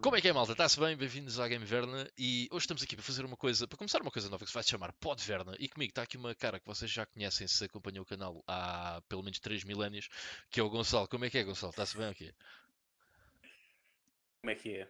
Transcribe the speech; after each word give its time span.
Como 0.00 0.16
é 0.16 0.20
que 0.20 0.28
é, 0.28 0.32
malta? 0.32 0.52
Está-se 0.52 0.80
bem? 0.80 0.96
Bem-vindos 0.96 1.38
à 1.38 1.46
Game 1.46 1.64
Verna 1.64 2.10
e 2.16 2.48
hoje 2.50 2.64
estamos 2.64 2.82
aqui 2.82 2.96
para 2.96 3.04
fazer 3.04 3.24
uma 3.24 3.36
coisa, 3.36 3.66
para 3.68 3.76
começar 3.76 4.00
uma 4.00 4.10
coisa 4.10 4.28
nova 4.28 4.44
que 4.44 4.50
se 4.50 4.54
vai 4.54 4.62
chamar 4.62 4.92
Pod 4.94 5.22
Verna 5.22 5.54
e 5.58 5.68
comigo 5.68 5.90
está 5.90 6.02
aqui 6.02 6.16
uma 6.16 6.34
cara 6.34 6.58
que 6.58 6.66
vocês 6.66 6.90
já 6.90 7.04
conhecem 7.04 7.46
se 7.46 7.64
acompanham 7.64 8.02
o 8.02 8.06
canal 8.06 8.42
há 8.46 9.02
pelo 9.08 9.22
menos 9.22 9.38
3 9.38 9.64
milénios, 9.64 10.08
que 10.50 10.60
é 10.60 10.62
o 10.62 10.70
Gonçalo. 10.70 11.08
Como 11.08 11.24
é 11.24 11.30
que 11.30 11.38
é, 11.38 11.44
Gonçalo? 11.44 11.70
Está-se 11.70 11.96
bem 11.96 12.08
aqui? 12.08 12.34
Como 14.40 14.50
é 14.50 14.54
que 14.54 14.76
é? 14.76 14.88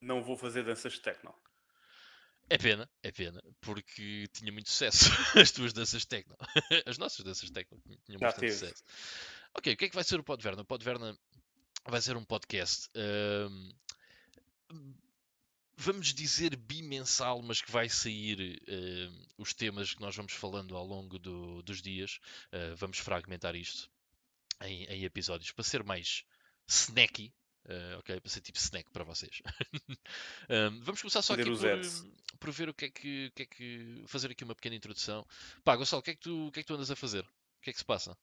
Não 0.00 0.22
vou 0.22 0.36
fazer 0.36 0.64
danças 0.64 0.94
de 0.94 1.00
techno. 1.00 1.34
É 2.50 2.56
pena, 2.56 2.88
é 3.02 3.12
pena, 3.12 3.42
porque 3.60 4.26
tinha 4.32 4.50
muito 4.50 4.70
sucesso 4.70 5.04
as 5.38 5.50
tuas 5.50 5.72
danças 5.72 6.04
techno. 6.06 6.34
As 6.86 6.96
nossas 6.98 7.24
danças 7.24 7.50
techno 7.50 7.78
tinham 8.06 8.18
Já 8.18 8.26
bastante 8.28 8.40
teve. 8.40 8.52
sucesso. 8.54 8.82
Ok, 9.54 9.72
o 9.72 9.76
que 9.76 9.84
é 9.84 9.88
que 9.88 9.94
vai 9.94 10.04
ser 10.04 10.18
o 10.18 10.24
Pod 10.24 10.42
Verna? 10.42 10.62
O 10.62 10.64
Pod 10.64 10.82
Verna 10.84 11.18
vai 11.86 12.00
ser 12.00 12.16
um 12.16 12.24
podcast. 12.24 12.88
ahm, 12.96 13.70
vamos 15.76 16.12
dizer 16.14 16.56
bimensal, 16.56 17.40
mas 17.42 17.60
que 17.60 17.70
vai 17.70 17.88
sair 17.88 18.60
ahm, 18.68 19.22
os 19.38 19.54
temas 19.54 19.94
que 19.94 20.00
nós 20.00 20.14
vamos 20.16 20.32
falando 20.32 20.76
ao 20.76 20.84
longo 20.86 21.18
do- 21.18 21.62
dos 21.62 21.80
dias. 21.82 22.18
Ah, 22.52 22.74
vamos 22.76 22.98
fragmentar 22.98 23.54
isto 23.54 23.90
em, 24.62 24.84
em 24.84 25.04
episódios 25.04 25.52
para 25.52 25.64
ser 25.64 25.84
mais 25.84 26.24
snacky. 26.66 27.32
Ah, 27.68 27.98
ok, 27.98 28.20
para 28.20 28.30
ser 28.30 28.40
tipo 28.40 28.58
snack 28.58 28.90
para 28.90 29.04
vocês. 29.04 29.42
Ahm, 30.48 30.80
vamos 30.82 31.02
começar 31.02 31.20
só 31.20 31.34
aqui 31.34 31.44
por, 31.44 32.38
por 32.38 32.50
ver 32.50 32.68
o 32.70 32.74
que 32.74 32.86
é 32.86 32.90
que, 32.90 33.30
que 33.34 33.42
é 33.42 33.46
que. 33.46 34.04
fazer 34.06 34.30
aqui 34.30 34.42
uma 34.42 34.54
pequena 34.54 34.74
introdução. 34.74 35.26
Pá, 35.62 35.76
Gonçalo, 35.76 36.00
o 36.00 36.02
que 36.02 36.12
é 36.12 36.14
que 36.14 36.20
tu, 36.20 36.50
que 36.52 36.60
é 36.60 36.62
que 36.62 36.66
tu 36.66 36.74
andas 36.74 36.90
a 36.90 36.96
fazer? 36.96 37.24
O 37.24 37.60
que 37.60 37.70
é 37.70 37.72
que 37.72 37.78
se 37.78 37.84
passa? 37.84 38.16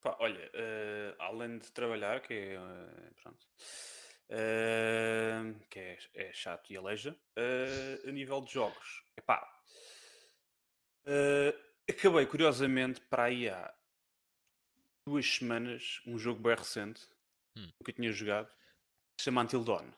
Pá, 0.00 0.16
olha, 0.20 0.50
eh, 0.54 1.14
além 1.18 1.58
de 1.58 1.70
trabalhar, 1.72 2.20
que 2.20 2.32
é, 2.32 2.54
eh, 2.54 3.10
pronto, 3.22 3.46
que 5.68 5.78
é, 5.78 5.98
é 6.14 6.32
chato 6.32 6.72
e 6.72 6.76
aleija, 6.76 7.16
a 8.06 8.10
nível 8.10 8.40
de 8.40 8.52
jogos, 8.52 9.04
epá, 9.16 9.46
acabei 11.88 12.26
curiosamente 12.26 13.00
para 13.02 13.24
aí 13.24 13.48
há 13.48 13.74
duas 15.06 15.26
semanas 15.26 16.00
um 16.06 16.18
jogo 16.18 16.40
bem 16.40 16.56
recente, 16.56 17.08
Hum. 17.56 17.68
que 17.84 17.90
eu 17.90 17.94
tinha 17.94 18.12
jogado, 18.12 18.48
que 18.48 19.22
se 19.22 19.24
chama 19.24 19.42
Until 19.42 19.64
Dawn. 19.64 19.90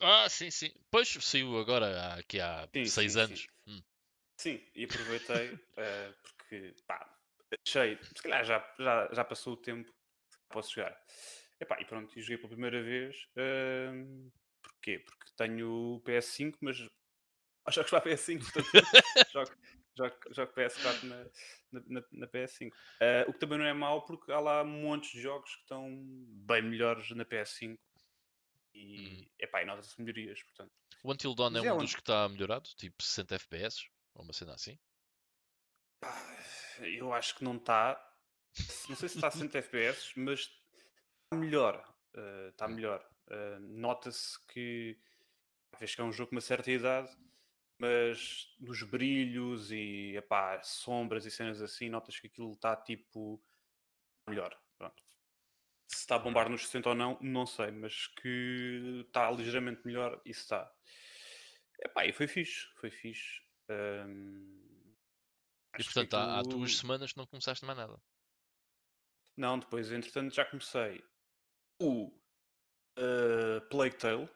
Ah, 0.00 0.28
sim, 0.28 0.50
sim. 0.50 0.70
Pois 0.90 1.08
saiu 1.08 1.56
agora 1.58 2.14
aqui 2.14 2.40
há 2.40 2.68
Sim, 2.74 2.84
seis 2.86 3.14
sim, 3.14 3.20
anos. 3.20 3.40
sim. 3.40 3.46
Hum. 3.68 3.82
Sim, 4.38 4.60
e 4.74 4.84
aproveitei 4.84 5.58
eh, 5.76 6.12
porque, 6.22 6.74
pá, 6.86 7.16
achei, 7.66 7.96
se 8.16 8.22
calhar 8.22 8.44
já, 8.44 8.74
já, 8.78 9.08
já 9.12 9.24
passou 9.24 9.52
o 9.52 9.56
tempo, 9.56 9.92
posso 10.50 10.74
jogar. 10.74 10.98
Epá, 11.60 11.80
e 11.80 11.84
pronto, 11.84 12.12
joguei 12.20 12.36
pela 12.38 12.48
primeira 12.48 12.82
vez. 12.82 13.16
ehm, 13.36 14.28
porquê? 14.62 14.98
Porque 14.98 15.32
tenho 15.36 15.70
o 15.96 16.00
PS5, 16.00 16.58
mas 16.60 16.78
há 17.66 17.70
jogos 17.70 17.90
para 17.90 17.98
a 18.00 18.02
PS5, 18.02 18.44
portanto, 18.52 18.70
jogo, 19.32 19.52
jogo, 19.96 20.16
jogo 20.30 20.52
PS4 20.54 21.02
na, 21.04 21.24
na, 21.72 21.82
na- 21.86 22.06
na 22.12 22.26
PS5. 22.28 22.70
Eh, 23.00 23.24
o 23.28 23.32
que 23.32 23.38
também 23.38 23.58
não 23.58 23.64
é 23.66 23.72
mau, 23.72 24.04
porque 24.04 24.30
há 24.32 24.40
lá 24.40 24.64
montes 24.64 25.10
de 25.12 25.20
jogos 25.20 25.54
que 25.54 25.60
estão 25.62 25.88
bem 26.46 26.62
melhores 26.62 27.10
na 27.10 27.24
PS5 27.24 27.78
e, 28.74 29.30
epá, 29.38 29.62
e 29.62 29.66
nota-se 29.66 30.00
melhorias, 30.00 30.42
portanto. 30.42 30.72
O 31.04 31.12
Until 31.12 31.34
Dawn 31.34 31.48
é 31.48 31.50
Mas 31.52 31.64
é 31.64 31.72
um 31.72 31.76
um- 31.76 31.78
dos 31.80 31.94
que 31.94 32.00
está 32.00 32.28
melhorado, 32.28 32.68
tipo 32.76 33.02
60 33.02 33.34
FPS, 33.34 33.86
ou 34.14 34.24
uma 34.24 34.32
cena 34.32 34.54
assim. 34.54 34.78
Eu 36.80 37.12
acho 37.12 37.36
que 37.36 37.44
não 37.44 37.56
está. 37.56 37.94
Não 38.88 38.96
sei 38.96 39.08
se 39.08 39.16
está 39.16 39.28
a 39.28 39.30
100 39.30 39.46
FPS, 39.48 40.12
mas 40.18 40.40
está 40.40 41.36
melhor. 41.36 41.76
Está 42.50 42.66
Hum. 42.66 42.74
melhor. 42.74 43.08
Eh, 43.30 43.58
Nota-se 43.60 44.38
que 44.48 44.98
vês 45.78 45.94
que 45.94 46.00
é 46.00 46.04
um 46.04 46.12
jogo 46.12 46.30
com 46.30 46.36
uma 46.36 46.40
certa 46.40 46.70
idade, 46.70 47.10
mas 47.82 48.54
nos 48.60 48.80
brilhos 48.84 49.72
e 49.72 50.14
epá, 50.16 50.62
sombras 50.62 51.26
e 51.26 51.32
cenas 51.32 51.60
assim, 51.60 51.88
notas 51.88 52.16
que 52.16 52.28
aquilo 52.28 52.52
está 52.52 52.76
tipo 52.76 53.44
melhor. 54.28 54.56
Pronto. 54.78 55.02
Se 55.88 55.98
está 55.98 56.14
a 56.14 56.18
bombar 56.20 56.48
nos 56.48 56.64
60 56.66 56.90
ou 56.90 56.94
não, 56.94 57.18
não 57.20 57.44
sei, 57.44 57.72
mas 57.72 58.06
que 58.06 59.02
está 59.04 59.28
ligeiramente 59.32 59.84
melhor, 59.84 60.22
isso 60.24 60.42
está. 60.42 60.72
Epá, 61.80 62.06
e 62.06 62.12
foi 62.12 62.28
fixe, 62.28 62.68
foi 62.76 62.92
fixe. 62.92 63.42
Hum, 63.68 64.94
E 65.74 65.78
que 65.78 65.84
portanto, 65.84 66.14
há, 66.14 66.38
há 66.38 66.42
duas 66.42 66.76
semanas 66.76 67.10
que 67.10 67.18
não 67.18 67.26
começaste 67.26 67.64
mais 67.64 67.76
nada. 67.76 68.00
Não, 69.36 69.58
depois, 69.58 69.90
entretanto, 69.90 70.32
já 70.32 70.44
comecei 70.44 71.04
o 71.80 72.06
uh, 72.96 73.60
Plague 73.68 73.96
Tale. 73.96 74.30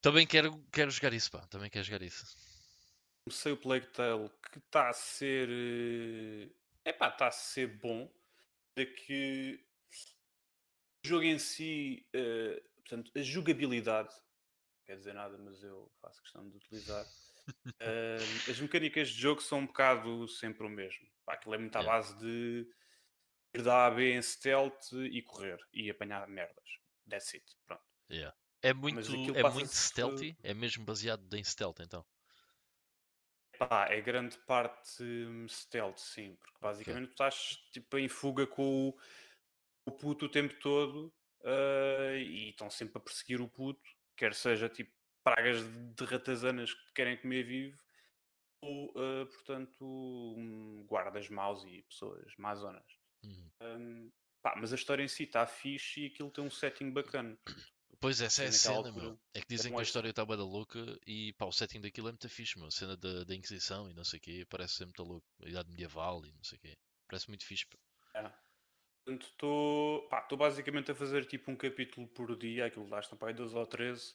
Também 0.00 0.26
quero, 0.26 0.62
quero 0.72 0.90
jogar 0.90 1.12
isso, 1.12 1.30
pá. 1.30 1.46
Também 1.46 1.68
quero 1.68 1.84
jogar 1.84 2.02
isso. 2.02 2.24
Comecei 3.24 3.52
o 3.52 3.56
Plague 3.56 3.86
Tale 3.88 4.30
que 4.50 4.58
está 4.58 4.88
a 4.88 4.92
ser. 4.92 5.48
É 6.84 6.92
pá, 6.92 7.08
está 7.08 7.28
a 7.28 7.32
ser 7.32 7.66
bom. 7.66 8.10
De 8.76 8.86
que 8.86 9.64
o 11.04 11.08
jogo 11.08 11.24
em 11.24 11.38
si, 11.38 12.06
eh, 12.14 12.62
portanto, 12.76 13.10
a 13.14 13.22
jogabilidade, 13.22 14.10
não 14.10 14.84
quer 14.86 14.96
dizer 14.96 15.12
nada, 15.12 15.36
mas 15.38 15.62
eu 15.62 15.90
faço 16.00 16.22
questão 16.22 16.48
de 16.48 16.56
utilizar. 16.56 17.04
eh, 17.80 18.16
as 18.48 18.60
mecânicas 18.60 19.10
de 19.10 19.20
jogo 19.20 19.42
são 19.42 19.58
um 19.58 19.66
bocado 19.66 20.28
sempre 20.28 20.66
o 20.66 20.70
mesmo. 20.70 21.06
Pá, 21.24 21.34
aquilo 21.34 21.54
é 21.54 21.58
muito 21.58 21.76
à 21.76 21.82
base 21.82 22.16
de 22.18 22.66
ir 23.54 23.62
da 23.62 23.84
A 23.84 23.86
a 23.86 23.90
B 23.90 24.12
em 24.12 24.22
stealth 24.22 24.92
e 24.92 25.20
correr 25.22 25.58
e 25.72 25.90
apanhar 25.90 26.26
merdas. 26.28 26.68
That's 27.08 27.34
it. 27.34 27.44
Pronto. 27.66 27.84
Yeah. 28.10 28.36
É 28.62 28.74
muito, 28.74 29.00
é 29.34 29.50
muito 29.50 29.72
stealthy, 29.72 30.36
é 30.42 30.52
mesmo 30.52 30.84
baseado 30.84 31.34
em 31.34 31.42
stealth, 31.42 31.80
então. 31.80 32.04
Pá, 33.58 33.88
é 33.90 34.00
grande 34.00 34.38
parte 34.38 35.02
hum, 35.02 35.46
stealth, 35.48 35.98
sim, 35.98 36.34
porque 36.36 36.58
basicamente 36.60 37.08
tu 37.08 37.12
estás 37.12 37.56
tipo 37.72 37.98
em 37.98 38.08
fuga 38.08 38.46
com 38.46 38.88
o, 38.88 38.98
o 39.86 39.92
puto 39.92 40.26
o 40.26 40.28
tempo 40.30 40.54
todo 40.60 41.12
ah, 41.44 42.14
e 42.16 42.50
estão 42.50 42.70
sempre 42.70 42.98
a 42.98 43.00
perseguir 43.00 43.40
o 43.40 43.48
puto, 43.48 43.90
quer 44.16 44.34
seja 44.34 44.68
tipo 44.68 44.92
pragas 45.22 45.62
de 45.94 46.04
ratazanas 46.04 46.72
que 46.72 46.86
te 46.86 46.92
querem 46.92 47.16
comer 47.18 47.42
vivo, 47.44 47.78
ou 48.62 48.92
ah, 48.96 49.26
portanto 49.26 49.84
hum, 49.84 50.84
guardas 50.86 51.28
maus 51.28 51.64
e 51.64 51.82
pessoas 51.82 52.34
mazonas. 52.36 52.98
Uhum. 53.22 53.50
Hum, 53.62 54.12
pá, 54.42 54.54
mas 54.56 54.72
a 54.72 54.76
história 54.76 55.02
em 55.02 55.08
si 55.08 55.24
está 55.24 55.46
fixe 55.46 56.00
e 56.00 56.06
aquilo 56.06 56.30
tem 56.30 56.44
um 56.44 56.50
setting 56.50 56.90
bacana. 56.90 57.38
Pois 58.00 58.20
essa 58.20 58.44
é 58.44 58.46
a 58.46 58.52
cena, 58.52 58.90
meu. 58.92 59.10
altura, 59.10 59.18
É 59.34 59.40
que 59.40 59.48
dizem 59.48 59.72
que 59.72 59.78
a 59.78 59.82
história 59.82 60.08
está 60.08 60.24
bué 60.24 60.36
da 60.36 60.44
louca 60.44 60.78
e 61.06 61.34
pá, 61.34 61.44
o 61.44 61.52
setting 61.52 61.80
daquilo 61.80 62.08
é 62.08 62.12
muito 62.12 62.28
fixe, 62.28 62.58
meu. 62.58 62.68
A 62.68 62.70
cena 62.70 62.96
da, 62.96 63.24
da 63.24 63.34
Inquisição 63.34 63.90
e 63.90 63.94
não 63.94 64.04
sei 64.04 64.18
o 64.18 64.22
quê, 64.22 64.46
parece 64.48 64.74
ser 64.74 64.84
muito 64.86 65.02
louco. 65.02 65.26
A 65.44 65.48
idade 65.48 65.68
medieval 65.68 66.24
e 66.24 66.32
não 66.32 66.42
sei 66.42 66.56
o 66.56 66.60
quê. 66.60 66.78
Parece 67.06 67.28
muito 67.28 67.44
fixe, 67.44 67.66
pá. 67.66 67.78
É. 68.20 68.32
Portanto, 69.04 69.26
estou 69.26 70.38
basicamente 70.38 70.90
a 70.90 70.94
fazer 70.94 71.26
tipo 71.26 71.50
um 71.50 71.56
capítulo 71.56 72.06
por 72.08 72.36
dia, 72.36 72.66
aquilo 72.66 72.88
lá 72.88 73.00
estão 73.00 73.18
para 73.18 73.28
aí 73.28 73.34
12 73.34 73.54
ou 73.54 73.66
13. 73.66 74.14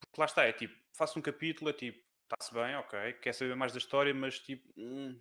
Porque 0.00 0.20
lá 0.20 0.24
está, 0.24 0.44
é 0.44 0.52
tipo, 0.52 0.74
faço 0.96 1.18
um 1.18 1.22
capítulo, 1.22 1.70
é 1.70 1.72
tipo, 1.72 1.98
está-se 2.24 2.52
bem, 2.54 2.74
ok, 2.76 3.12
quer 3.14 3.32
saber 3.34 3.54
mais 3.54 3.72
da 3.72 3.78
história, 3.78 4.14
mas 4.14 4.38
tipo, 4.38 4.68
hum, 4.76 5.20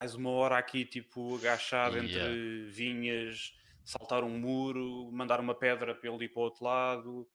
mais 0.00 0.14
uma 0.14 0.30
hora 0.30 0.58
aqui, 0.58 0.84
tipo, 0.84 1.36
agachado 1.36 1.96
Yeah. 1.96 2.30
entre 2.30 2.64
vinhas, 2.70 3.52
saltar 3.84 4.24
um 4.24 4.38
muro, 4.38 5.10
mandar 5.12 5.40
uma 5.40 5.54
pedra 5.58 5.94
para 5.94 6.10
ele 6.10 6.24
ir 6.26 6.28
para 6.30 6.40
o 6.40 6.44
outro 6.44 6.64
lado. 6.64 7.30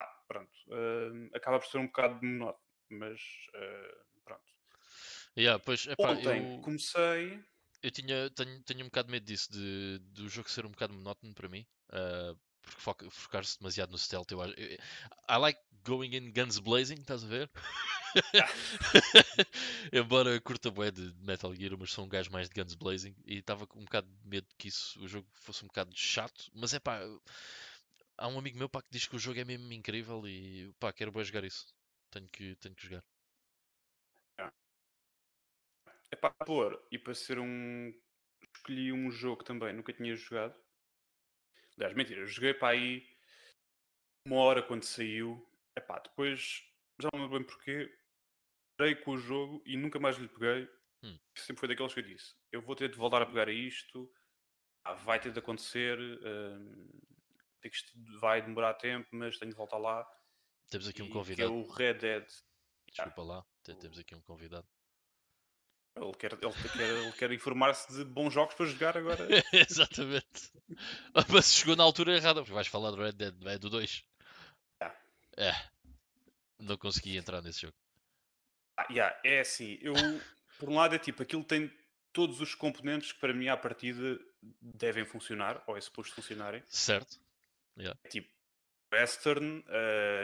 Ah, 0.00 0.22
pronto, 0.28 0.52
hum, 0.68 1.30
acaba 1.34 1.58
por 1.60 1.66
ser 1.68 1.78
um 1.78 1.86
bocado 1.86 2.24
monótono, 2.26 2.60
mas 2.90 3.20
ah, 3.54 4.04
pronto. 4.24 4.44
Yeah, 5.36 5.58
pois, 5.64 5.86
epá, 5.86 6.16
Ontem 6.16 6.20
eu, 6.20 6.62
comecei. 6.62 7.42
eu 7.82 7.90
tinha, 7.90 8.30
tenho, 8.30 8.62
tenho 8.64 8.80
um 8.82 8.84
bocado 8.88 9.08
de 9.08 9.12
medo 9.12 9.24
disso, 9.26 9.50
de, 9.52 9.98
do 10.00 10.28
jogo 10.28 10.48
ser 10.50 10.64
um 10.66 10.70
bocado 10.70 10.94
monótono 10.94 11.34
para 11.34 11.48
mim. 11.48 11.66
ah, 11.92 12.34
porque 12.64 12.80
foca- 12.80 13.10
focar-se 13.10 13.58
demasiado 13.58 13.90
no 13.92 13.98
stealth, 13.98 14.30
eu 14.32 14.42
acho. 14.42 14.54
I 15.28 15.36
like 15.38 15.60
going 15.84 16.14
in 16.14 16.32
guns 16.32 16.58
blazing, 16.58 17.00
estás 17.00 17.24
a 17.24 17.26
ver? 17.26 17.50
Embora 19.92 20.40
curta 20.40 20.70
bué 20.70 20.90
de 20.90 21.12
Metal 21.20 21.54
Gear, 21.54 21.76
mas 21.78 21.92
sou 21.92 22.04
um 22.04 22.08
gajo 22.08 22.30
mais 22.32 22.48
de 22.48 22.54
guns 22.60 22.74
blazing 22.74 23.14
e 23.26 23.38
estava 23.38 23.66
com 23.66 23.80
um 23.80 23.84
bocado 23.84 24.08
de 24.08 24.28
medo 24.28 24.46
que 24.58 24.68
isso, 24.68 25.00
o 25.02 25.08
jogo 25.08 25.28
fosse 25.34 25.64
um 25.64 25.68
bocado 25.68 25.92
chato, 25.96 26.50
mas 26.54 26.72
é 26.74 26.80
pá, 26.80 27.00
há 28.18 28.28
um 28.28 28.38
amigo 28.38 28.58
meu 28.58 28.68
pá, 28.68 28.82
que 28.82 28.88
diz 28.90 29.06
que 29.06 29.16
o 29.16 29.18
jogo 29.18 29.38
é 29.40 29.44
mesmo 29.44 29.72
incrível 29.72 30.26
e 30.26 30.72
pá, 30.80 30.92
quero 30.92 31.12
bué 31.12 31.24
jogar 31.24 31.44
isso. 31.44 31.66
Tenho 32.10 32.28
que, 32.28 32.56
tenho 32.56 32.74
que 32.74 32.82
jogar. 32.84 33.04
É 36.10 36.16
para 36.16 36.32
pôr 36.46 36.82
e 36.90 36.98
para 36.98 37.14
ser 37.14 37.38
um. 37.38 37.92
Escolhi 38.56 38.92
um 38.92 39.10
jogo 39.10 39.44
também 39.44 39.74
nunca 39.74 39.92
tinha 39.92 40.14
jogado. 40.14 40.54
Aliás, 41.76 41.94
mentira, 41.96 42.20
eu 42.20 42.26
joguei 42.26 42.54
para 42.54 42.68
aí 42.68 43.06
uma 44.26 44.36
hora 44.36 44.62
quando 44.62 44.84
saiu. 44.84 45.46
Epá, 45.76 45.98
depois 45.98 46.62
já 47.00 47.08
não 47.12 47.20
me 47.20 47.24
lembro 47.26 47.38
bem 47.38 47.46
porquê. 47.46 47.98
parei 48.76 48.94
com 48.94 49.12
o 49.12 49.18
jogo 49.18 49.62
e 49.66 49.76
nunca 49.76 49.98
mais 49.98 50.16
lhe 50.16 50.28
peguei. 50.28 50.68
Hum. 51.02 51.18
Sempre 51.36 51.60
foi 51.60 51.68
daqueles 51.68 51.92
que 51.92 52.00
eu 52.00 52.04
disse: 52.04 52.34
eu 52.52 52.62
vou 52.62 52.74
ter 52.76 52.88
de 52.88 52.96
voltar 52.96 53.22
a 53.22 53.26
pegar 53.26 53.48
a 53.48 53.52
isto, 53.52 54.10
ah, 54.84 54.94
vai 54.94 55.20
ter 55.20 55.32
de 55.32 55.38
acontecer, 55.38 55.98
hum, 55.98 56.88
que 57.60 57.68
isto 57.68 57.92
vai 58.20 58.40
demorar 58.40 58.74
tempo, 58.74 59.08
mas 59.12 59.38
tenho 59.38 59.50
de 59.50 59.56
voltar 59.56 59.78
lá. 59.78 60.06
Temos 60.70 60.88
aqui 60.88 61.02
um 61.02 61.06
E 61.06 61.08
que 61.08 61.12
é 61.12 61.18
convidado. 61.20 61.54
o 61.54 61.70
Red 61.70 61.94
Dead. 61.94 62.26
Desculpa 62.86 63.22
lá, 63.22 63.46
te- 63.62 63.74
temos 63.76 63.98
aqui 63.98 64.14
um 64.14 64.20
convidado. 64.22 64.66
Ele 65.96 66.12
quer, 66.14 66.32
ele 66.32 66.52
quer, 66.72 66.80
ele 66.80 67.12
quer 67.12 67.32
informar-se 67.32 67.92
de 67.92 68.04
bons 68.04 68.32
jogos 68.32 68.54
para 68.54 68.66
jogar 68.66 68.96
agora. 68.96 69.28
Exatamente. 69.52 70.52
Mas 71.32 71.52
chegou 71.54 71.76
na 71.76 71.84
altura 71.84 72.16
errada, 72.16 72.40
porque 72.40 72.54
vais 72.54 72.66
falar 72.66 72.90
do 72.90 72.96
Red 72.96 73.12
Dead, 73.12 73.34
não 73.40 73.50
é 73.50 73.58
do 73.58 73.70
2. 73.70 74.04
Ah. 74.80 74.94
É. 75.36 75.52
Não 76.58 76.76
consegui 76.76 77.16
entrar 77.16 77.40
nesse 77.42 77.62
jogo. 77.62 77.76
Ah, 78.76 78.86
yeah, 78.90 79.16
é 79.22 79.40
assim, 79.40 79.78
eu 79.80 79.94
por 80.58 80.68
um 80.68 80.74
lado 80.76 80.94
é 80.94 80.98
tipo, 80.98 81.22
aquilo 81.22 81.44
tem 81.44 81.72
todos 82.12 82.40
os 82.40 82.54
componentes 82.54 83.12
que 83.12 83.20
para 83.20 83.32
mim 83.32 83.48
à 83.48 83.56
partida 83.56 84.18
devem 84.60 85.04
funcionar, 85.04 85.62
ou 85.66 85.76
é 85.76 85.80
suposto 85.80 86.14
funcionarem. 86.14 86.62
Certo? 86.66 87.18
É 87.76 88.08
tipo, 88.08 88.28
western, 88.94 89.64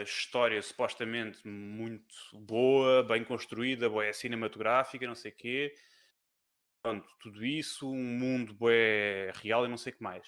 história 0.05 0.61
supostamente 0.63 1.47
muito 1.47 2.15
boa, 2.35 3.03
bem 3.03 3.25
construída, 3.25 3.89
boa 3.91 4.13
cinematográfica, 4.13 5.07
não 5.07 5.15
sei 5.15 5.33
o 5.33 5.37
quê. 5.37 5.75
Pronto, 6.83 7.07
tudo 7.21 7.45
isso, 7.45 7.91
um 7.91 8.03
mundo 8.19 8.55
bué 8.55 9.33
real 9.35 9.67
e 9.67 9.69
não 9.69 9.77
sei 9.77 9.93
o 9.93 9.97
que 9.97 10.03
mais. 10.03 10.27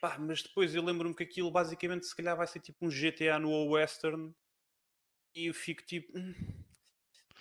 Pá, 0.00 0.18
mas 0.18 0.42
depois 0.42 0.74
eu 0.74 0.82
lembro-me 0.82 1.14
que 1.14 1.22
aquilo 1.22 1.50
basicamente 1.50 2.06
se 2.06 2.16
calhar 2.16 2.36
vai 2.36 2.46
ser 2.46 2.60
tipo 2.60 2.86
um 2.86 2.90
GTA 2.90 3.38
no 3.38 3.70
western 3.70 4.34
e 5.34 5.46
eu 5.46 5.54
fico 5.54 5.82
tipo, 5.84 6.16
"Hum, 6.16 6.34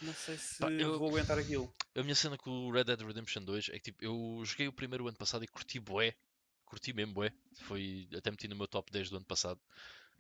não 0.01 0.13
sei 0.13 0.38
se 0.38 0.60
Pá, 0.60 0.69
eu- 0.72 0.98
vou 0.98 1.10
aguentar 1.10 1.38
aquilo. 1.38 1.74
A 1.95 2.01
minha 2.04 2.16
cena 2.16 2.38
com 2.38 2.50
o 2.50 2.72
Red 2.72 2.86
Dead 2.86 3.01
Redemption 3.01 3.44
2 3.44 3.69
é 3.69 3.74
que 3.74 3.92
tipo, 3.92 4.04
eu 4.04 4.42
joguei 4.45 4.68
o 4.68 4.74
primeiro 4.74 5.07
ano 5.07 5.18
passado 5.18 5.44
e 5.44 5.48
curti 5.48 5.80
bué. 5.80 6.16
Curti 6.74 6.94
mesmo 6.94 7.14
bué. 7.14 7.31
Foi, 7.68 8.08
até 8.18 8.31
meti 8.31 8.48
no 8.48 8.56
meu 8.56 8.68
top 8.68 8.92
10 8.92 9.10
do 9.10 9.18
ano 9.18 9.25
passado. 9.25 9.60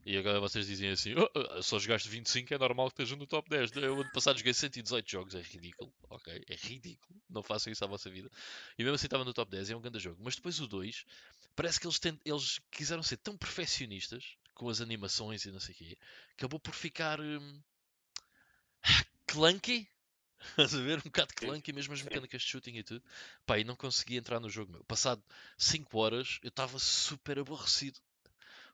E 0.05 0.17
agora 0.17 0.39
vocês 0.39 0.67
dizem 0.67 0.89
assim, 0.89 1.13
"Oh, 1.15 1.29
oh, 1.57 1.63
só 1.63 1.79
jogaste 1.79 2.09
25, 2.09 2.53
é 2.53 2.57
normal 2.57 2.87
que 2.87 2.93
esteja 3.01 3.15
no 3.15 3.25
top 3.27 3.49
10. 3.49 3.71
Eu 3.75 4.01
ano 4.01 4.11
passado 4.11 4.37
joguei 4.37 4.53
118 4.53 5.09
jogos, 5.09 5.35
é 5.35 5.41
ridículo. 5.41 5.93
Ok, 6.09 6.43
é 6.49 6.55
ridículo. 6.55 7.19
Não 7.29 7.41
façam 7.43 7.71
isso 7.73 7.83
à 7.83 7.87
vossa 7.87 8.09
vida. 8.09 8.29
E 8.77 8.83
mesmo 8.83 8.95
assim 8.95 9.07
estava 9.07 9.25
no 9.25 9.33
top 9.33 9.49
10, 9.51 9.69
é 9.69 9.75
um 9.75 9.81
grande 9.81 9.99
jogo. 9.99 10.21
Mas 10.23 10.35
depois 10.35 10.59
o 10.59 10.67
2, 10.67 11.05
parece 11.55 11.79
que 11.79 11.87
eles, 11.87 11.99
tent- 11.99 12.21
eles 12.25 12.59
quiseram 12.71 13.03
ser 13.03 13.17
tão 13.17 13.37
perfeccionistas 13.37 14.35
com 14.53 14.69
as 14.69 14.81
animações 14.81 15.45
e 15.45 15.51
não 15.51 15.59
sei 15.59 15.73
o 15.75 15.77
quê, 15.77 15.97
acabou 16.37 16.59
por 16.59 16.75
ficar 16.75 17.19
hum, 17.21 17.61
clunky. 19.27 19.87
Estás 20.51 20.73
a 20.75 20.81
ver? 20.81 20.99
Um 20.99 21.03
bocado 21.03 21.33
Sim, 21.39 21.47
clunky, 21.47 21.73
mesmo 21.73 21.93
as 21.93 22.01
mecânicas 22.01 22.41
de 22.41 22.47
shooting 22.47 22.75
e 22.77 22.83
tudo. 22.83 23.03
Pá, 23.45 23.57
e 23.59 23.63
não 23.63 23.75
consegui 23.75 24.17
entrar 24.17 24.39
no 24.39 24.49
jogo, 24.49 24.71
meu. 24.71 24.83
Passado 24.85 25.23
5 25.57 25.97
horas, 25.97 26.39
eu 26.43 26.49
estava 26.49 26.77
super 26.79 27.39
aborrecido. 27.39 27.99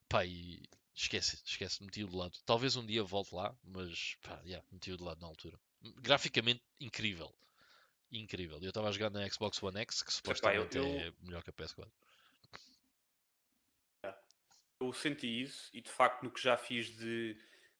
Pá, 0.10 0.25
e 0.25 0.63
esquece, 0.95 1.39
esquece, 1.45 1.83
meti-o 1.83 2.07
de 2.10 2.16
lado. 2.16 2.38
Talvez 2.45 2.75
um 2.75 2.86
dia 2.86 3.04
volte 3.04 3.36
lá, 3.36 3.56
mas 3.63 4.18
pá, 4.24 4.42
yeah, 4.45 4.66
meti-o 4.71 4.98
de 4.98 5.04
lado 5.04 5.21
na 5.21 5.27
altura. 5.27 5.60
Graficamente, 6.01 6.63
incrível. 6.80 7.33
Incrível. 8.12 8.60
Eu 8.62 8.69
estava 8.69 8.89
a 8.89 8.92
jogar 8.92 9.10
na 9.12 9.27
Xbox 9.30 9.62
One 9.63 9.80
X, 9.81 10.04
que 10.04 10.13
supostamente 10.13 10.77
eu- 10.77 10.86
é 10.88 11.13
melhor 11.22 11.44
que 11.44 11.50
a 11.50 11.54
PS4. 11.54 11.92
Eu 14.81 14.94
senti 14.94 15.42
isso 15.42 15.69
e 15.74 15.81
de 15.81 15.89
facto 15.92 16.24
no 16.24 16.31
que 16.31 16.42
já 16.42 16.57
fiz 16.57 16.88
de 16.88 17.38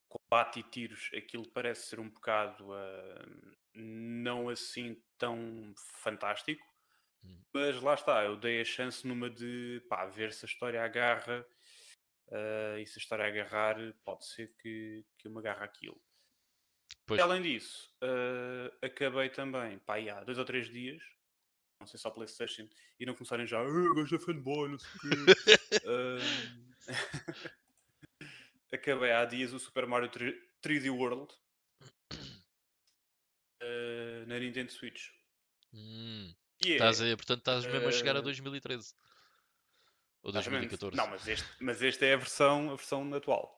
combate 0.10 0.60
e 0.60 0.64
tiros, 0.64 1.10
aquilo 1.16 1.48
parece 1.50 1.88
ser 1.88 2.00
um 2.00 2.10
bocado 2.10 2.74
ah, 2.74 3.26
não 3.80 4.50
assim 4.50 5.02
tão 5.18 5.74
fantástico. 6.02 6.66
Hum. 7.24 7.42
Mas 7.54 7.82
lá 7.82 7.94
está, 7.94 8.24
eu 8.24 8.36
dei 8.36 8.62
a 8.62 8.66
chance 8.66 9.06
numa 9.08 9.30
de 9.30 9.84
pá, 9.90 10.06
ver 10.06 10.32
se 10.34 10.46
a 10.46 10.48
história 10.48 10.84
agarra 10.84 11.46
ah, 12.32 12.80
e 12.80 12.86
se 12.86 13.00
a 13.00 13.02
história 13.02 13.26
agarrar, 13.26 13.76
pode 14.04 14.26
ser 14.26 14.54
que, 14.60 15.06
que 15.18 15.28
eu 15.28 15.32
me 15.32 15.40
agarre 15.40 15.64
aquilo. 15.64 16.00
Pois, 17.06 17.20
além 17.20 17.42
disso, 17.42 17.92
ah, 18.02 18.72
acabei 18.86 19.30
também, 19.30 19.80
pá, 19.80 19.98
há 19.98 20.24
dois 20.24 20.38
ou 20.38 20.46
três 20.46 20.70
dias, 20.70 21.02
não 21.80 21.88
sei 21.88 22.00
só 22.00 22.12
PlayStation, 22.12 22.70
e 23.00 23.06
não 23.06 23.16
começarem 23.16 23.48
já, 23.48 23.60
ah, 23.60 23.96
gajo 23.96 24.16
é 24.16 24.20
fanboy, 24.20 24.70
não 24.70 24.80
sei 24.80 24.90
o 24.90 25.26
quê. 25.26 25.32
Ah, 25.86 26.20
acabei 28.72 29.12
há 29.12 29.26
dias 29.26 29.54
o 29.54 29.60
Super 29.60 29.88
Mario 29.88 30.10
3, 30.10 30.36
3D 30.62 30.92
World 30.92 31.34
na 34.30 34.40
Nintendo 34.40 34.72
Switch. 34.72 35.10
hum, 35.74 36.34
E 36.64 36.70
é, 36.72 36.74
estás 36.74 37.02
a, 37.02 37.16
portanto, 37.18 37.40
estás 37.40 37.66
mesmo 37.66 37.88
a 37.88 37.92
chegar 37.92 38.16
a 38.16 38.20
eh, 38.20 38.22
2013. 38.22 38.94
Ou 40.22 40.32
mais 40.34 40.46
ou 40.46 40.52
menos- 40.52 40.68
2014. 40.70 40.96
Não, 40.98 41.08
mas 41.08 41.28
este, 41.28 41.48
mas 41.60 41.82
este 41.82 42.06
é 42.06 42.14
a 42.14 42.18
versão, 42.18 42.72
a 42.72 42.76
versão 42.76 43.14
atual. 43.14 43.58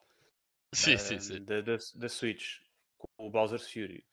Sim, 0.73 0.93
ah, 0.93 0.97
sim, 0.97 1.19
sim. 1.19 1.43
Da, 1.43 1.59
da, 1.61 1.77
da 1.95 2.09
Switch, 2.09 2.59
com 2.97 3.07
o 3.27 3.29
Bowser's 3.29 3.67
Fury. 3.69 4.05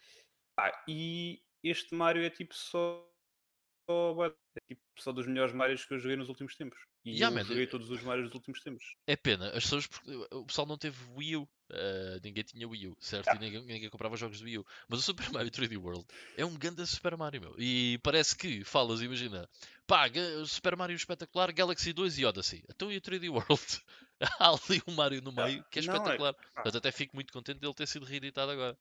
Ah, 0.59 0.73
e 0.89 1.41
este 1.63 1.95
Mario 1.95 2.25
é 2.25 2.31
tipo 2.31 2.55
só. 2.55 3.07
É 3.91 4.61
tipo 4.69 4.83
só 4.99 5.13
dos 5.13 5.27
melhores 5.27 5.55
Marios 5.55 5.85
que 5.85 5.95
eu 5.95 5.99
joguei 5.99 6.17
nos 6.17 6.29
últimos 6.29 6.55
tempos. 6.57 6.79
E 7.05 7.13
Yeah, 7.13 7.31
eu 7.35 7.43
man, 7.43 7.49
joguei 7.49 7.65
eu- 7.65 7.71
todos 7.71 7.91
os 7.91 8.03
Marios 8.03 8.27
dos 8.27 8.35
últimos 8.35 8.61
tempos. 8.61 8.85
É 9.07 9.17
pena, 9.17 9.49
as 9.49 9.63
pessoas, 9.65 9.89
o 10.31 10.45
pessoal 10.45 10.67
não 10.67 10.77
teve 10.77 10.97
Wii 11.17 11.37
U, 11.37 11.49
eh, 11.71 12.21
ninguém 12.23 12.45
tinha 12.45 12.69
Wii 12.69 12.89
U, 12.89 12.97
certo? 13.01 13.35
E 13.35 13.39
ninguém, 13.39 13.63
ninguém 13.65 13.89
comprava 13.89 14.17
jogos 14.17 14.39
de 14.39 14.45
Wii 14.45 14.59
U. 14.59 14.67
Mas 14.89 14.99
o 14.99 15.03
Super 15.03 15.31
Mario 15.33 15.51
3D 15.51 15.77
World 15.79 16.05
é 16.37 16.45
um 16.45 16.55
grande 16.59 16.87
Super 16.87 17.17
Mario, 17.17 17.41
meu. 17.41 17.55
E 17.59 17.99
parece 18.03 18.37
que 18.37 18.63
falas, 18.63 19.01
imagina, 19.01 19.49
pá, 19.87 20.05
Super 20.47 20.77
Mario 20.77 20.97
espetacular, 20.97 21.51
Galaxy 21.53 21.93
2 21.95 22.19
e 22.19 22.27
Odyssey. 22.27 22.63
Então 22.69 22.93
e 22.93 22.97
o 22.99 23.01
3D 23.01 23.31
World? 23.31 23.83
Há 24.43 24.49
ali 24.49 24.83
um 24.87 24.93
Mario 24.95 25.23
no 25.23 25.31
Ah, 25.41 25.47
meio 25.47 25.65
que 25.71 25.79
é 25.79 25.83
não, 25.83 25.95
é- 25.95 25.97
espetacular. 25.97 26.35
ah. 26.39 26.63
Portanto, 26.63 26.77
até 26.79 26.93
fico 26.93 27.17
muito 27.17 27.33
contente 27.33 27.61
dele 27.61 27.73
ter 27.73 27.87
sido 27.87 28.05
reeditado 28.05 28.51
agora. 28.51 28.77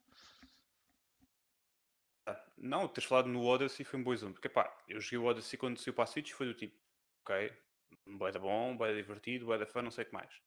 Não, 2.57 2.87
teres 2.87 3.07
falado 3.07 3.29
no 3.29 3.45
Odyssey 3.45 3.85
foi 3.85 3.99
um 3.99 4.03
bom 4.03 4.13
exemplo. 4.13 4.33
Porque 4.33 4.49
pá, 4.49 4.75
eu 4.87 4.99
joguei 4.99 5.19
o 5.19 5.25
Odyssey 5.25 5.57
quando 5.57 5.79
saiu 5.79 5.93
para 5.93 6.05
a 6.05 6.07
Switch 6.07 6.31
foi 6.31 6.47
do 6.47 6.53
tipo, 6.53 6.75
ok, 7.23 7.53
bué 8.05 8.31
da 8.31 8.39
bom, 8.39 8.75
bué 8.75 8.89
da 8.89 8.97
divertido, 8.97 9.45
bué 9.45 9.57
da 9.57 9.65
fã, 9.65 9.81
não 9.81 9.91
sei 9.91 10.03
o 10.03 10.07
que 10.07 10.13
mais. 10.13 10.41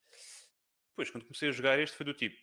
Depois, 0.91 1.11
quando 1.11 1.25
comecei 1.25 1.49
a 1.49 1.53
jogar 1.53 1.79
este, 1.79 1.97
foi 1.97 2.05
do 2.05 2.15
tipo, 2.15 2.37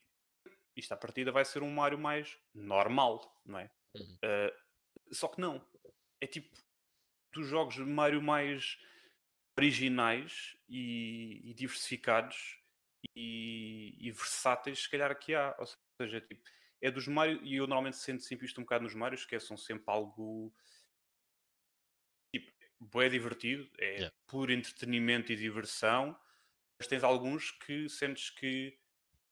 isto 0.75 0.91
à 0.93 0.97
partida 0.97 1.31
vai 1.31 1.43
ser 1.43 1.63
um 1.63 1.71
Mario 1.71 1.97
mais 1.97 2.37
normal, 2.53 3.41
não 3.45 3.59
é? 3.59 3.69
Uhum. 3.95 4.17
Ah, 4.23 4.53
só 5.11 5.27
que 5.27 5.41
não. 5.41 5.65
É 6.21 6.27
tipo, 6.27 6.55
dos 7.33 7.47
jogos 7.47 7.75
de 7.75 7.81
Mario 7.81 8.21
mais 8.21 8.77
originais 9.57 10.55
e, 10.69 11.41
e 11.43 11.53
diversificados 11.53 12.59
e, 13.15 13.95
e 13.99 14.11
versáteis, 14.11 14.83
se 14.83 14.89
calhar 14.89 15.17
que 15.17 15.33
há. 15.33 15.55
Ou 15.59 15.67
seja, 16.01 16.21
tipo, 16.21 16.41
é 16.81 16.91
dos 16.91 17.07
Mario, 17.07 17.43
e 17.43 17.55
eu 17.55 17.67
normalmente 17.67 17.97
sinto 17.97 18.23
sempre 18.23 18.45
isto 18.45 18.59
um 18.59 18.63
bocado 18.63 18.83
nos 18.83 18.93
Marios, 18.95 19.25
que 19.25 19.35
é, 19.35 19.39
são 19.39 19.57
sempre 19.57 19.85
algo 19.87 20.53
tipo, 22.33 22.51
bué 22.79 23.09
divertido, 23.09 23.69
é 23.79 23.97
Yeah. 23.97 24.15
puro 24.27 24.51
entretenimento 24.51 25.31
e 25.31 25.35
diversão, 25.35 26.17
mas 26.79 26.87
tens 26.87 27.03
alguns 27.03 27.51
que 27.51 27.89
sentes 27.89 28.29
que 28.29 28.77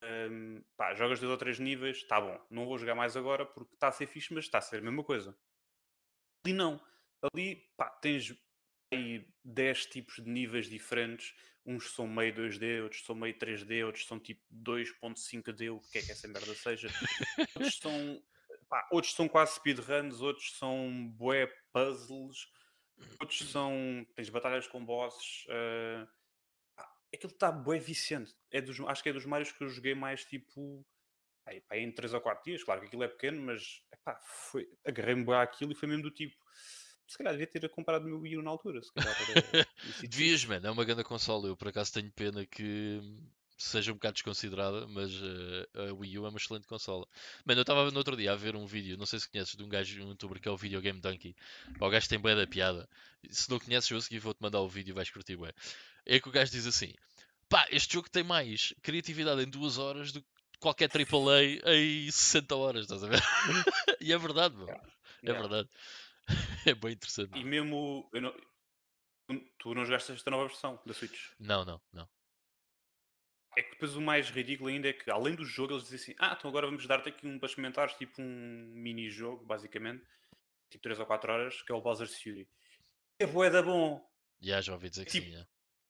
hum, 0.03 0.63
pá, 0.77 0.93
jogas 0.95 1.19
dois 1.19 1.31
ou 1.31 1.37
três 1.37 1.59
níveis, 1.59 2.03
tá 2.03 2.19
bom, 2.19 2.39
não 2.49 2.65
vou 2.65 2.77
jogar 2.77 2.95
mais 2.95 3.15
agora 3.17 3.45
porque 3.45 3.75
está 3.75 3.89
a 3.89 3.91
ser 3.91 4.07
fixe, 4.07 4.33
mas 4.33 4.45
está 4.45 4.57
a 4.59 4.61
ser 4.61 4.77
a 4.77 4.81
mesma 4.81 5.03
coisa. 5.03 5.37
Ali 6.45 6.53
não. 6.53 6.79
Ali 7.33 7.71
pá, 7.75 7.89
tens 7.89 8.33
aí 8.95 9.27
10 9.43 9.85
tipos 9.87 10.15
de 10.15 10.29
níveis 10.29 10.69
diferentes. 10.69 11.33
Uns 11.65 11.91
são 11.91 12.07
meio 12.07 12.33
2D, 12.33 12.83
outros 12.83 13.03
são 13.03 13.15
meio 13.15 13.33
3D, 13.37 13.85
outros 13.85 14.05
são 14.05 14.19
tipo 14.19 14.41
2.5D, 14.53 15.75
o 15.75 15.79
que 15.79 15.97
é 15.97 16.01
que 16.01 16.11
essa 16.11 16.27
merda 16.27 16.53
seja. 16.53 16.89
outros 17.55 17.77
são, 17.81 18.23
pá, 18.69 18.87
outros 18.91 19.13
são 19.13 19.27
quase 19.27 19.55
speedruns, 19.55 20.21
outros 20.21 20.57
são 20.57 21.07
bué 21.17 21.47
puzzles, 21.73 22.47
outros 23.19 23.49
são. 23.49 24.05
tens 24.15 24.29
batalhas 24.29 24.67
com 24.67 24.85
bosses. 24.85 25.45
ah, 25.49 26.07
pá, 26.75 26.87
aquilo 27.13 27.33
está 27.33 27.51
bué 27.51 27.79
viciante. 27.79 28.35
É 28.51 28.61
dos, 28.61 28.79
acho 28.81 29.01
que 29.01 29.09
é 29.09 29.13
dos 29.13 29.25
Marios 29.25 29.51
que 29.51 29.63
eu 29.63 29.69
joguei 29.69 29.95
mais 29.95 30.23
tipo. 30.23 30.85
Aí, 31.47 31.61
pá, 31.61 31.77
em 31.77 31.91
3 31.91 32.13
ou 32.13 32.21
4 32.21 32.43
dias, 32.43 32.63
claro 32.63 32.81
que 32.81 32.87
aquilo 32.87 33.03
é 33.03 33.07
pequeno, 33.07 33.41
mas 33.41 33.83
epá, 33.91 34.19
foi, 34.23 34.67
agarrei-me 34.85 35.23
bué 35.23 35.37
àquilo 35.37 35.71
e 35.71 35.75
foi 35.75 35.87
mesmo 35.87 36.03
do 36.03 36.11
tipo. 36.11 36.35
Se 37.07 37.17
calhar 37.17 37.33
devia 37.33 37.47
ter 37.47 37.69
comprado 37.69 38.03
o 38.03 38.07
meu 38.07 38.19
Wii 38.19 38.37
U 38.37 38.41
na 38.41 38.49
altura. 38.51 38.81
Se 38.81 38.91
calhar 38.93 39.15
era, 39.29 39.67
Devias, 40.09 40.43
mano, 40.45 40.67
é 40.67 40.71
uma 40.71 40.83
grande 40.85 41.03
consola. 41.03 41.47
Eu 41.47 41.55
por 41.55 41.67
acaso 41.67 41.93
tenho 41.93 42.11
pena 42.11 42.45
que 42.45 43.01
seja 43.57 43.91
um 43.91 43.95
bocado 43.95 44.13
desconsiderada, 44.13 44.87
mas 44.87 45.11
eh, 45.11 45.89
a 45.89 45.93
Wii 45.93 46.19
U 46.19 46.25
é 46.25 46.29
uma 46.29 46.37
excelente 46.37 46.67
consola. 46.67 47.07
Mano, 47.45 47.59
eu 47.59 47.63
estava 47.63 47.89
no 47.89 47.97
outro 47.97 48.17
dia 48.17 48.33
a 48.33 48.35
ver 48.35 48.55
um 48.55 48.65
vídeo, 48.65 48.97
não 48.97 49.05
sei 49.05 49.19
se 49.19 49.29
conheces, 49.29 49.55
de 49.55 49.63
um 49.63 49.69
gajo, 49.69 50.03
um 50.03 50.09
youtuber 50.09 50.41
que 50.41 50.47
é 50.47 50.51
o 50.51 50.57
Videogame 50.57 50.99
Donkey. 50.99 51.35
Pá, 51.79 51.87
O 51.87 51.89
gajo 51.89 52.09
tem 52.09 52.19
bué 52.19 52.35
da 52.35 52.47
piada. 52.47 52.87
Se 53.29 53.49
não 53.49 53.59
conheces, 53.59 53.89
eu 53.89 54.01
seguir 54.01 54.19
vou-te 54.19 54.41
mandar 54.41 54.59
o 54.61 54.67
vídeo 54.67 54.91
e 54.91 54.95
vais 54.95 55.09
curtir 55.09 55.37
bué. 55.37 55.53
É 56.05 56.19
que 56.19 56.27
o 56.27 56.31
gajo 56.31 56.51
diz 56.51 56.65
assim: 56.67 56.93
pá, 57.47 57.65
este 57.71 57.93
jogo 57.93 58.09
tem 58.09 58.23
mais 58.23 58.73
criatividade 58.81 59.41
em 59.41 59.49
duas 59.49 59.77
horas 59.77 60.11
do 60.11 60.21
que 60.21 60.27
qualquer 60.59 60.89
AAA 60.89 61.75
em 61.75 62.11
60 62.11 62.55
horas, 62.55 62.81
estás 62.83 63.03
a 63.03 63.07
ver? 63.07 63.21
e 64.01 64.11
é 64.11 64.17
verdade. 64.17 64.55
Yeah. 64.57 64.81
É 65.23 65.33
verdade. 65.33 65.69
É 66.71 66.73
bem 66.73 66.93
interessante. 66.93 67.37
E 67.37 67.43
mesmo. 67.43 68.09
não- 68.13 68.35
tu- 69.59 69.73
não 69.75 69.85
jogaste 69.85 70.11
esta 70.11 70.31
nova 70.31 70.47
versão 70.47 70.81
da 70.85 70.93
Switch. 70.93 71.31
Não, 71.39 71.63
não, 71.65 71.81
não. 71.93 72.09
É 73.57 73.61
que 73.63 73.71
depois 73.71 73.95
o 73.95 74.01
mais 74.01 74.29
ridículo 74.29 74.69
ainda 74.69 74.89
é 74.89 74.93
que, 74.93 75.09
além 75.09 75.33
do 75.35 75.45
jogo, 75.45 75.73
eles 75.73 75.83
dizem 75.83 75.97
assim: 75.99 76.15
Ah, 76.19 76.35
então 76.37 76.49
agora 76.49 76.65
vamos 76.67 76.85
dar-te 76.87 77.07
aqui 77.09 77.25
um 77.25 77.39
para 77.39 77.47
experimentares, 77.47 77.95
tipo 77.95 78.21
um 78.21 78.71
mini-jogo, 78.75 79.45
basicamente, 79.45 80.05
tipo 80.69 80.83
3 80.83 80.99
ou 80.99 81.05
4 81.05 81.31
horas, 81.31 81.61
que 81.61 81.71
é 81.71 81.75
o 81.75 81.81
Bowser's 81.81 82.21
Fury. 82.21 82.49
É 83.19 83.25
bué 83.25 83.49
da 83.49 83.61
bom. 83.61 84.05
Já, 84.41 84.59
já 84.59 84.73
ouvi 84.73 84.89
dizer 84.89 85.05
que 85.05 85.11
Tipo, 85.11 85.27
sim. 85.27 85.33
já. 85.33 85.47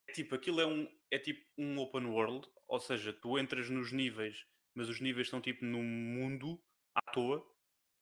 É 0.07 0.11
tipo, 0.13 0.35
aquilo 0.35 0.61
é 0.61 0.65
um 0.67 0.87
é 1.09 1.17
tipo 1.17 1.43
um 1.57 1.79
open 1.79 2.05
world, 2.05 2.47
ou 2.67 2.79
seja, 2.79 3.11
tu 3.13 3.39
entras 3.39 3.69
nos 3.69 3.91
níveis, 3.91 4.45
mas 4.75 4.87
os 4.89 4.99
níveis 5.01 5.25
estão 5.27 5.41
tipo 5.41 5.65
num 5.65 5.83
mundo 5.83 6.61
à 6.93 7.01
toa. 7.11 7.43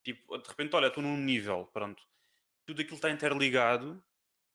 Tipo, 0.03 0.37
de 0.37 0.49
repente, 0.49 0.75
olha, 0.75 0.87
estou 0.87 1.01
num 1.01 1.15
nível, 1.15 1.67
pronto. 1.67 2.03
Tudo 2.65 2.81
aquilo 2.81 2.95
está 2.95 3.09
interligado. 3.09 4.03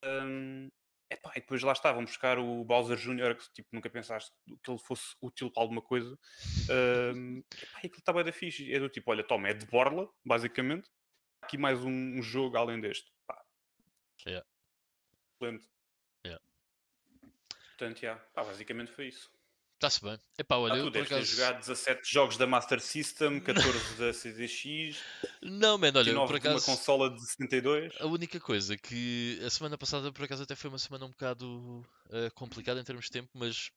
hum, 0.05 0.69
epá, 1.11 1.33
e 1.37 1.41
depois 1.41 1.63
lá 1.63 1.73
está, 1.73 1.93
vão 1.93 2.05
buscar 2.05 2.39
o 2.39 2.65
Bowser 2.65 2.97
Jr., 2.97 3.37
que 3.37 3.53
tipo, 3.53 3.69
nunca 3.73 3.91
pensaste 3.91 4.31
que 4.63 4.71
ele 4.71 4.79
fosse 4.79 5.15
útil 5.21 5.51
para 5.51 5.63
alguma 5.63 5.83
coisa. 5.83 6.19
hum, 7.15 7.43
epá, 7.55 7.79
aquilo 7.79 8.15
bem 8.15 8.25
da 8.25 8.33
fixe. 8.33 8.73
É 8.73 8.79
do 8.79 8.89
tipo, 8.89 9.11
olha, 9.11 9.25
toma, 9.25 9.49
é 9.49 9.55
de 9.55 9.67
borla, 9.67 10.09
basicamente. 10.25 10.91
Aqui 11.43 11.57
mais 11.57 11.85
um, 11.85 11.91
um 11.91 12.23
jogo 12.23 12.57
além 12.57 12.81
deste. 12.81 13.13
Pá. 13.27 13.43
Yeah. 14.27 14.47
Excelente. 15.35 15.69
Yeah. 16.27 16.45
Portanto, 17.79 18.03
yeah, 18.03 18.21
pá, 18.35 18.43
basicamente 18.45 18.91
foi 18.91 19.09
isso. 19.09 19.31
Está-se 19.79 20.03
bem. 20.03 20.19
Epá, 20.37 20.57
olha, 20.57 20.75
Ah, 20.75 20.85
tu 20.85 20.91
deves 20.91 21.09
ter 21.09 21.15
acaso... 21.15 21.31
jogado 21.37 21.59
17 21.61 22.13
jogos 22.13 22.37
da 22.37 22.49
Master 22.49 22.81
System, 22.81 23.39
14 23.95 23.95
da 23.97 24.13
CDX, 24.13 24.99
Não, 25.41 25.79
man, 25.79 25.93
olha, 25.95 26.03
29 26.03 26.27
por 26.27 26.41
de 26.41 26.49
uma 26.49 26.55
acaso... 26.57 26.67
consola 26.67 27.11
de 27.15 27.25
72. 27.31 27.95
A 28.01 28.07
única 28.07 28.41
coisa 28.41 28.77
que 28.77 29.41
a 29.45 29.49
semana 29.49 29.79
passada, 29.79 30.11
por 30.13 30.25
acaso, 30.25 30.43
até 30.43 30.57
foi 30.57 30.69
uma 30.69 30.81
semana 30.81 31.05
um 31.07 31.11
bocado 31.11 31.87
eh, 32.11 32.29
complicada 32.35 32.81
em 32.81 32.85
termos 32.85 33.05
de 33.05 33.13
tempo, 33.13 33.31
mas 33.35 33.71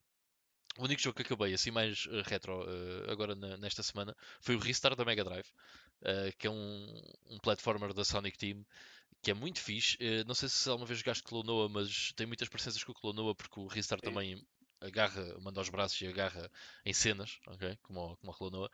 o 0.76 0.86
único 0.86 1.00
jogo 1.00 1.16
que 1.16 1.22
acabei, 1.22 1.54
assim 1.54 1.70
mais 1.70 2.08
eh, 2.10 2.24
retro, 2.26 2.64
eh, 2.68 3.12
agora 3.12 3.36
na- 3.36 3.58
nesta 3.58 3.84
semana, 3.84 4.16
foi 4.42 4.56
o 4.56 4.60
Restart 4.60 4.98
da 4.98 5.06
Mega 5.06 5.24
Drive, 5.24 5.48
que 6.40 6.48
é 6.48 6.50
um, 6.50 7.02
um 7.30 7.38
platformer 7.38 7.94
da 7.94 8.04
Sonic 8.04 8.40
Team, 8.40 8.66
que 9.22 9.30
é 9.30 9.36
muito 9.36 9.60
fixe. 9.60 10.00
Não 10.26 10.34
sei 10.34 10.50
se 10.50 10.68
alguma 10.68 10.88
vez 10.88 10.98
jogaste 10.98 11.22
Clonoa, 11.22 11.70
mas 11.70 12.12
tem 12.16 12.26
muitas 12.26 12.50
parecenças 12.50 12.84
com 12.84 12.92
o 12.92 12.96
Clonoa, 12.96 13.36
porque 13.36 13.60
o 13.60 13.68
Restart 13.68 14.02
Sim. 14.04 14.10
também 14.10 14.44
agarra, 14.82 15.24
manda 15.40 15.62
os 15.62 15.70
braços 15.70 16.02
e 16.02 16.08
agarra 16.08 16.52
em 16.86 16.94
cenas, 16.94 17.40
ok? 17.48 17.78
Como, 17.84 18.18
como 18.18 18.32
a 18.32 18.36
Clonoa. 18.36 18.72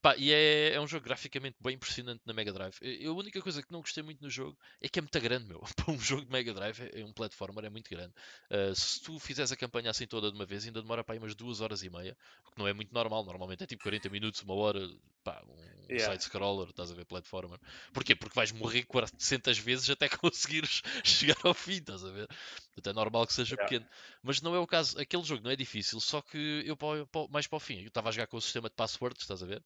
Pá, 0.00 0.14
e 0.16 0.32
é, 0.32 0.74
é 0.74 0.80
um 0.80 0.86
jogo 0.86 1.04
graficamente 1.04 1.56
bem 1.60 1.74
impressionante 1.74 2.22
na 2.24 2.32
Mega 2.32 2.52
Drive. 2.52 2.76
Eu- 2.80 3.12
a 3.12 3.14
única 3.16 3.42
coisa 3.42 3.60
que 3.62 3.72
não 3.72 3.80
gostei 3.80 4.02
muito 4.02 4.22
no 4.22 4.30
jogo 4.30 4.56
é 4.80 4.88
que 4.88 4.98
é 4.98 5.02
muito 5.02 5.20
grande, 5.20 5.46
meu. 5.46 5.60
Para 5.76 5.92
um 5.92 5.98
jogo 5.98 6.24
de 6.24 6.30
Mega 6.30 6.54
Drive, 6.54 6.80
é, 6.80 7.00
é 7.00 7.04
um 7.04 7.12
platformer, 7.12 7.64
é 7.64 7.70
muito 7.70 7.90
grande. 7.90 8.12
Uh, 8.50 8.74
se 8.76 9.02
tu 9.02 9.18
fizeres 9.18 9.50
a 9.50 9.56
campanha 9.56 9.90
assim 9.90 10.06
toda 10.06 10.30
de 10.30 10.36
uma 10.36 10.46
vez, 10.46 10.64
ainda 10.66 10.80
demora 10.80 11.02
para 11.02 11.14
aí 11.14 11.18
umas 11.18 11.34
duas 11.34 11.60
horas 11.60 11.82
e 11.82 11.90
meia, 11.90 12.16
o 12.46 12.50
que 12.52 12.58
não 12.58 12.68
é 12.68 12.72
muito 12.72 12.94
normal. 12.94 13.24
Normalmente 13.24 13.64
é 13.64 13.66
tipo 13.66 13.82
40 13.82 14.08
minutos, 14.08 14.40
uma 14.42 14.54
hora, 14.54 14.80
pá, 15.24 15.42
um 15.48 15.88
Yeah. 15.90 16.12
side-scroller, 16.12 16.68
estás 16.68 16.90
a 16.92 16.94
ver, 16.94 17.04
platformer. 17.06 17.58
Porquê? 17.92 18.14
Porque 18.14 18.34
vais 18.36 18.52
morrer 18.52 18.84
400 18.84 19.58
vezes 19.58 19.88
até 19.90 20.08
conseguires 20.20 20.82
chegar 21.02 21.36
ao 21.42 21.54
fim, 21.54 21.78
estás 21.78 22.04
a 22.04 22.10
ver? 22.10 22.28
Portanto, 22.74 22.90
é 22.90 22.92
normal 22.92 23.26
que 23.26 23.32
seja 23.32 23.56
Yeah. 23.56 23.68
pequeno. 23.68 23.86
Mas 24.22 24.40
não 24.42 24.54
é 24.54 24.58
o 24.58 24.66
caso. 24.66 24.98
Aquele 25.00 25.24
jogo 25.24 25.42
não 25.42 25.50
é 25.50 25.56
difícil, 25.56 25.98
só 26.00 26.20
que 26.22 26.62
eu 26.66 26.76
mais 27.30 27.46
para 27.46 27.56
o 27.56 27.60
fim. 27.60 27.80
Eu 27.80 27.88
estava 27.88 28.10
a 28.10 28.12
jogar 28.12 28.26
com 28.26 28.36
o 28.36 28.40
sistema 28.40 28.68
de 28.68 28.74
passwords, 28.76 29.22
estás 29.22 29.42
a 29.42 29.46
ver? 29.46 29.62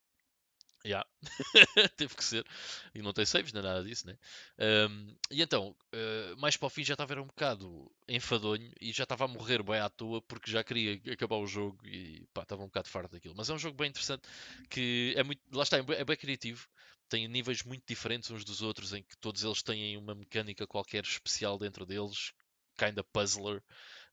Yeah. 0.84 1.06
Teve 1.96 2.16
que 2.16 2.24
ser. 2.24 2.44
E 2.92 3.00
não 3.02 3.12
tem 3.12 3.24
saves, 3.24 3.52
nem 3.52 3.62
nada 3.62 3.84
disso, 3.84 4.04
né? 4.06 4.18
Um, 4.58 5.14
e 5.30 5.40
então, 5.40 5.76
uh, 5.94 6.36
mais 6.40 6.56
para 6.56 6.66
o 6.66 6.70
fim 6.70 6.82
já 6.82 6.94
estava 6.94 7.12
era 7.12 7.22
um 7.22 7.26
bocado 7.26 7.88
enfadonho 8.08 8.68
e 8.80 8.92
já 8.92 9.04
estava 9.04 9.24
a 9.24 9.28
morrer 9.28 9.62
bem 9.62 9.78
à 9.78 9.88
toa 9.88 10.20
porque 10.22 10.50
já 10.50 10.64
queria 10.64 11.00
acabar 11.12 11.36
o 11.36 11.46
jogo 11.46 11.78
e 11.86 12.26
pá, 12.34 12.42
estava 12.42 12.62
um 12.62 12.66
bocado 12.66 12.88
farto 12.88 13.12
daquilo. 13.12 13.34
Mas 13.36 13.48
é 13.48 13.54
um 13.54 13.58
jogo 13.58 13.76
bem 13.76 13.90
interessante 13.90 14.22
que 14.68 15.14
é 15.16 15.22
muito. 15.22 15.40
Lá 15.52 15.62
está, 15.62 15.76
é 15.78 15.82
bem, 15.82 15.96
é 15.96 16.04
bem 16.04 16.16
criativo. 16.16 16.66
Tem 17.08 17.28
níveis 17.28 17.62
muito 17.62 17.84
diferentes 17.86 18.30
uns 18.30 18.44
dos 18.44 18.60
outros 18.62 18.92
em 18.92 19.02
que 19.04 19.16
todos 19.18 19.44
eles 19.44 19.62
têm 19.62 19.96
uma 19.96 20.14
mecânica 20.16 20.66
qualquer 20.66 21.04
especial 21.04 21.58
dentro 21.58 21.86
deles, 21.86 22.32
kinda 22.76 23.04
puzzler. 23.04 23.62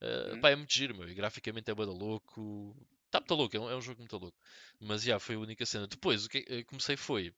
Uh, 0.02 0.36
Uhum. 0.36 0.42
pá, 0.42 0.50
é 0.52 0.56
muito 0.56 0.74
giro, 0.74 0.96
meu. 0.96 1.10
E 1.10 1.14
graficamente 1.16 1.72
é 1.72 1.74
bada 1.76 1.92
louco. 1.92 2.76
Está 3.10 3.20
muito 3.20 3.34
louco, 3.36 3.58
é 3.58 3.60
um, 3.60 3.70
é 3.72 3.76
um 3.76 3.82
jogo 3.82 4.00
muito 4.02 4.18
louco. 4.18 4.38
Mas 4.80 5.04
já 5.04 5.20
foi 5.20 5.36
a 5.36 5.40
única 5.40 5.66
cena. 5.66 5.88
Depois, 5.88 6.26
o 6.26 6.30
que 6.30 6.46
eh, 6.48 6.64
comecei 6.64 6.96
foi. 6.96 7.34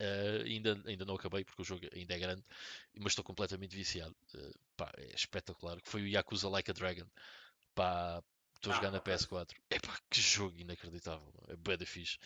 eh, 0.00 0.42
ainda, 0.46 0.80
ainda 0.86 1.04
não 1.04 1.14
acabei 1.16 1.44
porque 1.44 1.62
o 1.62 1.64
jogo 1.64 1.86
ainda 1.94 2.14
é 2.14 2.18
grande, 2.18 2.44
mas 2.98 3.12
estou 3.12 3.24
completamente 3.24 3.76
viciado. 3.76 4.16
Eh, 4.34 4.52
pá, 4.76 4.92
é 4.98 5.14
espetacular. 5.14 5.80
Que 5.82 5.88
foi 5.90 6.02
o 6.02 6.08
Yakuza 6.08 6.48
Like 6.48 6.70
a 6.70 6.74
Dragon. 6.74 7.06
Pá, 7.74 8.22
estou 8.56 8.70
a 8.72 8.74
Ah, 8.74 8.76
jogar 8.76 8.90
na 8.92 8.98
ok. 8.98 9.12
PS4. 9.14 9.58
É 9.70 9.78
pá, 9.80 9.98
que 10.10 10.20
jogo 10.20 10.58
inacreditável. 10.58 11.32
É 11.48 11.56
bué 11.56 11.76
da 11.76 11.86
fixe. 11.86 12.18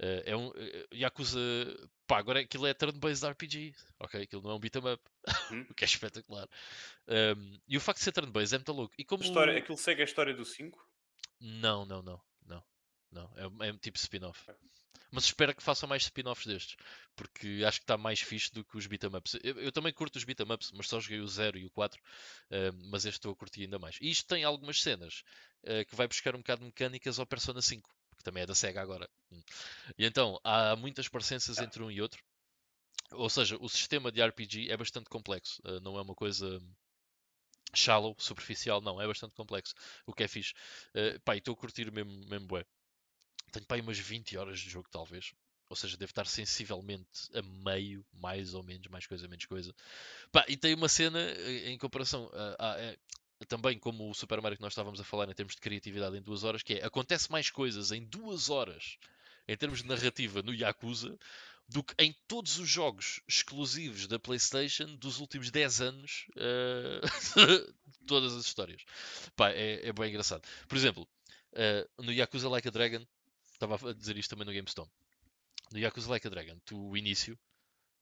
Eh, 0.00 0.24
é 0.26 0.36
um 0.36 0.52
eh, 0.56 0.86
Yakuza. 0.94 1.40
Pá, 2.06 2.18
agora 2.18 2.40
aquilo 2.40 2.66
é 2.66 2.74
turn-based 2.74 3.26
RPG. 3.26 3.74
Ok, 4.00 4.22
aquilo 4.22 4.42
não 4.42 4.52
é 4.52 4.54
um 4.56 4.60
beat 4.60 4.76
'em 4.76 4.92
up. 4.94 5.02
Hum. 5.50 5.66
o 5.70 5.74
que 5.74 5.84
é 5.84 5.86
espetacular. 5.86 6.48
Um, 7.08 7.58
e 7.68 7.76
o 7.76 7.80
facto 7.80 7.98
de 7.98 8.04
ser 8.04 8.12
turn-based 8.12 8.54
é 8.54 8.58
muito 8.58 8.72
louco. 8.72 8.94
E 8.98 9.04
como 9.04 9.22
A 9.22 9.26
história, 9.26 9.58
aquilo 9.58 9.78
segue 9.78 10.02
a 10.02 10.04
história 10.04 10.34
do 10.34 10.44
5. 10.44 10.87
Não, 11.40 11.84
não, 11.84 12.02
não, 12.02 12.20
não, 12.46 12.64
não. 13.10 13.32
É, 13.36 13.68
é 13.68 13.72
um 13.72 13.78
tipo 13.78 13.98
spin-off. 13.98 14.44
Mas 15.10 15.24
espero 15.24 15.54
que 15.54 15.62
façam 15.62 15.88
mais 15.88 16.02
spin-offs 16.02 16.46
destes, 16.46 16.76
porque 17.16 17.62
acho 17.66 17.78
que 17.78 17.84
está 17.84 17.96
mais 17.96 18.20
fixe 18.20 18.52
do 18.52 18.62
que 18.62 18.76
os 18.76 18.86
beat'em 18.86 19.14
ups. 19.16 19.38
Eu, 19.42 19.58
eu 19.58 19.72
também 19.72 19.92
curto 19.92 20.16
os 20.16 20.24
beat'em 20.24 20.52
ups, 20.52 20.70
mas 20.72 20.86
só 20.86 21.00
joguei 21.00 21.20
o 21.20 21.26
0 21.26 21.58
e 21.58 21.64
o 21.64 21.70
4, 21.70 22.00
eh, 22.50 22.70
mas 22.90 23.06
este 23.06 23.16
estou 23.18 23.32
a 23.32 23.36
curtir 23.36 23.62
ainda 23.62 23.78
mais. 23.78 23.96
E 24.02 24.10
isto 24.10 24.26
tem 24.26 24.44
algumas 24.44 24.82
cenas 24.82 25.22
eh, 25.64 25.84
que 25.84 25.96
vai 25.96 26.06
buscar 26.06 26.34
um 26.34 26.38
bocado 26.38 26.60
de 26.60 26.66
mecânicas 26.66 27.18
ao 27.18 27.26
Persona 27.26 27.62
5, 27.62 27.88
que 28.18 28.22
também 28.22 28.42
é 28.42 28.46
da 28.46 28.54
SEGA 28.54 28.82
agora. 28.82 29.08
Hum. 29.32 29.42
E 29.96 30.04
então, 30.04 30.38
há 30.44 30.76
muitas 30.76 31.08
parecenças 31.08 31.58
entre 31.58 31.82
um 31.82 31.90
e 31.90 32.02
outro. 32.02 32.22
Ou 33.12 33.30
seja, 33.30 33.56
o 33.58 33.68
sistema 33.68 34.12
de 34.12 34.22
RPG 34.22 34.70
é 34.70 34.76
bastante 34.76 35.08
complexo, 35.08 35.62
eh, 35.64 35.80
não 35.80 35.96
é 35.96 36.02
uma 36.02 36.14
coisa 36.14 36.60
shallow, 37.74 38.14
superficial, 38.18 38.80
não, 38.80 39.00
é 39.00 39.06
bastante 39.06 39.34
complexo, 39.34 39.74
o 40.06 40.12
que 40.12 40.22
é 40.24 40.28
fixe. 40.28 40.52
Uh, 40.94 41.20
pá, 41.20 41.36
estou 41.36 41.54
a 41.54 41.56
curtir 41.56 41.90
mesmo, 41.92 42.12
mesmo 42.28 42.46
bué. 42.46 42.64
Tenho 43.52 43.66
pá, 43.66 43.76
umas 43.76 43.98
20 43.98 44.36
horas 44.36 44.60
de 44.60 44.70
jogo, 44.70 44.88
talvez. 44.90 45.32
Ou 45.70 45.76
seja, 45.76 45.96
devo 45.98 46.10
estar 46.10 46.26
sensivelmente 46.26 47.08
a 47.34 47.42
meio, 47.42 48.04
mais 48.12 48.54
ou 48.54 48.62
menos, 48.62 48.86
mais 48.88 49.06
coisa, 49.06 49.28
menos 49.28 49.44
coisa. 49.46 49.74
Pá, 50.32 50.44
e 50.48 50.56
tem 50.56 50.74
uma 50.74 50.88
cena 50.88 51.20
eh, 51.20 51.70
em 51.70 51.78
comparação 51.78 52.30
a, 52.34 52.66
a- 52.66 52.92
a- 52.92 53.46
também 53.46 53.78
como 53.78 54.10
o 54.10 54.14
Super 54.14 54.40
Mario 54.42 54.56
que 54.58 54.62
nós 54.62 54.72
estávamos 54.72 55.00
a 55.00 55.04
falar 55.04 55.28
em 55.30 55.34
termos 55.34 55.54
de 55.54 55.60
criatividade 55.60 56.16
em 56.16 56.22
duas 56.22 56.44
horas, 56.44 56.62
que 56.62 56.74
é 56.74 56.84
acontece 56.84 57.30
mais 57.30 57.50
coisas 57.50 57.92
em 57.92 58.04
duas 58.04 58.50
horas 58.50 58.98
em 59.48 59.56
termos 59.56 59.82
de 59.82 59.88
narrativa 59.88 60.42
no 60.42 60.54
Yakuza 60.54 61.16
do 61.68 61.82
que 61.84 61.94
em 61.98 62.16
todos 62.26 62.58
os 62.58 62.68
jogos 62.68 63.20
exclusivos 63.28 64.06
da 64.06 64.18
PlayStation 64.18 64.96
dos 64.96 65.20
últimos 65.20 65.50
10 65.50 65.80
anos, 65.82 66.26
eh, 66.36 67.00
todas 68.06 68.34
as 68.34 68.46
histórias. 68.46 68.84
Pá, 69.36 69.50
é, 69.50 69.86
é 69.86 69.92
bem 69.92 70.08
engraçado. 70.08 70.42
Por 70.66 70.76
exemplo, 70.76 71.06
eh, 71.52 71.86
no 71.98 72.10
Yakuza 72.10 72.48
Like 72.48 72.68
a 72.68 72.70
Dragon, 72.70 73.06
estava 73.52 73.90
a 73.90 73.92
dizer 73.92 74.16
isto 74.16 74.30
também 74.30 74.46
no 74.46 74.52
GameStone. 74.52 74.90
No 75.70 75.78
Yakuza 75.78 76.08
Like 76.08 76.26
a 76.26 76.30
Dragon, 76.30 76.58
tu, 76.64 76.90
o 76.90 76.96
início, 76.96 77.38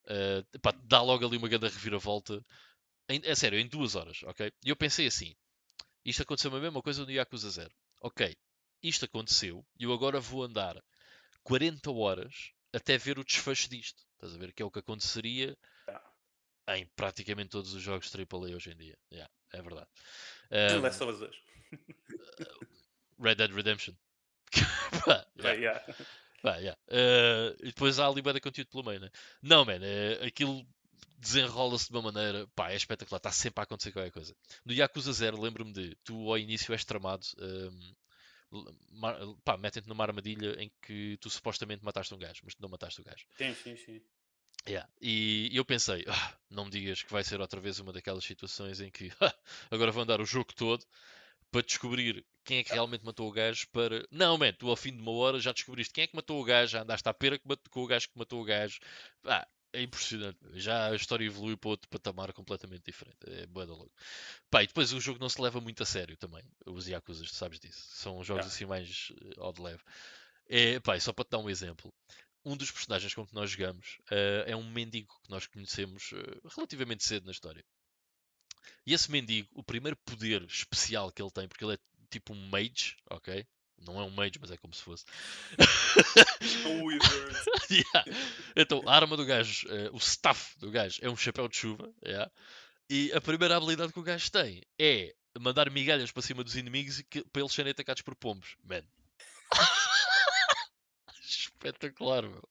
eh, 0.07 0.43
pá, 0.61 0.71
dá 0.85 1.01
logo 1.01 1.25
ali 1.25 1.35
uma 1.35 1.49
grande 1.49 1.67
reviravolta. 1.67 2.43
Em, 3.09 3.21
é 3.23 3.35
sério, 3.35 3.59
em 3.59 3.67
duas 3.67 3.95
horas, 3.95 4.23
ok? 4.23 4.51
E 4.63 4.69
eu 4.69 4.77
pensei 4.77 5.07
assim: 5.07 5.35
isto 6.05 6.23
aconteceu 6.23 6.55
a 6.55 6.59
mesma 6.59 6.81
coisa 6.81 7.03
no 7.03 7.11
Yakuza 7.11 7.49
0. 7.49 7.69
Ok, 8.01 8.33
isto 8.81 9.03
aconteceu 9.05 9.65
e 9.77 9.83
eu 9.83 9.91
agora 9.91 10.21
vou 10.21 10.43
andar 10.43 10.81
40 11.43 11.91
horas 11.91 12.53
até 12.73 12.97
ver 12.97 13.19
o 13.19 13.23
desfecho 13.23 13.69
disto. 13.69 14.03
Estás 14.13 14.33
a 14.33 14.37
ver? 14.37 14.53
Que 14.53 14.61
é 14.61 14.65
o 14.65 14.71
que 14.71 14.79
aconteceria 14.79 15.57
em 16.69 16.85
praticamente 16.95 17.49
todos 17.49 17.73
os 17.73 17.81
jogos 17.81 18.11
AAA 18.13 18.55
hoje 18.55 18.71
em 18.71 18.75
dia. 18.75 18.97
Yeah, 19.11 19.31
é 19.53 19.61
verdade. 19.61 19.87
Um, 20.51 20.81
Last 20.81 21.03
of 21.03 21.13
Us 21.13 21.19
2. 21.19 21.35
Red 23.19 23.35
Dead 23.35 23.51
Redemption. 23.51 23.93
Pá, 25.05 25.51
yeah. 25.51 25.83
Bem, 26.43 26.59
yeah. 26.59 26.77
Eh, 26.87 27.55
e 27.61 27.65
depois 27.67 27.99
há 27.99 28.07
ali 28.07 28.21
de 28.21 28.39
conteúdo 28.39 28.69
pelo 28.69 28.83
meio, 28.83 28.99
né? 28.99 29.09
Não, 29.41 29.65
man, 29.65 29.79
eh, 29.81 30.25
aquilo 30.25 30.65
desenrola-se 31.17 31.89
de 31.89 31.97
uma 31.97 32.11
maneira, 32.11 32.47
pá, 32.55 32.71
é 32.71 32.75
espetacular, 32.75 33.17
está 33.17 33.31
sempre 33.31 33.61
a 33.61 33.63
acontecer 33.63 33.91
qualquer 33.91 34.11
coisa. 34.11 34.35
No 34.63 34.71
Yakuza 34.71 35.11
0, 35.11 35.41
lembro-me 35.41 35.73
de, 35.73 35.95
tu 36.03 36.29
ao 36.29 36.37
início 36.37 36.73
és 36.73 36.85
tramado, 36.85 37.25
mar- 37.37 37.95
pá, 39.43 39.57
metem-te 39.57 39.87
numa 39.87 40.03
armadilha 40.03 40.55
em 40.61 40.71
que 40.81 41.17
tu 41.21 41.29
supostamente 41.29 41.83
mataste 41.83 42.13
um 42.13 42.17
gajo, 42.17 42.41
mas 42.43 42.55
tu 42.55 42.61
não 42.61 42.69
mataste 42.69 43.01
o 43.01 43.03
gajo. 43.03 43.25
Sim, 43.37 43.53
sim, 43.53 43.75
sim. 43.75 44.01
Yeah. 44.67 44.89
E 45.01 45.49
eu 45.53 45.63
pensei, 45.63 46.03
"Ah, 46.07 46.33
não 46.49 46.65
me 46.65 46.71
digas 46.71 47.01
que 47.01 47.11
vai 47.11 47.23
ser 47.23 47.39
outra 47.39 47.59
vez 47.61 47.79
uma 47.79 47.93
daquelas 47.93 48.25
situações 48.25 48.81
em 48.81 48.89
que 48.91 49.11
"Ah, 49.21 49.33
agora 49.71 49.91
vou 49.91 50.03
andar 50.03 50.19
o 50.19 50.25
jogo 50.25 50.53
todo 50.53 50.85
para 51.51 51.61
descobrir 51.61 52.25
quem 52.43 52.59
é 52.59 52.63
que 52.63 52.73
realmente 52.73 53.05
matou 53.05 53.29
o 53.29 53.31
gajo 53.31 53.67
para. 53.71 54.05
Não, 54.11 54.37
man, 54.37 54.53
tu 54.53 54.69
ao 54.69 54.75
fim 54.75 54.91
de 54.93 55.01
uma 55.01 55.11
hora 55.11 55.39
já 55.39 55.51
descobriste 55.53 55.93
quem 55.93 56.05
é 56.05 56.07
que 56.07 56.15
matou 56.15 56.41
o 56.41 56.43
gajo, 56.45 56.71
já 56.73 56.81
andaste 56.83 57.07
à 57.07 57.13
pera 57.13 57.39
com 57.69 57.81
o 57.83 57.87
gajo 57.87 58.09
que 58.09 58.17
matou 58.17 58.41
o 58.41 58.45
gajo. 58.45 58.79
Ah, 59.25 59.47
é 59.77 59.81
impressionante. 59.83 60.39
Já 60.53 60.89
a 60.89 60.95
história 60.95 61.25
evolui 61.25 61.55
para 61.55 61.69
outro 61.69 61.89
patamar 61.89 62.33
completamente 62.33 62.83
diferente. 62.85 63.17
É 63.25 63.45
boa 63.45 63.65
logo. 63.65 63.91
Pá, 64.49 64.63
e 64.63 64.67
depois 64.67 64.91
o 64.91 64.99
jogo 64.99 65.19
não 65.19 65.29
se 65.29 65.41
leva 65.41 65.61
muito 65.61 65.83
a 65.83 65.85
sério 65.85 66.17
também. 66.17 66.43
Os 66.65 66.87
Yakuza, 66.87 67.23
tu 67.23 67.33
sabes 67.33 67.59
disso. 67.59 67.81
São 67.91 68.23
jogos 68.23 68.47
assim 68.47 68.65
mais 68.65 69.11
uh, 69.11 69.43
ao 69.43 69.53
de 69.53 69.61
leve. 69.61 69.81
É, 70.47 70.79
pá, 70.79 70.99
só 70.99 71.13
para 71.13 71.25
te 71.25 71.31
dar 71.31 71.39
um 71.39 71.49
exemplo. 71.49 71.93
Um 72.43 72.55
dos 72.55 72.71
personagens 72.71 73.13
com 73.13 73.25
que 73.25 73.35
nós 73.35 73.51
jogamos 73.51 73.97
uh, 74.11 74.43
é 74.45 74.55
um 74.55 74.69
mendigo 74.69 75.13
que 75.23 75.29
nós 75.29 75.45
conhecemos 75.45 76.11
uh, 76.11 76.47
relativamente 76.55 77.03
cedo 77.03 77.25
na 77.25 77.31
história. 77.31 77.63
E 78.85 78.93
esse 78.93 79.11
mendigo, 79.11 79.49
o 79.53 79.63
primeiro 79.63 79.97
poder 79.97 80.43
especial 80.43 81.11
que 81.11 81.21
ele 81.21 81.31
tem, 81.31 81.47
porque 81.47 81.63
ele 81.63 81.73
é 81.73 81.79
tipo 82.09 82.33
um 82.33 82.47
mage, 82.49 82.95
ok? 83.09 83.45
Não 83.85 83.99
é 83.99 84.03
um 84.03 84.09
mage, 84.09 84.39
mas 84.39 84.51
é 84.51 84.57
como 84.57 84.73
se 84.73 84.81
fosse. 84.81 85.05
um 86.67 86.85
wizard. 86.85 87.35
yeah. 87.71 88.21
Então, 88.55 88.81
a 88.87 88.95
arma 88.95 89.15
do 89.15 89.25
gajo, 89.25 89.67
uh, 89.67 89.95
o 89.95 89.97
staff 89.97 90.57
do 90.59 90.71
gajo 90.71 90.99
é 91.01 91.09
um 91.09 91.15
chapéu 91.15 91.47
de 91.47 91.57
chuva. 91.57 91.93
Yeah. 92.03 92.31
E 92.89 93.11
a 93.13 93.21
primeira 93.21 93.55
habilidade 93.55 93.93
que 93.93 93.99
o 93.99 94.03
gajo 94.03 94.31
tem 94.31 94.63
é 94.79 95.13
mandar 95.39 95.69
migalhas 95.69 96.11
para 96.11 96.23
cima 96.23 96.43
dos 96.43 96.55
inimigos 96.55 97.01
que, 97.09 97.23
para 97.25 97.41
eles 97.41 97.53
serem 97.53 97.71
atacados 97.71 98.01
por 98.01 98.15
pombos. 98.15 98.55
Man. 98.63 98.83
Espetacular, 101.21 102.23
meu. 102.23 102.43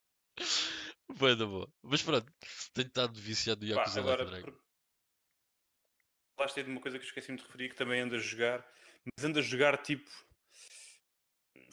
Boa 1.09 1.37
da 1.37 1.47
boa. 1.47 1.68
Mas 1.83 2.02
pronto, 2.02 2.30
tenho 2.75 2.88
estado 2.88 3.18
viciado 3.18 3.61
do 3.61 3.66
Yakuza 3.66 4.02
Pá, 4.02 4.12
agora, 4.12 4.42
por... 4.42 4.61
Falaste 6.37 6.62
de 6.62 6.71
uma 6.71 6.80
coisa 6.80 6.99
que 6.99 7.04
esqueci-me 7.04 7.38
de 7.38 7.45
referir, 7.45 7.71
que 7.71 7.76
também 7.76 8.00
anda 8.00 8.16
a 8.16 8.18
jogar, 8.18 8.66
mas 9.16 9.25
anda 9.25 9.40
a 9.40 9.42
jogar 9.42 9.78
tipo. 9.78 10.11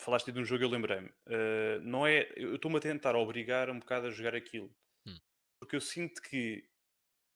Falaste 0.04 0.32
de 0.32 0.40
um 0.40 0.44
jogo, 0.44 0.64
eu 0.64 0.70
lembrei-me. 0.70 1.08
Uh, 1.08 1.80
não 1.82 2.06
é. 2.06 2.30
Eu 2.36 2.56
estou-me 2.56 2.78
a 2.78 2.82
tentar 2.82 3.16
obrigar 3.16 3.70
um 3.70 3.80
bocado 3.80 4.08
a 4.08 4.12
jogar 4.12 4.36
aquilo. 4.36 4.70
Hum. 5.08 5.18
Porque 5.60 5.78
eu 5.78 5.82
sinto 5.82 6.22
que 6.22 6.68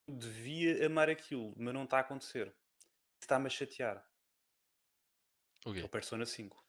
devia 0.07 0.85
amar 0.85 1.09
aquilo, 1.09 1.53
mas 1.57 1.73
não 1.73 1.85
está 1.85 1.97
a 1.97 2.01
acontecer. 2.01 2.53
Está-me 3.21 3.47
a 3.47 3.49
chatear. 3.49 4.05
O? 5.65 5.73
É 5.73 5.83
o 5.83 5.89
Persona 5.89 6.25
5. 6.25 6.61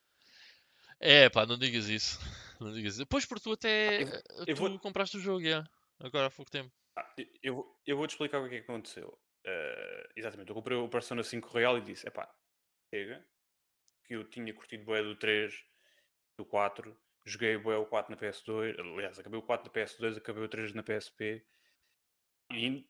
É, 1.00 1.28
pá, 1.28 1.46
não 1.46 1.58
digas 1.58 1.88
isso. 1.88 2.18
Não 2.60 2.72
digas 2.72 2.94
isso. 2.94 3.02
Depois, 3.02 3.24
porque 3.24 3.44
tu 3.44 3.52
até. 3.52 4.02
Eu, 4.02 4.08
eu 4.44 4.46
tu 4.46 4.56
vou... 4.56 4.78
compraste 4.80 5.16
o 5.16 5.20
jogo. 5.20 5.44
Agora 6.00 6.26
há 6.26 6.30
pouco 6.30 6.50
tempo. 6.50 6.72
Ah, 6.96 7.08
eu, 7.40 7.80
eu 7.86 7.96
vou-te 7.96 8.10
explicar 8.10 8.40
o 8.40 8.48
que 8.48 8.56
é 8.56 8.58
que 8.58 8.64
aconteceu. 8.64 9.16
Uh, 9.46 10.08
exatamente, 10.16 10.48
eu 10.48 10.56
comprei 10.56 10.76
o 10.76 10.88
Persona 10.88 11.22
5 11.22 11.48
Real 11.56 11.78
e 11.78 11.82
disse: 11.82 12.08
é 12.08 12.10
pá, 12.10 12.28
chega. 12.92 13.24
Que 14.04 14.16
eu 14.16 14.24
tinha 14.24 14.52
curtido 14.52 14.84
boé 14.84 15.00
do 15.00 15.14
3, 15.14 15.54
do 16.38 16.46
4. 16.46 16.96
Joguei 17.26 17.56
o 17.56 17.86
4 17.86 18.10
na 18.10 18.16
PS2. 18.16 18.78
Aliás, 18.78 19.18
acabei 19.18 19.38
o 19.38 19.42
4 19.42 19.66
na 19.66 19.72
PS2, 19.72 20.16
acabei 20.16 20.44
o 20.44 20.48
3 20.48 20.72
na 20.72 20.82
PSP. 20.82 21.44
E 22.52 22.70
na 22.70 22.86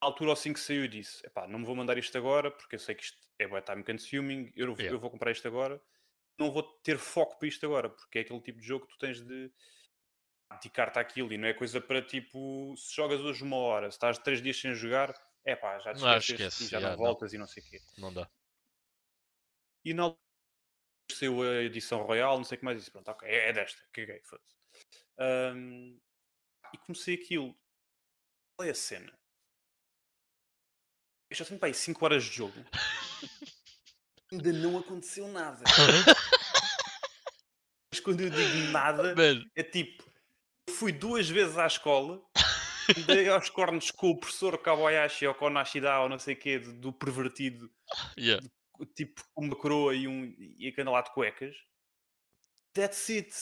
altura 0.00 0.30
ao 0.30 0.36
5 0.36 0.58
saiu 0.58 0.84
e 0.84 0.88
disse: 0.88 1.26
é 1.26 1.28
pá, 1.28 1.46
não 1.46 1.58
me 1.58 1.66
vou 1.66 1.76
mandar 1.76 1.98
isto 1.98 2.16
agora 2.16 2.50
porque 2.50 2.76
eu 2.76 2.80
sei 2.80 2.94
que 2.94 3.02
isto 3.02 3.18
é 3.38 3.46
boé 3.46 3.60
time 3.60 3.84
consuming. 3.84 4.50
Eu, 4.56 4.72
yeah. 4.72 4.90
eu 4.90 4.98
vou 4.98 5.10
comprar 5.10 5.32
isto 5.32 5.46
agora. 5.46 5.80
Não 6.38 6.50
vou 6.50 6.62
ter 6.62 6.96
foco 6.98 7.38
para 7.38 7.48
isto 7.48 7.66
agora 7.66 7.90
porque 7.90 8.20
é 8.20 8.20
aquele 8.22 8.40
tipo 8.40 8.60
de 8.60 8.66
jogo 8.66 8.86
que 8.86 8.92
tu 8.92 8.98
tens 8.98 9.20
de 9.20 9.52
dedicar-te 10.52 10.98
àquilo 10.98 11.32
e 11.32 11.36
não 11.36 11.48
é 11.48 11.52
coisa 11.52 11.78
para 11.80 12.00
tipo, 12.00 12.74
se 12.76 12.94
jogas 12.96 13.20
hoje 13.20 13.42
uma 13.42 13.56
hora, 13.56 13.90
se 13.90 13.96
estás 13.96 14.16
três 14.18 14.40
dias 14.40 14.58
sem 14.58 14.72
jogar, 14.72 15.12
é 15.44 15.54
pá, 15.54 15.78
já 15.78 15.92
te 15.92 16.00
não, 16.00 16.16
esquece, 16.16 16.68
já, 16.68 16.80
já 16.80 16.90
não 16.90 16.96
voltas 16.96 17.34
e 17.34 17.38
não 17.38 17.46
sei 17.46 17.62
o 17.62 17.66
quê. 17.66 17.80
Não 17.98 18.14
dá. 18.14 18.30
E 19.84 19.92
na 19.92 20.16
saiu 21.14 21.42
a 21.42 21.62
edição 21.62 22.02
Royal, 22.02 22.36
não 22.36 22.44
sei 22.44 22.56
o 22.56 22.58
que 22.58 22.64
mais, 22.64 22.78
disse, 22.78 22.90
pronto, 22.90 23.10
ok, 23.10 23.28
é, 23.28 23.48
é 23.48 23.52
desta, 23.52 23.82
caguei, 23.92 24.20
foda-se. 24.24 24.56
Um, 25.18 25.98
e 26.72 26.78
comecei 26.78 27.14
aquilo. 27.14 27.56
Qual 28.56 28.68
é 28.68 28.70
a 28.70 28.74
cena? 28.74 29.12
Eu 31.30 31.36
já 31.36 31.44
tenho, 31.44 31.60
pá, 31.60 31.72
5 31.72 32.04
horas 32.04 32.24
de 32.24 32.36
jogo. 32.36 32.54
Ainda 34.32 34.52
não 34.52 34.78
aconteceu 34.78 35.28
nada. 35.28 35.64
Mas 37.90 38.00
quando 38.00 38.20
eu 38.20 38.30
digo 38.30 38.70
nada, 38.70 39.14
é 39.56 39.62
tipo, 39.62 40.04
fui 40.70 40.92
duas 40.92 41.28
vezes 41.28 41.56
à 41.56 41.66
escola 41.66 42.22
dei 43.06 43.28
aos 43.28 43.50
cornos 43.50 43.90
com 43.90 44.10
o 44.10 44.18
professor 44.18 44.56
Kawayashi 44.58 45.26
ou 45.26 45.34
Konashida 45.34 45.98
ou 46.00 46.08
não 46.08 46.18
sei 46.18 46.34
o 46.34 46.38
quê 46.38 46.58
do 46.58 46.92
pervertido 46.92 47.70
yeah. 48.18 48.42
de, 48.42 48.50
tipo 48.86 49.22
uma 49.36 49.56
coroa 49.56 49.94
e, 49.94 50.06
um, 50.06 50.34
e 50.58 50.68
a 50.68 50.72
candelar 50.74 51.04
de 51.04 51.12
cuecas 51.12 51.56
that's 52.72 53.08
it 53.10 53.34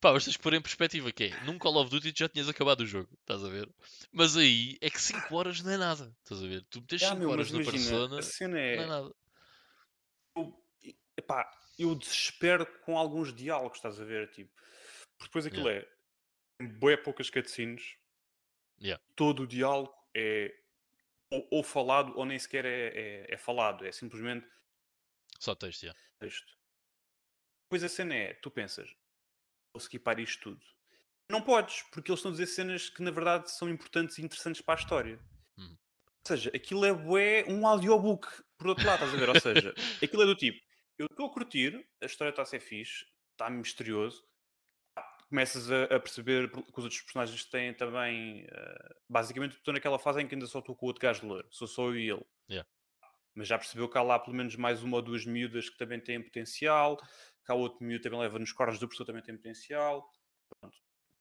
Pá, 0.00 0.12
mas 0.12 0.24
tens 0.24 0.36
que 0.36 0.42
pôr 0.42 0.54
em 0.54 0.62
perspectiva 0.62 1.12
que 1.12 1.24
é, 1.24 1.44
num 1.44 1.58
Call 1.58 1.76
of 1.76 1.90
Duty 1.90 2.12
já 2.16 2.28
tinhas 2.28 2.48
acabado 2.48 2.80
o 2.80 2.86
jogo, 2.86 3.08
estás 3.20 3.44
a 3.44 3.48
ver? 3.48 3.68
Mas 4.10 4.36
aí 4.36 4.76
é 4.80 4.88
que 4.88 5.00
5 5.00 5.34
horas 5.36 5.60
não 5.62 5.70
é 5.70 5.76
nada, 5.76 6.16
estás 6.22 6.42
a 6.42 6.46
ver? 6.46 6.64
Tu 6.70 6.80
metes 6.80 7.00
5 7.00 7.22
ah, 7.22 7.28
horas 7.28 7.52
na 7.52 7.62
persona, 7.62 8.18
a 8.18 8.22
cena 8.22 8.58
é... 8.58 8.76
não 8.76 8.82
é 8.82 8.86
nada. 8.86 9.14
Eu, 10.36 10.64
epá, 11.16 11.50
eu 11.78 11.94
desespero 11.94 12.66
com 12.80 12.96
alguns 12.96 13.32
diálogos, 13.32 13.76
estás 13.76 14.00
a 14.00 14.04
ver? 14.04 14.30
Tipo, 14.30 14.50
porque 15.18 15.28
depois 15.28 15.46
aquilo 15.46 15.68
yeah. 15.68 15.88
é 16.60 16.66
boé 16.66 16.96
poucas 16.96 17.30
cutscenes, 17.30 17.98
Yeah. 18.80 19.02
Todo 19.16 19.42
o 19.42 19.46
diálogo 19.46 19.92
é 20.14 20.54
ou, 21.30 21.46
ou, 21.50 21.62
falado 21.62 22.16
ou 22.16 22.24
nem 22.24 22.38
sequer 22.38 22.64
é, 22.64 22.86
é, 22.94 23.34
é, 23.34 23.36
falado, 23.36 23.84
é 23.84 23.92
simplesmente 23.92 24.46
só 25.38 25.54
texto. 25.54 25.82
Yeah. 25.82 25.98
texto. 26.18 26.58
Depois 27.64 27.84
a 27.84 27.88
cena 27.88 28.14
é: 28.14 28.34
tu 28.34 28.50
pensas, 28.50 28.88
vou 29.72 29.80
skipar 29.80 30.18
isto 30.18 30.42
tudo. 30.42 30.64
Não 31.30 31.42
podes, 31.42 31.82
porque 31.92 32.10
eles 32.10 32.20
estão 32.20 32.30
a 32.30 32.32
dizer 32.32 32.46
cenas 32.46 32.88
que 32.88 33.02
na 33.02 33.10
verdade 33.10 33.50
são 33.50 33.68
importantes 33.68 34.18
e 34.18 34.22
interessantes 34.22 34.62
para 34.62 34.74
a 34.74 34.80
história. 34.82 35.20
Hum. 35.58 35.76
Ou 35.76 36.26
seja, 36.26 36.50
aquilo 36.54 36.84
é 36.84 36.92
bué, 36.92 37.44
um 37.46 37.66
audiobook, 37.66 38.26
por 38.56 38.68
outro 38.68 38.86
lado, 38.86 39.04
estás 39.04 39.14
a 39.14 39.18
ver? 39.18 39.28
Ou 39.28 39.40
seja, 39.40 39.74
aquilo 40.02 40.22
é 40.22 40.26
do 40.26 40.34
tipo: 40.34 40.58
eu 40.98 41.06
estou 41.06 41.26
a 41.26 41.32
curtir, 41.32 41.86
a 42.02 42.06
história 42.06 42.30
está 42.30 42.42
a 42.42 42.46
ser 42.46 42.60
fixe, 42.60 43.04
está 43.32 43.50
misterioso, 43.50 44.26
começas 45.28 45.70
a, 45.70 45.84
a, 45.84 46.00
perceber 46.00 46.50
que 46.50 46.58
os 46.58 46.84
outros 46.84 47.02
personagens 47.02 47.44
têm 47.44 47.74
também. 47.74 48.44
Uh, 48.44 48.94
basicamente, 49.08 49.56
estou 49.56 49.74
naquela 49.74 49.98
fase 49.98 50.20
em 50.20 50.26
que 50.26 50.34
ainda 50.34 50.46
só 50.46 50.58
estou 50.60 50.74
com 50.74 50.86
o 50.86 50.88
outro 50.88 51.02
gajo 51.02 51.20
de 51.20 51.26
loiro, 51.26 51.48
sou 51.50 51.68
só 51.68 51.84
eu 51.88 51.98
e 51.98 52.10
ele. 52.10 52.26
Yeah. 52.50 52.68
Mas 53.38 53.46
já 53.46 53.56
percebeu 53.56 53.88
que 53.88 53.96
há 53.96 54.02
lá 54.02 54.18
pelo 54.18 54.36
menos 54.36 54.56
mais 54.56 54.82
uma 54.82 54.96
ou 54.96 55.02
duas 55.02 55.24
miúdas 55.24 55.70
que 55.70 55.78
também 55.78 56.00
têm 56.00 56.20
potencial, 56.20 56.96
que 56.96 57.52
há 57.52 57.54
outro 57.54 57.86
miúdo 57.86 58.02
também 58.02 58.18
leva 58.18 58.36
nos 58.36 58.50
cornos 58.50 58.80
do 58.80 58.88
professor 58.88 59.04
também 59.04 59.22
tem 59.22 59.36
potencial. 59.36 60.10
Pronto. 60.60 60.76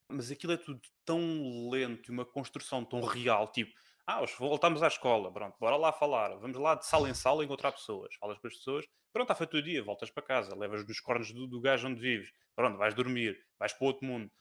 Mas 0.09 0.31
aquilo 0.31 0.53
é 0.53 0.57
tudo 0.57 0.81
tão 1.05 1.69
lento 1.69 2.09
e 2.09 2.11
uma 2.11 2.25
construção 2.25 2.83
tão 2.83 3.01
real, 3.01 3.51
tipo, 3.51 3.71
ah, 4.07 4.25
voltamos 4.39 4.81
à 4.81 4.87
escola, 4.87 5.31
pronto, 5.31 5.55
bora 5.59 5.75
lá 5.75 5.91
falar, 5.91 6.35
vamos 6.37 6.57
lá 6.57 6.73
de 6.73 6.87
sala 6.87 7.07
em 7.07 7.13
sala 7.13 7.43
encontrar 7.43 7.71
pessoas, 7.73 8.15
falas 8.15 8.39
com 8.39 8.47
as 8.47 8.55
pessoas, 8.55 8.85
pronto, 9.13 9.25
está 9.25 9.35
feito 9.35 9.57
o 9.57 9.61
dia, 9.61 9.83
voltas 9.83 10.09
para 10.09 10.23
casa, 10.23 10.55
levas 10.55 10.87
nos 10.87 10.99
cornos 10.99 11.31
do, 11.31 11.45
do 11.45 11.61
gajo 11.61 11.87
onde 11.87 11.99
vives, 11.99 12.31
pronto, 12.55 12.77
vais 12.79 12.95
dormir, 12.95 13.37
vais 13.59 13.73
para 13.73 13.85
outro 13.85 14.07
mundo. 14.07 14.31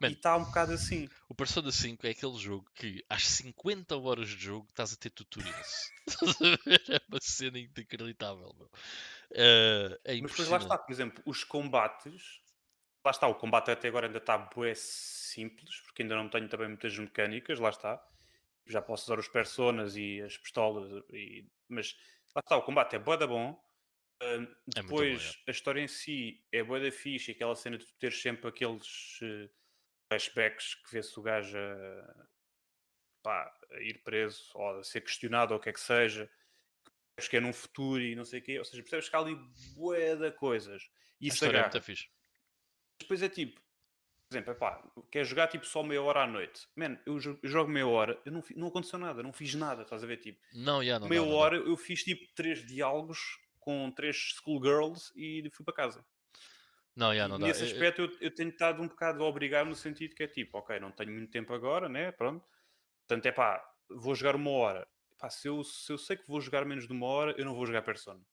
Man, 0.00 0.08
e 0.08 0.12
está 0.12 0.36
um 0.36 0.44
bocado 0.44 0.72
assim. 0.72 1.08
O 1.28 1.34
Persona 1.34 1.70
5 1.70 2.06
é 2.06 2.10
aquele 2.10 2.36
jogo 2.36 2.70
que 2.74 3.04
às 3.08 3.26
50 3.26 3.96
horas 3.96 4.28
de 4.28 4.38
jogo 4.38 4.66
estás 4.68 4.92
a 4.92 4.96
ter 4.96 5.10
tutorials. 5.10 5.90
é 6.90 7.00
uma 7.08 7.20
cena 7.20 7.58
inacreditável, 7.58 8.54
meu. 8.56 8.66
Uh, 9.32 9.98
é 10.04 10.20
Mas 10.20 10.30
depois 10.30 10.48
lá 10.48 10.58
está, 10.58 10.78
por 10.78 10.92
exemplo, 10.92 11.22
os 11.26 11.44
combates. 11.44 12.40
Lá 13.04 13.10
está, 13.10 13.26
o 13.28 13.34
combate 13.34 13.70
até 13.70 13.88
agora 13.88 14.06
ainda 14.06 14.18
está 14.18 14.36
bué 14.36 14.74
simples, 14.74 15.80
porque 15.82 16.02
ainda 16.02 16.16
não 16.16 16.28
tenho 16.28 16.48
também 16.48 16.68
muitas 16.68 16.96
mecânicas, 16.98 17.58
lá 17.58 17.70
está. 17.70 18.02
Já 18.66 18.82
posso 18.82 19.04
usar 19.04 19.18
os 19.18 19.28
personas 19.28 19.96
e 19.96 20.20
as 20.22 20.36
pistolas, 20.36 21.04
e... 21.12 21.46
mas 21.68 21.94
lá 22.34 22.40
está, 22.40 22.56
o 22.56 22.62
combate 22.62 22.96
é 22.96 22.98
bué 22.98 23.16
da 23.16 23.26
bom 23.26 23.56
Uh, 24.22 24.48
depois, 24.66 25.22
é 25.22 25.26
bom, 25.26 25.42
a 25.48 25.50
história 25.50 25.80
em 25.80 25.88
si 25.88 26.42
é 26.50 26.62
boa 26.62 26.80
da 26.80 26.90
ficha, 26.90 27.32
aquela 27.32 27.54
cena 27.54 27.76
de 27.76 27.84
tu 27.84 27.92
ter 27.98 28.12
sempre 28.12 28.48
aqueles 28.48 29.20
uh, 29.20 29.50
flashbacks 30.08 30.74
que 30.74 30.92
vê-se 30.92 31.18
o 31.18 31.22
gajo 31.22 31.58
a, 31.58 32.26
pá, 33.22 33.52
a, 33.72 33.80
ir 33.80 34.02
preso 34.02 34.50
ou 34.54 34.78
a 34.78 34.84
ser 34.84 35.00
questionado 35.00 35.52
ou 35.52 35.60
o 35.60 35.62
que 35.62 35.68
é 35.68 35.72
que 35.72 35.80
seja, 35.80 36.30
acho 37.18 37.30
que 37.30 37.36
é 37.36 37.40
num 37.40 37.52
futuro 37.52 38.02
e 38.02 38.14
não 38.14 38.24
sei 38.24 38.40
o 38.40 38.42
quê, 38.42 38.58
ou 38.58 38.64
seja, 38.64 38.82
percebes 38.82 39.08
que 39.08 39.16
há 39.16 39.18
ali 39.18 39.36
boa 39.74 40.16
da 40.16 40.30
coisas. 40.30 40.88
E 41.20 41.28
isso 41.28 41.44
é 41.44 41.60
muito 41.60 41.82
fixe. 41.82 42.08
Depois 43.00 43.22
é 43.22 43.28
tipo, 43.28 43.60
por 44.28 44.36
exemplo, 44.36 44.52
epá, 44.52 44.82
quer 45.10 45.24
jogar 45.24 45.48
tipo 45.48 45.66
só 45.66 45.82
meia 45.82 46.02
hora 46.02 46.24
à 46.24 46.26
noite. 46.26 46.66
Man, 46.74 46.98
eu, 47.06 47.20
jogo 47.20 47.70
meia 47.70 47.86
hora, 47.86 48.20
eu 48.24 48.32
não, 48.32 48.42
não 48.56 48.68
aconteceu 48.68 48.98
nada, 48.98 49.22
não 49.22 49.32
fiz 49.32 49.54
nada, 49.54 49.82
estás 49.82 50.02
a 50.02 50.06
ver? 50.06 50.16
Tipo, 50.18 50.40
não, 50.52 50.82
yeah, 50.82 50.98
não 51.00 51.08
meia 51.08 51.22
dá, 51.22 51.28
hora 51.28 51.56
eu 51.56 51.76
fiz 51.76 52.02
tipo 52.02 52.26
três 52.34 52.64
diálogos 52.66 53.38
com 53.60 53.90
três 53.90 54.16
schoolgirls 54.16 55.12
e 55.16 55.48
fui 55.52 55.64
para 55.64 55.74
casa. 55.74 56.04
Não, 56.96 57.12
yeah, 57.12 57.28
não 57.28 57.38
Nesse 57.38 57.64
dá. 57.64 57.64
aspecto 57.64 58.02
eu, 58.02 58.10
eu 58.20 58.34
tenho 58.34 58.50
estado 58.50 58.82
um 58.82 58.88
bocado 58.88 59.22
a 59.22 59.28
obrigar 59.28 59.64
no 59.66 59.74
sentido 59.74 60.14
que 60.14 60.22
é 60.22 60.28
tipo, 60.28 60.58
ok, 60.58 60.80
não 60.80 60.92
tenho 60.92 61.12
muito 61.12 61.30
tempo 61.30 61.52
agora, 61.52 61.88
né? 61.88 62.12
Pronto. 62.12 62.46
Portanto, 63.08 63.26
é 63.26 63.32
pá, 63.32 63.64
vou 63.90 64.14
jogar 64.14 64.36
uma 64.36 64.50
hora. 64.52 64.88
Pá, 65.18 65.30
se, 65.30 65.48
eu, 65.48 65.64
se 65.64 65.92
eu 65.92 65.98
sei 65.98 66.16
que 66.16 66.28
vou 66.28 66.40
jogar 66.40 66.64
menos 66.66 66.86
de 66.86 66.92
uma 66.92 67.06
hora, 67.06 67.34
eu 67.38 67.44
não 67.44 67.54
vou 67.54 67.66
jogar 67.66 67.82
Persona. 67.82 68.24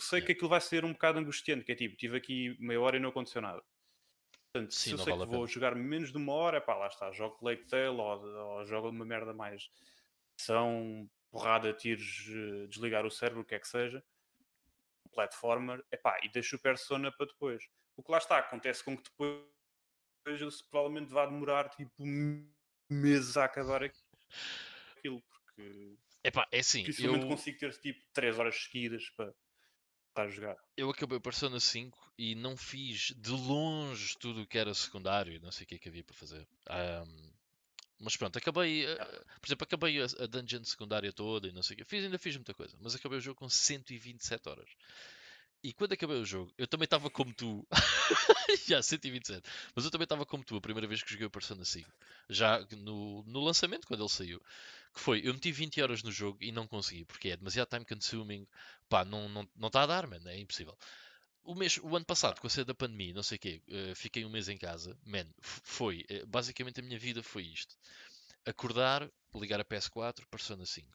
sei 0.00 0.20
Yeah. 0.20 0.22
que 0.22 0.32
aquilo 0.32 0.48
vai 0.50 0.60
ser 0.60 0.84
um 0.84 0.92
bocado 0.92 1.18
angustiante, 1.20 1.64
que 1.64 1.72
é 1.72 1.76
tipo, 1.76 1.96
tive 1.96 2.16
aqui 2.18 2.56
meia 2.60 2.80
hora 2.80 2.96
e 2.96 3.00
não 3.00 3.10
aconteceu 3.10 3.42
nada. 3.42 3.62
Portanto, 4.52 4.72
Sim, 4.74 4.94
se 4.94 4.94
eu 4.94 4.98
sei 4.98 5.14
vale 5.14 5.22
que 5.26 5.26
vou 5.26 5.46
jogar 5.46 5.74
menos 5.76 6.12
de 6.12 6.18
uma 6.18 6.32
hora, 6.34 6.60
pá, 6.60 6.74
lá 6.76 6.88
está, 6.88 7.12
jogo 7.12 7.38
Lake 7.42 7.66
Tail 7.68 7.94
ou, 7.96 8.24
ou 8.58 8.64
jogo 8.66 8.90
uma 8.90 9.04
merda 9.04 9.34
mais 9.34 9.70
são 10.38 11.10
porrada, 11.30 11.72
tiros, 11.74 12.26
eh, 12.28 12.66
desligar 12.68 13.06
o 13.06 13.10
cérebro, 13.10 13.42
o 13.42 13.44
que 13.44 13.54
é 13.54 13.60
que 13.60 13.68
seja, 13.68 14.04
um 15.06 15.10
platformer, 15.10 15.84
epá, 15.92 16.18
e 16.22 16.28
deixo 16.28 16.56
o 16.56 16.60
Persona 16.60 17.12
para 17.12 17.26
depois. 17.26 17.62
O 18.02 18.04
que 18.04 18.10
lá 18.10 18.18
está, 18.18 18.38
acontece 18.38 18.82
com 18.82 18.96
que 18.96 19.04
depois 19.04 20.54
se 20.54 20.68
provavelmente 20.68 21.12
vá 21.12 21.24
demorar 21.24 21.68
tipo 21.68 22.02
meses 22.90 23.36
a 23.36 23.44
acabar 23.44 23.84
aquilo, 23.84 25.22
porque 25.22 25.96
Epá, 26.24 26.48
é 26.50 26.58
assim, 26.58 26.82
dificilmente 26.82 27.22
eu, 27.22 27.28
consigo 27.28 27.58
ter 27.60 27.72
tipo 27.78 28.04
3 28.12 28.36
horas 28.40 28.56
seguidas 28.64 29.08
para 29.10 29.32
estar 30.08 30.24
a 30.24 30.28
jogar. 30.28 30.56
eu 30.76 30.90
acabei 30.90 31.16
o 31.16 31.20
Persona 31.20 31.60
5 31.60 32.12
e 32.18 32.34
não 32.34 32.56
fiz 32.56 33.14
de 33.16 33.30
longe 33.30 34.18
tudo 34.18 34.42
o 34.42 34.46
que 34.48 34.58
era 34.58 34.74
secundário, 34.74 35.40
não 35.40 35.52
sei 35.52 35.62
o 35.64 35.68
que 35.68 35.76
é 35.76 35.78
que 35.78 35.88
havia 35.88 36.02
para 36.02 36.16
fazer. 36.16 36.44
Ahm, 36.70 37.32
mas 38.00 38.16
pronto, 38.16 38.36
acabei, 38.36 38.84
eh, 38.84 38.96
por 39.40 39.46
exemplo, 39.46 39.64
acabei 39.64 40.02
a, 40.02 40.06
a 40.06 40.26
dungeon 40.26 40.64
secundária 40.64 41.12
toda 41.12 41.46
e 41.46 41.52
não 41.52 41.62
sei 41.62 41.74
o 41.74 41.78
que. 41.78 41.84
Fiz, 41.84 42.02
ainda 42.02 42.18
fiz 42.18 42.34
muita 42.34 42.52
coisa, 42.52 42.76
mas 42.80 42.96
acabei 42.96 43.18
o 43.18 43.20
jogo 43.20 43.38
com 43.38 43.48
127 43.48 44.48
horas. 44.48 44.70
E 45.62 45.72
quando 45.72 45.92
acabei 45.92 46.16
o 46.16 46.24
jogo, 46.24 46.52
eu 46.58 46.66
também 46.66 46.84
estava 46.84 47.08
como 47.08 47.32
tu. 47.32 47.66
Já, 48.66 48.82
127. 48.82 49.48
Mas 49.74 49.84
eu 49.84 49.90
também 49.90 50.04
estava 50.04 50.26
como 50.26 50.42
tu 50.44 50.56
a 50.56 50.60
primeira 50.60 50.88
vez 50.88 51.02
que 51.02 51.10
joguei 51.12 51.26
o 51.26 51.30
Persona 51.30 51.64
5. 51.64 51.88
Já 52.28 52.66
no, 52.78 53.22
no 53.24 53.40
lançamento, 53.40 53.86
quando 53.86 54.00
ele 54.02 54.08
saiu. 54.08 54.40
Que 54.92 55.00
foi, 55.00 55.20
eu 55.24 55.32
meti 55.32 55.52
20 55.52 55.80
horas 55.80 56.02
no 56.02 56.10
jogo 56.10 56.38
e 56.40 56.50
não 56.50 56.66
consegui, 56.66 57.04
porque 57.04 57.30
é 57.30 57.36
demasiado 57.36 57.68
time 57.68 57.84
consuming. 57.84 58.46
Pá, 58.88 59.04
não 59.04 59.26
está 59.26 59.34
não, 59.34 59.48
não 59.56 59.70
a 59.72 59.86
dar, 59.86 60.06
man, 60.06 60.20
é 60.26 60.38
impossível. 60.38 60.76
O, 61.44 61.54
mês, 61.54 61.78
o 61.78 61.96
ano 61.96 62.04
passado, 62.04 62.40
com 62.40 62.46
a 62.46 62.50
saída 62.50 62.68
da 62.72 62.74
pandemia, 62.74 63.14
não 63.14 63.22
sei 63.22 63.36
o 63.36 63.40
quê, 63.40 63.62
eh, 63.68 63.94
fiquei 63.94 64.24
um 64.24 64.30
mês 64.30 64.48
em 64.48 64.58
casa. 64.58 64.96
Man, 65.04 65.26
foi. 65.40 66.04
eh, 66.08 66.24
basicamente 66.26 66.80
a 66.80 66.82
minha 66.82 66.98
vida 66.98 67.22
foi 67.22 67.44
isto. 67.44 67.76
Acordar, 68.46 69.08
ligar 69.34 69.60
a 69.60 69.64
PS4, 69.64 70.26
Persona 70.30 70.66
5. 70.66 70.88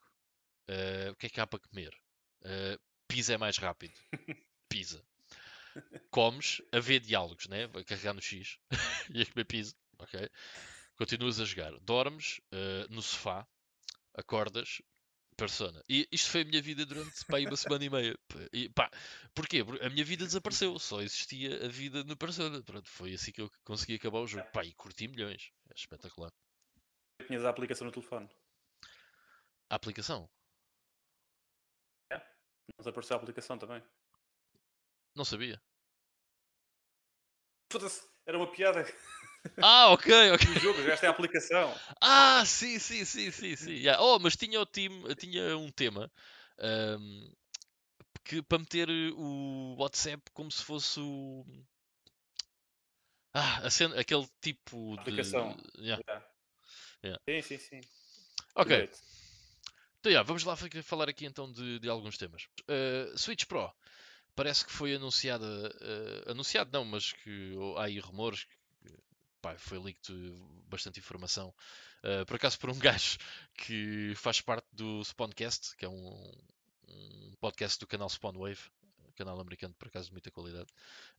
Eh, 0.67 1.10
o 1.12 1.15
que 1.15 1.27
é 1.27 1.30
que 1.30 1.41
há 1.41 1.47
para 1.47 1.60
comer? 1.60 1.93
Pizza 3.08 3.34
é 3.34 3.38
mais 3.38 3.58
rápido. 3.58 3.93
Pizza. 4.69 5.03
Comes 6.10 6.62
a 6.71 6.80
ver 6.80 6.99
diálogos, 6.99 7.47
né? 7.47 7.67
Vai 7.67 7.84
carregar 7.84 8.13
no 8.13 8.21
X 8.21 8.58
e 9.13 9.21
a 9.21 9.25
comer 9.25 9.45
pizza. 9.45 9.75
Ok? 9.99 10.30
Continuas 10.95 11.39
a 11.39 11.45
jogar. 11.45 11.71
Dormes 11.80 12.41
eh, 12.51 12.88
no 12.89 13.01
sofá, 13.01 13.47
acordas, 14.15 14.82
Persona. 15.38 15.84
E 15.88 16.08
isto 16.12 16.32
foi 16.32 16.41
a 16.41 16.45
minha 16.45 16.62
vida 16.63 16.84
durante 16.84 17.23
pá, 17.25 17.38
uma 17.38 17.56
semana 17.56 17.86
e 17.86 17.89
meia. 17.91 18.17
E, 18.51 18.69
pá, 18.69 18.89
porquê? 19.36 19.63
Porque 19.63 19.86
a 19.86 19.89
minha 19.89 20.03
vida 20.03 20.25
desapareceu, 20.25 20.80
só 20.80 20.99
existia 20.99 21.63
a 21.63 21.67
vida 21.67 22.03
no 22.03 22.17
Persona. 22.17 22.63
Pronto, 22.63 22.89
foi 22.89 23.13
assim 23.13 23.32
que 23.32 23.41
eu 23.41 23.51
consegui 23.63 23.93
acabar 23.93 24.17
o 24.17 24.27
jogo. 24.27 24.47
Pá, 24.51 24.65
e 24.65 24.73
curti 24.73 25.08
milhões. 25.08 25.51
É 25.69 25.73
espetacular. 25.75 26.32
Tinhas 27.27 27.45
a 27.45 27.49
aplicação 27.49 27.86
no 27.86 27.91
telefone. 27.91 28.27
A 29.69 29.75
aplicação? 29.75 30.27
Não 32.10 32.80
desapareceu 32.80 33.15
a 33.15 33.19
aplicação 33.19 33.60
também. 33.60 33.84
Não 35.17 35.25
sabia. 35.25 35.60
Foda-se, 37.71 38.08
era 38.27 38.38
uma 38.38 38.51
piada 38.51 38.86
Ah, 39.58 39.89
ok, 39.89 40.12
ok. 40.32 40.47
no 40.47 40.60
jogo, 40.60 40.84
já 40.84 40.95
tem 40.95 41.10
a 41.10 41.12
aplicação. 41.12 41.73
Ah, 41.99 42.45
sim, 42.45 42.77
sim, 42.77 43.03
sim, 43.03 43.32
sim, 43.32 43.56
sim. 43.56 43.71
yeah. 43.82 43.99
Oh, 43.99 44.19
mas 44.19 44.36
tinha 44.36 44.62
o 44.62 44.65
time, 44.67 45.15
tinha 45.15 45.58
um 45.58 45.71
tema 45.71 46.12
ahm, 46.60 47.32
que 48.23 48.43
para 48.43 48.60
meter 48.60 48.88
o 49.15 49.75
WhatsApp 49.80 50.21
como 50.34 50.51
se 50.51 50.63
fosse 50.63 50.99
o 50.99 51.43
ah, 53.34 53.67
cena- 53.71 53.99
aquele 53.99 54.27
tipo 54.39 54.93
de 54.97 54.99
Aplicação. 54.99 55.58
Yeah. 55.80 56.03
Yeah. 57.03 57.19
Sim, 57.27 57.41
sim, 57.41 57.58
sim. 57.58 57.82
Ok, 58.53 58.71
Direito. 58.71 58.99
então 59.99 60.12
yeah, 60.12 60.25
vamos 60.25 60.43
lá 60.43 60.56
fa- 60.56 60.67
falar 60.84 61.10
aqui 61.10 61.25
então 61.25 61.51
de, 61.51 61.80
de 61.80 61.89
alguns 61.89 62.17
temas. 62.19 62.47
Uh, 62.69 63.17
Switch 63.17 63.45
Pro 63.45 63.73
parece 64.38 64.63
que 64.63 64.71
foi 64.71 64.95
anunciada, 64.95 65.45
uh, 65.45 66.32
anunciado 66.32 66.69
não, 66.71 66.86
mas 66.86 67.12
que 67.12 67.56
há 67.78 67.86
aí 67.86 68.00
rumores 68.00 68.45
que 68.45 68.93
pá, 69.41 69.58
foi 69.58 69.80
leaked 69.80 70.13
bastante 70.69 71.00
informação. 71.00 71.54
Uh, 72.04 72.26
por 72.28 72.36
acaso 72.36 72.60
por 72.60 72.69
um 72.69 72.78
gajo 72.80 73.17
que 73.56 74.13
faz 74.15 74.39
parte 74.39 74.67
do 74.71 75.02
Spawncast, 75.04 75.76
que 75.76 75.86
é 75.86 75.89
um, 75.89 76.32
um 76.88 77.34
podcast 77.41 77.80
do 77.80 77.88
canal 77.88 78.08
Spawnwave, 78.10 78.62
canal 79.15 79.39
americano 79.39 79.73
por 79.80 79.88
acaso 79.88 80.08
de 80.10 80.13
muita 80.13 80.30
qualidade, 80.30 80.69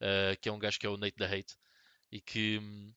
uh, 0.00 0.38
que 0.40 0.48
é 0.48 0.52
um 0.52 0.58
gajo 0.58 0.78
que 0.78 0.86
é 0.86 0.88
o 0.88 0.96
Nate 0.96 1.16
da 1.16 1.26
Hate 1.26 1.56
e 2.12 2.20
que 2.20 2.58
hum, 2.58 2.94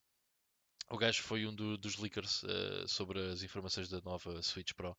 o 0.88 0.96
gajo 0.96 1.20
foi 1.22 1.46
um 1.46 1.54
do- 1.54 1.76
dos 1.76 1.96
leakers 1.96 2.44
uh, 2.44 2.86
sobre 2.86 3.18
as 3.18 3.42
informações 3.42 3.88
da 3.88 4.00
nova 4.02 4.40
Switch 4.42 4.72
Pro. 4.74 4.96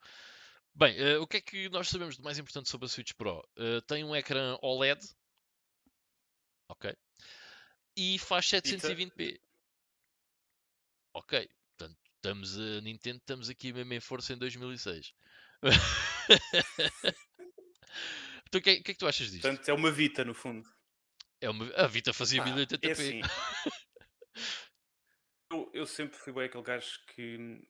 Bem, 0.76 1.00
uh, 1.00 1.22
o 1.22 1.28
que 1.28 1.38
é 1.38 1.42
que 1.42 1.70
nós 1.70 1.88
sabemos 1.88 2.18
de 2.18 2.24
mais 2.24 2.40
importante 2.40 2.68
sobre 2.68 2.88
a 2.88 2.90
Switch 2.90 3.14
Pro? 3.14 3.48
Uh, 3.56 3.80
tem 3.84 4.04
um 4.04 4.16
ecrã 4.16 4.58
OLED, 4.60 5.08
ok, 6.68 6.96
e 7.96 8.18
faz 8.18 8.48
720p. 8.48 9.40
Ok, 11.14 11.48
portanto, 11.78 12.00
estamos 12.16 12.60
a 12.60 12.82
Nintendo, 12.82 13.18
estamos 13.18 13.50
aqui 13.50 13.72
mesmo 13.72 13.94
em 13.94 14.00
força 14.00 14.34
em 14.34 14.38
2006. 14.38 15.14
então, 15.62 15.70
o 18.60 18.62
que, 18.62 18.70
é, 18.72 18.82
que 18.82 18.92
é 18.92 18.94
que 18.94 18.96
tu 18.96 19.08
achas 19.08 19.30
disto? 19.30 19.44
Portanto, 19.44 19.70
é 19.70 19.74
uma 19.74 19.92
Vita, 19.92 20.26
no 20.26 20.34
fundo. 20.34 20.68
É 21.40 21.52
uma- 21.52 21.72
a 21.76 21.86
Vita 21.86 22.12
fazia 22.14 22.42
Pá, 22.42 22.50
1080p. 22.50 22.88
é 22.88 22.92
assim. 22.92 23.22
eu, 25.52 25.70
eu 25.72 25.86
sempre 25.86 26.18
fui 26.18 26.34
bem 26.34 26.46
aquele 26.46 26.64
gajo 26.64 27.00
que 27.14 27.62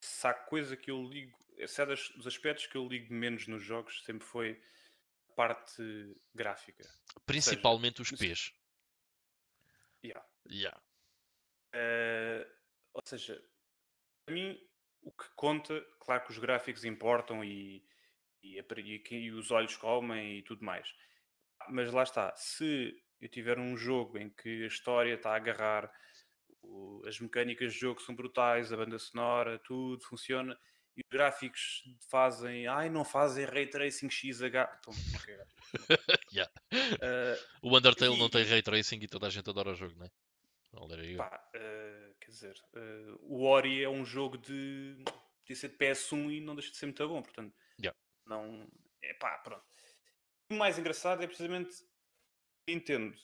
se 0.00 0.26
há 0.26 0.34
coisa 0.34 0.76
que 0.76 0.90
eu 0.90 1.00
ligo, 1.04 1.38
se 1.66 1.80
há 1.82 1.84
das- 1.84 2.08
dos 2.10 2.26
aspectos 2.26 2.66
que 2.66 2.76
eu 2.76 2.86
ligo 2.88 3.12
menos 3.12 3.46
nos 3.46 3.62
jogos, 3.62 4.02
sempre 4.04 4.26
foi 4.26 4.60
a 5.28 5.32
parte 5.32 5.82
gráfica. 6.34 6.84
Principalmente 7.26 8.02
os 8.02 8.08
isso- 8.12 8.18
P's. 8.18 8.52
Yeah. 10.04 10.26
Yeah. 10.50 10.82
Eh, 11.72 12.46
ou 12.92 13.02
seja, 13.04 13.42
para 14.24 14.34
mim, 14.34 14.60
o 15.02 15.10
que 15.12 15.28
conta, 15.34 15.80
claro 16.00 16.24
que 16.24 16.30
os 16.32 16.38
gráficos 16.38 16.84
importam 16.84 17.44
e, 17.44 17.84
e, 18.42 18.58
a- 18.60 18.64
e 18.78 19.02
e 19.10 19.30
os 19.32 19.50
olhos 19.50 19.76
comem 19.76 20.38
e 20.38 20.42
tudo 20.42 20.64
mais. 20.64 20.94
Mas 21.68 21.90
lá 21.92 22.02
está, 22.02 22.34
se 22.36 23.02
eu 23.20 23.28
tiver 23.28 23.58
um 23.58 23.76
jogo 23.76 24.18
em 24.18 24.28
que 24.28 24.64
a 24.64 24.66
história 24.66 25.14
está 25.14 25.30
a 25.32 25.36
agarrar, 25.36 25.90
o- 26.62 27.02
as 27.06 27.18
mecânicas 27.18 27.72
de 27.72 27.78
jogo 27.80 28.00
são 28.00 28.14
brutais, 28.14 28.72
a 28.72 28.76
banda 28.76 28.98
sonora, 28.98 29.58
tudo 29.60 30.04
funciona, 30.04 30.58
e 30.96 31.00
os 31.00 31.08
gráficos 31.10 31.82
fazem, 32.10 32.66
ai, 32.66 32.88
não 32.88 33.04
fazem 33.04 33.44
ray 33.44 33.66
tracing 33.66 34.08
XH. 34.10 34.44
Ok. 35.16 35.38
Yeah. 36.32 36.52
Eh, 36.72 37.38
O 37.62 37.76
Undertale 37.76 38.16
não 38.16 38.26
E- 38.26 38.30
tem 38.30 38.44
ray 38.44 38.62
tracing 38.62 38.98
e 39.02 39.08
toda 39.08 39.26
a 39.26 39.30
gente 39.30 39.48
adora 39.50 39.70
o 39.70 39.74
jogo, 39.74 39.94
não 39.96 40.06
é? 40.06 40.10
You 41.04 41.16
go. 41.16 41.18
Pá, 41.18 41.50
eh, 41.54 42.14
quer 42.20 42.30
dizer, 42.30 42.56
eh, 42.74 43.14
o 43.20 43.44
Ori 43.44 43.82
é 43.82 43.88
um 43.88 44.04
jogo 44.04 44.36
de. 44.38 44.96
podia 45.40 45.56
ser 45.56 45.68
de 45.68 45.76
PS1 45.76 46.30
e 46.32 46.40
não 46.40 46.54
deixa 46.54 46.70
de 46.70 46.76
ser 46.76 46.86
muito 46.86 47.08
bom, 47.08 47.22
portanto. 47.22 47.54
Yeah. 47.80 47.96
Não. 48.26 48.68
É 49.02 49.14
pá, 49.14 49.38
pronto. 49.38 49.64
O 50.50 50.54
mais 50.54 50.78
engraçado 50.78 51.22
é 51.22 51.26
precisamente 51.26 51.70
Nintendo. 52.68 53.16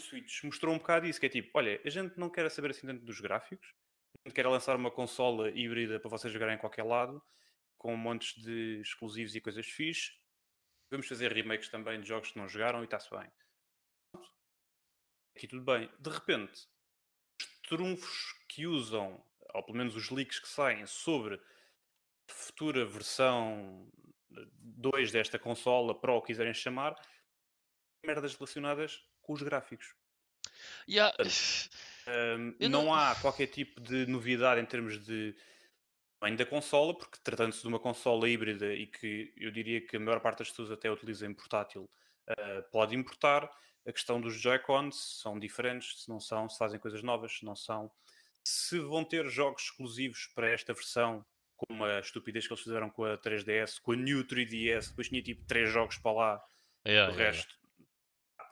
O 0.00 0.02
Switch 0.02 0.42
mostrou 0.44 0.74
um 0.74 0.78
bocado 0.78 1.06
isso, 1.06 1.20
que 1.20 1.26
é 1.26 1.28
tipo, 1.30 1.50
olha, 1.54 1.80
a 1.84 1.90
gente 1.90 2.18
não 2.18 2.28
quer 2.30 2.50
saber 2.50 2.70
assim 2.70 2.86
tanto 2.86 3.04
dos 3.04 3.20
gráficos, 3.20 3.74
a 4.24 4.28
gente 4.28 4.36
quer 4.36 4.46
lançar 4.46 4.74
uma 4.74 4.90
consola 4.90 5.50
híbrida 5.50 6.00
para 6.00 6.08
vocês 6.08 6.32
jogarem 6.32 6.54
em 6.54 6.58
qualquer 6.58 6.82
lado, 6.82 7.22
com 7.76 7.94
montes 7.94 8.42
de 8.42 8.80
exclusivos 8.80 9.34
e 9.34 9.40
coisas 9.40 9.66
fixe. 9.66 10.12
Vamos 10.90 11.06
fazer 11.06 11.30
remakes 11.30 11.68
também 11.68 12.00
de 12.00 12.08
jogos 12.08 12.30
que 12.30 12.38
não 12.38 12.48
jogaram 12.48 12.80
e 12.80 12.84
está-se 12.84 13.10
bem. 13.10 13.30
Aqui 15.36 15.46
tudo 15.46 15.62
bem. 15.62 15.90
De 15.98 16.08
repente, 16.08 16.66
os 17.38 17.46
trunfos 17.68 18.34
que 18.48 18.66
usam, 18.66 19.22
ou 19.52 19.62
pelo 19.62 19.76
menos 19.76 19.94
os 19.94 20.08
leaks 20.08 20.38
que 20.38 20.48
saem 20.48 20.86
sobre 20.86 21.34
a 21.34 22.32
futura 22.32 22.86
versão 22.86 23.92
2 24.30 25.12
desta 25.12 25.38
consola 25.38 25.98
Pro, 26.00 26.22
quiserem 26.22 26.54
chamar, 26.54 26.94
merdas 28.02 28.34
relacionadas 28.34 29.06
com 29.20 29.34
os 29.34 29.42
gráficos. 29.42 29.94
Yeah. 30.88 31.14
Não, 32.60 32.68
não- 32.68 32.94
há 32.94 33.14
qualquer 33.16 33.46
tipo 33.46 33.80
de 33.80 34.06
novidade 34.06 34.60
em 34.60 34.64
termos 34.66 35.02
de 35.04 35.34
tamanho 36.20 36.38
da 36.38 36.46
consola, 36.46 36.96
porque 36.96 37.18
tratando-se 37.22 37.60
de 37.60 37.68
uma 37.68 37.78
consola 37.78 38.28
híbrida 38.28 38.72
e 38.74 38.86
que 38.86 39.32
eu 39.36 39.50
diria 39.50 39.80
que 39.80 39.96
a 39.96 40.00
maior 40.00 40.20
parte 40.20 40.38
das 40.38 40.50
pessoas 40.50 40.70
até 40.70 40.90
utiliza 40.90 41.26
em 41.26 41.34
portátil, 41.34 41.88
ah, 42.28 42.62
pode 42.72 42.94
importar. 42.96 43.50
A 43.86 43.92
questão 43.92 44.18
dos 44.20 44.40
Joy-Cons 44.40 45.20
são 45.20 45.38
diferentes, 45.38 46.02
se 46.02 46.08
não 46.08 46.18
são, 46.18 46.48
se 46.48 46.56
fazem 46.56 46.80
coisas 46.80 47.02
novas, 47.02 47.38
se 47.38 47.44
não 47.44 47.54
são. 47.54 47.90
Se 48.42 48.78
vão 48.78 49.04
ter 49.04 49.28
jogos 49.28 49.64
exclusivos 49.64 50.30
para 50.34 50.48
esta 50.48 50.72
versão, 50.72 51.24
como 51.56 51.84
a 51.84 52.00
estupidez 52.00 52.46
que 52.46 52.52
eles 52.52 52.62
fizeram 52.62 52.88
com 52.90 53.04
a 53.04 53.18
3DS, 53.18 53.78
com 53.80 53.92
a 53.92 53.96
New 53.96 54.24
3DS, 54.26 54.88
depois 54.88 55.08
tinha 55.08 55.22
tipo 55.22 55.44
três 55.46 55.70
jogos 55.70 55.98
para 55.98 56.12
lá 56.12 56.44
Yeah, 56.86 57.10
o 57.12 57.16
yeah, 57.16 57.36
resto, 57.36 57.54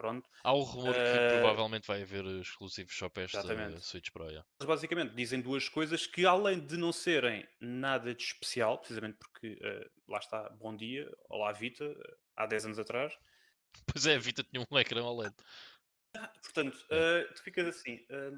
pronto. 0.02 0.28
Há 0.42 0.52
o 0.52 0.62
rumor 0.62 0.94
que 0.94 1.00
Eh, 1.00 1.38
provavelmente 1.40 1.86
vai 1.86 2.02
haver 2.02 2.24
exclusivos 2.40 2.92
só 2.96 3.08
para 3.08 3.22
esta 3.22 3.38
Exatamente. 3.38 3.80
Switch 3.86 4.10
Pro. 4.10 4.24
yeah. 4.26 4.44
Eles 4.60 4.66
basicamente 4.68 5.14
dizem 5.14 5.40
duas 5.40 5.68
coisas 5.68 6.06
que, 6.06 6.26
além 6.26 6.58
de 6.58 6.76
não 6.76 6.92
serem 6.92 7.46
nada 7.60 8.12
de 8.14 8.22
especial, 8.24 8.78
precisamente 8.78 9.16
porque 9.18 9.56
eh, 9.62 9.88
lá 10.08 10.18
está, 10.18 10.48
bom 10.50 10.74
dia, 10.76 11.08
olá 11.30 11.52
Vita, 11.52 11.84
eh, 11.84 12.14
há 12.36 12.46
10 12.46 12.66
anos 12.66 12.78
atrás, 12.80 13.12
Pois 13.86 14.04
é, 14.06 14.16
a 14.16 14.18
Vita 14.18 14.42
tinha 14.42 14.66
um 14.70 14.78
ecrã 14.78 15.02
OLED. 15.04 15.34
portanto, 16.42 16.76
É. 16.90 17.20
eh, 17.20 17.32
tu 17.34 17.42
ficas 17.44 17.66
assim, 17.68 18.04
eh, 18.10 18.30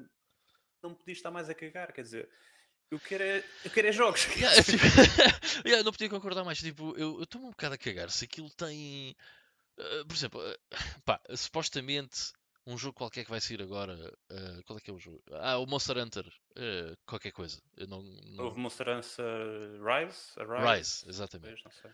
não 0.83 0.93
podias 0.93 1.17
estar 1.17 1.31
mais 1.31 1.49
a 1.49 1.55
cagar, 1.55 1.91
quer 1.91 2.03
dizer, 2.03 2.29
eu 2.91 2.99
quero 2.99 3.23
é, 3.23 3.43
eu 3.65 3.71
quero 3.71 3.87
é 3.87 3.91
jogos. 3.91 4.25
Yeah, 4.37 4.63
tipo, 4.63 4.77
yeah, 5.67 5.83
não 5.83 5.91
podia 5.91 6.07
concordar 6.07 6.43
mais. 6.45 6.59
Tipo, 6.59 6.95
eu 6.95 7.23
estou-me 7.23 7.47
um 7.47 7.49
bocado 7.49 7.73
a 7.73 7.77
cagar. 7.79 8.11
Se 8.11 8.25
aquilo 8.25 8.49
tem. 8.51 9.15
Eh, 9.77 10.03
por 10.07 10.13
exemplo, 10.15 10.41
eh, 10.45 10.57
pá, 11.05 11.19
supostamente 11.35 12.31
um 12.67 12.77
jogo 12.77 12.93
qualquer 12.95 13.23
que 13.25 13.29
vai 13.29 13.39
sair 13.39 13.61
agora. 13.61 13.93
eh, 14.29 14.61
qual 14.65 14.77
é 14.77 14.81
que 14.81 14.89
é 14.89 14.93
o 14.93 14.99
jogo? 14.99 15.21
Ah, 15.33 15.57
o 15.57 15.65
Monster 15.67 15.97
Hunter. 15.97 16.25
eh, 16.55 16.95
qualquer 17.05 17.31
coisa. 17.31 17.61
Eu 17.77 17.87
não, 17.87 18.01
não- 18.01 18.45
Houve 18.45 18.59
Monster 18.59 18.87
Hunter 18.89 19.25
Rise? 19.83 20.17
A 20.37 20.73
Rise, 20.75 21.07
exatamente. 21.07 21.63
Não. 21.63 21.91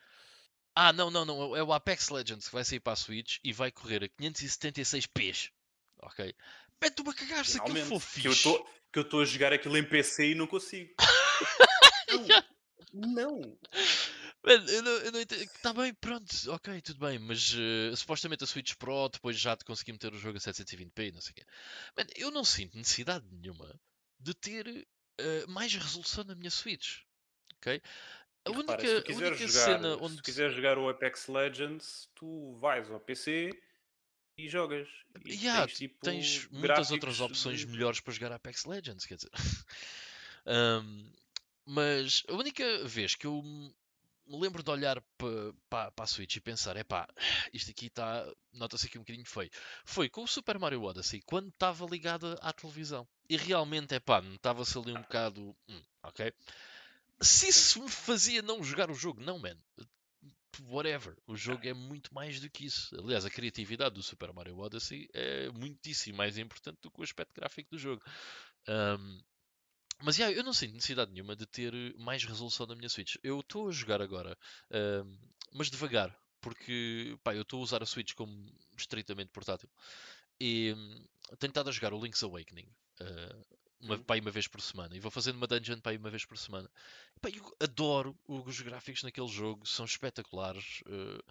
Ah, 0.73 0.93
não, 0.93 1.11
não, 1.11 1.25
não. 1.25 1.55
É 1.55 1.61
o 1.61 1.73
Apex 1.73 2.07
Legends 2.09 2.47
que 2.47 2.53
vai 2.53 2.63
sair 2.63 2.79
para 2.79 2.93
a 2.93 2.95
Switch 2.95 3.39
e 3.43 3.51
vai 3.51 3.71
correr 3.71 4.03
a 4.05 4.09
576p. 4.09 5.49
Ok? 6.03 6.33
Mete-me 6.81 7.09
a 7.09 7.13
cagar 7.13 7.45
se 7.45 7.57
aquilo 7.57 7.85
for 7.85 7.99
fixe. 7.99 8.21
que 8.91 8.99
eu 8.99 9.03
estou 9.03 9.21
a 9.21 9.25
jogar 9.25 9.51
aquilo 9.53 9.77
em 9.77 9.83
PC 9.83 10.31
e 10.31 10.35
não 10.35 10.47
consigo. 10.47 10.93
não, 12.93 13.41
não. 13.41 13.57
Mano, 14.43 14.69
eu 14.69 14.81
não, 14.81 14.91
eu 14.91 15.11
não 15.11 15.21
entendo. 15.21 15.49
Tá 15.61 15.71
bem, 15.73 15.93
pronto, 15.93 16.31
ok, 16.51 16.81
tudo 16.81 16.99
bem, 16.99 17.19
mas 17.19 17.53
eh, 17.55 17.95
supostamente 17.95 18.43
a 18.43 18.47
Switch 18.47 18.73
Pro 18.75 19.07
depois 19.09 19.39
já 19.39 19.55
te 19.55 19.63
consegui 19.63 19.91
meter 19.91 20.13
o 20.13 20.17
jogo 20.17 20.37
a 20.37 20.39
720p 20.41 21.07
e 21.07 21.11
não 21.11 21.21
sei 21.21 21.31
o 21.31 21.35
quê. 21.35 21.45
Mano, 21.95 22.09
eu 22.15 22.31
não 22.31 22.43
sinto 22.43 22.75
necessidade 22.77 23.25
nenhuma 23.31 23.79
de 24.19 24.33
ter 24.33 24.87
eh, 25.19 25.45
mais 25.47 25.73
resolução 25.75 26.23
na 26.23 26.35
minha 26.35 26.49
Switch. 26.49 27.01
Ok? 27.57 27.81
A 28.45 28.49
E 28.49 28.51
única, 28.51 28.77
repara, 28.77 28.83
se 28.85 29.11
única 29.13 29.47
jogar, 29.47 29.79
cena 29.79 29.95
se 29.97 30.01
onde. 30.03 30.17
tu 30.17 30.23
quiseres 30.23 30.55
jogar 30.55 30.77
o 30.77 30.89
Apex 30.89 31.27
Legends, 31.27 32.09
tu 32.15 32.55
vais 32.59 32.89
ao 32.89 32.99
PC 32.99 33.49
e 34.37 34.49
jogas. 34.49 34.87
E 35.25 35.37
Yeah, 35.37 35.67
tens, 35.67 35.77
tipo, 35.77 35.97
tens 36.03 36.47
muitas 36.51 36.89
outras 36.91 37.19
opções 37.19 37.59
de- 37.61 37.67
melhores 37.67 37.99
para 37.99 38.13
jogar 38.13 38.31
Apex 38.31 38.65
Legends, 38.65 39.05
quer 39.05 39.15
dizer. 39.15 39.31
Ahm, 40.45 41.11
mas 41.65 42.23
a 42.27 42.33
única 42.33 42.87
vez 42.87 43.15
que 43.15 43.27
eu 43.27 43.43
lembro 44.39 44.63
de 44.63 44.69
olhar 44.69 45.01
para 45.69 45.93
a 45.97 46.07
Switch 46.07 46.35
e 46.35 46.41
pensar, 46.41 46.75
epá, 46.77 47.07
isto 47.53 47.71
aqui 47.71 47.87
está, 47.87 48.25
nota-se 48.53 48.87
aqui 48.87 48.97
um 48.97 49.01
bocadinho 49.01 49.25
feio, 49.25 49.49
foi 49.85 50.09
com 50.09 50.23
o 50.23 50.27
Super 50.27 50.57
Mario 50.59 50.83
Odyssey, 50.83 51.21
quando 51.25 51.49
estava 51.49 51.85
ligada 51.85 52.33
à 52.41 52.51
televisão. 52.53 53.07
E 53.29 53.37
realmente, 53.37 53.95
epá, 53.95 54.21
notava-se 54.21 54.77
ali 54.77 54.91
um 54.91 55.01
bocado, 55.01 55.55
hum, 55.69 55.81
ok? 56.03 56.33
Se 57.21 57.49
isso 57.49 57.83
me 57.83 57.89
fazia 57.89 58.41
não 58.41 58.63
jogar 58.63 58.89
o 58.89 58.95
jogo, 58.95 59.21
não, 59.21 59.37
man. 59.37 59.57
Whatever. 60.67 61.15
O 61.25 61.35
jogo 61.35 61.67
é 61.67 61.73
muito 61.73 62.13
mais 62.13 62.39
do 62.41 62.49
que 62.49 62.65
isso. 62.65 62.93
Aliás, 62.99 63.25
a 63.25 63.29
criatividade 63.29 63.95
do 63.95 64.03
Super 64.03 64.33
Mario 64.33 64.57
Odyssey 64.57 65.07
é 65.13 65.49
muitíssimo 65.49 66.17
mais 66.17 66.37
importante 66.37 66.79
do 66.81 66.91
que 66.91 66.99
o 66.99 67.03
aspecto 67.03 67.33
gráfico 67.33 67.71
do 67.71 67.77
jogo. 67.77 68.03
Ahm, 68.67 69.21
mas 70.03 70.17
yeah, 70.17 70.35
eu 70.35 70.43
não 70.43 70.53
sinto 70.53 70.73
necessidade 70.73 71.11
nenhuma 71.11 71.35
de 71.35 71.45
ter 71.45 71.73
mais 71.97 72.23
resolução 72.23 72.65
na 72.67 72.75
minha 72.75 72.89
Switch. 72.89 73.15
Eu 73.23 73.39
estou 73.41 73.67
a 73.69 73.71
jogar 73.71 74.01
agora, 74.01 74.37
ahm, 74.71 75.17
mas 75.53 75.69
devagar, 75.69 76.15
porque 76.41 77.17
pá, 77.23 77.35
eu 77.35 77.43
estou 77.43 77.59
a 77.59 77.63
usar 77.63 77.83
a 77.83 77.85
Switch 77.85 78.13
como 78.13 78.51
estritamente 78.77 79.31
portátil. 79.31 79.69
E 80.39 80.73
hum, 80.75 81.05
tenho 81.39 81.51
estado 81.51 81.69
a 81.69 81.71
jogar 81.73 81.93
o 81.93 82.01
Link's 82.03 82.23
Awakening. 82.23 82.67
ah, 83.01 83.45
uma, 83.81 83.95
Uhum. 83.95 84.03
pá, 84.03 84.15
uma 84.19 84.31
vez 84.31 84.47
por 84.47 84.61
semana. 84.61 84.95
E 84.95 84.99
vou 84.99 85.09
fazendo 85.11 85.37
uma 85.37 85.47
dungeon 85.47 85.79
aí 85.85 85.97
uma 85.97 86.09
vez 86.11 86.23
por 86.25 86.37
semana. 86.37 86.69
Pá, 87.21 87.29
eu 87.29 87.55
adoro 87.59 88.17
os 88.27 88.61
gráficos 88.61 89.03
naquele 89.03 89.27
jogo, 89.27 89.65
são 89.67 89.85
espetaculares. 89.85 90.83
eh, 90.87 91.21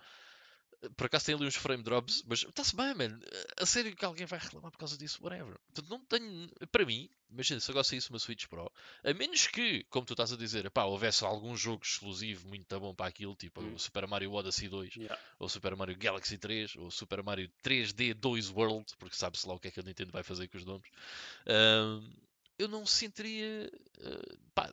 por 0.97 1.07
acaso 1.07 1.27
tem 1.27 1.35
ali 1.35 1.47
uns 1.47 1.57
frame 1.57 1.83
drops, 1.83 2.23
mas 2.27 2.43
está-se 2.43 2.75
bem, 2.75 2.95
man. 2.95 3.19
A 3.59 3.67
sério 3.67 3.95
que 3.95 4.05
alguém 4.05 4.27
vai 4.27 4.39
reclamar 4.39 4.71
por 4.71 4.79
causa 4.79 4.97
disso, 4.97 5.23
whatever. 5.23 5.59
Portanto, 5.67 5.89
não 5.91 6.01
tenho. 6.07 6.49
Para 6.73 6.87
mim, 6.87 7.09
imagina 7.31 7.61
se 7.61 7.71
agora 7.71 7.85
saísse 7.85 8.09
uma 8.11 8.19
Switch 8.19 8.47
Pro, 8.47 8.73
a 9.05 9.13
menos 9.13 9.47
que, 9.47 9.85
como 9.91 10.07
tu 10.07 10.15
estás 10.15 10.33
a 10.33 10.37
dizer, 10.37 10.71
pá, 10.71 10.85
houvesse 10.85 11.25
algum 11.25 11.57
jogo 11.57 11.83
exclusivo 11.85 12.49
muito 12.49 12.81
bom 12.81 12.95
para 12.95 13.07
aquilo, 13.07 13.35
tipo 13.37 13.61
Hum. 13.61 13.75
o 13.75 13.79
Super 13.79 14.07
Mario 14.07 14.33
Odyssey 14.33 14.69
2, 14.69 14.95
Yeah. 14.97 15.21
ou 15.39 15.49
Super 15.49 15.77
Mario 15.77 15.97
Galaxy 15.99 16.39
3, 16.39 16.77
ou 16.77 16.91
Super 16.91 17.23
Mario 17.23 17.51
3D 17.63 18.15
2 18.15 18.49
World, 18.51 18.87
porque 18.99 19.17
sabe-se 19.17 19.47
lá 19.47 19.55
o 19.55 19.59
que 19.61 19.69
é 19.69 19.71
que 19.71 19.81
a 19.81 19.83
Nintendo 19.83 20.13
vai 20.13 20.23
fazer 20.23 20.49
com 20.49 20.57
os 20.57 20.65
nomes. 20.65 20.89
ahm, 21.47 22.11
eu 22.59 22.69
não 22.69 22.85
sentiria 22.87 23.71
eh, 24.01 24.37
pá, 24.55 24.73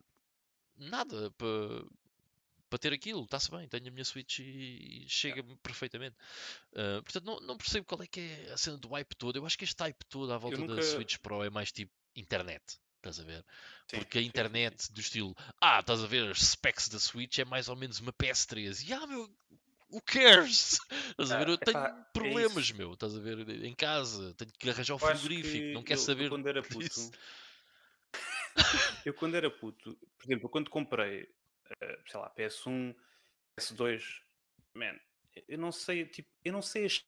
nada 0.77 1.31
para 1.31 1.47
para 2.69 2.79
ter 2.79 2.93
aquilo, 2.93 3.23
está-se 3.23 3.49
bem, 3.51 3.67
tenho 3.67 3.87
a 3.87 3.91
minha 3.91 4.05
Switch 4.05 4.39
e, 4.39 5.03
e 5.05 5.09
chega-me 5.09 5.55
perfeitamente. 5.57 6.15
Ah, 6.75 7.01
portanto, 7.03 7.25
não, 7.25 7.39
não 7.41 7.57
percebo 7.57 7.85
qual 7.85 8.01
é 8.03 8.07
que 8.07 8.19
é 8.19 8.51
a 8.53 8.57
cena 8.57 8.77
do 8.77 8.89
hype 8.89 9.15
todo. 9.15 9.35
Eu 9.37 9.45
acho 9.45 9.57
que 9.57 9.63
este 9.63 9.81
hype 9.81 10.03
todo 10.09 10.31
à 10.33 10.37
volta 10.37 10.57
da 10.57 10.67
nunca- 10.67 10.81
Switch 10.81 11.17
Pro 11.19 11.43
é 11.43 11.49
mais 11.49 11.71
tipo 11.71 11.91
internet, 12.15 12.63
estás 12.97 13.19
a 13.19 13.23
ver? 13.23 13.45
Sim, 13.87 13.97
Porque 13.97 14.17
a 14.17 14.21
sim, 14.21 14.25
sim, 14.25 14.29
internet 14.29 14.91
do 14.91 14.99
estilo, 14.99 15.35
ah, 15.61 15.79
estás 15.79 16.03
a 16.03 16.07
ver 16.07 16.29
as 16.31 16.39
specs 16.39 16.89
da 16.89 16.99
Switch 16.99 17.39
é 17.39 17.45
mais 17.45 17.69
ou 17.69 17.75
menos 17.75 17.99
uma 17.99 18.11
PS3. 18.13 18.81
E 18.87 18.93
ah, 18.93 19.05
meu, 19.07 19.29
who 19.89 20.01
cares? 20.01 20.77
Estás 21.11 21.31
a 21.31 21.37
ver? 21.37 21.47
Ah, 21.47 21.51
Eu 21.51 21.57
tenho 21.57 21.77
epá, 21.77 21.87
é 21.87 22.11
problemas, 22.11 22.71
meu, 22.71 22.93
estás 22.93 23.15
a 23.15 23.19
ver? 23.19 23.47
Em 23.63 23.73
casa, 23.75 24.33
tenho 24.33 24.51
que 24.51 24.69
arranjar 24.69 24.95
o 24.95 24.99
frigorífico, 24.99 25.73
não 25.73 25.83
que 25.83 25.93
eu- 25.93 25.97
eu 25.97 26.01
saber. 26.03 26.29
quando 26.29 26.47
era 26.47 26.61
puto, 26.63 27.11
eu 29.05 29.13
quando 29.13 29.35
era 29.35 29.49
puto, 29.49 29.95
por 30.17 30.25
exemplo, 30.25 30.49
quando 30.49 30.69
comprei, 30.69 31.29
sei 32.07 32.19
lá, 32.19 32.29
PS1, 32.35 32.95
PS2, 33.59 34.21
man, 34.73 34.99
eu 35.47 35.57
não 35.57 35.71
sei, 35.71 36.05
tipo, 36.05 36.29
eu 36.43 36.53
não 36.53 36.61
sei 36.61 36.85
as 36.85 37.03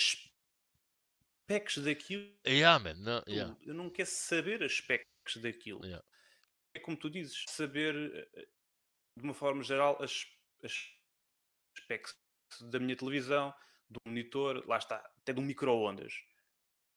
specs 0.00 1.78
daquilo, 1.78 2.28
Yeah, 2.46 2.78
man, 2.82 2.94
não, 2.94 3.22
yeah, 3.28 3.56
eu 3.62 3.74
não 3.74 3.90
quero 3.90 4.08
saber 4.08 4.62
as 4.62 4.76
specs 4.76 5.36
daquilo. 5.36 5.84
yeah. 5.84 6.04
É 6.74 6.80
como 6.80 6.96
tu 6.96 7.08
dizes, 7.08 7.44
saber 7.48 8.28
eh, 8.34 8.48
de 9.16 9.24
uma 9.24 9.34
forma 9.34 9.62
geral 9.62 10.00
as, 10.02 10.26
as 10.62 10.92
specs 11.78 12.14
da 12.60 12.78
minha 12.78 12.96
televisão, 12.96 13.54
do 13.88 14.00
monitor, 14.06 14.66
lá 14.66 14.78
está, 14.78 14.96
até 14.96 15.32
de 15.32 15.40
um 15.40 15.44
micro-ondas. 15.44 16.22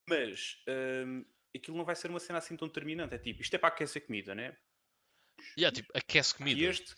Mas 0.08 0.62
hum, 1.06 1.24
aquilo 1.54 1.76
não 1.76 1.84
vai 1.84 1.94
ser 1.94 2.10
uma 2.10 2.20
cena 2.20 2.38
assim 2.38 2.56
tão 2.56 2.68
determinante. 2.68 3.14
É 3.14 3.18
tipo, 3.18 3.42
isto 3.42 3.54
é 3.54 3.58
para 3.58 3.68
aquecer 3.68 4.06
comida, 4.06 4.34
né? 4.34 4.56
Yeah, 5.58 5.74
tipo, 5.74 5.90
aquece 5.94 6.34
comida. 6.34 6.60
E 6.60 6.64
este, 6.64 6.94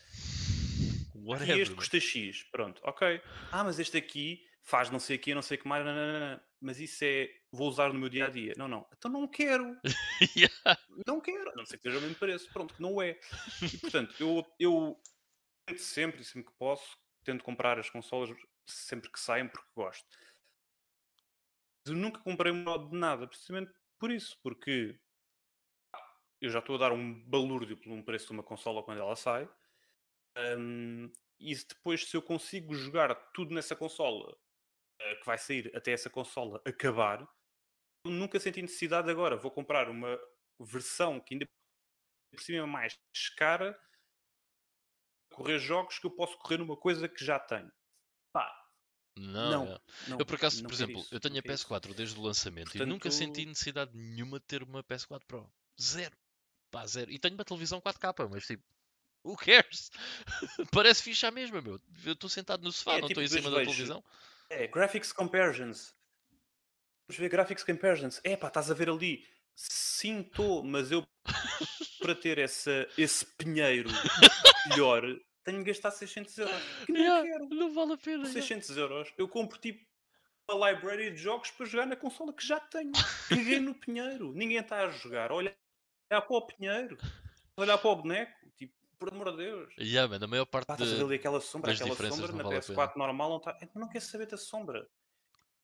e 1.46 1.60
este 1.60 1.74
custa 1.74 2.00
X. 2.00 2.44
Pronto, 2.50 2.80
ok. 2.84 3.20
Ah, 3.50 3.64
mas 3.64 3.78
este 3.78 3.96
aqui 3.96 4.44
faz 4.62 4.90
não 4.90 4.98
sei 4.98 5.16
o 5.16 5.18
que, 5.18 5.34
não 5.34 5.42
sei 5.42 5.56
o 5.56 5.60
que 5.60 5.68
mais. 5.68 5.84
nananana. 5.84 6.42
Mas 6.60 6.78
isso 6.78 7.04
é, 7.04 7.28
vou 7.50 7.68
usar 7.68 7.92
no 7.92 7.98
meu 7.98 8.08
dia 8.08 8.26
a 8.26 8.30
dia. 8.30 8.54
Não, 8.56 8.68
não. 8.68 8.86
Então 8.96 9.10
não 9.10 9.26
quero. 9.26 9.76
Yeah. 10.36 10.80
Não 11.06 11.20
quero. 11.20 11.50
A 11.50 11.56
não 11.56 11.66
ser 11.66 11.76
que 11.76 11.82
seja 11.82 11.98
o 11.98 12.00
mesmo 12.00 12.16
preço. 12.16 12.48
Pronto, 12.52 12.74
que 12.74 12.80
não 12.80 13.02
é. 13.02 13.18
E 13.60 13.78
portanto, 13.78 14.14
eu, 14.20 14.46
eu 14.58 15.00
tento 15.66 15.80
sempre, 15.80 16.24
sempre 16.24 16.50
que 16.50 16.58
posso, 16.58 16.96
tento 17.24 17.42
comprar 17.42 17.78
as 17.78 17.90
consolas 17.90 18.30
sempre 18.66 19.10
que 19.10 19.18
saem 19.18 19.48
porque 19.48 19.68
gosto. 19.74 20.06
Mas 21.84 21.94
eu 21.94 22.00
nunca 22.00 22.20
comprei 22.20 22.52
um 22.52 22.62
modo 22.62 22.90
de 22.90 22.96
nada, 22.96 23.26
precisamente 23.26 23.72
por 23.98 24.12
isso, 24.12 24.38
porque 24.42 24.98
eu 26.42 26.50
já 26.50 26.58
estou 26.58 26.74
a 26.74 26.78
dar 26.78 26.92
um 26.92 27.14
balúrdio 27.28 27.76
por 27.76 27.90
um 27.92 28.02
preço 28.02 28.26
de 28.26 28.32
uma 28.32 28.42
consola 28.42 28.82
quando 28.82 28.98
ela 29.00 29.16
sai. 29.16 29.48
hum, 30.58 31.10
e 31.38 31.54
depois, 31.54 32.04
se 32.08 32.16
eu 32.16 32.22
consigo 32.22 32.74
jogar 32.74 33.14
tudo 33.32 33.52
nessa 33.54 33.74
consola 33.74 34.36
eh, 35.00 35.16
que 35.16 35.26
vai 35.26 35.36
sair 35.38 35.74
até 35.76 35.90
essa 35.92 36.08
consola 36.10 36.62
acabar, 36.64 37.20
eu 38.04 38.10
nunca 38.12 38.38
senti 38.38 38.62
necessidade 38.62 39.10
agora. 39.10 39.36
Vou 39.36 39.50
comprar 39.50 39.88
uma 39.90 40.18
versão 40.60 41.18
que 41.20 41.34
ainda 41.34 41.46
por 42.32 42.40
cima 42.40 42.58
é 42.58 42.66
mais 42.66 42.96
cara 43.36 43.78
correr 45.32 45.58
jogos 45.58 45.98
que 45.98 46.06
eu 46.06 46.10
posso 46.10 46.38
correr 46.38 46.58
numa 46.58 46.76
coisa 46.76 47.08
que 47.08 47.24
já 47.24 47.38
tenho. 47.40 47.70
Pá, 48.32 48.50
Não, 49.18 49.66
não, 49.66 49.80
não, 50.08 50.18
Eu 50.18 50.24
por 50.26 50.36
acaso, 50.36 50.62
por 50.62 50.72
exemplo, 50.72 51.00
isso, 51.00 51.14
eu 51.14 51.20
tenho 51.20 51.38
a 51.38 51.42
quero 51.42 51.54
isso. 51.54 51.66
PS4 51.68 51.94
desde 51.94 52.18
o 52.18 52.22
lançamento 52.22 52.76
e 52.76 52.86
nunca 52.86 53.10
senti 53.10 53.26
Portanto- 53.32 53.48
necessidade 53.48 53.90
nenhuma 53.96 54.38
de 54.38 54.46
ter 54.46 54.62
uma 54.62 54.82
PS4 54.84 55.24
Pro. 55.26 55.52
Zero. 55.80 56.16
Pá, 56.72 56.86
zero. 56.86 57.10
E 57.10 57.18
tenho 57.18 57.34
uma 57.34 57.44
televisão 57.44 57.80
4K, 57.80 58.28
mas 58.30 58.46
tipo, 58.46 58.64
who 59.22 59.36
cares? 59.36 59.90
Parece 60.72 61.02
ficha 61.02 61.28
a 61.28 61.30
mesma, 61.30 61.60
meu. 61.60 61.78
Eu 62.04 62.14
estou 62.14 62.28
sentado 62.30 62.64
no 62.64 62.72
sofá, 62.72 62.94
É, 62.94 63.00
não 63.02 63.08
tipo, 63.08 63.20
estou 63.20 63.38
em 63.38 63.42
cima 63.42 63.54
da 63.54 63.62
televisão. 63.62 64.02
É, 64.48 64.66
graphics 64.66 65.12
comparisons. 65.12 65.94
Vamos 67.06 67.20
ver 67.20 67.28
graphics 67.28 67.62
comparisons. 67.62 68.20
É 68.24 68.36
pá, 68.36 68.48
estás 68.48 68.70
a 68.70 68.74
ver 68.74 68.88
ali. 68.88 69.24
Sim, 69.54 70.20
estou, 70.22 70.64
mas 70.64 70.90
eu 70.90 71.06
para 72.00 72.14
ter 72.14 72.38
essa, 72.38 72.88
esse 72.96 73.24
pinheiro 73.36 73.90
melhor 74.70 75.02
tenho 75.44 75.58
que 75.58 75.70
gastar 75.70 75.90
600 75.90 76.38
euros. 76.38 76.62
Que 76.86 76.92
não 76.92 77.00
Yeah, 77.00 77.22
quero. 77.22 77.48
não 77.50 77.72
vale 77.74 77.92
a 77.92 77.96
pena. 77.98 78.22
Por 78.22 78.28
yeah. 78.30 78.40
600 78.48 78.76
euros 78.76 79.12
eu 79.18 79.28
compro 79.28 79.58
tipo 79.58 79.84
uma 80.50 80.70
library 80.70 81.10
de 81.10 81.18
jogos 81.18 81.50
para 81.50 81.66
jogar 81.66 81.86
na 81.86 81.96
consola 81.96 82.32
que 82.32 82.46
já 82.46 82.58
tenho. 82.60 82.92
Caguei 83.28 83.60
no 83.60 83.74
Pinheiro. 83.74 84.32
Ninguém 84.32 84.58
está 84.58 84.84
a 84.84 84.90
jogar. 84.90 85.30
Olha 85.32 85.54
para 86.20 86.36
o 86.36 86.46
Pinheiro. 86.46 86.98
Olhar 87.56 87.78
para 87.78 87.90
o 87.90 87.96
boneco. 87.96 88.32
Tipo, 88.56 88.74
por 88.98 89.08
amor 89.12 89.32
de 89.32 89.38
Deus. 89.38 89.74
Yeah, 89.78 90.08
man, 90.08 90.24
a 90.24 90.28
maior 90.28 90.44
parte 90.46 90.66
Pá, 90.68 90.76
de... 90.76 90.84
ali 90.84 91.16
aquela 91.16 91.40
sombra, 91.40 91.72
aquela 91.72 91.94
sombra 91.94 92.32
na 92.32 92.42
vale 92.42 92.56
a 92.56 92.60
PS4 92.60 92.96
normal 92.96 93.30
não 93.30 93.36
está. 93.38 93.58
Não 93.74 93.88
quero 93.88 94.04
saber 94.04 94.26
da 94.26 94.36
sombra. 94.36 94.88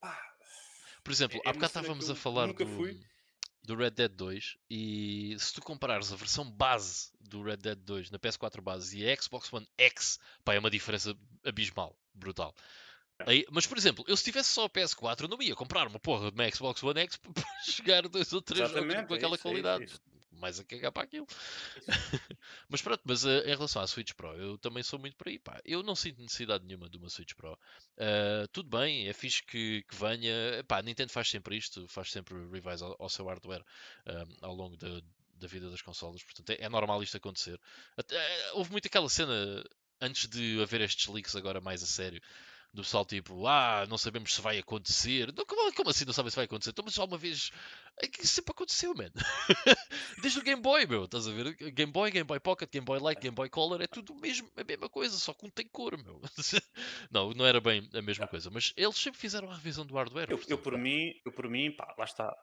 Pá, 0.01 0.19
Por 1.05 1.13
exemplo, 1.13 1.37
é 1.37 1.41
há 1.41 1.51
uma 1.51 1.55
bocado 1.55 1.79
estávamos 1.79 2.11
a 2.11 2.15
falar 2.15 2.53
do, 2.53 2.67
fui. 2.67 3.01
do 3.63 3.77
Red 3.77 3.91
Dead 3.91 4.11
2 4.11 4.57
e 4.71 5.37
se 5.39 5.53
tu 5.53 5.63
comparares 5.63 6.13
a 6.13 6.17
versão 6.17 6.51
base 6.51 7.13
do 7.21 7.43
Red 7.43 7.59
Dead 7.59 7.79
2 7.79 8.11
na 8.11 8.19
PS4 8.19 8.61
base 8.61 8.99
e 8.99 9.09
a 9.09 9.17
Xbox 9.21 9.53
One 9.53 9.69
X, 9.79 10.19
pá, 10.45 10.55
é 10.55 10.59
uma 10.59 10.71
diferença 10.71 11.17
abismal, 11.45 11.97
brutal. 12.15 12.55
É. 13.21 13.31
Aí- 13.31 13.47
mas, 13.51 13.67
por 13.67 13.77
exemplo, 13.77 14.05
eu 14.09 14.17
se 14.17 14.25
tivesse 14.25 14.51
só 14.51 14.65
a 14.65 14.71
PS4, 14.71 15.23
eu 15.23 15.29
não 15.29 15.41
ia 15.43 15.55
comprar 15.55 15.87
uma 15.87 15.99
porra 15.99 16.31
de 16.31 16.35
uma 16.35 16.51
Xbox 16.51 16.83
One 16.83 17.01
X 17.01 17.17
para 17.23 17.45
jogar 17.67 18.09
dois 18.09 18.33
ou 18.33 18.43
três 18.43 18.69
jogos 18.71 18.85
com 18.87 18.93
é 18.93 19.17
aquela 19.17 19.17
é 19.17 19.19
isso, 19.19 19.35
é 19.35 19.39
qualidade. 19.39 19.85
isso. 19.85 20.01
Mais 20.39 20.59
a 20.61 20.65
cagar 20.65 20.93
para 20.93 21.03
aquilo. 21.05 21.27
Mas 22.69 22.83
pronto, 22.83 23.03
mas 23.05 23.25
eh, 23.25 23.41
em 23.47 23.55
relação 23.57 23.83
à 23.83 23.87
Switch 23.87 24.13
Pro, 24.15 24.35
eu 24.37 24.59
também 24.59 24.83
sou 24.83 24.99
muito 24.99 25.17
por 25.17 25.29
aí, 25.29 25.39
pá. 25.39 25.61
Eu 25.65 25.83
não 25.83 25.95
sinto 25.95 26.21
necessidade 26.23 26.65
nenhuma 26.65 26.89
de 26.89 26.97
uma 26.99 27.09
Switch 27.09 27.35
Pro. 27.35 27.59
Ah, 27.99 28.47
tudo 28.53 28.69
bem, 28.69 29.09
é 29.09 29.13
fixe 29.13 29.43
que, 29.43 29.83
que 29.89 29.95
venha. 29.97 30.33
Pá, 30.67 30.79
a 30.79 30.83
Nintendo 30.83 31.13
faz 31.13 31.29
sempre 31.29 31.57
isto, 31.57 31.87
faz 31.89 32.11
sempre 32.11 32.35
revise 32.51 32.83
ao, 32.85 32.97
ao 32.99 33.09
seu 33.09 33.27
hardware 33.27 33.65
ah, 34.07 34.25
ao 34.43 34.55
longo 34.55 34.77
da, 34.77 35.01
da 35.35 35.47
vida 35.47 35.71
das 35.71 35.83
consolas, 35.83 36.23
portanto 36.23 36.51
é, 36.51 36.65
é 36.65 36.69
normal 36.69 37.03
isto 37.03 37.17
acontecer. 37.17 37.61
Até- 37.97 38.17
eh, 38.17 38.53
houve 38.55 38.71
muito 38.73 38.87
aquela 38.87 39.09
cena 39.09 39.65
antes 40.01 40.29
de 40.29 40.61
haver 40.63 40.81
estes 40.81 41.07
leaks 41.09 41.35
agora 41.37 41.61
mais 41.61 41.83
a 41.83 41.87
sério. 41.87 42.21
Do 42.73 42.83
pessoal 42.83 43.05
tipo, 43.05 43.47
ah, 43.47 43.87
não 43.89 43.97
sabemos 43.97 44.35
se 44.35 44.43
vai 44.43 44.59
acontecer. 44.59 45.33
Como, 45.47 45.73
como 45.73 45.91
assim 45.91 46.05
não 46.05 46.13
sabem 46.13 46.31
se 46.31 46.37
vai 46.37 46.45
acontecer? 46.45 46.71
Então, 46.71 46.85
mas 46.85 46.95
só 46.95 47.05
uma 47.05 47.17
vez. 47.17 47.51
É 48.01 48.07
que 48.07 48.23
isso 48.23 48.35
sempre 48.35 48.53
aconteceu, 48.53 48.95
man. 48.95 49.11
Desde 50.23 50.39
o 50.39 50.43
Game 50.43 50.61
Boy, 50.61 50.87
meu, 50.87 51.05
estás 51.07 51.27
a 51.27 51.33
ver? 51.33 51.55
Game 51.73 51.91
Boy, 51.91 52.11
Game 52.11 52.27
Boy 52.27 52.39
Pocket, 52.39 52.71
Game 52.71 52.85
Boy 52.85 53.01
Light, 53.01 53.21
Game 53.21 53.35
Boy 53.35 53.49
Color, 53.49 53.81
é 53.81 53.87
tudo 53.87 54.15
mesmo, 54.15 54.51
a 54.57 54.63
mesma 54.63 54.89
coisa, 54.89 55.17
só 55.17 55.33
que 55.33 55.47
um 55.47 55.51
tem 55.51 55.67
cor, 55.67 55.97
meu. 55.97 56.21
não, 57.11 57.33
não 57.33 57.47
era 57.47 57.61
bem 57.61 57.89
a 57.95 58.03
mesma 58.03 58.29
coisa, 58.29 58.51
mas 58.51 58.73
eles 58.77 58.97
sempre 58.97 59.19
fizeram 59.19 59.51
a 59.51 59.55
revisão 59.55 59.87
do 59.87 59.95
hardware. 59.95 60.31
Eu, 60.31 60.41
eu 60.47 60.59
por 60.59 60.77
mim, 60.77 61.13
eu 61.25 61.33
por 61.33 61.49
mim, 61.49 61.73
pá, 61.73 61.95
lá 61.99 62.05
está. 62.05 62.37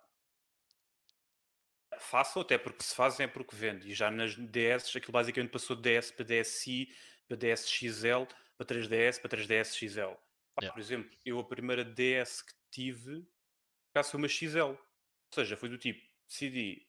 Faço 2.00 2.40
até 2.40 2.58
porque 2.58 2.84
se 2.84 2.96
fazem 2.96 3.26
é 3.26 3.28
porque 3.28 3.56
vende. 3.56 3.90
E 3.90 3.94
já 3.94 4.12
nas 4.12 4.36
DS, 4.36 4.96
aquilo 4.96 5.14
basicamente 5.14 5.52
passou 5.52 5.76
de 5.76 5.84
DS 5.84 6.12
para 6.12 6.26
DSi, 6.26 6.90
para 7.28 7.38
DS 7.38 7.70
XL, 7.70 8.26
para 8.58 8.65
3DS, 8.68 9.20
para 9.22 9.30
3DS 9.38 9.76
XL. 9.76 10.15
Pá, 10.56 10.62
Yeah. 10.62 10.74
Por 10.74 10.80
exemplo, 10.80 11.18
eu 11.26 11.39
a 11.39 11.44
primeira 11.44 11.84
DS 11.84 12.41
que 12.41 12.54
tive, 12.72 13.28
caso 13.94 14.12
foi 14.12 14.18
uma 14.20 14.28
XL. 14.28 14.60
Ou 14.72 14.78
seja, 15.34 15.58
foi 15.58 15.68
do 15.70 15.78
tipo, 15.78 16.02
decidi. 16.28 16.88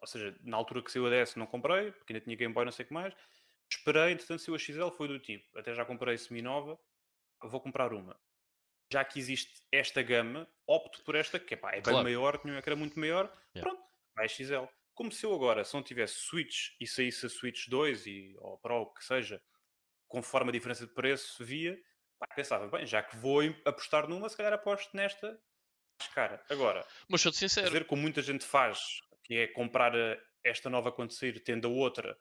Ou 0.00 0.06
seja, 0.06 0.36
na 0.42 0.56
altura 0.56 0.82
que 0.82 0.90
saiu 0.90 1.06
a 1.06 1.10
DS 1.10 1.36
não 1.36 1.46
comprei, 1.46 1.92
porque 1.92 2.12
ainda 2.12 2.24
tinha 2.24 2.36
Game 2.36 2.52
Boy, 2.54 2.64
não 2.64 2.72
sei 2.72 2.84
o 2.84 2.88
que 2.88 2.94
mais. 2.94 3.14
Esperei, 3.70 4.12
entretanto 4.12 4.40
saiu 4.42 4.54
a 4.54 4.58
XL, 4.58 4.88
foi 4.96 5.08
do 5.08 5.18
tipo, 5.18 5.56
até 5.58 5.74
já 5.74 5.84
comprei 5.84 6.16
semi-nova, 6.18 6.78
vou 7.42 7.60
comprar 7.60 7.92
uma 7.92 8.18
já 8.90 9.04
que 9.04 9.18
existe 9.18 9.62
esta 9.70 10.02
gama, 10.02 10.48
opto 10.66 11.02
por 11.04 11.14
esta, 11.14 11.38
que 11.38 11.52
epá, 11.52 11.72
é 11.72 11.74
bem 11.74 11.82
Claro. 11.82 12.04
maior, 12.04 12.38
tinha 12.38 12.54
um 12.54 12.56
ecrã 12.56 12.74
muito 12.74 12.98
maior, 12.98 13.26
Yeah. 13.54 13.60
pronto, 13.70 13.86
vai 14.16 14.24
a 14.24 14.28
XL. 14.28 14.64
Como 14.94 15.12
se 15.12 15.26
eu 15.26 15.34
agora, 15.34 15.62
se 15.62 15.74
não 15.74 15.82
tivesse 15.82 16.14
Switch 16.14 16.70
e 16.80 16.86
saísse 16.86 17.26
a 17.26 17.28
Switch 17.28 17.68
2 17.68 18.06
e, 18.06 18.34
ou 18.38 18.56
Pro, 18.58 18.76
o 18.82 18.94
que 18.94 19.04
seja, 19.04 19.42
conforme 20.08 20.48
a 20.50 20.52
diferença 20.52 20.86
de 20.86 20.92
preço 20.92 21.44
via, 21.44 21.78
pá, 22.18 22.26
pensava, 22.34 22.66
bem, 22.68 22.86
já 22.86 23.02
que 23.02 23.16
vou 23.16 23.42
apostar 23.64 24.08
numa, 24.08 24.28
se 24.28 24.36
calhar 24.36 24.52
aposto 24.52 24.96
nesta 24.96 25.28
mais 26.00 26.12
cara. 26.14 26.44
Agora, 26.48 26.86
Mas 27.08 27.20
sou-te 27.20 27.38
sincero, 27.38 27.66
fazer 27.66 27.84
como 27.86 28.00
muita 28.02 28.22
gente 28.22 28.44
faz, 28.44 29.00
que 29.24 29.34
é 29.34 29.46
comprar 29.48 29.94
a- 29.96 30.16
esta 30.44 30.70
nova 30.70 30.92
quando 30.92 31.12
sair, 31.12 31.40
tendo 31.40 31.66
a 31.66 31.70
outra, 31.70 32.16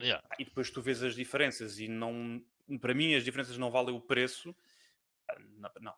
yeah. 0.00 0.22
e 0.38 0.44
depois 0.44 0.70
tu 0.70 0.80
vês 0.80 1.02
as 1.02 1.14
diferenças 1.16 1.78
e 1.80 1.88
não, 1.88 2.40
para 2.80 2.94
mim 2.94 3.14
as 3.14 3.24
diferenças 3.24 3.58
não 3.58 3.70
valem 3.70 3.94
o 3.94 4.00
preço, 4.00 4.54
não, 5.40 5.70
não. 5.80 5.94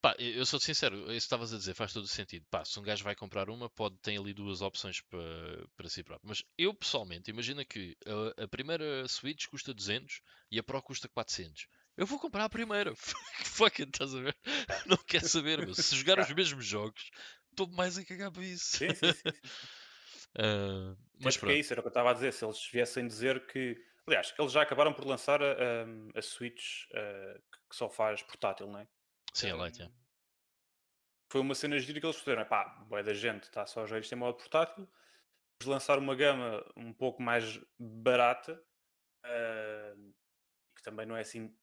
Pá, 0.00 0.14
eu 0.18 0.46
sou-te 0.46 0.64
sincero, 0.64 0.96
isso 1.00 1.06
que 1.08 1.16
estavas 1.16 1.52
a 1.52 1.56
dizer 1.58 1.74
faz 1.74 1.92
todo 1.92 2.04
o 2.04 2.08
sentido. 2.08 2.46
Pá, 2.50 2.64
se 2.64 2.78
um 2.78 2.82
gajo 2.82 3.02
vai 3.02 3.16
comprar 3.16 3.50
uma, 3.50 3.68
pode 3.68 3.96
ter 3.98 4.16
ali 4.16 4.32
duas 4.32 4.60
opções 4.62 5.00
para, 5.00 5.66
para 5.76 5.88
si 5.88 6.04
próprio. 6.04 6.28
Mas 6.28 6.44
eu 6.56 6.72
pessoalmente, 6.72 7.30
imagina 7.30 7.64
que 7.64 7.96
a, 8.38 8.44
a 8.44 8.48
primeira 8.48 9.08
Switch 9.08 9.46
custa 9.46 9.74
200 9.74 10.20
e 10.52 10.58
a 10.58 10.62
Pro 10.62 10.80
custa 10.80 11.08
400. 11.08 11.66
Eu 11.96 12.06
vou 12.06 12.18
comprar 12.20 12.44
a 12.44 12.48
primeira. 12.48 12.94
Fuck 13.44 13.82
it, 13.82 13.90
estás 13.92 14.14
a 14.14 14.20
ver? 14.20 14.36
Não 14.86 14.96
quero 14.98 15.28
saber, 15.28 15.58
meu. 15.58 15.74
Se 15.74 15.96
jogar 15.96 16.20
os 16.20 16.30
mesmos 16.30 16.64
jogos, 16.64 17.10
estou 17.50 17.68
mais 17.72 17.98
a 17.98 18.04
cagar 18.04 18.30
para 18.30 18.44
isso. 18.44 18.76
Sim, 18.76 18.94
sim, 18.94 19.12
sim. 19.12 19.22
Ah, 20.38 20.94
Mas 21.14 21.24
mas 21.24 21.36
porque 21.36 21.52
é 21.52 21.58
isso, 21.58 21.72
era 21.72 21.80
o 21.80 21.82
que 21.82 21.88
eu 21.88 21.90
estava 21.90 22.10
a 22.10 22.12
dizer. 22.12 22.32
Se 22.32 22.44
eles 22.44 22.64
viessem 22.70 23.06
dizer 23.06 23.46
que. 23.46 23.76
Aliás, 24.06 24.32
eles 24.38 24.52
já 24.52 24.62
acabaram 24.62 24.92
por 24.92 25.04
lançar 25.04 25.42
a, 25.42 25.52
a- 25.52 26.18
a 26.18 26.22
Switch 26.22 26.84
ah, 26.94 27.34
que 27.68 27.74
só 27.76 27.88
faz 27.88 28.22
portátil, 28.22 28.68
não 28.68 28.78
é? 28.78 28.86
Sim, 29.34 29.50
a 29.50 29.56
Lite, 29.56 29.78
yeah. 29.78 29.94
Foi 31.30 31.40
uma 31.40 31.54
cena 31.54 31.78
gira 31.78 32.00
que 32.00 32.06
eles 32.06 32.16
fizeram. 32.16 32.44
Pá, 32.44 32.64
boa 32.88 33.02
da 33.02 33.12
gente, 33.12 33.44
está 33.44 33.66
só 33.66 33.82
a 33.82 33.86
jogar 33.86 34.00
isto 34.00 34.12
em 34.12 34.16
modo 34.16 34.38
portátil. 34.38 34.88
Vamos 35.60 35.74
lançar 35.74 35.98
uma 35.98 36.14
gama 36.14 36.64
um 36.76 36.92
pouco 36.92 37.22
mais 37.22 37.60
barata, 37.78 38.62
ah, 39.24 39.94
que 40.76 40.82
também 40.82 41.04
não 41.04 41.16
é 41.16 41.20
assim 41.20 41.54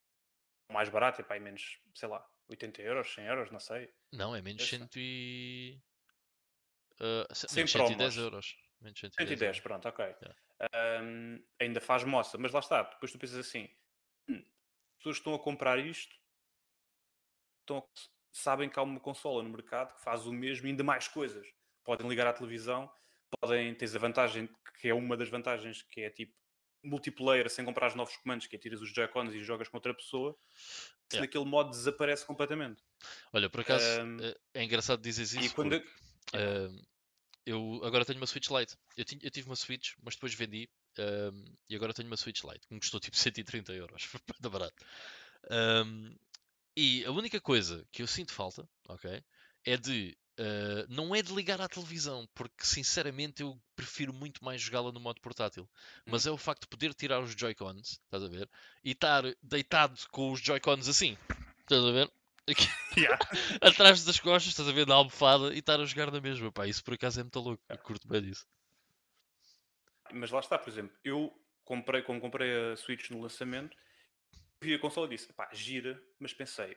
mais 0.70 0.88
barata, 0.88 1.22
é 1.22 1.24
pá, 1.24 1.36
é 1.36 1.40
menos, 1.40 1.80
sei 1.94 2.08
lá, 2.08 2.24
80 2.48 2.82
euros, 2.82 3.12
100 3.14 3.24
euros, 3.26 3.50
não 3.50 3.60
sei. 3.60 3.92
Não, 4.12 4.34
é 4.34 4.42
menos 4.42 4.62
Essa. 4.62 4.78
100 4.78 4.88
e... 4.96 5.80
Sem 7.32 7.56
menos 7.56 7.72
110 7.72 7.96
promos. 7.96 8.16
euros. 8.16 8.56
Menos 8.80 9.00
110 9.00 9.28
110, 9.28 9.42
euros. 9.42 9.60
pronto, 9.60 9.88
ok. 9.88 10.04
Yeah. 10.04 10.36
Ahm, 10.72 11.42
ainda 11.60 11.80
faz 11.80 12.04
moça, 12.04 12.38
mas 12.38 12.52
lá 12.52 12.60
está. 12.60 12.82
Depois 12.82 13.12
tu 13.12 13.18
pensas 13.18 13.38
assim: 13.38 13.68
"Hum, 14.28 14.38
as 14.38 14.96
pessoas 14.98 15.16
estão 15.16 15.34
a 15.34 15.38
comprar 15.38 15.78
isto, 15.78 16.16
estão 17.66 17.86
sabem 18.32 18.68
que 18.68 18.78
há 18.78 18.82
uma 18.82 19.00
consola 19.00 19.42
no 19.42 19.48
mercado 19.50 19.94
que 19.94 20.02
faz 20.02 20.26
o 20.26 20.32
mesmo 20.32 20.66
e 20.66 20.70
ainda 20.70 20.84
mais 20.84 21.08
coisas. 21.08 21.46
Podem 21.84 22.06
ligar 22.08 22.26
à 22.26 22.32
televisão, 22.32 22.90
podem 23.40 23.74
ter 23.74 23.94
a 23.94 23.98
vantagem, 23.98 24.48
que 24.80 24.88
é 24.88 24.94
uma 24.94 25.16
das 25.16 25.28
vantagens, 25.28 25.82
que 25.82 26.02
é 26.02 26.10
tipo 26.10 26.34
multiplayer 26.84 27.48
sem 27.50 27.64
comprar 27.64 27.88
os 27.88 27.94
novos 27.94 28.16
comandos, 28.18 28.46
que 28.46 28.54
é 28.54 28.58
tiras 28.58 28.80
os 28.80 28.90
Joy-Cons 28.92 29.34
e 29.34 29.40
jogas 29.42 29.68
com 29.68 29.76
outra 29.76 29.94
pessoa. 29.94 30.36
Se 30.54 31.16
Yeah. 31.16 31.26
naquele 31.26 31.44
modo 31.44 31.70
desaparece 31.70 32.26
completamente. 32.26 32.82
Olha, 33.32 33.48
por 33.48 33.60
acaso, 33.60 34.00
Ahm, 34.00 34.18
eh, 34.20 34.36
é 34.54 34.64
engraçado 34.64 35.00
dizeres 35.00 35.32
e 35.34 35.38
isso 35.38 35.54
quando. 35.54 35.80
porque, 35.80 35.88
ahm, 36.34 36.82
eu 37.46 37.80
agora 37.84 38.04
tenho 38.04 38.18
uma 38.18 38.26
Switch 38.26 38.50
Lite. 38.50 38.76
Eu, 38.96 39.04
tinha- 39.04 39.20
eu 39.22 39.30
tive 39.30 39.46
uma 39.48 39.56
Switch, 39.56 39.92
mas 40.02 40.14
depois 40.16 40.34
vendi 40.34 40.68
ahm, 40.98 41.44
e 41.70 41.76
agora 41.76 41.94
tenho 41.94 42.08
uma 42.08 42.16
Switch 42.16 42.42
Lite 42.42 42.66
que 42.66 42.74
me 42.74 42.80
custou 42.80 42.98
tipo 43.00 43.16
130 43.16 43.72
euros. 43.72 44.08
Bué 44.40 44.50
barato. 44.50 44.84
Ahm, 45.50 46.16
e 46.76 47.04
a 47.04 47.10
única 47.10 47.40
coisa 47.40 47.86
que 47.90 48.02
eu 48.02 48.06
sinto 48.06 48.32
falta, 48.32 48.68
ok, 48.88 49.22
é 49.64 49.76
de. 49.76 50.16
ah, 50.38 50.86
não 50.88 51.14
é 51.14 51.22
de 51.22 51.34
ligar 51.34 51.60
à 51.60 51.68
televisão, 51.68 52.28
porque 52.34 52.64
sinceramente 52.64 53.42
eu 53.42 53.58
prefiro 53.74 54.12
muito 54.12 54.44
mais 54.44 54.60
jogá-la 54.60 54.92
no 54.92 55.00
modo 55.00 55.20
portátil. 55.20 55.68
Mas 56.04 56.26
é 56.26 56.30
o 56.30 56.36
facto 56.36 56.62
de 56.62 56.68
poder 56.68 56.94
tirar 56.94 57.20
os 57.20 57.32
Joy-Cons, 57.32 58.00
estás 58.04 58.22
a 58.22 58.28
ver? 58.28 58.48
E 58.84 58.90
estar 58.92 59.22
deitado 59.42 59.98
com 60.10 60.30
os 60.32 60.40
Joy-Cons 60.40 60.88
assim, 60.88 61.16
estás 61.60 61.82
a 61.84 61.90
ver? 61.92 62.10
Aqui- 62.48 62.68
Yeah. 62.96 63.18
atrás 63.60 64.04
das 64.04 64.18
costas, 64.18 64.52
estás 64.52 64.68
a 64.68 64.72
ver, 64.72 64.86
na 64.86 64.94
almofada 64.94 65.52
e 65.54 65.58
estar 65.58 65.78
a 65.78 65.84
jogar 65.84 66.10
na 66.10 66.18
mesma, 66.20 66.50
pá, 66.50 66.66
isso 66.66 66.82
por 66.82 66.94
acaso 66.94 67.20
é 67.20 67.22
muito 67.22 67.38
louco, 67.40 67.62
eu 67.68 67.76
curto 67.78 68.08
bem 68.08 68.22
disso. 68.22 68.46
Mas 70.12 70.30
lá 70.30 70.40
está, 70.40 70.56
por 70.58 70.70
exemplo, 70.70 70.96
eu 71.04 71.30
comprei, 71.64 72.00
como 72.02 72.20
comprei 72.20 72.72
a 72.72 72.76
Switch 72.76 73.10
no 73.10 73.20
lançamento, 73.20 73.76
vi 74.62 74.74
a 74.74 74.78
consola 74.78 75.06
e 75.06 75.10
disse, 75.10 75.32
pá, 75.32 75.48
gira, 75.52 76.00
mas 76.18 76.32
pensei, 76.32 76.76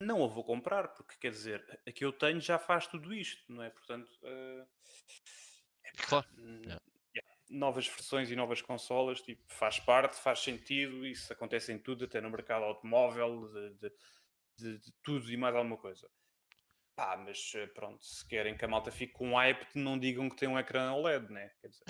não 0.00 0.24
a 0.24 0.28
vou 0.28 0.44
comprar, 0.44 0.88
porque 0.88 1.16
quer 1.18 1.30
dizer, 1.30 1.80
a 1.86 1.92
que 1.92 2.04
eu 2.04 2.12
tenho 2.12 2.40
já 2.40 2.58
faz 2.58 2.86
tudo 2.86 3.12
isto, 3.12 3.52
não 3.52 3.62
é? 3.62 3.70
Portanto, 3.70 4.10
eh, 4.22 4.66
Claro, 6.06 6.26
Yeah. 6.36 6.80
yeah, 7.14 7.36
novas 7.50 7.86
versões 7.88 8.30
e 8.30 8.36
novas 8.36 8.60
consolas, 8.62 9.20
tipo, 9.22 9.42
faz 9.48 9.80
parte, 9.80 10.16
faz 10.20 10.40
sentido, 10.40 11.06
isso 11.06 11.32
acontece 11.32 11.72
em 11.72 11.78
tudo, 11.78 12.04
até 12.04 12.20
no 12.20 12.30
mercado 12.30 12.64
automóvel, 12.64 13.48
de, 13.48 13.74
de- 13.78 13.92
de- 14.58 14.78
de 14.78 14.92
tudo 15.02 15.30
e 15.32 15.36
mais 15.36 15.54
alguma 15.54 15.76
coisa. 15.78 16.08
Pá, 16.94 17.16
mas 17.16 17.52
eh, 17.54 17.66
pronto, 17.68 18.04
se 18.04 18.26
querem 18.28 18.56
que 18.56 18.64
a 18.64 18.68
malta 18.68 18.90
fique 18.90 19.12
com 19.12 19.34
hype, 19.34 19.66
não 19.74 19.98
digam 19.98 20.28
que 20.28 20.36
tem 20.36 20.48
um 20.48 20.58
ecrã 20.58 20.92
OLED, 20.92 21.32
né? 21.32 21.50
Quer 21.60 21.68
dizer, 21.68 21.84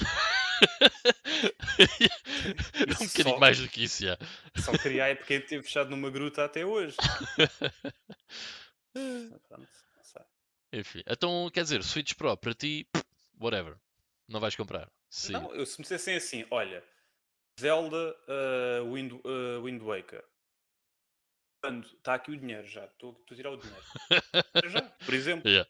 é 1.78 3.02
um 3.02 3.06
bocadinho 3.06 3.34
só- 3.34 3.38
mais 3.38 3.58
do 3.58 3.68
que 3.68 3.84
isso, 3.84 4.02
já. 4.04 4.18
Só 4.56 4.72
queria 4.72 5.04
hype 5.04 5.24
quem 5.24 5.40
teve 5.40 5.62
fechado 5.62 5.90
numa 5.90 6.10
gruta 6.10 6.44
até 6.44 6.64
hoje. 6.64 6.96
Não. 8.94 9.66
Enfim, 10.72 11.02
então 11.06 11.50
quer 11.52 11.62
dizer, 11.62 11.82
Switch 11.82 12.12
Pro 12.14 12.36
para 12.36 12.52
ti, 12.52 12.86
whatever, 13.40 13.74
não 14.28 14.38
vais 14.38 14.54
comprar. 14.54 14.90
Sim. 15.08 15.32
Não, 15.32 15.54
eu, 15.54 15.64
se 15.64 15.78
me 15.78 15.82
dissessem 15.82 16.14
assim, 16.16 16.44
olha, 16.50 16.84
Zelda 17.58 18.14
uh, 18.28 18.92
Wind, 18.92 19.12
uh, 19.12 19.62
Wind 19.64 19.80
Waker, 19.80 20.22
está 21.96 22.14
aqui 22.14 22.32
o 22.32 22.36
dinheiro 22.36 22.66
já, 22.66 22.84
estou 22.84 23.18
a 23.30 23.34
tirar 23.34 23.50
o 23.52 23.56
dinheiro. 23.56 23.82
Já, 24.70 24.82
por 24.82 25.14
exemplo. 25.14 25.48
Yeah. 25.48 25.68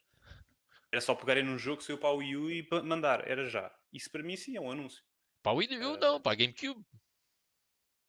Era 0.91 1.01
só 1.01 1.15
pegarem 1.15 1.45
num 1.45 1.59
jogo, 1.59 1.81
saiu 1.83 1.99
para 1.99 2.11
o 2.11 2.17
Wii 2.17 2.37
U 2.37 2.51
e 2.51 2.69
mandar, 2.83 3.29
era 3.29 3.49
já. 3.49 3.71
Isso 3.93 4.11
para 4.11 4.23
mim 4.23 4.37
sim 4.37 4.57
é 4.57 4.61
um 4.61 4.71
anúncio. 4.71 5.03
Para 5.43 5.53
o 5.53 5.57
Wii 5.57 5.79
U, 5.79 5.95
Eh, 5.95 5.99
não, 5.99 6.21
para 6.21 6.33
a 6.33 6.35
GameCube. 6.35 6.85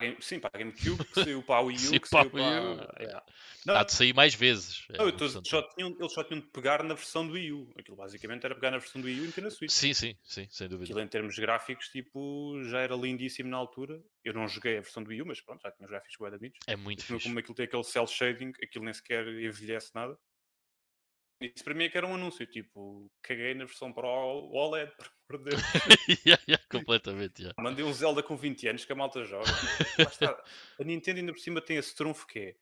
Game- 0.01 0.17
Sim, 0.21 0.39
para 0.39 0.49
a 0.53 0.57
GameCube, 0.57 1.03
que 1.05 1.13
saiu 1.29 1.43
para 1.43 1.55
a 1.57 1.61
Wii 1.61 1.75
U, 1.75 1.79
Sim, 1.79 1.99
que 1.99 2.09
para 2.09 2.23
saiu 2.29 2.45
a 2.45 2.49
Wii 2.61 2.71
U. 2.73 2.77
para... 2.77 3.03
Yeah. 3.03 3.25
Não, 3.65 3.75
Há 3.75 3.83
de 3.83 3.91
sair 3.93 4.13
mais 4.13 4.33
vezes. 4.33 4.85
É 4.93 4.97
não, 4.97 5.11
de 5.11 5.47
só 5.49 5.61
tinham, 5.73 5.89
eles 5.99 6.13
só 6.13 6.23
tinham 6.23 6.39
de 6.39 6.47
pegar 6.47 6.81
na 6.83 6.93
versão 6.93 7.27
do 7.27 7.33
Wii 7.33 7.51
U. 7.51 7.73
Aquilo 7.77 7.97
basicamente 7.97 8.45
era 8.45 8.55
pegar 8.55 8.71
na 8.71 8.77
versão 8.77 9.01
do 9.01 9.05
Wii 9.07 9.19
U 9.19 9.23
e 9.25 9.27
meter 9.27 9.43
na 9.43 9.49
Switch. 9.49 9.71
Sim, 9.71 9.93
sim, 9.93 10.17
sim, 10.23 10.47
sem 10.49 10.69
dúvida. 10.69 10.85
Aquilo 10.85 11.01
em 11.01 11.07
termos 11.07 11.37
gráficos, 11.37 11.89
tipo, 11.89 12.61
já 12.63 12.79
era 12.79 12.95
lindíssimo 12.95 13.49
na 13.49 13.57
altura. 13.57 14.01
Eu 14.23 14.33
não 14.33 14.47
joguei 14.47 14.77
a 14.77 14.81
versão 14.81 15.03
do 15.03 15.09
Wii 15.09 15.21
U, 15.21 15.25
mas 15.25 15.41
pronto, 15.41 15.61
já 15.61 15.71
tinha 15.71 15.85
os 15.85 15.91
gráficos 15.91 16.17
da 16.31 16.37
bonitos. 16.37 16.59
É 16.65 16.75
muito 16.77 17.05
Como, 17.05 17.19
fixe. 17.19 17.29
como 17.29 17.39
aquilo 17.39 17.55
tem 17.55 17.65
aquele 17.65 17.83
cel 17.83 18.07
shading, 18.07 18.53
aquilo 18.63 18.85
nem 18.85 18.93
sequer 18.93 19.27
envelhece 19.27 19.91
nada. 19.93 20.17
Isso 21.41 21.63
para 21.63 21.73
mim 21.73 21.85
é 21.85 21.89
que 21.89 21.97
era 21.97 22.05
um 22.05 22.15
anúncio, 22.15 22.45
tipo, 22.45 23.09
caguei 23.21 23.53
na 23.53 23.63
versão 23.65 23.93
para 23.93 24.05
o 24.07 24.51
OLED, 24.53 24.91
por 25.27 25.35
amor 25.37 25.49
de 25.49 25.55
Deus. 25.55 25.61
Yeah, 26.25 26.43
yeah, 26.47 26.63
completamente, 26.69 27.41
yeah. 27.41 27.55
Mandei 27.61 27.85
um 27.85 27.93
Zelda 27.93 28.21
com 28.21 28.35
20 28.35 28.67
anos 28.67 28.83
que 28.85 28.91
a 28.91 28.95
malta 28.95 29.23
joga. 29.23 29.45
Está. 29.97 30.43
A 30.79 30.83
Nintendo 30.83 31.19
ainda 31.19 31.31
por 31.31 31.39
cima 31.39 31.61
tem 31.61 31.77
esse 31.77 31.95
trunfo 31.95 32.27
que 32.27 32.39
é. 32.39 32.55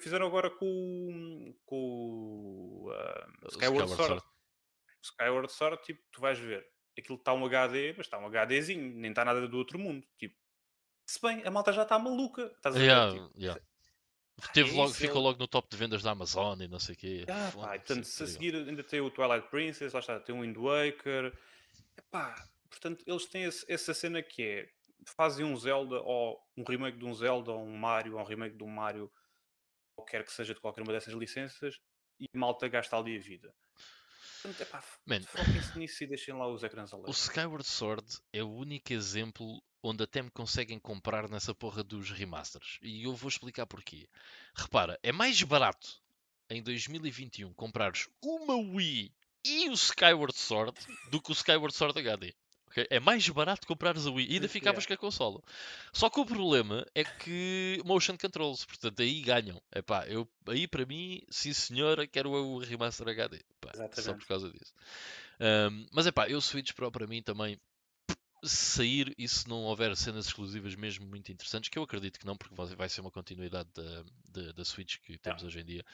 Fizeram 0.00 0.26
agora 0.26 0.50
com, 0.50 0.66
o- 0.66 1.54
com 1.64 2.84
O 2.86 3.48
Skyward, 3.48 3.90
Skyward 3.90 3.94
Sword. 3.94 4.06
Sword. 4.06 4.24
O 4.24 5.02
Skyward 5.02 5.52
Sword, 5.52 5.82
tipo, 5.84 6.02
tu 6.12 6.20
vais 6.20 6.38
ver. 6.38 6.66
Aquilo 6.98 7.18
está 7.18 7.32
um 7.32 7.44
HD, 7.46 7.92
mas 7.96 8.06
está 8.06 8.18
um 8.18 8.26
HDzinho, 8.26 8.92
nem 8.98 9.10
está 9.10 9.24
nada 9.24 9.46
do 9.46 9.56
outro 9.58 9.78
mundo. 9.78 10.06
Tipo, 10.18 10.34
se 11.08 11.20
bem, 11.22 11.42
a 11.46 11.50
malta 11.50 11.72
já 11.72 11.82
está 11.84 11.98
maluca. 11.98 12.50
Estás 12.56 12.74
a 12.74 12.78
ver? 12.78 12.84
Yeah, 12.86 13.12
Tipo, 13.12 13.30
yeah. 13.38 13.62
Teve 14.52 14.70
logo, 14.72 14.92
ficou 14.92 15.22
logo 15.22 15.38
no 15.38 15.48
top 15.48 15.68
de 15.70 15.76
vendas 15.76 16.02
da 16.02 16.10
Amazon 16.10 16.60
e 16.60 16.68
não 16.68 16.78
sei 16.78 16.94
o 16.94 16.98
quê. 16.98 17.24
Ah, 17.28 17.50
pá, 17.54 17.68
portanto, 17.78 18.04
se 18.04 18.22
a 18.22 18.26
seguir 18.26 18.54
ainda 18.54 18.82
tem 18.84 19.00
o 19.00 19.10
Twilight 19.10 19.48
Princess, 19.48 19.92
lá 19.92 20.00
está, 20.00 20.20
tem 20.20 20.34
o 20.34 20.42
Wind 20.42 20.56
Waker. 20.56 21.32
Epá, 21.96 22.34
portanto, 22.68 23.02
eles 23.06 23.24
têm 23.26 23.44
esse- 23.44 23.64
essa 23.68 23.94
cena 23.94 24.22
que 24.22 24.42
é 24.42 24.68
fazem 25.16 25.44
um 25.46 25.56
Zelda 25.56 26.00
ou 26.02 26.38
um 26.56 26.64
remake 26.64 26.98
de 26.98 27.04
um 27.04 27.14
Zelda 27.14 27.52
ou 27.52 27.64
um 27.64 27.76
Mario 27.76 28.14
ou 28.16 28.20
um 28.20 28.24
remake 28.24 28.56
de 28.56 28.64
um 28.64 28.68
Mario, 28.68 29.10
qualquer 29.94 30.24
que 30.24 30.32
seja 30.32 30.52
de 30.52 30.60
qualquer 30.60 30.82
uma 30.82 30.92
dessas 30.92 31.14
licenças, 31.14 31.78
e 32.20 32.26
malta 32.34 32.68
gasta 32.68 32.96
ali 32.96 33.16
a 33.16 33.20
vida. 33.20 33.54
Portanto, 34.42 34.60
epá, 34.60 34.80
foquem-se 34.82 35.78
nisso 35.78 36.04
e 36.04 36.06
deixem 36.06 36.34
lá 36.34 36.46
os 36.46 36.62
ecrãs 36.62 36.92
O 36.92 36.96
alegres. 36.96 37.18
Skyward 37.22 37.66
Sword 37.66 38.06
é 38.32 38.42
o 38.42 38.50
único 38.50 38.92
exemplo 38.92 39.62
onde 39.86 40.02
até 40.02 40.20
me 40.20 40.30
conseguem 40.30 40.78
comprar 40.78 41.28
nessa 41.28 41.54
porra 41.54 41.82
dos 41.82 42.10
remasters. 42.10 42.78
E 42.82 43.04
eu 43.04 43.14
vou 43.14 43.28
explicar 43.28 43.66
porquê. 43.66 44.08
Repara, 44.54 44.98
é 45.02 45.12
mais 45.12 45.40
barato 45.42 46.00
em 46.50 46.62
2021 46.62 47.52
comprares 47.54 48.08
uma 48.22 48.56
Wii 48.56 49.12
e 49.44 49.68
o 49.68 49.72
Skyward 49.74 50.36
Sword 50.36 50.78
do 51.10 51.20
que 51.20 51.30
o 51.30 51.32
Skyward 51.32 51.74
Sword 51.74 51.98
HD. 51.98 52.34
É 52.90 53.00
mais 53.00 53.26
barato 53.28 53.66
comprares 53.66 54.06
a 54.06 54.10
Wii 54.10 54.26
e 54.28 54.34
ainda 54.34 54.48
ficavas 54.50 54.84
com 54.84 54.92
a 54.92 54.96
consola. 54.96 55.40
Só 55.92 56.10
que 56.10 56.20
o 56.20 56.26
problema 56.26 56.84
é 56.94 57.04
que 57.04 57.80
motion 57.84 58.18
controls, 58.18 58.64
portanto 58.66 59.00
aí 59.00 59.22
ganham. 59.22 59.62
Epá, 59.74 60.06
eu, 60.06 60.28
aí 60.48 60.66
para 60.66 60.84
mim, 60.84 61.22
sim 61.30 61.54
senhora, 61.54 62.06
quero 62.06 62.30
o 62.30 62.58
remaster 62.58 63.08
HD. 63.08 63.40
Pá, 63.60 63.72
só 63.94 64.12
por 64.12 64.26
causa 64.26 64.50
disso. 64.50 64.74
Ahm, 65.40 65.86
mas 65.92 66.06
é 66.06 66.12
pá, 66.12 66.28
eu 66.28 66.40
Switch 66.40 66.72
Pro 66.72 66.90
para 66.90 67.06
mim 67.06 67.22
também 67.22 67.58
sair 68.44 69.14
e 69.18 69.28
se 69.28 69.48
não 69.48 69.64
houver 69.64 69.96
cenas 69.96 70.26
exclusivas 70.26 70.74
mesmo 70.74 71.06
muito 71.06 71.32
interessantes, 71.32 71.68
que 71.68 71.78
eu 71.78 71.82
acredito 71.82 72.18
que 72.18 72.26
não, 72.26 72.36
porque 72.36 72.54
vai 72.76 72.88
ser 72.88 73.00
uma 73.00 73.10
continuidade 73.10 73.68
da, 73.74 74.04
da, 74.30 74.52
da 74.52 74.64
Switch 74.64 74.98
que 74.98 75.18
temos 75.18 75.42
hoje 75.42 75.60
em 75.60 75.64
dia, 75.64 75.84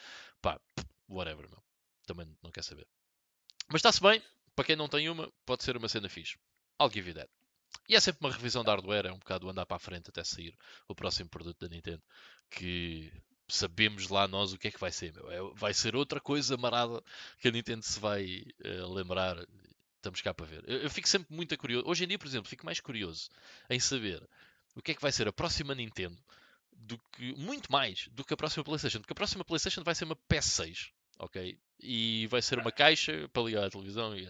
pá, 0.41 0.59
whatever, 1.07 1.49
meu. 1.49 1.63
Também 2.05 2.27
não 2.43 2.51
quer 2.51 2.63
saber. 2.63 2.87
Mas 3.69 3.79
está-se 3.79 4.01
bem, 4.01 4.21
para 4.55 4.65
quem 4.65 4.75
não 4.75 4.87
tem 4.87 5.09
uma, 5.09 5.31
pode 5.45 5.63
ser 5.63 5.77
uma 5.77 5.87
cena 5.87 6.09
fixe. 6.09 6.37
I'll 6.81 6.91
give 6.91 7.07
you 7.07 7.15
that. 7.15 7.29
E 7.87 7.95
é 7.95 7.99
sempre 7.99 8.25
uma 8.25 8.31
revisão 8.31 8.63
de 8.63 8.69
hardware, 8.69 9.07
é 9.07 9.11
um 9.11 9.19
bocado 9.19 9.49
andar 9.49 9.65
para 9.65 9.77
a 9.77 9.79
frente 9.79 10.09
até 10.09 10.23
sair 10.23 10.55
o 10.87 10.95
próximo 10.95 11.29
produto 11.29 11.59
da 11.59 11.67
Nintendo, 11.67 12.01
que 12.49 13.11
sabemos 13.47 14.07
lá 14.09 14.27
nós 14.27 14.53
o 14.53 14.57
que 14.57 14.67
é 14.67 14.71
que 14.71 14.79
vai 14.79 14.91
ser, 14.91 15.13
meu. 15.13 15.29
É- 15.31 15.53
vai 15.55 15.73
ser 15.73 15.95
outra 15.95 16.19
coisa 16.19 16.57
marada 16.57 17.01
que 17.39 17.47
a 17.47 17.51
Nintendo 17.51 17.83
se 17.83 17.99
vai 17.99 18.43
eh, 18.63 18.85
lembrar. 18.85 19.37
Estamos 20.03 20.21
cá 20.21 20.33
para 20.33 20.45
ver. 20.45 20.65
Eu, 20.67 20.79
eu 20.79 20.89
fico 20.89 21.07
sempre 21.07 21.33
muito 21.33 21.57
curioso. 21.57 21.87
Hoje 21.87 22.03
em 22.03 22.07
dia, 22.09 22.19
por 22.19 22.27
exemplo, 22.27 22.49
fico 22.49 22.65
mais 22.65 22.81
curioso 22.81 23.29
em 23.69 23.79
saber 23.79 24.21
o 24.75 24.81
que 24.81 24.91
é 24.91 24.93
que 24.93 25.01
vai 25.01 25.13
ser 25.13 25.29
a 25.29 25.31
próxima 25.31 25.73
Nintendo 25.73 26.21
do 26.73 26.99
que 27.13 27.33
muito 27.37 27.71
mais 27.71 28.09
do 28.09 28.25
que 28.25 28.33
a 28.33 28.37
próxima 28.37 28.65
PlayStation, 28.65 28.99
porque 28.99 29.13
a 29.13 29.15
próxima 29.15 29.45
PlayStation 29.45 29.81
vai 29.81 29.95
ser 29.95 30.03
uma 30.03 30.17
PS6, 30.29 30.91
ok? 31.19 31.57
E 31.79 32.27
vai 32.27 32.41
ser 32.41 32.59
uma 32.59 32.69
caixa 32.69 33.29
para 33.29 33.43
ligar 33.43 33.63
à 33.63 33.69
televisão 33.69 34.13
e 34.13 34.27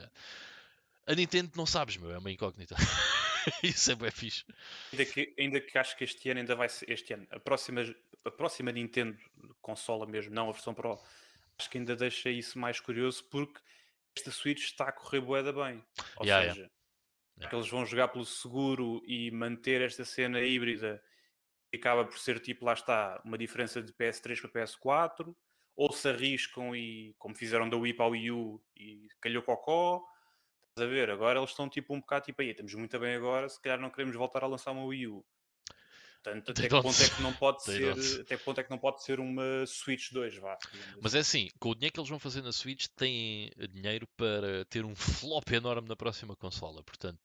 a 1.07 1.15
Nintendo 1.15 1.51
não 1.55 1.65
sabes, 1.65 1.97
meu, 1.97 2.11
é 2.11 2.19
uma 2.19 2.31
incógnita. 2.31 2.75
Isso 3.63 3.91
é 3.91 3.95
bem 3.95 4.11
fixe. 4.11 4.45
Ainda 4.91 5.05
que, 5.05 5.33
ainda 5.39 5.59
que 5.59 5.75
acho 5.75 5.97
que 5.97 6.03
este 6.03 6.29
ano 6.29 6.41
ainda 6.41 6.55
vai 6.55 6.69
ser 6.69 6.87
este 6.91 7.15
ano. 7.15 7.25
A 7.31 7.39
próxima, 7.39 7.81
a 8.23 8.29
próxima 8.29 8.71
Nintendo 8.71 9.17
consola 9.59 10.05
mesmo, 10.05 10.35
não 10.35 10.49
a 10.49 10.51
versão 10.51 10.75
Pro, 10.75 10.99
acho 11.57 11.67
que 11.67 11.79
ainda 11.79 11.95
deixa 11.95 12.29
isso 12.29 12.59
mais 12.59 12.79
curioso 12.79 13.23
porque 13.23 13.59
esta 14.15 14.31
Switch 14.31 14.63
está 14.63 14.85
a 14.85 14.91
correr 14.91 15.21
boeda 15.21 15.51
bem. 15.51 15.83
Ou 16.17 16.25
Yeah, 16.25 16.43
yeah. 16.43 16.53
seja, 16.53 16.71
Yeah. 17.35 17.49
que 17.49 17.55
eles 17.55 17.67
vão 17.67 17.83
jogar 17.83 18.09
pelo 18.09 18.25
seguro 18.25 19.01
e 19.07 19.31
manter 19.31 19.81
esta 19.81 20.05
cena 20.05 20.39
híbrida 20.39 21.03
que 21.71 21.77
acaba 21.77 22.05
por 22.05 22.19
ser 22.19 22.39
tipo, 22.39 22.63
lá 22.63 22.73
está, 22.73 23.19
uma 23.25 23.39
diferença 23.39 23.81
de 23.81 23.91
PS3 23.91 24.39
para 24.39 24.51
PS4, 24.61 25.35
ou 25.75 25.91
se 25.91 26.07
arriscam 26.07 26.75
e 26.75 27.15
como 27.17 27.33
fizeram 27.33 27.67
da 27.67 27.75
Wii 27.75 27.95
para 27.95 28.05
a 28.05 28.09
Wii 28.09 28.31
U 28.31 28.63
e 28.77 29.07
calhou 29.19 29.41
cocó. 29.41 30.05
Estás 30.69 30.87
a 30.87 30.91
ver? 30.93 31.09
Agora 31.09 31.39
eles 31.39 31.49
estão 31.49 31.67
tipo 31.67 31.95
um 31.95 31.99
bocado 31.99 32.25
tipo 32.25 32.39
aí, 32.43 32.51
estamos 32.51 32.73
muito 32.75 32.99
bem 32.99 33.15
agora, 33.15 33.49
se 33.49 33.59
calhar 33.59 33.79
não 33.79 33.89
queremos 33.89 34.15
voltar 34.15 34.43
a 34.43 34.47
lançar 34.47 34.71
uma 34.71 34.85
Wii 34.85 35.07
U. 35.07 35.25
Portanto, 36.23 36.51
até 36.51 36.63
que 36.63 36.81
ponto 36.81 37.01
é 37.01 37.09
que 37.09 37.21
não 37.21 37.33
pode 37.33 37.63
ser, 37.63 38.21
até 38.21 38.37
que 38.37 38.43
ponto 38.43 38.59
é 38.59 38.63
que 38.63 38.69
não 38.69 38.77
pode 38.77 39.03
ser 39.03 39.19
uma 39.19 39.65
Switch 39.67 40.11
2, 40.11 40.37
vá. 40.37 40.57
Mas 41.01 41.13
é 41.13 41.19
assim, 41.19 41.49
com 41.59 41.69
o 41.69 41.75
dinheiro 41.75 41.93
que 41.93 41.99
eles 41.99 42.09
vão 42.09 42.19
fazer 42.19 42.41
na 42.41 42.53
Switch, 42.53 42.87
têm 42.95 43.51
dinheiro 43.71 44.07
para 44.15 44.63
ter 44.65 44.85
um 44.85 44.95
flop 44.95 45.51
enorme 45.51 45.87
na 45.87 45.95
próxima 45.95 46.35
consola. 46.35 46.81
Portanto, 46.83 47.19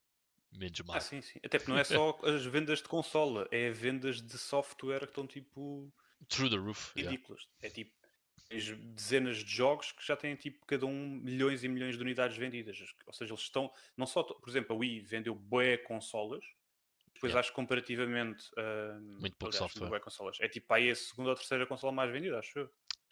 menos 0.53 0.80
mal. 0.80 0.96
Ah, 0.96 1.01
sim, 1.01 1.22
sim. 1.22 1.38
Até 1.44 1.59
porque 1.59 1.70
não 1.70 1.78
é 1.78 1.84
só 1.84 2.18
as 2.24 2.44
vendas 2.44 2.78
de 2.78 2.88
consola, 2.88 3.46
é 3.53 3.70
vendas 3.70 4.20
de 4.20 4.36
software 4.36 5.01
que 5.01 5.07
estão 5.07 5.26
tipo 5.26 5.92
Through 6.28 6.51
the 6.51 6.57
roof. 6.57 6.92
yeah. 6.96 7.11
ridículas. 7.11 7.46
É 7.62 7.70
tipo 7.70 7.96
tens 8.49 8.74
dezenas 8.94 9.44
de 9.44 9.51
jogos 9.51 9.92
que 9.92 10.07
já 10.07 10.16
têm 10.16 10.34
tipo 10.34 10.64
cada 10.64 10.86
um 10.86 11.20
milhões 11.22 11.64
e 11.64 11.68
milhões 11.68 11.96
de 11.96 12.03
unidades 12.03 12.36
vendidas. 12.36 12.78
Ou 13.07 13.12
seja, 13.12 13.32
eles 13.32 13.42
estão, 13.42 13.70
não 13.94 14.07
só, 14.07 14.22
por 14.22 14.49
exemplo, 14.49 14.74
a 14.74 14.78
Wii 14.78 15.01
vendeu 15.01 15.34
bué 15.34 15.76
consolas, 15.76 16.42
depois 17.18 17.30
Yeah. 17.32 17.40
acho 17.40 17.50
que 17.50 17.56
comparativamente 17.56 18.44
ah, 18.56 18.98
Muito 19.00 19.36
pouco 19.36 19.54
aliás, 19.54 19.72
software. 19.72 20.00
consolas. 20.00 20.36
É 20.40 20.48
tipo 20.48 20.72
aí 20.72 20.90
a 20.90 20.94
segunda 20.94 21.30
ou 21.30 21.36
terceira 21.36 21.66
consola 21.66 21.92
mais 21.92 22.10
vendida, 22.10 22.38
acho 22.38 22.58
eu. 22.60 22.64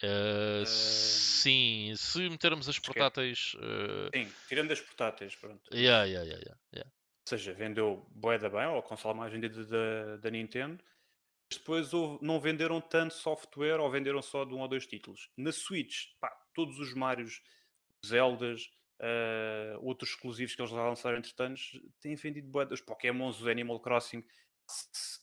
Uh, 0.03 0.63
Eh, 0.63 0.65
sim, 0.67 1.93
se 1.97 2.29
metermos 2.29 2.69
as 2.69 2.77
é- 2.77 2.81
portáteis. 2.81 3.55
uh, 3.55 4.11
Sim, 4.15 4.31
tirando 4.49 4.71
as 4.73 4.81
portáteis, 4.81 5.35
pronto. 5.35 5.63
yeah, 5.75 6.05
yeah, 6.05 6.25
yeah, 6.25 6.43
yeah, 6.45 6.61
yeah. 6.75 6.91
Ou 6.91 7.29
seja, 7.31 7.53
vendeu 7.55 8.07
bué 8.11 8.39
da 8.39 8.49
bem, 8.49 8.67
ou 8.67 8.79
a 8.79 8.83
consola 8.83 9.15
mais 9.15 9.33
vendida 9.33 9.65
da, 9.65 10.17
da 10.19 10.31
Nintendo. 10.31 10.83
Mas 11.51 11.59
depois 11.59 11.93
houve- 11.95 12.25
não 12.25 12.39
venderam 12.41 12.81
tanto 12.81 13.15
software 13.15 13.81
ou 13.81 13.91
venderam 13.91 14.21
só 14.23 14.45
de 14.45 14.53
um 14.55 14.61
ou 14.61 14.69
dois 14.69 14.87
títulos. 14.87 15.31
Na 15.37 15.51
Switch, 15.51 16.09
pá, 16.21 16.31
todos 16.55 16.79
os 16.79 16.93
Marios, 16.95 17.41
Zeldas, 18.05 18.63
ah, 19.01 19.79
outros 19.81 20.11
exclusivos 20.11 20.55
que 20.55 20.61
eles 20.61 20.71
já 20.71 20.83
lançaram 20.89 21.19
entretanto, 21.19 21.61
têm 22.01 22.15
vendido 22.15 22.49
bué. 22.49 22.67
Os 22.71 22.81
Pokémons, 22.81 23.41
os 23.41 23.47
Animal 23.47 23.81
Crossing, 23.81 24.25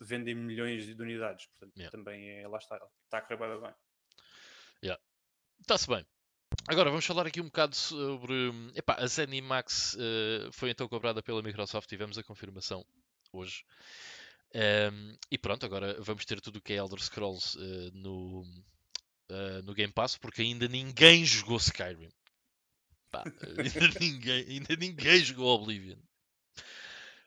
vendem 0.01 0.35
milhões 0.35 0.85
de 0.85 1.01
unidades. 1.01 1.47
Portanto, 1.47 1.77
Yeah. 1.77 1.91
também 1.91 2.29
é, 2.29 2.47
lá 2.47 2.57
está, 2.57 2.79
está 3.05 3.17
a 3.17 3.21
correr 3.21 3.59
bem. 3.59 3.73
Está-se 5.63 5.87
bem. 5.87 6.05
Agora 6.67 6.89
vamos 6.89 7.05
falar 7.05 7.25
aqui 7.25 7.39
um 7.39 7.45
bocado 7.45 7.73
sobre. 7.73 8.51
Epá, 8.75 8.95
a 8.99 9.07
ZeniMax 9.07 9.93
uh, 9.93 10.51
foi 10.51 10.71
então 10.71 10.89
comprada 10.89 11.23
pela 11.23 11.41
Microsoft, 11.41 11.87
tivemos 11.87 12.17
a 12.17 12.23
confirmação 12.23 12.85
hoje. 13.31 13.63
Um, 14.53 15.15
e 15.31 15.37
pronto, 15.37 15.65
agora 15.65 15.95
vamos 16.01 16.25
ter 16.25 16.41
tudo 16.41 16.57
o 16.57 16.61
que 16.61 16.73
é 16.73 16.75
Elder 16.75 17.01
Scrolls 17.01 17.57
uh, 17.57 17.91
no, 17.93 18.41
uh, 19.31 19.63
no 19.63 19.73
Game 19.73 19.93
Pass, 19.93 20.17
porque 20.17 20.41
ainda 20.41 20.67
ninguém 20.67 21.23
jogou 21.23 21.57
Skyrim. 21.57 22.11
Pá, 23.13 23.23
ainda, 23.25 23.99
ninguém, 24.01 24.45
ainda 24.49 24.75
ninguém 24.75 25.23
jogou 25.23 25.55
Oblivion. 25.55 25.99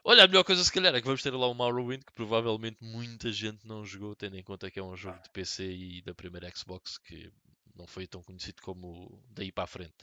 Olha, 0.03 0.25
a 0.25 0.27
melhor 0.27 0.43
coisa 0.43 0.65
se 0.65 0.73
calhar 0.73 0.93
é 0.93 1.01
que 1.01 1.07
vamos 1.07 1.23
ter 1.23 1.31
lá 1.33 1.47
o 1.47 1.55
Morrowind, 1.55 2.03
que 2.05 2.13
provavelmente 2.13 2.79
muita 2.81 3.31
gente 3.33 3.65
não 3.65 3.85
jogou, 3.85 4.15
tendo 4.17 4.37
em 4.37 4.43
conta 4.43 4.69
que 4.69 4.81
é 4.81 4.83
um 4.83 4.97
jogo 4.97 5.21
de 5.23 5.31
PC 5.31 5.65
e 5.65 6.03
da 6.03 6.13
primeira 6.13 6.51
Xbox, 6.55 6.99
que 6.99 7.33
não 7.77 7.87
foi 7.87 8.07
tão 8.07 8.21
conhecido 8.21 8.63
como 8.63 9.23
daí 9.31 9.53
para 9.53 9.65
a 9.65 9.69
frente. 9.69 9.95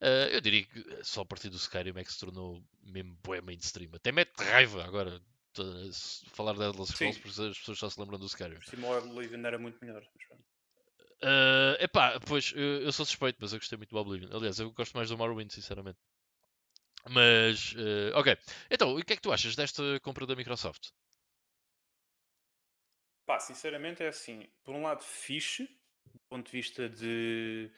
Ah, 0.00 0.28
eu 0.30 0.40
diria 0.40 0.64
que 0.64 1.04
só 1.04 1.20
a 1.20 1.26
partir 1.26 1.50
do 1.50 1.56
Skyrim 1.56 1.92
é 1.96 2.04
que 2.04 2.12
se 2.12 2.20
tornou 2.20 2.62
mesmo 2.82 3.18
bué 3.22 3.42
mainstream. 3.42 3.90
Até 3.94 4.12
mete 4.12 4.32
raiva 4.38 4.84
agora 4.84 5.20
falar 6.32 6.54
de 6.54 6.62
Elder 6.62 6.86
Scrolls, 6.86 7.16
Sim. 7.16 7.22
porque 7.22 7.42
as 7.42 7.58
pessoas 7.58 7.78
só 7.78 7.90
se 7.90 8.00
lembram 8.00 8.18
do 8.18 8.26
Skyrim. 8.26 8.56
Por 8.56 8.64
cima 8.64 8.88
o 8.88 8.98
Oblivion 8.98 9.44
era 9.44 9.58
muito 9.58 9.78
melhor. 9.84 10.02
Uh, 11.22 11.80
epá, 11.80 12.20
pois, 12.20 12.52
eu, 12.54 12.82
eu, 12.82 12.92
sou 12.92 13.06
suspeito, 13.06 13.38
mas 13.40 13.52
eu 13.52 13.58
gostei 13.58 13.76
muito 13.78 13.90
do 13.90 13.96
Oblivion. 13.96 14.28
Aliás, 14.36 14.58
eu 14.58 14.70
gosto 14.72 14.94
mais 14.94 15.08
do 15.08 15.16
Morrowind, 15.16 15.50
sinceramente. 15.50 15.98
Mas, 17.08 17.72
uh, 17.72 18.16
ok. 18.16 18.36
Então, 18.70 18.94
o 18.94 19.04
que 19.04 19.12
é 19.12 19.16
que 19.16 19.22
tu 19.22 19.32
achas 19.32 19.56
desta 19.56 19.82
compra 20.00 20.26
da 20.26 20.36
Microsoft? 20.36 20.90
Pá, 23.24 23.40
sinceramente 23.40 24.02
é 24.02 24.08
assim. 24.08 24.48
Por 24.62 24.74
um 24.74 24.82
lado, 24.82 25.02
fixe, 25.02 25.64
do 26.12 26.20
ponto 26.28 26.46
de 26.46 26.52
vista 26.52 26.88
de... 26.88 27.70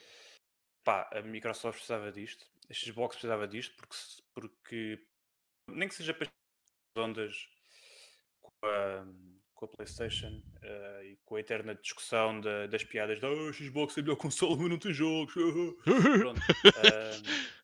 Pá, 0.84 1.08
a 1.12 1.22
Microsoft 1.22 1.76
precisava 1.76 2.10
disto. 2.10 2.46
A 2.68 2.74
Xbox 2.74 3.16
precisava 3.16 3.46
disto, 3.46 3.74
porque, 3.76 3.96
porque 4.34 5.06
nem 5.68 5.88
que 5.88 5.94
seja 5.94 6.12
para 6.14 6.30
ondas 6.96 7.48
com 8.40 8.66
a 8.66 9.06
com 9.58 9.64
a 9.64 9.68
PlayStation 9.68 10.40
uh, 10.62 11.02
e 11.02 11.16
com 11.24 11.34
a 11.34 11.40
eterna 11.40 11.74
discussão 11.74 12.40
da, 12.40 12.68
das 12.68 12.84
piadas 12.84 13.18
da 13.18 13.28
oh, 13.28 13.52
Xbox 13.52 13.98
é 13.98 14.02
melhor 14.02 14.16
console, 14.16 14.56
mas 14.56 14.70
não 14.70 14.78
tem 14.78 14.94
jogos. 14.94 15.34
Pronto. 15.82 16.38
Uh, 16.38 17.58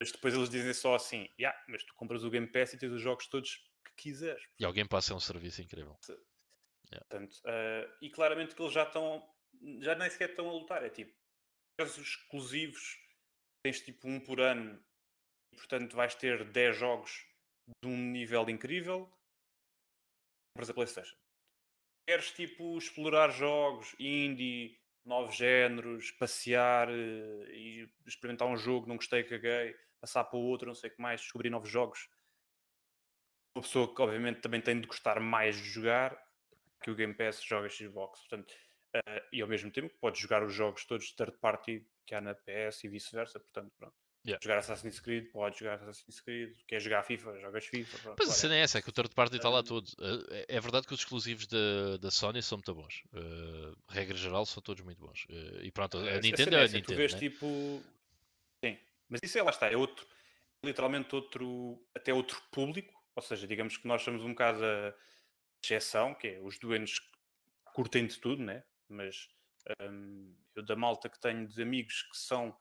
mas 0.00 0.10
depois 0.10 0.34
eles 0.34 0.50
dizem 0.50 0.74
só 0.74 0.96
assim: 0.96 1.28
yeah, 1.38 1.56
mas 1.68 1.84
tu 1.84 1.94
compras 1.94 2.24
o 2.24 2.30
Game 2.30 2.48
Pass 2.48 2.72
e 2.72 2.78
tens 2.78 2.90
os 2.90 3.00
jogos 3.00 3.28
todos 3.28 3.64
que 3.84 3.92
quiseres. 3.96 4.42
E 4.58 4.64
alguém 4.64 4.84
passa 4.84 5.14
um 5.14 5.20
serviço 5.20 5.62
incrível. 5.62 5.96
Yeah. 6.90 7.06
Portanto, 7.08 7.34
uh, 7.44 7.94
e 8.02 8.10
claramente 8.10 8.56
que 8.56 8.60
eles 8.62 8.74
já 8.74 8.82
estão, 8.82 9.24
já 9.80 9.94
nem 9.94 10.10
sequer 10.10 10.30
estão 10.30 10.48
a 10.48 10.52
lutar. 10.52 10.84
É 10.84 10.90
tipo, 10.90 11.14
os 11.80 11.96
exclusivos 11.96 12.98
tens 13.62 13.80
tipo 13.80 14.08
um 14.08 14.18
por 14.18 14.40
ano 14.40 14.82
e 15.52 15.56
portanto 15.56 15.94
vais 15.94 16.16
ter 16.16 16.44
10 16.44 16.76
jogos 16.76 17.24
de 17.82 17.88
um 17.88 17.96
nível 17.96 18.48
incrível 18.48 19.08
compras 20.58 20.70
a 20.70 20.74
PlayStation. 20.74 21.16
Queres 22.04 22.32
tipo 22.32 22.76
explorar 22.76 23.30
jogos, 23.30 23.94
indie, 23.98 24.76
novos 25.04 25.36
géneros, 25.36 26.10
passear 26.12 26.88
uh, 26.88 27.50
e 27.52 27.88
experimentar 28.04 28.48
um 28.48 28.56
jogo, 28.56 28.88
não 28.88 28.96
gostei, 28.96 29.22
caguei, 29.22 29.76
passar 30.00 30.24
para 30.24 30.38
outro, 30.38 30.66
não 30.66 30.74
sei 30.74 30.90
o 30.90 30.94
que 30.94 31.00
mais, 31.00 31.20
descobrir 31.20 31.50
novos 31.50 31.70
jogos. 31.70 32.10
Uma 33.54 33.62
pessoa 33.62 33.94
que 33.94 34.02
obviamente 34.02 34.40
também 34.40 34.60
tem 34.60 34.80
de 34.80 34.86
gostar 34.86 35.20
mais 35.20 35.56
de 35.56 35.64
jogar 35.64 36.18
que 36.82 36.90
o 36.90 36.94
Game 36.94 37.14
Pass 37.14 37.42
joga 37.42 37.68
Xbox. 37.68 38.20
Portanto, 38.20 38.52
uh, 38.96 39.28
e 39.32 39.40
ao 39.40 39.48
mesmo 39.48 39.70
tempo 39.70 39.94
pode 40.00 40.18
jogar 40.18 40.42
os 40.42 40.52
jogos 40.52 40.84
todos 40.86 41.06
de 41.06 41.14
third 41.14 41.38
party 41.38 41.86
que 42.04 42.14
há 42.14 42.20
na 42.20 42.34
PS 42.34 42.82
e 42.82 42.88
vice-versa. 42.88 43.38
Portanto, 43.38 43.72
pronto. 43.78 44.07
Yeah. 44.28 44.38
Jogar 44.42 44.58
Assassin's 44.58 45.00
Creed, 45.00 45.30
pode 45.32 45.58
jogar 45.58 45.76
Assassin's 45.76 46.20
Creed. 46.20 46.54
Quer 46.66 46.80
jogar 46.80 47.02
FIFA, 47.02 47.40
jogas 47.40 47.64
FIFA. 47.64 47.98
Pronto, 47.98 48.16
mas 48.18 48.28
a 48.28 48.32
cena 48.32 48.56
é 48.56 48.60
essa, 48.60 48.78
é 48.78 48.82
que 48.82 48.90
o 48.90 48.92
third 48.92 49.14
party 49.14 49.36
está 49.36 49.48
lá 49.48 49.62
todo. 49.62 49.90
Eh, 49.98 50.44
é 50.48 50.60
verdade 50.60 50.86
que 50.86 50.92
os 50.92 51.00
exclusivos 51.00 51.46
da, 51.46 51.96
da 51.96 52.10
Sony 52.10 52.42
são 52.42 52.58
muito 52.58 52.74
bons. 52.74 53.04
Uh, 53.14 53.74
regra 53.88 54.18
geral, 54.18 54.44
são 54.44 54.62
todos 54.62 54.84
muito 54.84 55.00
bons. 55.00 55.24
Uh, 55.30 55.62
e 55.62 55.70
pronto, 55.70 55.96
a, 55.96 56.16
a 56.16 56.20
Nintendo 56.20 56.56
é 56.56 56.64
a 56.64 56.64
Nintendo. 56.64 56.84
Tu 56.84 56.94
vês 56.94 57.14
né? 57.14 57.18
tipo. 57.20 57.82
Sim, 58.62 58.78
mas 59.08 59.20
isso 59.22 59.38
é 59.38 59.42
lá 59.42 59.50
está, 59.50 59.72
é 59.72 59.76
outro. 59.78 60.06
Literalmente 60.62 61.14
outro. 61.14 61.82
Até 61.94 62.12
outro 62.12 62.38
público. 62.52 62.92
Ou 63.16 63.22
seja, 63.22 63.46
digamos 63.46 63.78
que 63.78 63.88
nós 63.88 64.02
somos 64.02 64.22
um 64.22 64.30
bocado 64.30 64.62
a 64.62 64.94
exceção, 65.62 66.14
que 66.14 66.28
é 66.28 66.40
os 66.40 66.58
doentes 66.58 67.00
curtem 67.72 68.06
de 68.06 68.18
tudo, 68.18 68.42
né? 68.42 68.62
Mas 68.90 69.30
um, 69.90 70.34
eu 70.54 70.62
da 70.62 70.76
malta 70.76 71.08
que 71.08 71.18
tenho 71.18 71.46
de 71.48 71.62
amigos 71.62 72.02
que 72.02 72.18
são 72.18 72.54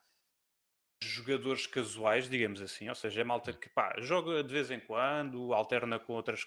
jogadores 1.02 1.68
casuais, 1.68 2.30
digamos 2.30 2.62
assim, 2.62 2.90
ou 2.90 2.96
seja, 2.96 3.22
é 3.22 3.24
malta 3.24 3.54
que 3.54 3.70
pá, 3.70 3.96
joga 4.00 4.44
de 4.44 4.52
vez 4.52 4.72
em 4.72 4.80
quando, 4.80 5.54
alterna 5.54 6.00
com 6.00 6.14
outras, 6.14 6.46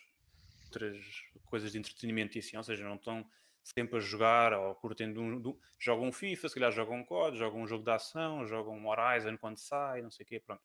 outras 0.64 0.96
coisas 1.44 1.72
de 1.72 1.78
entretenimento 1.78 2.36
e 2.36 2.40
assim, 2.40 2.56
ou 2.56 2.62
seja, 2.62 2.84
não 2.84 2.96
estão 2.96 3.28
sempre 3.62 3.98
a 3.98 4.00
jogar 4.00 4.52
ou 4.52 4.74
curtindo 4.74 5.20
um, 5.20 5.58
jogam 5.78 6.08
um 6.08 6.12
FIFA, 6.12 6.48
se 6.48 6.54
calhar 6.54 6.72
jogam 6.72 6.96
um 6.96 7.04
COD, 7.04 7.38
jogam 7.38 7.60
um 7.60 7.66
jogo 7.66 7.84
de 7.84 7.90
ação, 7.90 8.46
jogam 8.46 8.76
um 8.76 8.88
Horizon 8.88 9.36
quando 9.36 9.58
sai, 9.58 10.02
não 10.02 10.10
sei 10.10 10.24
o 10.24 10.26
quê, 10.26 10.40
pronto. 10.40 10.62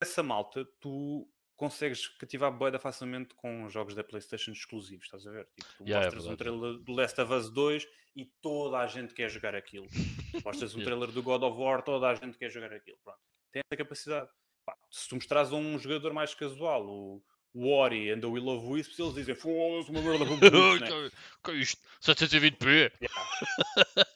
Essa 0.00 0.22
malta, 0.22 0.64
tu 0.80 1.28
consegues 1.60 2.08
cativar 2.08 2.50
boeda 2.50 2.78
facilmente 2.78 3.34
com 3.34 3.68
jogos 3.68 3.94
da 3.94 4.02
PlayStation 4.02 4.50
exclusivos, 4.52 5.04
estás 5.04 5.26
a 5.26 5.30
ver? 5.30 5.46
Tipo, 5.54 5.68
tu 5.76 5.84
yeah, 5.84 6.00
é 6.00 6.04
mostras 6.06 6.26
é 6.26 6.30
um 6.30 6.36
trailer 6.36 6.78
do 6.78 6.92
Last 6.92 7.20
of 7.20 7.34
Us 7.34 7.50
2 7.50 7.86
e 8.16 8.24
toda 8.40 8.78
a 8.78 8.86
gente 8.86 9.12
quer 9.12 9.28
jogar 9.28 9.54
aquilo. 9.54 9.86
Mostras 10.42 10.74
um 10.74 10.82
trailer 10.82 11.10
do 11.10 11.22
God 11.22 11.42
of 11.42 11.60
War, 11.60 11.82
toda 11.82 12.08
a 12.08 12.14
gente 12.14 12.38
quer 12.38 12.48
jogar 12.50 12.72
aquilo. 12.72 12.96
Pronto. 13.04 13.18
Tem 13.52 13.60
essa 13.62 13.76
capacidade. 13.76 14.30
Pá, 14.64 14.74
se 14.90 15.06
tu 15.06 15.16
mostras 15.16 15.52
a 15.52 15.56
um 15.56 15.78
jogador 15.78 16.14
mais 16.14 16.34
casual, 16.34 16.86
o, 16.86 17.22
o 17.52 17.70
Ori 17.70 18.10
and 18.10 18.20
the 18.20 18.26
Will 18.26 18.48
of 18.48 18.66
Wisps, 18.66 18.98
eles 18.98 19.14
dizem 19.14 19.34
foda-se 19.34 19.90
uma 19.90 20.00
merda 20.00 20.24
né? 20.80 21.10
que 21.44 21.50
é 21.50 21.54
isto? 21.56 21.82
720p? 22.00 22.90
Yeah. 23.02 24.10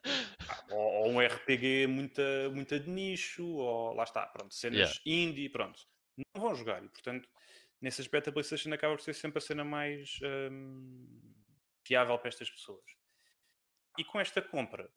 ou, 0.71 0.79
ou, 0.79 1.11
um 1.11 1.21
RPG 1.21 1.89
muito, 1.89 2.23
muito 2.55 2.81
de 2.81 2.89
nicho, 2.89 3.45
ou 3.45 3.93
lá 3.93 4.05
está, 4.05 4.25
pronto, 4.29 4.55
cenas 4.55 4.79
yeah. 4.79 5.01
indie, 5.05 5.51
pronto 5.51 5.87
não 6.17 6.43
vão 6.43 6.55
jogar. 6.55 6.83
E, 6.85 6.89
portanto, 6.89 7.29
nesse 7.81 8.01
aspecto, 8.01 8.31
a 8.31 8.33
PlayStation 8.33 8.73
acaba 8.73 8.97
por 8.97 9.03
ser 9.03 9.15
sempre 9.15 9.39
a 9.39 9.41
cena 9.41 9.65
mais 9.65 10.19
hum, 10.51 11.35
fiável 11.85 12.19
para 12.19 12.29
estas 12.29 12.51
pessoas. 12.51 12.85
E 13.99 14.05
com 14.05 14.21
esta 14.21 14.43
compra, 14.43 14.91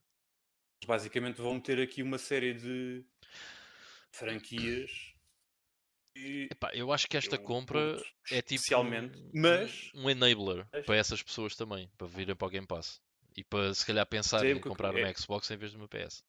basicamente 0.86 1.42
vão 1.42 1.60
ter 1.60 1.80
aqui 1.80 2.02
uma 2.02 2.18
série 2.18 2.54
de 2.54 3.06
franquias. 4.12 5.14
Epá, 6.16 6.72
eu 6.74 6.92
acho 6.92 7.08
que 7.08 7.16
esta 7.16 7.38
compra 7.38 7.96
é 8.32 8.42
tipo 8.42 8.64
um, 8.76 9.12
mas, 9.36 9.92
um 9.94 10.10
enabler 10.10 10.68
mas... 10.74 10.86
para 10.86 10.96
essas 10.96 11.22
pessoas 11.22 11.56
também, 11.56 11.92
para 11.96 12.08
virem 12.08 12.36
para 12.36 12.48
o 12.48 12.50
Game 12.50 12.66
Pass 12.66 13.00
e 13.36 13.44
para 13.44 13.72
se 13.76 13.86
calhar 13.86 14.06
pensar 14.08 14.44
em 14.44 14.60
comprar 14.60 14.96
é... 14.96 15.04
uma 15.04 15.14
Xbox 15.14 15.50
em 15.52 15.58
vez 15.58 15.72
de 15.72 15.78
uma 15.78 15.88
PS. 15.88 16.24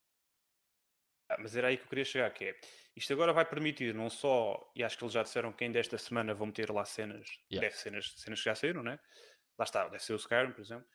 Ah, 1.28 1.36
mas 1.38 1.54
era 1.56 1.68
aí 1.68 1.76
que 1.76 1.84
eu 1.84 1.88
queria 1.88 2.04
chegar, 2.04 2.30
que 2.32 2.44
é 2.44 2.60
isto 2.98 3.12
agora 3.12 3.32
vai 3.32 3.44
permitir 3.44 3.94
não 3.94 4.10
só, 4.10 4.72
e 4.74 4.82
acho 4.82 4.98
que 4.98 5.04
eles 5.04 5.14
já 5.14 5.22
disseram 5.22 5.52
que 5.52 5.62
ainda 5.62 5.78
esta 5.78 5.96
semana 5.96 6.34
vão 6.34 6.50
ter 6.50 6.68
lá 6.70 6.84
cenas, 6.84 7.28
yeah. 7.48 7.60
deve 7.60 7.76
cenas, 7.76 8.12
cenas 8.16 8.40
que 8.40 8.44
já 8.44 8.56
saíram, 8.56 8.82
né? 8.82 8.98
Lá 9.56 9.64
está, 9.64 9.88
deve 9.88 10.02
ser 10.02 10.14
o 10.14 10.16
Skyrim, 10.16 10.50
por 10.50 10.60
exemplo. 10.60 10.86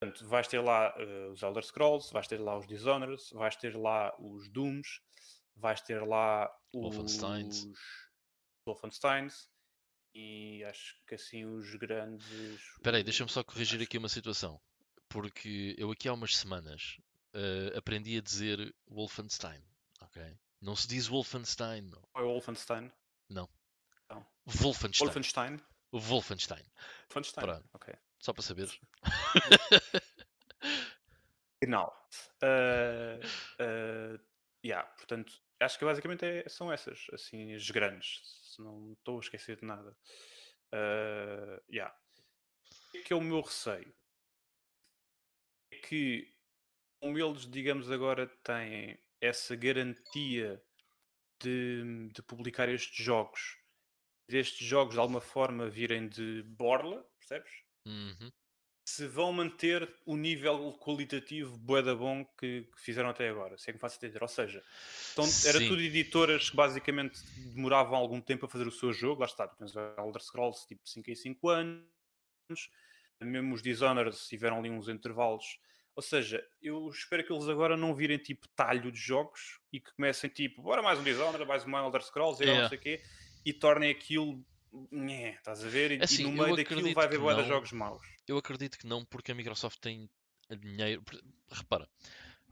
Portanto, 0.00 0.28
vais 0.28 0.48
ter 0.48 0.60
lá 0.60 0.92
uh, 0.96 1.30
os 1.30 1.40
Elder 1.40 1.62
Scrolls, 1.62 2.12
vais 2.12 2.26
ter 2.26 2.40
lá 2.40 2.58
os 2.58 2.66
Dishonored, 2.66 3.22
vais 3.34 3.54
ter 3.54 3.76
lá 3.76 4.14
os 4.18 4.48
Dooms, 4.48 5.00
vais 5.54 5.80
ter 5.80 6.02
lá 6.02 6.52
os 6.72 6.82
Wolfensteins, 6.82 7.66
Wolfensteins 8.66 9.48
e 10.14 10.64
acho 10.64 10.96
que 11.06 11.14
assim 11.14 11.44
os 11.44 11.72
grandes. 11.76 12.26
Espera 12.76 12.96
aí, 12.96 13.04
deixa-me 13.04 13.30
só 13.30 13.44
corrigir 13.44 13.80
aqui 13.80 13.96
uma 13.96 14.08
situação. 14.08 14.60
Porque 15.08 15.74
eu 15.78 15.90
aqui 15.90 16.08
há 16.08 16.12
umas 16.12 16.36
semanas 16.36 16.98
uh, 17.38 17.78
aprendi 17.78 18.18
a 18.18 18.20
dizer 18.20 18.74
Wolfenstein. 18.88 19.62
Ok? 20.00 20.22
Não 20.60 20.74
se 20.74 20.88
diz 20.88 21.06
Wolfenstein. 21.06 21.82
Não. 21.82 22.02
É 22.16 22.22
Wolfenstein? 22.22 22.90
Não. 23.28 23.48
não. 24.10 24.26
Wolfenstein. 24.44 25.06
Wolfenstein? 25.06 25.62
Wolfenstein. 25.92 26.64
Wolfenstein. 27.08 27.44
Pronto. 27.44 27.68
Ok. 27.72 27.94
Só 28.18 28.32
para 28.32 28.42
saberes. 28.42 28.78
Final. 31.62 32.08
Uh, 32.42 33.18
uh, 33.62 34.18
yeah, 34.64 34.88
portanto, 34.96 35.32
acho 35.60 35.78
que 35.78 35.84
basicamente 35.84 36.24
é, 36.24 36.48
são 36.48 36.72
essas, 36.72 37.06
assim, 37.12 37.54
as 37.54 37.70
grandes. 37.70 38.20
Se 38.42 38.60
não 38.60 38.92
estou 38.92 39.18
a 39.18 39.20
esquecer 39.20 39.56
de 39.56 39.64
nada. 39.64 39.96
Uh, 40.74 41.62
yeah. 41.70 41.94
O 42.94 43.02
que 43.02 43.12
é 43.12 43.16
o 43.16 43.20
meu 43.20 43.40
receio? 43.40 43.94
É 45.70 45.76
que 45.76 46.37
como 47.00 47.18
eles, 47.18 47.48
digamos, 47.48 47.90
agora 47.90 48.26
têm 48.42 48.98
essa 49.20 49.54
garantia 49.56 50.62
de, 51.40 52.10
de 52.12 52.22
publicar 52.22 52.68
estes 52.68 53.04
jogos, 53.04 53.56
destes 54.28 54.66
jogos 54.66 54.94
de 54.94 55.00
alguma 55.00 55.20
forma 55.20 55.68
virem 55.68 56.08
de 56.08 56.42
borla, 56.42 57.04
percebes? 57.18 57.50
Uhum. 57.86 58.30
Se 58.84 59.06
vão 59.06 59.32
manter 59.32 59.88
o 60.06 60.16
nível 60.16 60.72
qualitativo 60.80 61.58
boeda 61.58 61.94
bom 61.94 62.24
que, 62.38 62.62
que, 62.62 62.80
fizeram 62.80 63.10
até 63.10 63.28
agora, 63.28 63.58
se 63.58 63.68
é 63.68 63.72
que 63.72 63.76
me 63.76 63.80
faço 63.80 63.96
entender. 63.96 64.22
Ou 64.22 64.28
seja, 64.28 64.64
então, 65.12 65.24
era 65.46 65.58
tudo 65.58 65.82
editoras 65.82 66.48
que 66.48 66.56
basicamente 66.56 67.20
demoravam 67.52 67.96
algum 67.96 68.20
tempo 68.20 68.46
a 68.46 68.48
fazer 68.48 68.66
o 68.66 68.72
seu 68.72 68.92
jogo, 68.92 69.20
lá 69.20 69.26
está, 69.26 69.46
tens 69.46 69.74
Elder 69.76 70.22
Scrolls 70.22 70.66
tipo 70.66 70.88
5 70.88 71.10
em 71.10 71.14
5 71.14 71.48
anos, 71.50 72.70
mesmo 73.20 73.54
os 73.54 73.62
Dishonored 73.62 74.16
tiveram 74.26 74.58
ali 74.58 74.70
uns 74.70 74.88
intervalos 74.88 75.58
ou 75.98 76.02
seja, 76.02 76.40
eu 76.62 76.88
espero 76.90 77.26
que 77.26 77.32
eles 77.32 77.48
agora 77.48 77.76
não 77.76 77.92
virem 77.92 78.18
tipo 78.18 78.46
talho 78.50 78.92
de 78.92 78.96
jogos 78.96 79.58
e 79.72 79.80
que 79.80 79.92
comecem 79.96 80.30
tipo, 80.30 80.62
bora 80.62 80.80
mais 80.80 80.96
um 80.96 81.02
Dishonored, 81.02 81.44
mais 81.44 81.66
um 81.66 81.76
Elder 81.76 82.00
Scrolls, 82.04 82.40
yeah. 82.40 82.62
não 82.62 82.68
sei 82.68 82.78
o 82.78 82.80
quê, 82.80 83.02
e 83.44 83.52
tornem 83.52 83.90
aquilo. 83.90 84.40
Nhé, 84.92 85.30
estás 85.30 85.64
a 85.64 85.68
ver? 85.68 85.90
E, 85.90 86.00
assim, 86.00 86.22
e 86.22 86.24
no 86.26 86.30
meio 86.30 86.54
daquilo 86.54 86.94
vai 86.94 87.06
haver 87.06 87.18
boa 87.18 87.42
jogos 87.42 87.72
maus. 87.72 88.06
Eu 88.28 88.38
acredito 88.38 88.78
que 88.78 88.86
não, 88.86 89.04
porque 89.04 89.32
a 89.32 89.34
Microsoft 89.34 89.80
tem 89.80 90.08
dinheiro. 90.60 91.02
Repara, 91.50 91.88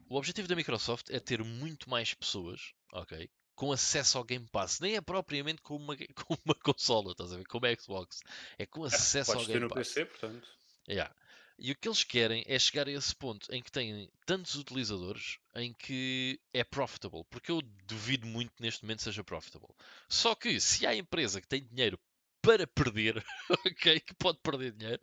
o 0.09 0.17
objetivo 0.17 0.49
da 0.49 0.57
Microsoft 0.57 1.09
é 1.11 1.21
ter 1.21 1.45
muito 1.45 1.89
mais 1.89 2.13
pessoas, 2.15 2.73
ok? 2.93 3.31
Com 3.55 3.71
acesso 3.71 4.19
ao 4.19 4.25
Game 4.25 4.49
Pass, 4.51 4.81
nem 4.81 4.97
é 4.97 5.01
propriamente 5.01 5.63
com 5.63 5.77
uma, 5.77 5.97
com 6.27 6.37
uma 6.45 6.55
consola, 6.57 7.13
estás 7.13 7.33
a 7.33 7.37
ver? 7.37 7.47
Como 7.47 7.65
a 7.65 7.77
Xbox, 7.77 8.23
é 8.59 8.67
com 8.67 8.83
acesso 8.83 9.31
Podes 9.31 9.49
ao 9.49 9.55
Game 9.55 9.69
Pass. 9.69 9.73
Podes 9.73 9.95
ter 9.95 10.01
no 10.01 10.07
PC, 10.09 10.19
portanto. 10.19 10.49
Yeah. 10.89 11.15
E 11.59 11.73
o 11.73 11.77
que 11.77 11.89
eles 11.89 12.05
querem 12.05 12.45
é 12.47 12.59
chegar 12.59 12.87
a 12.87 12.93
esse 12.93 13.15
ponto 13.15 13.51
em 13.53 13.63
que 13.63 13.73
têm 13.73 14.11
tantos 14.27 14.55
utilizadores 14.57 15.39
em 15.55 15.73
que 15.73 16.39
é 16.53 16.63
profitable. 16.63 17.25
Porque 17.31 17.51
eu 17.51 17.63
duvido 17.87 18.27
muito 18.27 18.53
neste 18.61 18.83
momento 18.83 19.03
seja 19.03 19.25
profitable. 19.25 19.75
Só 20.09 20.35
que 20.35 20.61
se 20.61 20.87
há 20.87 20.95
empresa 20.95 21.41
que 21.41 21.49
tem 21.49 21.65
dinheiro 21.65 21.99
para 22.43 22.67
perder, 22.67 23.25
ok? 23.67 24.01
Que 24.01 24.15
pode 24.15 24.39
perder 24.43 24.73
dinheiro, 24.73 25.03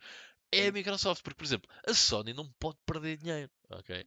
é 0.52 0.68
a 0.68 0.72
Microsoft. 0.72 1.24
Porque, 1.24 1.38
por 1.38 1.46
exemplo, 1.46 1.70
a 1.88 1.94
Sony 1.94 2.34
não 2.34 2.48
pode 2.60 2.78
perder 2.86 3.18
dinheiro, 3.18 3.52
ok? 3.72 4.06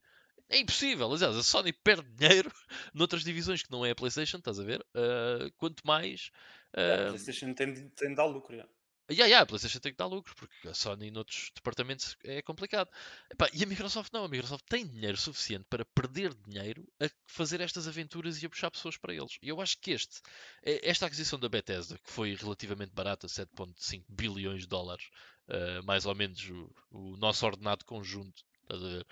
É 0.49 0.59
impossível. 0.59 1.13
Aliás, 1.13 1.37
a 1.37 1.43
Sony 1.43 1.73
perde 1.73 2.09
dinheiro 2.13 2.53
noutras 2.95 3.25
divisões 3.25 3.63
que 3.63 3.73
não 3.73 3.85
é 3.85 3.91
a 3.91 3.95
PlayStation, 3.97 4.39
estás 4.39 4.61
a 4.61 4.63
ver? 4.63 4.81
Uh, 4.95 5.51
quanto 5.57 5.85
mais. 5.85 6.31
Uh... 6.73 7.07
A 7.07 7.09
PlayStation 7.09 7.53
tem, 7.55 7.75
tem 7.91 8.11
de 8.11 8.15
dar 8.15 8.27
lucro, 8.27 8.57
já. 8.57 8.69
Yeah, 9.09 9.27
yeah, 9.27 9.43
a 9.43 9.47
PlayStation 9.47 9.79
tem 9.79 9.93
que 9.93 9.99
dar 9.99 10.07
lucro, 10.07 10.35
porque 10.35 10.67
a 10.67 10.75
Sony 10.75 11.13
noutros 11.13 11.53
departamentos 11.55 12.17
é 12.25 12.43
complicado. 12.43 12.91
Epá, 13.31 13.49
e 13.53 13.63
a 13.63 13.67
Microsoft 13.67 14.13
não, 14.13 14.25
a 14.25 14.29
Microsoft 14.29 14.65
tem 14.69 14.85
dinheiro 14.85 15.17
suficiente 15.17 15.65
para 15.71 15.85
perder 15.85 16.35
dinheiro 16.35 16.85
a 17.01 17.09
fazer 17.25 17.61
estas 17.61 17.87
aventuras 17.87 18.43
e 18.43 18.47
a 18.47 18.51
puxar 18.51 18.69
pessoas 18.69 18.97
para 18.97 19.15
eles. 19.15 19.39
E 19.41 19.49
eu 19.49 19.61
acho 19.61 19.79
que 19.79 19.93
este, 19.93 20.21
esta 20.63 21.07
aquisição 21.07 21.39
da 21.39 21.49
Bethesda, 21.49 21.97
que 21.99 22.11
foi 22.11 22.35
relativamente 22.35 22.93
barata, 22.93 23.29
7.5 23.29 24.05
bilhões 24.09 24.63
de 24.63 24.67
dólares, 24.67 25.09
uh, 25.49 25.85
mais 25.85 26.05
ou 26.05 26.15
menos 26.15 26.43
o, 26.51 26.75
o, 26.91 27.17
nosso 27.17 27.47
ordenado 27.47 27.85
conjunto. 27.85 28.43
Estás 28.63 28.83
a 28.83 28.89
ver? 28.89 29.07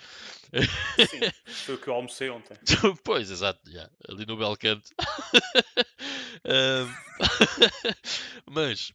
Sim, 1.08 1.20
foi 1.46 1.76
o 1.76 1.78
que 1.78 1.86
eu 1.86 1.94
almocei 1.94 2.30
ontem. 2.30 2.58
pois, 3.04 3.30
exato, 3.30 3.70
yeah, 3.70 3.88
ali 4.08 4.26
no 4.26 4.36
Belcanto. 4.36 4.90
mas 8.50 8.92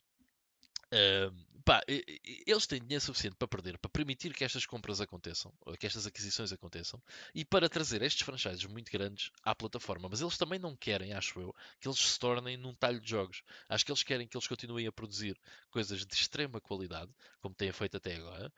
Pá, 1.65 1.83
eles 1.87 2.65
têm 2.65 2.79
dinheiro 2.79 3.03
suficiente 3.03 3.35
para 3.35 3.47
perder, 3.47 3.77
para 3.77 3.89
permitir 3.91 4.33
que 4.33 4.43
estas 4.43 4.65
compras 4.65 4.99
aconteçam, 4.99 5.53
que 5.79 5.85
estas 5.85 6.07
aquisições 6.07 6.51
aconteçam, 6.51 6.99
e 7.35 7.45
para 7.45 7.69
trazer 7.69 8.01
estes 8.01 8.25
franchises 8.25 8.65
muito 8.65 8.91
grandes 8.91 9.29
à 9.43 9.53
plataforma. 9.53 10.09
Mas 10.09 10.21
eles 10.21 10.37
também 10.37 10.57
não 10.57 10.75
querem, 10.75 11.13
acho 11.13 11.39
eu, 11.39 11.55
que 11.79 11.87
eles 11.87 11.99
se 11.99 12.17
tornem 12.17 12.57
num 12.57 12.73
talho 12.73 12.99
de 12.99 13.09
jogos. 13.09 13.43
Acho 13.67 13.85
que 13.85 13.91
eles 13.91 14.01
querem 14.01 14.27
que 14.27 14.35
eles 14.35 14.47
continuem 14.47 14.87
a 14.87 14.91
produzir 14.91 15.39
coisas 15.69 16.03
de 16.05 16.15
extrema 16.15 16.59
qualidade, 16.59 17.11
como 17.39 17.53
têm 17.53 17.71
feito 17.71 17.97
até 17.97 18.15
agora, 18.15 18.51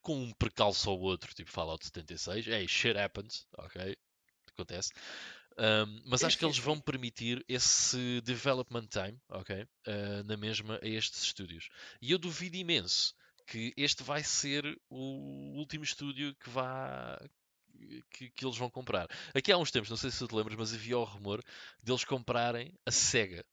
com 0.00 0.16
um 0.16 0.32
percalço 0.34 0.90
ou 0.90 1.00
outro, 1.00 1.34
tipo 1.34 1.50
Fallout 1.50 1.84
76. 1.84 2.46
Hey, 2.46 2.68
shit 2.68 2.96
happens, 2.96 3.48
ok? 3.58 3.96
Acontece. 4.52 4.92
Um, 5.56 6.02
mas 6.06 6.24
acho 6.24 6.36
que 6.36 6.44
eles 6.44 6.58
vão 6.58 6.78
permitir 6.80 7.44
esse 7.48 8.20
development 8.22 8.86
time, 8.86 9.18
ok? 9.28 9.62
Uh, 9.86 10.24
na 10.24 10.36
mesma 10.36 10.78
a 10.82 10.86
estes 10.86 11.22
estúdios. 11.22 11.68
E 12.02 12.10
eu 12.10 12.18
duvido 12.18 12.56
imenso 12.56 13.14
que 13.46 13.72
este 13.76 14.02
vai 14.02 14.22
ser 14.22 14.64
o 14.88 15.56
último 15.56 15.84
estúdio 15.84 16.34
que 16.36 16.50
vá. 16.50 17.20
Que, 18.10 18.30
que, 18.30 18.44
eles 18.46 18.56
vão 18.56 18.70
comprar. 18.70 19.08
Aqui 19.34 19.50
há 19.50 19.58
uns 19.58 19.70
tempos, 19.70 19.90
não 19.90 19.96
sei 19.96 20.10
se 20.10 20.18
tu 20.18 20.28
te 20.28 20.34
lembras, 20.34 20.56
mas 20.56 20.72
havia 20.72 20.96
o 20.96 21.02
rumor 21.02 21.42
deles 21.82 22.04
comprarem 22.04 22.72
a 22.86 22.90
SEGA. 22.90 23.44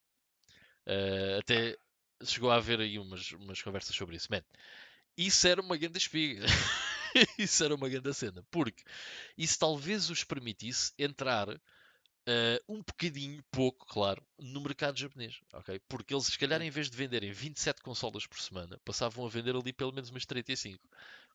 Uh, 0.86 1.40
até 1.40 1.76
chegou 2.24 2.52
a 2.52 2.56
haver 2.56 2.80
aí 2.80 3.00
umas, 3.00 3.32
umas 3.32 3.62
conversas 3.62 3.96
sobre 3.96 4.16
isso. 4.16 4.28
Man, 4.30 4.44
isso 5.18 5.48
era 5.48 5.60
uma 5.60 5.76
grande 5.76 5.98
espiga. 5.98 6.46
isso 7.38 7.64
era 7.64 7.74
uma 7.74 7.90
grande 7.90 8.14
cena. 8.14 8.46
Porque 8.52 8.84
isso 9.36 9.58
talvez 9.58 10.10
os 10.10 10.24
permitisse 10.24 10.94
entrar 11.00 11.48
Uh, 12.28 12.74
um 12.76 12.84
bocadinho, 12.84 13.44
pouco, 13.50 13.84
claro, 13.88 14.24
no 14.38 14.62
mercado 14.62 15.00
japonês, 15.00 15.42
ok? 15.54 15.80
Porque 15.90 16.14
eles, 16.14 16.28
se 16.28 16.38
calhar, 16.38 16.62
em 16.62 16.70
vez 16.70 16.88
de 16.88 16.96
venderem 16.96 17.32
27 17.32 17.82
consolas 17.82 18.28
por 18.28 18.40
semana, 18.40 18.80
passavam 18.86 19.26
a 19.26 19.30
vender 19.30 19.56
ali 19.56 19.74
pelo 19.74 19.92
menos 19.92 20.12
umas 20.12 20.24
35, 20.24 20.88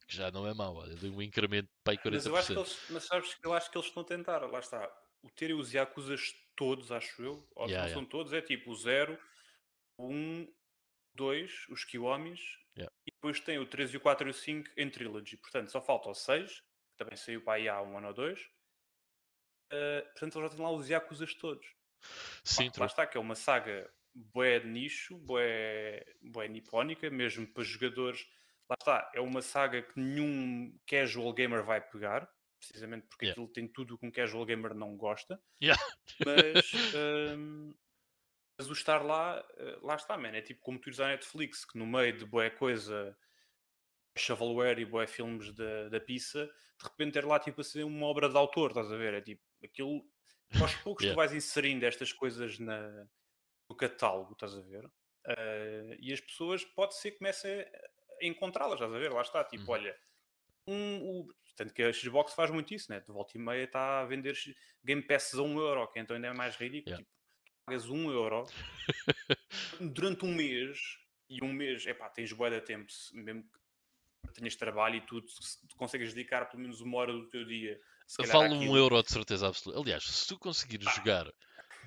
que 0.06 0.16
já 0.16 0.30
não 0.30 0.46
é 0.46 0.54
mau, 0.54 0.76
olha, 0.76 0.94
um 1.10 1.20
incremento 1.20 1.68
para 1.82 1.94
aí 1.94 1.98
40%. 1.98 2.12
Mas, 2.12 2.26
eu 2.26 2.36
acho 2.36 2.46
que 2.46 2.58
eles, 2.58 2.78
mas 2.90 3.04
sabes 3.04 3.36
eu 3.42 3.52
acho 3.52 3.70
que 3.70 3.76
eles 3.76 3.88
estão 3.88 4.02
a 4.04 4.06
tentar, 4.06 4.38
lá 4.46 4.60
está, 4.60 4.88
o 5.22 5.30
terem 5.30 5.56
os 5.56 5.72
Yakuzas 5.72 6.32
todos, 6.54 6.92
acho 6.92 7.20
eu, 7.20 7.32
ou 7.56 7.66
yeah, 7.66 7.82
não 7.82 7.88
yeah. 7.88 7.94
são 7.94 8.04
todos, 8.04 8.32
é 8.32 8.40
tipo 8.40 8.70
o 8.70 8.76
0, 8.76 9.18
1, 9.98 10.46
2, 11.14 11.66
os 11.68 11.84
Kiwamis, 11.84 12.40
yeah. 12.76 12.94
e 13.04 13.10
depois 13.10 13.40
tem 13.40 13.58
o 13.58 13.66
3 13.66 13.94
e 13.94 13.96
o 13.96 14.00
4 14.00 14.28
e 14.28 14.30
o 14.30 14.34
5 14.34 14.70
em 14.76 14.88
Trilogy, 14.88 15.36
portanto 15.36 15.72
só 15.72 15.82
falta 15.82 16.10
o 16.10 16.14
6, 16.14 16.60
que 16.60 16.96
também 16.96 17.16
saiu 17.16 17.42
para 17.42 17.54
aí 17.54 17.68
há 17.68 17.82
um 17.82 17.98
ano 17.98 18.06
ou 18.06 18.14
dois, 18.14 18.48
Uh, 19.72 20.02
portanto, 20.12 20.38
eles 20.38 20.50
já 20.50 20.56
têm 20.56 20.64
lá 20.64 20.72
os 20.72 20.88
Yakuzas 20.88 21.34
todos. 21.34 21.66
Sim, 22.44 22.66
lá, 22.66 22.72
lá 22.80 22.86
está, 22.86 23.06
que 23.06 23.16
é 23.16 23.20
uma 23.20 23.34
saga 23.34 23.90
boé 24.14 24.60
de 24.60 24.68
nicho, 24.68 25.18
boé, 25.18 26.04
boé 26.22 26.48
nipónica, 26.48 27.10
mesmo 27.10 27.46
para 27.46 27.64
jogadores. 27.64 28.26
Lá 28.68 28.76
está, 28.78 29.10
é 29.14 29.20
uma 29.20 29.42
saga 29.42 29.82
que 29.82 29.98
nenhum 29.98 30.76
casual 30.86 31.32
gamer 31.32 31.62
vai 31.62 31.80
pegar, 31.80 32.28
precisamente 32.58 33.06
porque 33.06 33.26
yeah. 33.26 33.40
aquilo 33.40 33.52
tem 33.52 33.68
tudo 33.68 33.98
que 33.98 34.06
um 34.06 34.10
casual 34.10 34.44
gamer 34.44 34.74
não 34.74 34.96
gosta. 34.96 35.40
Yeah. 35.62 35.80
Mas, 36.24 36.72
um, 37.38 37.74
mas 38.58 38.68
o 38.68 38.72
estar 38.72 39.04
lá, 39.04 39.44
eh, 39.56 39.78
lá 39.82 39.94
está, 39.94 40.16
man. 40.16 40.28
É 40.28 40.40
tipo 40.40 40.62
como 40.62 40.78
tu 40.78 40.88
ires 40.88 41.00
à 41.00 41.08
Netflix, 41.08 41.64
que 41.64 41.78
no 41.78 41.86
meio 41.86 42.16
de 42.16 42.24
boé 42.24 42.50
coisa 42.50 43.16
shovelware 44.18 44.78
e 44.78 44.84
boé 44.84 45.06
filmes 45.06 45.52
da, 45.52 45.88
da 45.90 46.00
pizza, 46.00 46.46
de 46.46 46.84
repente 46.84 47.12
ter 47.12 47.24
lá 47.24 47.38
tipo 47.38 47.60
assim 47.60 47.82
uma 47.82 48.06
obra 48.06 48.28
de 48.28 48.36
autor, 48.36 48.70
estás 48.70 48.90
a 48.90 48.96
ver? 48.96 49.14
É 49.14 49.20
tipo, 49.20 49.42
aquilo, 49.66 50.04
aos 50.60 50.74
poucos 50.76 51.04
yeah. 51.04 51.14
tu 51.14 51.16
vais 51.16 51.32
inserindo 51.32 51.84
estas 51.84 52.12
coisas 52.12 52.58
na, 52.58 53.06
no 53.68 53.76
catálogo, 53.76 54.32
estás 54.32 54.54
a 54.56 54.60
ver? 54.60 54.84
Uh, 54.84 55.96
e 55.98 56.12
as 56.12 56.20
pessoas 56.20 56.64
pode 56.64 56.94
ser 56.96 57.12
que 57.12 57.18
comecem 57.18 57.60
a 57.60 58.26
encontrá-las, 58.26 58.74
estás 58.74 58.92
a 58.92 58.98
ver? 58.98 59.12
Lá 59.12 59.22
está, 59.22 59.44
tipo, 59.44 59.64
uhum. 59.64 59.70
olha, 59.70 59.96
um, 60.68 61.20
o, 61.20 61.34
tanto 61.56 61.72
que 61.72 61.82
a 61.82 61.92
Xbox 61.92 62.34
faz 62.34 62.50
muito 62.50 62.72
isso, 62.74 62.90
né? 62.90 63.00
De 63.00 63.12
volta 63.12 63.36
e 63.36 63.40
meia 63.40 63.64
está 63.64 64.00
a 64.00 64.04
vender 64.04 64.36
Game 64.84 65.02
Passes 65.02 65.38
a 65.38 65.42
1 65.42 65.58
euro, 65.58 65.88
que 65.88 65.98
então 65.98 66.14
ainda 66.14 66.28
é 66.28 66.32
mais 66.32 66.56
ridículo. 66.56 66.96
Yeah. 66.96 67.04
Tipo, 67.04 67.16
pagas 67.64 67.88
1 67.88 68.10
euro 68.10 68.44
durante 69.80 70.24
um 70.24 70.34
mês 70.34 70.78
e 71.28 71.42
um 71.42 71.52
mês, 71.52 71.86
é 71.86 71.94
pá, 71.94 72.08
tens 72.08 72.32
boa 72.32 72.50
de 72.50 72.60
tempo, 72.60 72.86
mesmo 73.12 73.42
que 73.42 74.32
tenhas 74.34 74.54
trabalho 74.54 74.96
e 74.96 75.00
tudo, 75.00 75.26
consegues 75.76 76.12
dedicar 76.14 76.46
pelo 76.46 76.62
menos 76.62 76.80
uma 76.80 76.98
hora 76.98 77.12
do 77.12 77.28
teu 77.28 77.44
dia 77.44 77.80
Vale 78.28 78.54
um 78.54 78.76
euro 78.76 79.02
de 79.02 79.10
certeza 79.10 79.48
absoluta. 79.48 79.80
Aliás, 79.80 80.04
se 80.04 80.26
tu 80.28 80.38
conseguires 80.38 80.86
ah. 80.86 80.92
jogar 80.92 81.32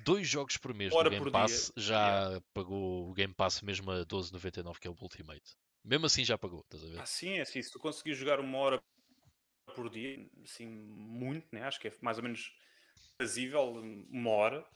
dois 0.04 0.28
jogos 0.28 0.56
por 0.56 0.74
mês 0.74 0.92
Hora 0.92 1.10
no 1.10 1.16
Game 1.16 1.30
Pass, 1.30 1.72
dia. 1.76 1.84
já 1.84 2.20
yeah. 2.22 2.44
pagou 2.52 3.10
o 3.10 3.14
Game 3.14 3.34
Pass 3.34 3.62
mesmo 3.62 3.90
a 3.90 4.04
12,99, 4.04 4.78
que 4.78 4.88
é 4.88 4.90
o 4.90 4.96
Ultimate. 5.00 5.56
Mesmo 5.84 6.06
assim 6.06 6.24
já 6.24 6.36
pagou, 6.36 6.60
estás 6.60 6.84
a 6.84 6.88
ver? 6.88 7.00
Ah, 7.00 7.06
sim, 7.06 7.38
é 7.38 7.40
assim. 7.42 7.62
Se 7.62 7.72
tu 7.72 7.78
conseguires 7.78 8.18
jogar 8.18 8.38
uma 8.38 8.58
hora 8.58 8.82
por 9.74 9.88
dia, 9.88 10.28
assim, 10.44 10.66
muito, 10.66 11.46
né? 11.52 11.62
acho 11.62 11.80
que 11.80 11.88
é 11.88 11.92
mais 12.00 12.18
ou 12.18 12.24
menos 12.24 12.52
fazível, 13.20 13.72
uma 14.10 14.30
hora. 14.30 14.66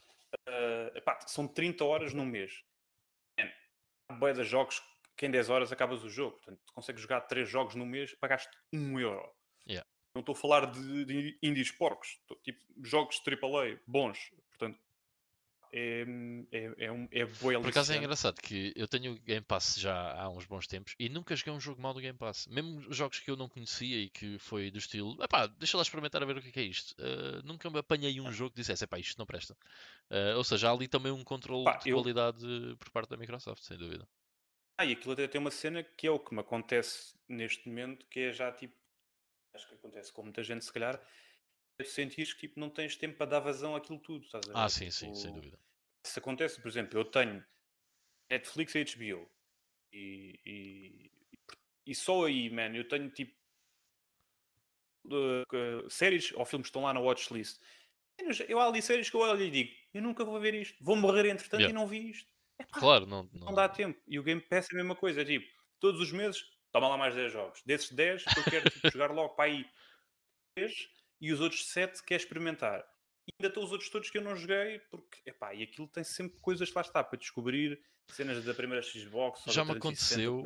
Uh, 0.49 0.97
epá, 0.97 1.18
são 1.26 1.47
30 1.47 1.84
horas 1.84 2.14
num 2.14 2.24
mês. 2.24 2.62
Há 4.09 4.14
boia 4.14 4.34
de 4.34 4.45
jogos 4.45 4.82
que 5.16 5.26
em 5.26 5.30
10 5.30 5.51
horas 5.51 5.72
acabas 5.72 6.03
o 6.03 6.11
jogo. 6.11 6.36
Portanto, 6.36 6.61
tu 6.66 6.72
consegues 6.72 7.03
jogar 7.03 7.20
3 7.22 7.49
jogos 7.49 7.74
no 7.74 7.86
mês, 7.86 8.14
pagaste 8.14 8.51
1 8.72 9.01
euro. 9.01 9.30
Não 10.15 10.21
estou 10.21 10.33
a 10.35 10.37
falar 10.37 10.67
de, 10.67 11.05
de 11.05 11.39
indies 11.43 11.73
porcos, 11.73 12.19
estou, 12.21 12.37
tipo 12.39 12.61
jogos 12.83 13.21
AAA 13.27 13.79
bons. 13.87 14.33
Portanto, 14.51 14.79
é, 15.77 16.07
é, 16.53 16.85
é, 16.87 16.93
um, 16.93 17.09
é 17.11 17.25
boa 17.25 17.61
Por 17.61 17.71
acaso 17.71 17.93
é 17.93 17.97
engraçado 17.97 18.41
que 18.41 18.73
eu 18.77 18.87
tenho 18.87 19.15
o 19.15 19.19
Game 19.19 19.45
Pass 19.45 19.75
já 19.77 20.12
há 20.12 20.29
uns 20.31 20.47
bons 20.47 20.69
tempos 20.69 20.95
e 21.01 21.09
nunca 21.09 21.35
joguei 21.35 21.53
um 21.53 21.59
jogo 21.59 21.83
mal 21.83 21.93
do 21.93 21.99
Game 21.99 22.17
Pass. 22.17 22.47
Mesmo 22.47 22.81
jogos 22.93 23.19
que 23.19 23.29
eu 23.29 23.37
não 23.37 23.49
conhecia 23.49 23.97
e 23.97 24.09
que 24.09 24.39
foi 24.39 24.71
do 24.71 24.79
estilo, 24.79 25.21
epá, 25.21 25.49
deixa 25.49 25.77
lá 25.77 25.83
experimentar 25.83 26.23
a 26.23 26.27
ver 26.27 26.37
o 26.37 26.41
que 26.41 26.49
é, 26.49 26.53
que 26.53 26.61
é 26.61 26.62
isto. 26.62 26.93
Uh, 26.93 27.45
nunca 27.45 27.69
me 27.69 27.81
apanhei 27.81 28.21
um 28.21 28.31
jogo 28.31 28.51
que 28.51 28.61
dissesse, 28.61 28.85
epá, 28.85 29.01
isto 29.01 29.19
não 29.19 29.27
presta. 29.27 29.57
Uh, 30.09 30.37
ou 30.37 30.45
seja, 30.45 30.69
há 30.69 30.73
ali 30.73 30.87
também 30.87 31.11
um 31.11 31.25
controle 31.25 31.65
Pá, 31.65 31.79
de 31.79 31.91
eu... 31.91 31.97
qualidade 31.97 32.47
por 32.79 32.91
parte 32.91 33.11
da 33.11 33.17
Microsoft, 33.17 33.65
sem 33.65 33.77
dúvida. 33.77 34.07
Ah, 34.79 34.85
e 34.85 34.93
aquilo 34.93 35.12
até 35.12 35.27
tem 35.27 35.41
uma 35.41 35.51
cena 35.51 35.83
que 35.83 36.07
é 36.07 36.11
o 36.11 36.21
que 36.21 36.33
me 36.33 36.41
acontece 36.41 37.15
neste 37.29 37.69
momento, 37.69 38.07
que 38.07 38.21
é 38.21 38.33
já 38.33 38.53
tipo 38.53 38.75
acho 39.55 39.68
que 39.68 39.74
acontece 39.74 40.12
com 40.12 40.22
muita 40.22 40.42
gente, 40.42 40.64
se 40.64 40.72
calhar, 40.72 41.00
é 41.78 41.84
sentir 41.84 42.26
que 42.34 42.48
tipo, 42.48 42.61
não 42.61 42.70
tens 42.70 42.96
tempo 42.96 43.16
para 43.16 43.26
dar 43.26 43.40
vazão 43.40 43.74
àquilo 43.74 43.98
tudo. 43.98 44.24
Estás 44.24 44.44
a 44.48 44.52
ver? 44.52 44.59
Ah, 44.59 44.68
sim, 44.68 44.88
tipo, 44.88 44.92
sim, 44.92 45.14
sem 45.14 45.32
dúvida. 45.32 45.59
Se 46.05 46.18
acontece, 46.18 46.61
por 46.61 46.68
exemplo, 46.68 46.98
eu 46.98 47.05
tenho 47.05 47.44
Netflix 48.30 48.74
e 48.74 48.84
HBO 48.84 49.30
e, 49.92 50.40
e, 50.44 51.11
e 51.86 51.94
só 51.94 52.26
aí, 52.26 52.50
man, 52.50 52.74
eu 52.74 52.86
tenho 52.86 53.09
tipo 53.11 53.34
uh, 55.07 55.90
séries 55.90 56.32
ou 56.32 56.44
filmes 56.44 56.66
que 56.66 56.70
estão 56.70 56.82
lá 56.82 56.92
na 56.92 57.00
watchlist. 57.00 57.61
Eu 58.48 58.61
há 58.61 58.68
ali 58.68 58.80
séries 58.80 59.11
que 59.11 59.16
eu 59.16 59.20
olho 59.20 59.42
e 59.42 59.50
digo, 59.50 59.72
eu 59.92 60.02
nunca 60.02 60.24
vou 60.24 60.38
ver 60.38 60.55
isto, 60.55 60.82
vou 60.82 60.94
morrer 60.94 61.26
entretanto 61.26 61.62
yeah. 61.62 61.70
e 61.70 61.72
não 61.72 61.86
vi 61.86 62.11
isto. 62.11 62.32
Epá, 62.61 62.78
claro, 62.78 63.07
não, 63.07 63.28
não... 63.32 63.46
não 63.46 63.55
dá 63.55 63.68
tempo. 63.68 64.00
E 64.07 64.18
o 64.18 64.22
Game 64.22 64.40
Pass 64.40 64.68
é 64.70 64.74
a 64.74 64.76
mesma 64.76 64.94
coisa, 64.94 65.22
é 65.22 65.24
tipo, 65.24 65.46
todos 65.80 66.00
os 66.00 66.12
meses 66.12 66.44
toma 66.75 66.89
lá 66.89 66.97
mais 66.97 67.14
10 67.14 67.33
jogos. 67.33 67.62
Desses 67.64 67.93
10, 67.93 68.25
eu 68.37 68.43
quero 68.43 68.68
tipo, 68.68 68.91
jogar 68.91 69.12
logo 69.12 69.37
para 69.37 69.45
aí 69.45 69.64
3 70.57 70.89
e 71.20 71.33
os 71.33 71.41
outros 71.41 71.66
7 71.66 72.03
quer 72.03 72.16
experimentar. 72.16 72.85
E 73.27 73.33
ainda 73.39 73.49
estão 73.49 73.64
os 73.64 73.72
outros 73.72 73.89
todos 73.91 74.11
que 74.11 74.18
eu 74.18 74.22
não 74.22 74.37
joguei, 74.37 74.79
porque, 74.91 75.18
epá, 75.25 75.55
e 75.55 75.62
aquilo 75.62 75.89
tem 75.89 76.05
sempre 76.05 76.39
coisas 76.41 76.68
que 76.68 76.75
lá 76.75 76.83
está 76.83 77.03
para 77.03 77.18
descobrir, 77.18 77.81
cenas 78.09 78.45
da 78.45 78.53
primeira 78.53 78.83
Xbox, 78.83 79.45
Já 79.47 79.64
me 79.64 79.72
aconteceu, 79.72 80.43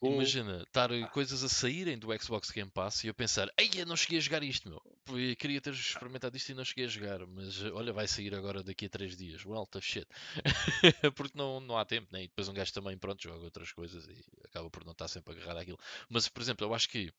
imagina, 0.00 0.62
estar 0.62 0.92
Ah. 0.92 1.08
coisas 1.08 1.42
a 1.42 1.48
saírem 1.48 1.98
do 1.98 2.16
Xbox 2.22 2.52
Game 2.52 2.70
Pass 2.70 3.02
e 3.02 3.08
eu 3.08 3.14
pensar, 3.14 3.52
ei, 3.58 3.68
eu 3.74 3.84
não 3.84 3.96
cheguei 3.96 4.18
a 4.18 4.20
jogar 4.20 4.44
isto, 4.44 4.68
meu. 4.68 4.80
Eu 5.08 5.34
queria 5.34 5.60
ter 5.60 5.72
experimentado 5.72 6.36
isto 6.36 6.50
e 6.50 6.54
não 6.54 6.64
cheguei 6.64 6.84
a 6.84 6.88
jogar, 6.88 7.26
mas 7.26 7.64
olha, 7.64 7.92
vai 7.92 8.06
sair 8.06 8.32
agora 8.32 8.62
daqui 8.62 8.86
a 8.86 8.88
3 8.88 9.16
dias. 9.16 9.44
Well, 9.44 9.66
tough 9.66 9.82
shit. 9.82 10.06
Porque 11.16 11.36
não, 11.36 11.58
não 11.58 11.76
há 11.76 11.84
tempo, 11.84 12.06
né? 12.12 12.22
E 12.22 12.28
depois 12.28 12.48
um 12.48 12.54
gajo 12.54 12.72
também, 12.72 12.96
pronto, 12.96 13.20
joga 13.20 13.42
outras 13.44 13.72
coisas 13.72 14.06
e 14.06 14.24
acaba 14.44 14.70
por 14.70 14.84
não 14.84 14.92
estar 14.92 15.08
sempre 15.08 15.32
agarrado 15.34 15.58
àquilo. 15.58 15.78
Mas, 16.08 16.28
por 16.28 16.40
exemplo, 16.40 16.64
eu 16.64 16.72
acho 16.72 16.88
que 16.88 17.12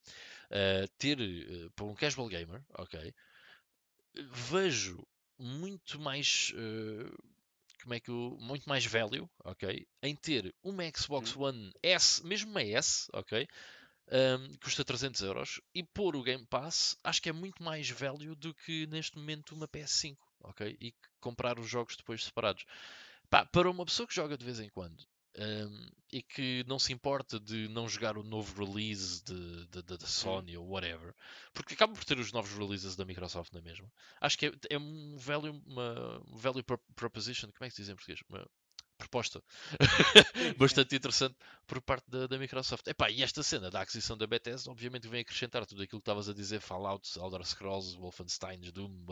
eh, 0.52 0.88
ter, 0.98 1.20
eh, 1.20 1.70
para 1.76 1.86
um 1.86 1.94
casual 1.96 2.30
gamer, 2.30 2.64
ok, 2.76 3.14
vejo 4.16 5.06
muito 5.38 6.00
mais. 6.00 6.54
eh, 6.56 7.12
como 7.82 7.94
é 7.94 8.00
que 8.00 8.10
eu. 8.10 8.38
Muito 8.40 8.68
mais 8.68 8.86
value, 8.86 9.30
ok? 9.44 9.88
Em 10.04 10.16
ter 10.16 10.54
uma 10.64 10.84
Xbox 10.96 11.36
One 11.36 11.72
S, 11.82 12.26
mesmo 12.26 12.52
uma 12.52 12.64
S, 12.64 13.08
ok? 13.14 13.48
Um, 14.14 14.58
custa 14.58 14.84
300 14.84 15.22
euros 15.22 15.62
e 15.74 15.84
pôr 15.84 16.18
o 16.18 16.24
Game 16.24 16.46
Pass 16.46 16.98
acho 17.02 17.22
que 17.22 17.30
é 17.30 17.32
muito 17.32 17.64
mais 17.64 17.90
value 17.90 18.36
do 18.36 18.54
que 18.54 18.86
neste 18.88 19.18
momento 19.18 19.56
uma 19.56 19.70
PS5, 19.70 20.18
ok? 20.42 20.78
E 20.82 20.94
comprar 21.22 21.58
os 21.58 21.70
jogos 21.70 21.96
depois 21.96 22.24
separados. 22.24 22.66
Pá, 23.30 23.46
para 23.46 23.72
uma 23.72 23.86
pessoa 23.86 24.06
que 24.06 24.14
joga 24.14 24.38
de 24.38 24.44
vez 24.44 24.60
em 24.60 24.70
quando 24.70 25.08
um, 25.38 25.90
e 26.12 26.22
que 26.22 26.64
não 26.68 26.78
se 26.78 26.92
importa 26.92 27.40
de 27.40 27.68
não 27.70 27.88
jogar 27.88 28.18
o 28.18 28.24
novo 28.24 28.66
release 28.66 29.24
da 29.24 30.08
Sony 30.08 30.58
ou 30.58 30.68
whatever, 30.68 31.14
porque 31.54 31.74
acaba 31.74 31.94
por 31.94 32.04
ter 32.04 32.20
os 32.20 32.32
novos 32.32 32.52
releases 32.52 32.96
da 32.96 33.06
Microsoft 33.06 33.54
na 33.54 33.62
mesma. 33.62 33.90
Acho 34.20 34.38
que 34.38 34.48
é, 34.48 34.52
é 34.72 34.78
um 34.78 35.16
value, 35.18 35.62
uma 35.66 36.22
um 36.28 36.38
value 36.38 36.64
pro- 36.64 36.82
proposition, 36.96 37.50
como 37.52 37.66
é 37.66 37.70
que 37.70 37.76
se 37.76 37.82
diz 37.82 37.90
em 37.90 37.96
português? 37.96 38.22
Uma 38.30 38.46
proposta 38.98 39.42
bastante 40.58 40.96
interessante 40.96 41.36
por 41.66 41.82
parte 41.82 42.10
da, 42.10 42.28
da 42.28 42.38
Microsoft. 42.38 42.86
Epá, 42.88 43.10
e 43.10 43.24
esta 43.24 43.42
cena 43.42 43.72
da 43.72 43.82
aquisição 43.82 44.16
da 44.18 44.28
Bethesda, 44.28 44.70
obviamente, 44.70 45.08
vem 45.08 45.22
acrescentar 45.22 45.66
tudo 45.66 45.82
aquilo 45.82 46.00
que 46.00 46.04
estavas 46.04 46.30
a 46.30 46.34
dizer: 46.34 46.60
Fallout, 46.60 47.18
Elder 47.18 47.44
Scrolls, 47.44 47.98
Wolfenstein, 47.98 48.60
Doom, 48.72 49.06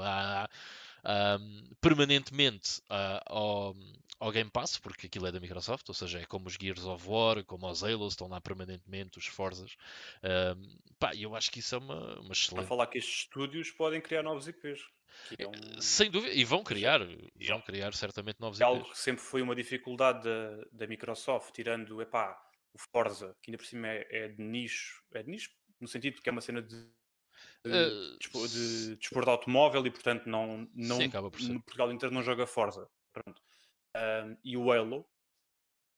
ahm, 1.04 1.70
permanentemente 1.82 2.82
ah, 2.89 3.22
ao, 3.26 3.76
ao 4.20 4.32
Game 4.32 4.50
Pass, 4.50 4.78
porque 4.78 5.08
aquilo 5.08 5.28
é 5.28 5.32
da 5.32 5.39
Microsoft, 5.39 5.88
ou 5.89 5.93
seja, 5.95 6.20
é 6.20 6.26
como 6.26 6.47
os 6.47 6.56
Gears 6.60 6.86
of 6.86 7.08
War, 7.08 7.43
como 7.45 7.70
os 7.70 7.84
Halo, 7.84 8.08
estão 8.08 8.28
lá 8.28 8.41
permanentemente, 8.41 9.18
os 9.18 9.26
Forzas. 9.28 9.76
Ahm, 10.24 10.78
pá, 11.00 11.16
eu 11.16 11.36
acho 11.36 11.52
que 11.52 11.60
isso 11.60 11.76
é 11.76 11.78
uma, 11.78 12.20
uma 12.20 12.36
Para 12.52 12.64
excelente. 12.64 12.68
falar 12.68 12.88
que 12.88 12.97
estes 12.97 13.20
estúdios 13.22 13.72
podem 13.72 14.02
criar 14.02 14.24
novos 14.24 14.47
IPs. 14.47 14.82
É, 15.38 15.47
um, 15.47 15.82
Sem 15.82 16.10
dúvida, 16.12 16.34
e 16.34 16.43
vão 16.45 16.64
criar, 16.64 17.00
vão 17.47 17.62
criar 17.62 17.93
certamente 17.93 18.39
novos 18.39 18.60
é 18.60 18.64
algo 18.64 18.86
IPs. 18.86 18.91
que 18.91 18.97
sempre 18.97 19.22
foi 19.24 19.41
uma 19.41 19.56
dificuldade 19.56 20.24
da, 20.24 20.66
da 20.72 20.88
Microsoft, 20.88 21.54
tirando 21.54 22.02
epá, 22.02 22.38
o 22.74 22.78
Forza, 22.91 23.36
que 23.41 23.50
ainda 23.52 23.58
por 23.58 23.66
cima 23.66 23.88
é, 23.88 24.08
é 24.12 24.28
de 24.30 24.41
nicho, 24.43 25.04
é 25.14 25.24
de 25.24 25.30
nicho 25.30 25.50
no 25.80 25.88
sentido 25.88 26.22
que 26.22 26.30
é 26.30 26.32
uma 26.32 26.41
cena 26.41 26.62
de, 26.62 26.76
de, 27.66 27.72
Ah, 27.72 28.20
despo- 28.20 28.47
de 28.47 28.95
desporto 28.97 29.26
de 29.26 29.32
automóvel 29.32 29.86
e 29.88 29.91
portanto 29.91 30.28
não, 30.28 30.70
não 30.74 31.03
Sim, 31.03 31.05
acaba 31.05 31.30
por 31.32 31.39
no 31.39 31.62
Portugal 31.64 31.91
inteiro 31.91 32.14
não 32.14 32.22
joga 32.24 32.45
Forza. 32.47 32.89
Ahm, 33.95 34.38
e 34.43 34.55
o 34.57 34.72
Halo, 34.72 35.05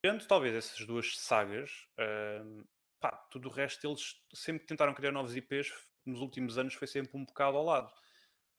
tirando 0.03 0.27
talvez 0.27 0.55
essas 0.55 0.85
duas 0.85 1.17
sagas, 1.17 1.71
ahm, 1.99 2.63
pá, 3.01 3.11
tudo 3.31 3.49
o 3.49 3.51
resto 3.51 3.87
eles 3.87 4.15
sempre 4.33 4.61
que 4.61 4.67
tentaram 4.67 4.93
criar 4.93 5.11
novos 5.11 5.35
IPs 5.35 5.71
nos 6.05 6.21
últimos 6.21 6.57
anos 6.57 6.73
foi 6.75 6.87
sempre 6.87 7.17
um 7.17 7.25
bocado 7.25 7.57
ao 7.57 7.65
lado. 7.65 7.93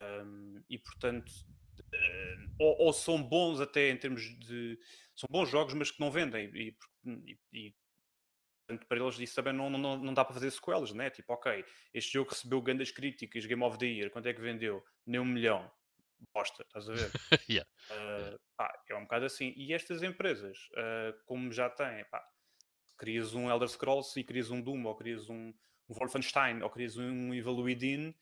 Um, 0.03 0.63
e 0.71 0.79
portanto, 0.79 1.33
eh, 1.95 2.37
ou, 2.61 2.87
ou 2.87 2.93
são 2.93 3.23
bons 3.23 3.61
até 3.61 3.91
em 3.91 3.99
termos 3.99 4.23
de. 4.41 4.79
São 5.17 5.29
bons 5.31 5.49
jogos, 5.51 5.75
mas 5.75 5.91
que 5.93 6.01
não 6.01 6.11
vendem. 6.11 6.51
E, 6.55 6.77
e- 7.07 7.39
e, 7.53 7.75
portanto, 8.67 8.87
para 8.87 8.99
eles 8.99 9.19
isso 9.19 9.35
também 9.35 9.53
não, 9.53 9.71
não, 9.71 9.97
não 9.97 10.15
dá 10.15 10.25
para 10.25 10.35
fazer 10.35 10.51
sequelas, 10.51 10.93
né? 10.93 11.11
Tipo, 11.11 11.35
ok, 11.35 11.65
este 11.93 12.13
jogo 12.13 12.31
recebeu 12.31 12.61
grandes 12.61 12.91
críticas, 12.91 13.47
Game 13.47 13.63
of 13.63 13.79
the 13.79 13.87
Year, 13.87 14.11
quanto 14.11 14.29
é 14.29 14.35
que 14.35 14.41
vendeu? 14.41 14.85
Nem 15.07 15.21
um 15.21 15.25
milhão. 15.25 15.71
Bosta, 16.33 16.63
estás 16.63 16.89
a 16.89 16.95
ver? 16.95 17.11
Yeah, 17.49 17.69
Uh, 17.91 18.39
pá, 18.57 18.73
é 18.89 18.95
um 18.95 19.03
bocado 19.03 19.27
assim. 19.27 19.53
E 19.57 19.73
estas 19.75 20.03
empresas, 20.03 20.57
uh, 20.73 21.19
como 21.27 21.53
já 21.53 21.69
têm, 21.69 22.05
pá, 22.11 22.25
crias 22.97 23.35
um 23.35 23.51
Elder 23.51 23.69
Scrolls 23.69 24.19
e 24.19 24.25
crias 24.25 24.51
um 24.51 24.61
Doom, 24.61 24.85
ou 24.85 24.95
crias 24.95 25.29
um, 25.29 25.53
um 25.89 25.95
Wolfenstein, 25.95 26.63
ou 26.63 26.71
crias 26.71 26.97
um 26.97 27.35
Evil 27.35 27.57
Within, 27.57 28.15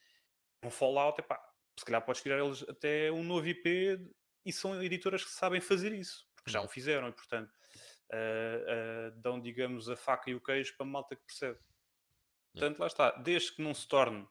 um 0.64 0.70
Fallout, 0.70 1.20
epá, 1.20 1.38
se 1.78 1.84
calhar 1.84 2.04
podes 2.04 2.22
criar 2.22 2.38
eles 2.38 2.62
até 2.68 3.10
um 3.12 3.22
novo 3.22 3.46
IP 3.46 3.98
e 4.44 4.52
são 4.52 4.82
editoras 4.82 5.24
que 5.24 5.30
sabem 5.30 5.60
fazer 5.60 5.92
isso, 5.92 6.26
porque 6.34 6.50
já 6.50 6.60
o 6.62 6.68
fizeram 6.68 7.08
e, 7.08 7.12
portanto, 7.12 7.52
uh, 8.10 9.10
dão, 9.20 9.40
digamos, 9.40 9.88
a 9.88 9.96
faca 9.96 10.30
e 10.30 10.34
o 10.34 10.40
queijo 10.40 10.76
para 10.76 10.86
a 10.86 10.88
malta 10.88 11.16
que 11.16 11.24
percebe. 11.24 11.58
Portanto, 12.52 12.78
lá 12.78 12.86
está, 12.86 13.10
desde 13.12 13.52
que 13.52 13.62
não 13.62 13.72
se 13.72 13.86
torne 13.86 14.26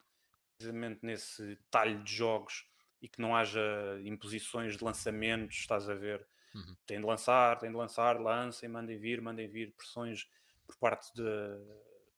precisamente 0.57 1.05
nesse 1.05 1.57
talho 1.71 2.03
de 2.03 2.13
jogos 2.13 2.67
e 3.01 3.07
que 3.07 3.21
não 3.21 3.35
haja 3.35 3.61
imposições 4.03 4.75
de 4.75 4.83
lançamentos, 4.83 5.55
estás 5.57 5.89
a 5.89 5.95
ver? 5.95 6.27
Uhum. 6.53 6.75
Tem 6.85 6.99
de 6.99 7.05
lançar, 7.05 7.57
tem 7.57 7.69
de 7.69 7.77
lançar, 7.77 8.19
lancem, 8.19 8.67
mandem 8.67 8.97
vir, 8.97 9.21
mandem 9.21 9.47
vir, 9.47 9.73
pressões 9.73 10.29
por 10.67 10.75
parte 10.77 11.13
de, 11.13 11.23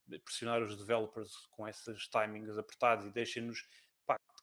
de 0.08 0.20
pressionar 0.20 0.62
os 0.62 0.76
developers 0.76 1.48
com 1.52 1.68
esses 1.68 2.08
timings 2.08 2.58
apertados 2.58 3.06
e 3.06 3.12
deixem-nos 3.12 3.68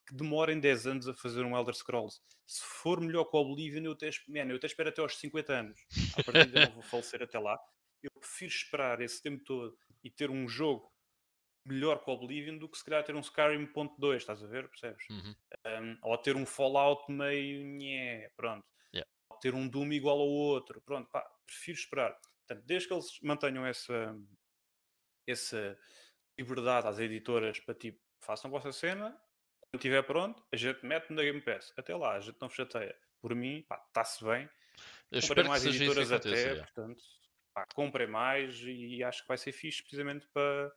que 0.09 0.14
demorem 0.14 0.59
10 0.59 0.86
anos 0.86 1.09
a 1.09 1.14
fazer 1.14 1.44
um 1.44 1.56
Elder 1.56 1.74
Scrolls. 1.74 2.20
Se 2.46 2.62
for 2.62 2.98
melhor 2.98 3.24
que 3.26 3.36
o 3.36 3.40
Oblivion, 3.40 3.84
eu 3.84 3.92
até, 3.92 4.09
man, 4.26 4.50
eu 4.50 4.56
até 4.56 4.66
espero 4.66 4.88
até 4.88 5.02
aos 5.02 5.18
50 5.18 5.52
anos. 5.52 5.86
A 6.16 6.24
partir 6.24 6.50
de 6.50 6.66
não 6.66 6.72
vou 6.72 6.82
falecer 6.82 7.22
até 7.22 7.38
lá. 7.38 7.59
Eu 8.02 8.11
prefiro 8.18 8.50
esperar 8.50 9.00
esse 9.02 9.22
tempo 9.22 9.44
todo 9.44 9.76
e 10.02 10.11
ter 10.11 10.30
um 10.30 10.48
jogo 10.48 10.90
melhor 11.62 12.02
que 12.02 12.11
o 12.11 12.14
Oblivion 12.14 12.56
do 12.56 12.68
que 12.68 12.78
se 12.78 12.84
calhar 12.84 13.04
ter 13.04 13.14
um 13.14 13.20
Skyrim 13.20 13.66
ponto 13.66 14.00
2, 14.00 14.22
estás 14.22 14.42
a 14.42 14.46
ver? 14.46 14.68
Percebes? 14.68 15.04
uhum. 15.11 15.34
Um, 15.66 15.98
ou 16.02 16.16
ter 16.16 16.36
um 16.36 16.46
Fallout 16.46 17.12
meio 17.12 17.66
nhé, 17.66 18.30
pronto. 18.34 18.66
Yeah. 18.94 19.11
Ou 19.28 19.36
ter 19.38 19.54
um 19.54 19.68
Doom 19.68 19.92
igual 19.92 20.18
ao 20.18 20.28
outro, 20.28 20.80
pronto, 20.80 21.11
pá, 21.11 21.20
prefiro 21.44 21.78
esperar. 21.78 22.18
Portanto, 22.46 22.64
desde 22.66 22.88
que 22.88 22.94
eles 22.94 23.20
mantenham 23.22 23.66
essa, 23.66 24.16
essa 25.26 25.78
liberdade 26.38 26.86
às 26.86 26.98
editoras 26.98 27.61
para 27.61 27.74
tipo, 27.74 28.00
façam 28.20 28.48
a 28.48 28.52
vossa 28.52 28.72
cena, 28.72 29.14
quando 29.71 29.81
estiver 29.81 30.03
pronto, 30.03 30.43
a 30.53 30.57
gente 30.57 30.85
mete 30.85 31.12
na 31.12 31.23
Game 31.23 31.41
Pass. 31.41 31.73
Até 31.77 31.95
lá, 31.95 32.14
a 32.14 32.21
gente 32.21 32.39
não 32.41 32.49
chateia. 32.49 32.97
Por 33.21 33.35
mim, 33.35 33.64
está-se 33.89 34.25
bem. 34.25 34.49
Eu 35.11 35.21
Comprei 35.23 35.45
mais 35.45 35.66
editoras 35.66 36.12
até, 36.12 36.29
yeah. 36.29 36.62
portanto, 36.62 37.03
pá, 37.53 37.66
comprem 37.75 38.07
mais 38.07 38.61
e 38.62 39.03
acho 39.03 39.23
que 39.23 39.29
vai 39.29 39.39
ser 39.39 39.53
fixe 39.53 39.83
precisamente 39.83 40.27
para 40.29 40.73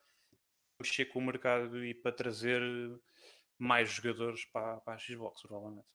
mexer 0.80 1.06
com 1.06 1.20
o 1.20 1.22
mercado 1.22 1.84
e 1.86 1.94
para 1.94 2.12
trazer 2.12 2.62
mais 3.58 3.92
jogadores 3.92 4.46
para, 4.46 4.78
para 4.78 4.96
a 4.96 4.98
Xbox, 4.98 5.42
provavelmente. 5.42 5.88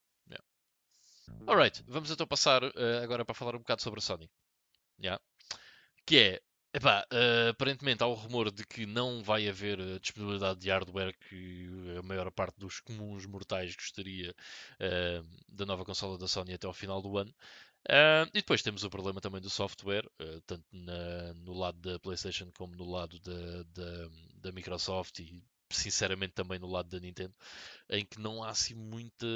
Alright, 1.46 1.82
vamos 1.86 2.10
então 2.10 2.26
passar 2.26 2.62
eh, 2.62 3.00
agora 3.02 3.24
para 3.24 3.34
falar 3.34 3.56
um 3.56 3.58
bocado 3.58 3.82
sobre 3.82 3.98
a 3.98 4.02
Sony. 4.02 4.30
Yeah. 4.98 5.22
Que 6.04 6.18
é, 6.18 6.42
epá, 6.76 7.06
eh, 7.10 7.48
aparentemente 7.50 8.02
há 8.02 8.06
o 8.06 8.14
rumor 8.14 8.50
de 8.50 8.64
que 8.66 8.84
não 8.86 9.22
vai 9.22 9.48
haver 9.48 9.80
a 9.80 9.98
disponibilidade 9.98 10.60
de 10.60 10.70
hardware 10.70 11.14
que 11.28 11.68
a 11.98 12.02
maior 12.02 12.30
parte 12.30 12.58
dos 12.58 12.80
comuns 12.80 13.24
mortais 13.26 13.74
gostaria 13.74 14.34
eh, 14.78 15.22
da 15.48 15.64
nova 15.66 15.84
consola 15.84 16.18
da 16.18 16.28
Sony 16.28 16.54
até 16.54 16.66
ao 16.66 16.74
final 16.74 17.00
do 17.02 17.16
ano. 17.18 17.34
Ah, 17.88 18.26
e 18.34 18.40
depois 18.40 18.62
temos 18.62 18.84
o 18.84 18.90
problema 18.90 19.20
também 19.20 19.40
do 19.40 19.50
software, 19.50 20.08
eh, 20.20 20.40
tanto 20.46 20.64
na- 20.72 21.34
no 21.34 21.54
lado 21.54 21.78
da 21.80 21.98
PlayStation 22.00 22.50
como 22.56 22.76
no 22.76 22.84
lado 22.90 23.18
da, 23.20 23.62
da, 23.74 24.10
da 24.42 24.52
Microsoft 24.52 25.20
e 25.20 25.42
sinceramente 25.70 26.34
também 26.34 26.58
no 26.58 26.68
lado 26.68 26.88
da 26.90 27.00
Nintendo, 27.00 27.34
em 27.90 28.04
que 28.06 28.20
não 28.20 28.42
há 28.44 28.50
assim 28.50 28.74
muita 28.74 29.26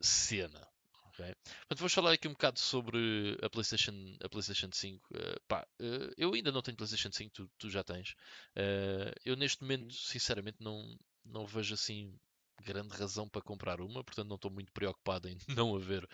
cena. 0.00 0.68
Ok? 1.14 1.34
Portanto, 1.44 1.78
vamos 1.78 1.92
falar 1.92 2.12
aqui 2.12 2.28
um 2.28 2.32
bocado 2.32 2.58
sobre 2.58 3.38
a 3.42 3.48
PlayStation, 3.48 4.16
a 4.22 4.28
PlayStation 4.28 4.68
5. 4.72 5.08
Eh, 5.16 5.40
pá, 5.48 5.66
eh, 5.80 6.12
eu 6.16 6.34
ainda 6.34 6.52
não 6.52 6.62
tenho 6.62 6.76
PlayStation 6.76 7.10
5, 7.12 7.32
tu, 7.32 7.50
tu 7.58 7.70
já 7.70 7.82
tens. 7.84 8.14
Eh, 8.56 9.12
eu 9.24 9.36
neste 9.36 9.62
momento, 9.62 9.92
sinceramente, 9.92 10.58
não, 10.60 10.96
não 11.24 11.46
vejo 11.46 11.74
assim 11.74 12.18
grande 12.62 12.96
razão 12.96 13.28
para 13.28 13.42
comprar 13.42 13.80
uma, 13.80 14.02
portanto 14.04 14.28
não 14.28 14.36
estou 14.36 14.50
muito 14.50 14.72
preocupado 14.72 15.28
em 15.28 15.36
não 15.48 15.74
haver 15.74 16.08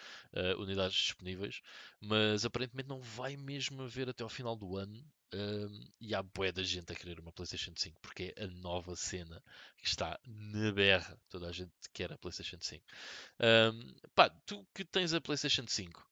unidades 0.58 0.96
disponíveis, 0.96 1.60
mas 2.00 2.44
aparentemente 2.44 2.88
não 2.88 3.00
vai 3.00 3.36
mesmo 3.36 3.82
haver 3.82 4.08
até 4.08 4.22
ao 4.22 4.28
final 4.28 4.56
do 4.56 4.76
ano. 4.76 5.04
Ehm, 5.32 5.92
e 6.00 6.14
há 6.14 6.22
bué 6.22 6.52
da 6.52 6.62
gente 6.62 6.92
a 6.92 6.96
querer 6.96 7.20
uma 7.20 7.32
PlayStation 7.32 7.72
5 7.76 7.96
porque 8.00 8.34
é 8.36 8.44
a 8.44 8.46
nova 8.48 8.96
cena 8.96 9.42
que 9.76 9.86
está 9.86 10.18
na 10.24 10.72
berra. 10.72 11.18
Toda 11.28 11.48
a 11.48 11.52
gente 11.52 11.72
quer 11.92 12.12
a 12.12 12.18
PlayStation 12.18 12.58
5. 12.60 12.84
Ahm, 13.38 13.94
pá, 14.14 14.30
tu 14.46 14.66
que 14.74 14.84
tens 14.84 15.12
a 15.14 15.20
PlayStation 15.20 15.66
5, 15.66 16.10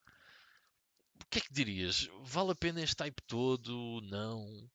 o 1.22 1.26
que 1.30 1.38
é 1.38 1.40
que 1.42 1.52
dirias? 1.52 2.08
Vale 2.22 2.52
a 2.52 2.54
pena 2.54 2.82
este 2.82 3.02
hype 3.02 3.20
todo? 3.26 4.00
Não? 4.02 4.70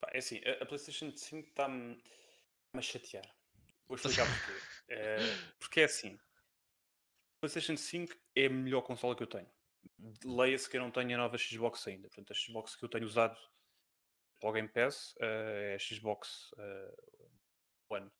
Pá, 0.00 0.10
é 0.12 0.18
assim, 0.18 0.40
a, 0.44 0.62
a 0.62 0.66
PlayStation 0.66 1.10
5 1.14 1.48
está-me 1.48 2.02
a 2.74 2.82
chatear. 2.82 3.28
Vou 3.86 3.96
explicar 3.96 4.26
porquê. 4.26 4.60
Eh, 4.88 5.18
porque 5.58 5.80
é 5.80 5.84
assim. 5.84 6.18
PlayStation 7.40 7.76
5 7.76 8.14
é 8.34 8.46
a 8.46 8.50
melhor 8.50 8.82
consola 8.82 9.16
que 9.16 9.22
eu 9.22 9.26
tenho. 9.26 9.50
Leia-se 10.24 10.68
que 10.68 10.76
eu 10.76 10.80
não 10.80 10.90
tenho 10.90 11.14
a 11.14 11.18
nova 11.18 11.38
Xbox 11.38 11.86
ainda. 11.86 12.08
Portanto, 12.08 12.30
a 12.30 12.34
Xbox 12.34 12.76
que 12.76 12.84
eu 12.84 12.88
tenho 12.88 13.04
usado 13.04 13.36
para 14.40 14.50
o 14.50 14.52
Game 14.52 14.68
Pass 14.68 15.14
uh, 15.16 15.24
é 15.24 15.74
a 15.74 15.78
Xbox 15.78 16.50
uh, 16.52 17.94
One. 17.94 18.10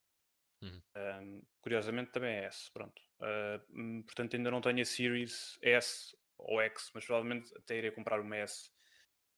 Uhum. 0.63 0.83
Um, 0.95 1.43
curiosamente 1.63 2.13
também 2.13 2.37
é 2.37 2.45
S, 2.45 2.71
pronto. 2.73 3.01
Uh, 3.19 4.03
portanto, 4.05 4.37
ainda 4.37 4.51
não 4.51 4.61
tenho 4.61 4.83
a 4.83 4.85
Series 4.85 5.59
S 5.63 6.17
ou 6.37 6.61
X, 6.61 6.91
mas 6.95 7.05
provavelmente 7.05 7.51
até 7.57 7.79
irei 7.79 7.91
comprar 7.91 8.21
uma 8.21 8.37
S 8.37 8.71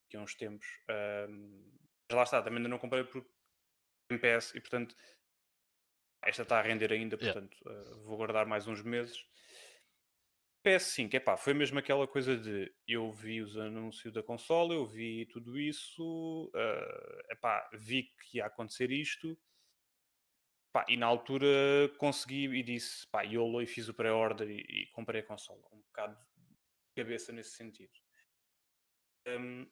daqui 0.03 0.17
a 0.17 0.21
uns 0.21 0.35
tempos. 0.35 0.67
mas 0.87 2.15
lá 2.17 2.23
está, 2.23 2.41
também 2.41 2.57
ainda 2.57 2.69
não 2.69 2.79
comprei 2.79 3.03
por 3.03 3.25
Game 4.09 4.21
Pass 4.21 4.53
e 4.53 4.59
portanto 4.59 4.95
esta 6.23 6.43
está 6.43 6.59
a 6.59 6.61
render 6.61 6.91
ainda, 6.91 7.17
portanto 7.17 7.57
yeah. 7.65 7.95
vou 8.03 8.17
guardar 8.17 8.45
mais 8.45 8.67
uns 8.67 8.81
meses 8.81 9.25
PS5, 10.63 11.13
epá, 11.15 11.35
foi 11.35 11.53
mesmo 11.53 11.77
aquela 11.77 12.07
coisa 12.07 12.37
de 12.37 12.73
eu 12.87 13.11
vi 13.11 13.41
os 13.41 13.57
anúncios 13.57 14.13
da 14.13 14.23
consola, 14.23 14.73
eu 14.73 14.85
vi 14.85 15.25
tudo 15.25 15.59
isso, 15.59 16.49
uh, 16.55 17.31
epá, 17.31 17.69
vi 17.73 18.03
que 18.03 18.37
ia 18.37 18.45
acontecer 18.45 18.89
isto, 18.89 19.37
epá, 20.69 20.85
e 20.87 20.95
na 20.95 21.05
altura 21.05 21.47
consegui 21.97 22.45
e 22.45 22.63
disse, 22.63 23.05
pá, 23.07 23.23
YOLO 23.23 23.61
e 23.61 23.67
fiz 23.67 23.89
o 23.89 23.93
pré-order 23.93 24.49
e, 24.49 24.61
e, 24.61 24.87
comprei 24.91 25.21
a 25.21 25.25
consola. 25.25 25.61
Um 25.71 25.81
bocado 25.81 26.15
de 26.15 26.95
cabeça 26.95 27.33
nesse 27.33 27.51
sentido. 27.51 27.93
Um, 29.27 29.67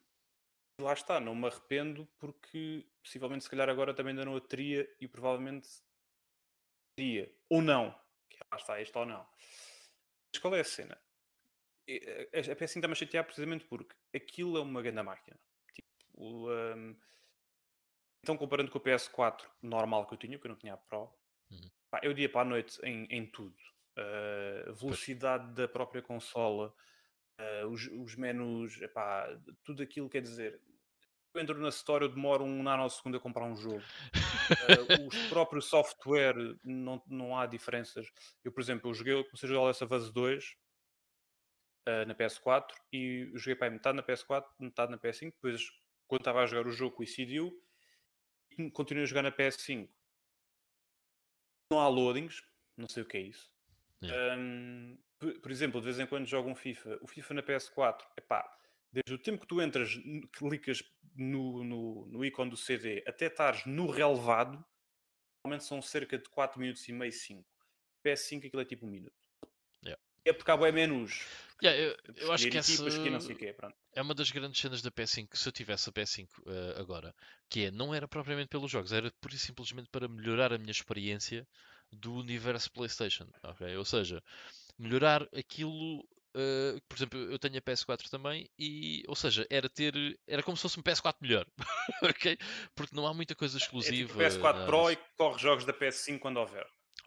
lá 0.78 0.92
está, 0.92 1.18
não 1.18 1.34
me 1.34 1.46
arrependo 1.46 2.06
porque 2.18 2.86
possivelmente 3.02 3.44
se 3.44 3.50
calhar 3.50 3.68
agora 3.68 3.94
também 3.94 4.10
ainda 4.10 4.24
não 4.24 4.36
a 4.36 4.40
teria 4.40 4.86
e 5.00 5.08
provavelmente 5.08 5.68
teria, 6.96 7.34
ou 7.48 7.62
não, 7.62 7.92
que 8.28 8.38
lá 8.52 8.58
está, 8.58 8.80
este 8.80 8.96
ou 8.98 9.06
não. 9.06 9.26
Mas 10.32 10.40
qual 10.40 10.54
é 10.54 10.60
a 10.60 10.64
cena? 10.64 10.98
A 12.32 12.54
PS5 12.56 12.76
está-me 12.76 12.92
a 12.92 12.96
chatear 12.96 13.24
precisamente 13.24 13.64
porque 13.66 13.94
aquilo 14.14 14.56
é 14.56 14.60
uma 14.60 14.82
grande 14.82 15.02
máquina. 15.02 15.38
Tipo, 15.74 16.50
um, 16.50 16.96
então, 18.22 18.36
comparando 18.36 18.70
com 18.70 18.78
o 18.78 18.80
PS4 18.80 19.42
normal 19.60 20.06
que 20.06 20.14
eu 20.14 20.18
tinha, 20.18 20.38
que 20.38 20.46
eu 20.46 20.50
não 20.50 20.56
tinha 20.56 20.74
a 20.74 20.76
Pro, 20.76 21.12
uhum. 21.50 21.70
pá, 21.90 22.00
eu 22.02 22.14
dia 22.14 22.28
para 22.28 22.42
a 22.42 22.44
noite 22.44 22.78
em, 22.84 23.04
em 23.10 23.26
tudo. 23.26 23.56
Uh, 23.98 24.72
velocidade 24.72 25.44
pois. 25.44 25.56
da 25.56 25.68
própria 25.68 26.00
consola, 26.00 26.74
uh, 27.38 27.66
os, 27.66 27.88
os 27.88 28.14
menus, 28.14 28.80
epá, 28.80 29.28
tudo 29.64 29.82
aquilo 29.82 30.08
quer 30.08 30.22
dizer. 30.22 30.60
Eu 31.34 31.40
entro 31.40 31.58
na 31.58 31.70
Store, 31.70 32.04
eu 32.04 32.10
demoro 32.10 32.44
um 32.44 32.62
nanosegundo 32.62 33.16
a 33.16 33.20
comprar 33.20 33.44
um 33.44 33.56
jogo. 33.56 33.80
uh, 33.80 33.82
os 35.08 35.28
próprios 35.28 35.64
software, 35.66 36.36
não, 36.62 37.02
não 37.06 37.36
há 37.36 37.46
diferenças. 37.46 38.06
Eu, 38.44 38.52
por 38.52 38.60
exemplo, 38.60 38.90
eu 38.90 38.94
joguei, 38.94 39.24
comecei 39.24 39.48
a 39.48 39.52
jogar 39.52 39.70
of 39.70 39.94
Us 39.94 40.10
2 40.10 40.56
uh, 41.88 42.06
na 42.06 42.14
PS4 42.14 42.66
e 42.92 43.30
joguei 43.34 43.54
para 43.54 43.70
metade 43.70 43.96
na 43.96 44.02
PS4, 44.02 44.44
metade 44.58 44.90
na 44.90 44.98
PS5. 44.98 45.32
Depois, 45.32 45.62
quando 46.06 46.20
estava 46.20 46.42
a 46.42 46.46
jogar 46.46 46.68
o 46.68 46.72
jogo, 46.72 46.96
coincidiu 46.96 47.50
e 48.50 48.70
continuei 48.70 49.04
a 49.04 49.06
jogar 49.06 49.22
na 49.22 49.32
PS5. 49.32 49.88
Não 51.70 51.80
há 51.80 51.88
loadings, 51.88 52.42
não 52.76 52.86
sei 52.86 53.02
o 53.02 53.06
que 53.06 53.16
é 53.16 53.20
isso. 53.20 53.50
Yeah. 54.02 54.36
Um, 54.36 54.98
por, 55.18 55.40
por, 55.40 55.50
exemplo, 55.50 55.80
de 55.80 55.86
vez 55.86 55.98
em 55.98 56.06
quando 56.06 56.26
jogo 56.26 56.50
um 56.50 56.54
FIFA. 56.54 56.98
O 57.00 57.06
FIFA 57.06 57.34
na 57.34 57.42
PS4, 57.42 58.02
epá, 58.18 58.58
desde 58.92 59.14
o 59.14 59.18
tempo 59.18 59.40
que 59.40 59.46
tu 59.46 59.60
entras, 59.60 59.98
clicas 60.32 60.82
no, 61.16 61.64
no, 61.64 62.06
no 62.06 62.24
ícone 62.24 62.50
do 62.50 62.56
CD 62.56 63.02
até 63.06 63.26
estares 63.26 63.64
no 63.64 63.90
relevado, 63.90 64.62
normalmente 65.44 65.66
são 65.66 65.80
cerca 65.80 66.18
de 66.18 66.28
4 66.28 66.60
minutos 66.60 66.86
e 66.88 66.92
meio, 66.92 67.12
5. 67.12 67.44
PS5 68.04 68.46
aquilo 68.46 68.62
é 68.62 68.64
tipo 68.64 68.86
um 68.86 68.90
minuto. 68.90 69.14
Yeah. 69.84 70.00
É 70.24 70.32
porque 70.32 70.50
há 70.50 70.56
bem 70.56 70.72
menus. 70.72 71.26
Yeah, 71.62 71.80
eu, 71.80 71.96
eu 72.16 72.32
acho 72.32 72.50
que 72.50 72.58
essa 72.58 72.84
quê, 73.36 73.54
é 73.94 74.02
uma 74.02 74.14
das 74.14 74.30
grandes 74.30 74.60
cenas 74.60 74.82
da 74.82 74.90
PS5. 74.90 75.36
Se 75.36 75.48
eu 75.48 75.52
tivesse 75.52 75.88
a 75.88 75.92
PS5 75.92 76.26
uh, 76.26 76.50
eh, 76.50 76.80
agora, 76.80 77.14
que 77.48 77.66
é, 77.66 77.70
não 77.70 77.94
era 77.94 78.08
propriamente 78.08 78.48
pelos 78.48 78.70
jogos, 78.70 78.92
era 78.92 79.12
pura 79.20 79.34
e 79.34 79.38
simplesmente 79.38 79.88
para 79.88 80.08
melhorar 80.08 80.52
a 80.52 80.58
minha 80.58 80.72
experiência 80.72 81.46
do 81.92 82.14
universo 82.14 82.72
PlayStation. 82.72 83.28
Okay? 83.44 83.76
Ou 83.76 83.84
seja, 83.84 84.22
melhorar 84.76 85.28
aquilo 85.32 86.04
Uh, 86.34 86.80
por 86.88 86.96
exemplo, 86.96 87.18
eu 87.20 87.38
tenho 87.38 87.58
a 87.58 87.60
PS4 87.60 88.08
também 88.08 88.48
e, 88.58 89.02
ou 89.06 89.14
seja, 89.14 89.46
era 89.50 89.68
ter, 89.68 89.94
era 90.26 90.42
como 90.42 90.56
se 90.56 90.62
fosse 90.62 90.80
um 90.80 90.82
PS4 90.82 91.16
melhor, 91.20 91.46
ok? 92.02 92.38
Porque 92.74 92.96
não 92.96 93.06
há 93.06 93.12
muita 93.12 93.34
coisa 93.34 93.58
exclusiva. 93.58 94.22
É 94.22 94.30
tipo 94.30 94.40
PS4 94.40 94.64
Pro 94.64 94.90
e 94.90 94.98
corre 95.16 95.38
jogos 95.38 95.64
da 95.64 95.74
PS5 95.74 96.18
quando 96.18 96.38
houver. 96.38 96.66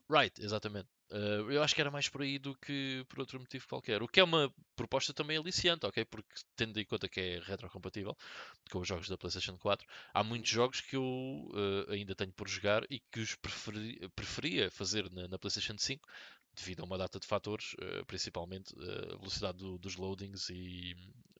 Right, 0.10 0.40
exatamente. 0.40 0.88
Uh, 1.12 1.52
eu 1.52 1.62
acho 1.62 1.76
que 1.76 1.82
era 1.82 1.92
mais 1.92 2.10
por 2.10 2.22
aí 2.22 2.40
do 2.40 2.56
que 2.56 3.06
por 3.08 3.20
outro 3.20 3.40
motivo 3.40 3.68
qualquer. 3.68 4.02
O 4.02 4.08
que 4.08 4.20
é 4.20 4.24
uma 4.24 4.52
proposta 4.76 5.14
também 5.14 5.38
aliciante, 5.38 5.86
ok? 5.86 6.04
Porque 6.06 6.30
tendo 6.56 6.80
em 6.80 6.86
conta 6.86 7.08
que 7.08 7.20
é 7.20 7.40
retrocompatível 7.40 8.16
com 8.72 8.80
os 8.80 8.88
jogos 8.88 9.08
da 9.08 9.18
PlayStation 9.18 9.58
4, 9.58 9.86
há 10.14 10.24
muitos 10.24 10.50
jogos 10.50 10.82
que 10.82 10.96
eu 10.96 11.04
uh, 11.04 11.92
ainda 11.92 12.16
tenho 12.16 12.34
por 12.34 12.48
jogar 12.48 12.84
e 12.90 13.00
que 13.12 13.20
os 13.20 13.36
preferi 13.36 14.10
preferia 14.16 14.72
fazer 14.72 15.10
na, 15.12 15.28
na 15.28 15.38
PlayStation 15.38 15.78
5 15.78 16.08
devido 16.56 16.82
a 16.82 16.86
uma 16.86 16.98
data 16.98 17.20
de 17.20 17.28
fatores, 17.28 17.76
eh, 17.80 18.04
principalmente 18.06 18.74
eh, 18.80 19.14
a 19.14 19.18
velocidade 19.18 19.58
do, 19.58 19.78
dos 19.78 19.96
loadings 19.96 20.50
e 20.50 20.96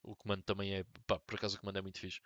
o 0.06 0.14
comando 0.14 0.42
também 0.42 0.74
é, 0.74 0.84
pá, 1.06 1.18
por 1.18 1.34
acaso 1.34 1.56
o 1.56 1.60
comando 1.60 1.78
é 1.78 1.82
muito 1.82 1.98
fixe. 1.98 2.20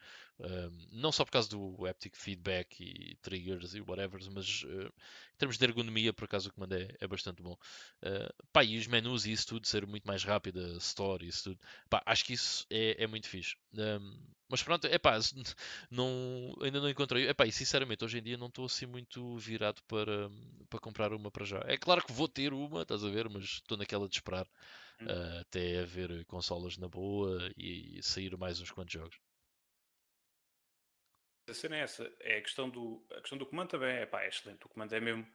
não 0.92 1.10
só 1.10 1.24
por 1.24 1.32
causa 1.32 1.48
do 1.48 1.86
haptic 1.86 2.16
feedback 2.16 2.80
e 2.80 3.16
triggers 3.22 3.74
e 3.74 3.80
whatever, 3.80 4.20
mas 4.32 4.62
uh, 4.64 4.86
em 5.34 5.38
termos 5.38 5.56
de 5.58 5.64
ergonomia, 5.64 6.12
por 6.12 6.24
acaso 6.24 6.50
o 6.50 6.52
comando 6.52 6.74
é, 6.74 6.94
é 7.00 7.06
bastante 7.08 7.42
bom. 7.42 7.56
Uh, 8.02 8.44
pá, 8.52 8.62
e 8.62 8.78
os 8.78 8.86
menus 8.86 9.24
e 9.26 9.32
isso 9.32 9.46
tudo 9.46 9.66
ser 9.66 9.86
muito 9.86 10.06
mais 10.06 10.22
rápido, 10.22 10.60
a 10.60 10.76
story 10.78 11.26
e 11.26 11.28
isso 11.28 11.44
tudo, 11.44 11.60
pá, 11.88 12.02
acho 12.06 12.24
que 12.24 12.34
isso 12.34 12.66
é, 12.70 13.02
é 13.02 13.06
muito 13.06 13.28
fixe. 13.28 13.56
Um, 13.74 14.18
mas 14.48 14.62
pronto, 14.62 14.86
é 14.86 14.98
pá, 14.98 15.18
não, 15.90 16.54
ainda 16.60 16.80
não 16.80 16.90
encontrei. 16.90 17.28
É 17.28 17.34
pá, 17.34 17.46
e 17.46 17.52
sinceramente, 17.52 18.04
hoje 18.04 18.18
em 18.18 18.22
dia 18.22 18.36
não 18.36 18.48
estou 18.48 18.66
assim 18.66 18.86
muito 18.86 19.36
virado 19.38 19.82
para, 19.84 20.30
para 20.68 20.80
comprar 20.80 21.12
uma 21.14 21.30
para 21.30 21.44
já. 21.44 21.62
É 21.66 21.76
claro 21.76 22.04
que 22.04 22.12
vou 22.12 22.28
ter 22.28 22.52
uma, 22.52 22.82
estás 22.82 23.04
a 23.04 23.08
ver, 23.08 23.28
mas 23.28 23.44
estou 23.44 23.78
naquela 23.78 24.08
de 24.08 24.16
esperar 24.16 24.46
uh, 25.02 25.40
até 25.40 25.80
haver 25.80 26.24
consolas 26.26 26.76
na 26.76 26.88
boa 26.88 27.50
e 27.56 28.00
sair 28.02 28.36
mais 28.36 28.60
uns 28.60 28.70
quantos 28.70 28.92
jogos. 28.92 29.18
A 31.48 31.54
cena 31.54 31.76
é 31.76 31.80
essa, 31.80 32.12
é 32.20 32.36
a 32.36 32.42
questão 32.42 32.70
do, 32.70 33.04
a 33.10 33.20
questão 33.20 33.36
do 33.36 33.46
comando 33.46 33.70
também 33.70 33.96
é, 33.96 34.06
pá, 34.06 34.22
é 34.22 34.28
excelente. 34.28 34.64
O 34.66 34.68
comando 34.68 34.92
é 34.92 35.00
mesmo. 35.00 35.26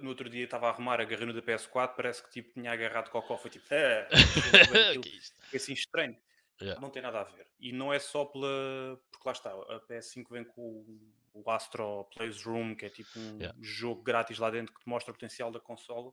no 0.00 0.08
outro 0.08 0.28
dia 0.28 0.44
estava 0.44 0.66
a 0.66 0.70
arrumar 0.70 1.00
a 1.00 1.04
garrinha 1.04 1.32
da 1.32 1.42
PS4, 1.42 1.94
parece 1.94 2.22
que 2.24 2.30
tipo, 2.30 2.52
tinha 2.54 2.72
agarrado 2.72 3.10
cocó, 3.10 3.36
foi 3.38 3.50
tipo, 3.50 3.66
ah, 3.70 4.08
que 5.00 5.20
é 5.52 5.56
assim 5.56 5.72
estranho. 5.72 6.16
Yeah. 6.60 6.80
Não 6.80 6.90
tem 6.90 7.02
nada 7.02 7.20
a 7.20 7.24
ver. 7.24 7.46
E 7.58 7.72
não 7.72 7.92
é 7.92 7.98
só 7.98 8.24
pela. 8.24 9.00
Porque 9.10 9.26
lá 9.26 9.32
está, 9.32 9.50
a 9.50 9.80
PS5 9.88 10.26
vem 10.30 10.44
com 10.44 10.84
o 11.32 11.50
Astro 11.50 12.04
Plays 12.14 12.42
Room, 12.42 12.74
que 12.74 12.86
é 12.86 12.90
tipo 12.90 13.18
um 13.18 13.38
yeah. 13.38 13.56
jogo 13.60 14.02
grátis 14.02 14.38
lá 14.38 14.50
dentro 14.50 14.74
que 14.74 14.80
te 14.80 14.88
mostra 14.88 15.10
o 15.10 15.14
potencial 15.14 15.50
da 15.50 15.60
consola. 15.60 16.12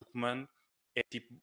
O 0.00 0.04
comando 0.06 0.48
é 0.94 1.02
tipo 1.02 1.34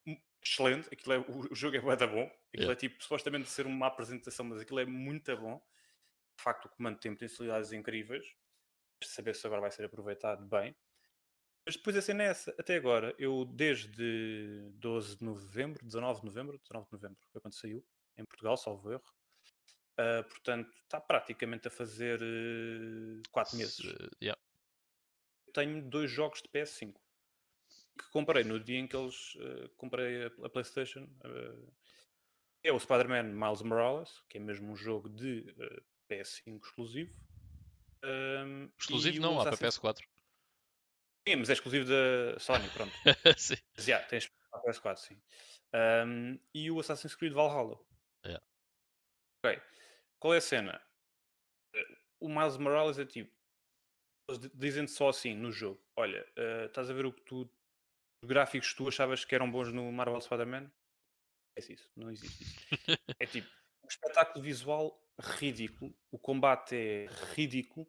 excelente. 0.44 0.90
Aquilo 0.92 1.14
é, 1.14 1.20
o, 1.20 1.56
jogo 1.56 1.78
é 1.78 1.82
muito 1.82 2.08
bom. 2.08 2.24
Aquilo 2.24 2.64
yeah. 2.64 2.74
é 2.74 2.76
tipo, 2.76 3.02
supostamente 3.04 3.50
ser 3.50 3.66
uma 3.66 3.88
apresentação, 3.88 4.46
mas 4.46 4.62
aquilo 4.62 4.80
é 4.80 4.86
muito 4.86 5.36
bom. 5.38 5.58
De 6.38 6.44
facto, 6.44 6.66
o 6.66 6.70
comando 6.70 7.00
tem 7.00 7.14
potencialidades 7.14 7.72
incríveis. 7.72 8.26
Saber 9.04 9.36
se 9.36 9.46
agora 9.46 9.62
vai 9.62 9.72
ser 9.72 9.86
aproveitado 9.86 10.46
bem. 10.46 10.76
Mas 11.66 11.76
depois 11.76 11.96
a 11.96 12.02
cena 12.02 12.24
é 12.24 12.28
essa. 12.28 12.54
Até 12.58 12.76
agora, 12.76 13.14
eu 13.20 13.46
desde 13.46 14.72
12 14.74 15.18
de 15.18 15.24
novembro, 15.24 15.86
19 15.86 16.22
de 16.22 16.26
novembro, 16.26 16.58
19 16.58 16.86
de 16.88 16.94
novembro 16.94 17.20
foi 17.32 17.42
quando 17.42 17.54
saiu, 17.54 17.86
em 18.18 18.26
Portugal, 18.26 18.58
salvo 18.58 18.92
erro. 18.92 19.04
Uh, 20.00 20.24
portanto, 20.28 20.72
está 20.84 21.00
praticamente 21.00 21.68
a 21.68 21.72
fazer 21.72 22.20
4 23.32 23.54
uh, 23.54 23.58
meses. 23.58 23.80
Uh, 23.80 24.10
yeah. 24.22 24.42
Tenho 25.54 25.82
dois 25.88 26.10
jogos 26.10 26.42
de 26.42 26.50
PS5 26.50 26.96
que 28.02 28.10
comprei 28.12 28.44
no 28.44 28.60
dia 28.60 28.80
em 28.80 28.88
que 28.88 28.96
eles 28.96 29.36
uh, 29.36 29.70
comprei 29.78 30.26
a, 30.26 30.28
a 30.44 30.50
PlayStation. 30.50 31.04
Uh, 31.24 31.74
é 32.64 32.72
o 32.72 32.80
Spider-Man 32.80 33.24
Miles 33.24 33.62
Morales, 33.62 34.24
que 34.30 34.38
é 34.38 34.42
mesmo 34.42 34.72
um 34.72 34.76
jogo 34.76 35.10
de 35.10 35.56
uh, 35.58 35.84
PS5 36.10 36.60
exclusivo. 36.64 37.16
Um, 38.04 38.70
exclusivo 38.80 39.22
não, 39.22 39.40
há 39.40 39.44
para 39.44 39.58
PS4. 39.58 40.00
Sim, 41.28 41.36
mas 41.36 41.50
é 41.50 41.54
exclusivo 41.54 41.88
da 41.88 42.40
Sony, 42.40 42.68
pronto. 42.70 42.92
sim. 43.38 43.56
Mas, 43.76 43.88
yeah, 43.88 44.06
tens 44.08 44.28
para 44.50 44.62
PS4, 44.64 44.98
sim. 44.98 45.22
Um, 45.74 46.40
e 46.54 46.70
o 46.70 46.80
Assassin's 46.80 47.16
Creed 47.16 47.34
Valhalla. 47.34 47.80
Yeah. 48.26 48.44
Ok. 49.44 49.62
Qual 50.20 50.34
é 50.34 50.38
a 50.38 50.42
cena? 50.42 50.82
O 52.20 52.28
Miles 52.28 52.58
Morales 52.58 53.00
é 53.00 53.06
tipo. 53.06 53.32
Dizem 54.54 54.88
só 54.88 55.10
assim 55.10 55.36
no 55.36 55.52
jogo: 55.52 55.84
Olha, 55.96 56.26
uh, 56.38 56.66
estás 56.66 56.90
a 56.90 56.94
ver 56.94 57.06
o 57.06 57.14
que 57.14 57.22
tu 57.22 57.50
gráficos 58.24 58.72
que 58.72 58.78
tu 58.78 58.88
achavas 58.88 59.26
que 59.26 59.36
eram 59.36 59.52
bons 59.52 59.72
no 59.72 59.92
Marvel 59.92 60.22
Spider-Man? 60.22 60.72
É 61.56 61.60
isso, 61.72 61.90
não 61.96 62.10
existe 62.10 62.44
isso. 62.44 62.56
é 63.20 63.26
tipo, 63.26 63.50
um 63.84 63.88
espetáculo 63.88 64.44
visual 64.44 64.98
ridículo, 65.20 65.94
o 66.10 66.18
combate 66.18 66.76
é 66.76 67.06
ridículo, 67.34 67.88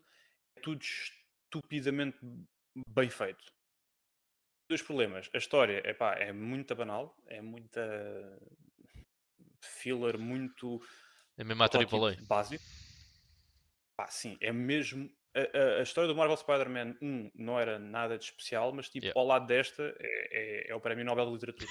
é 0.57 0.61
tudo 0.61 0.83
estupidamente 0.83 2.19
bem 2.89 3.09
feito. 3.09 3.53
Dois 4.69 4.83
problemas. 4.83 5.29
A 5.35 5.39
história 5.39 5.83
epá, 5.89 6.15
é 6.15 6.33
muito 6.33 6.75
banal, 6.75 7.17
é 7.27 7.41
muita 7.41 7.81
filler, 9.61 10.19
muito 10.19 10.81
É 11.37 11.45
mesmo 11.45 11.63
a 11.63 11.67
AAA. 11.67 12.17
básico. 12.27 12.65
Pá, 13.97 14.09
sim, 14.09 14.37
é 14.41 14.53
mesmo. 14.53 15.11
A, 15.35 15.41
a- 15.59 15.79
a 15.79 15.83
história 15.83 16.09
do 16.09 16.15
Marvel 16.15 16.37
Spider-Man 16.37 16.97
1 17.01 17.31
não 17.35 17.59
era 17.59 17.79
nada 17.79 18.19
de 18.19 18.25
especial, 18.25 18.73
mas 18.73 18.89
tipo, 18.89 19.07
Yeah. 19.07 19.19
ao 19.21 19.27
lado 19.27 19.47
desta 19.47 19.83
é, 19.99 20.67
é- 20.69 20.71
é 20.71 20.75
o 20.75 20.81
Prémio 20.81 21.05
Nobel 21.05 21.27
de 21.27 21.33
Literatura. 21.33 21.71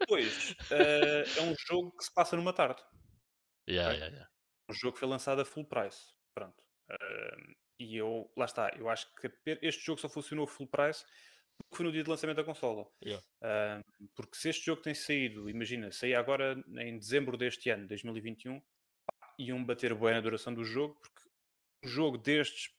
Depois, 0.00 0.54
eh, 0.70 1.24
é 1.38 1.42
um 1.42 1.54
jogo 1.68 1.96
que 1.96 2.04
se 2.04 2.12
passa 2.14 2.36
numa 2.36 2.52
tarde. 2.52 2.82
Yeah, 3.68 3.94
Ok. 3.94 4.06
yeah, 4.08 4.28
um 4.70 4.74
jogo 4.74 4.94
que 4.94 5.00
foi 5.00 5.08
lançado 5.08 5.40
a 5.40 5.44
full 5.44 5.64
price. 5.66 6.00
Pronto. 6.34 6.62
Ahm, 6.90 7.54
e 7.78 7.96
eu, 7.96 8.30
lá 8.36 8.44
está, 8.44 8.70
eu 8.76 8.88
acho 8.88 9.06
que 9.16 9.30
este 9.62 9.84
jogo 9.84 10.00
só 10.00 10.08
funcionou 10.08 10.44
a 10.44 10.48
full 10.48 10.66
price 10.66 11.04
porque 11.58 11.76
foi 11.76 11.86
no 11.86 11.92
dia 11.92 12.02
de 12.02 12.10
lançamento 12.10 12.36
da 12.36 12.44
consola. 12.44 12.86
Ahm, 13.42 13.82
porque 14.14 14.36
se 14.36 14.48
este 14.50 14.64
jogo 14.66 14.82
tem 14.82 14.94
saído, 14.94 15.48
imagina, 15.48 15.90
saía 15.92 16.18
agora 16.18 16.62
em 16.78 16.98
dezembro 16.98 17.36
deste 17.36 17.70
ano, 17.70 17.86
2021, 17.86 18.60
pá, 18.60 19.34
iam 19.38 19.64
bater 19.64 19.94
boa 19.94 20.12
na 20.12 20.20
duração 20.20 20.52
do 20.54 20.64
jogo, 20.64 21.00
jogo 21.84 22.18
destes, 22.18 22.74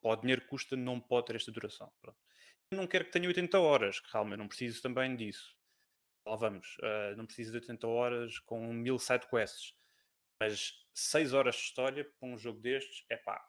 para 0.00 0.12
o 0.12 0.16
dinheiro 0.16 0.42
que 0.42 0.48
custa, 0.48 0.76
não 0.76 1.00
pode 1.00 1.26
ter 1.26 1.36
esta 1.36 1.50
duração. 1.50 1.92
Pronto. 2.00 2.18
Eu 2.70 2.78
não 2.78 2.86
quero 2.86 3.04
que 3.04 3.12
tenha 3.12 3.28
80 3.28 3.58
horas, 3.58 4.00
que 4.00 4.12
realmente 4.12 4.38
não 4.38 4.48
preciso 4.48 4.82
também 4.82 5.16
disso. 5.16 5.56
Lá 6.26 6.36
vamos, 6.36 6.76
ah, 6.82 7.14
não 7.16 7.26
preciso 7.26 7.52
de 7.52 7.58
80 7.58 7.86
horas 7.86 8.38
com 8.40 8.72
mil 8.72 8.98
side 8.98 9.26
quests. 9.28 9.74
Mas 10.40 10.72
6 10.94 11.32
horas 11.32 11.54
de 11.54 11.62
história 11.62 12.04
para 12.04 12.28
um 12.28 12.36
jogo 12.36 12.60
destes, 12.60 13.04
é 13.08 13.16
pá, 13.16 13.46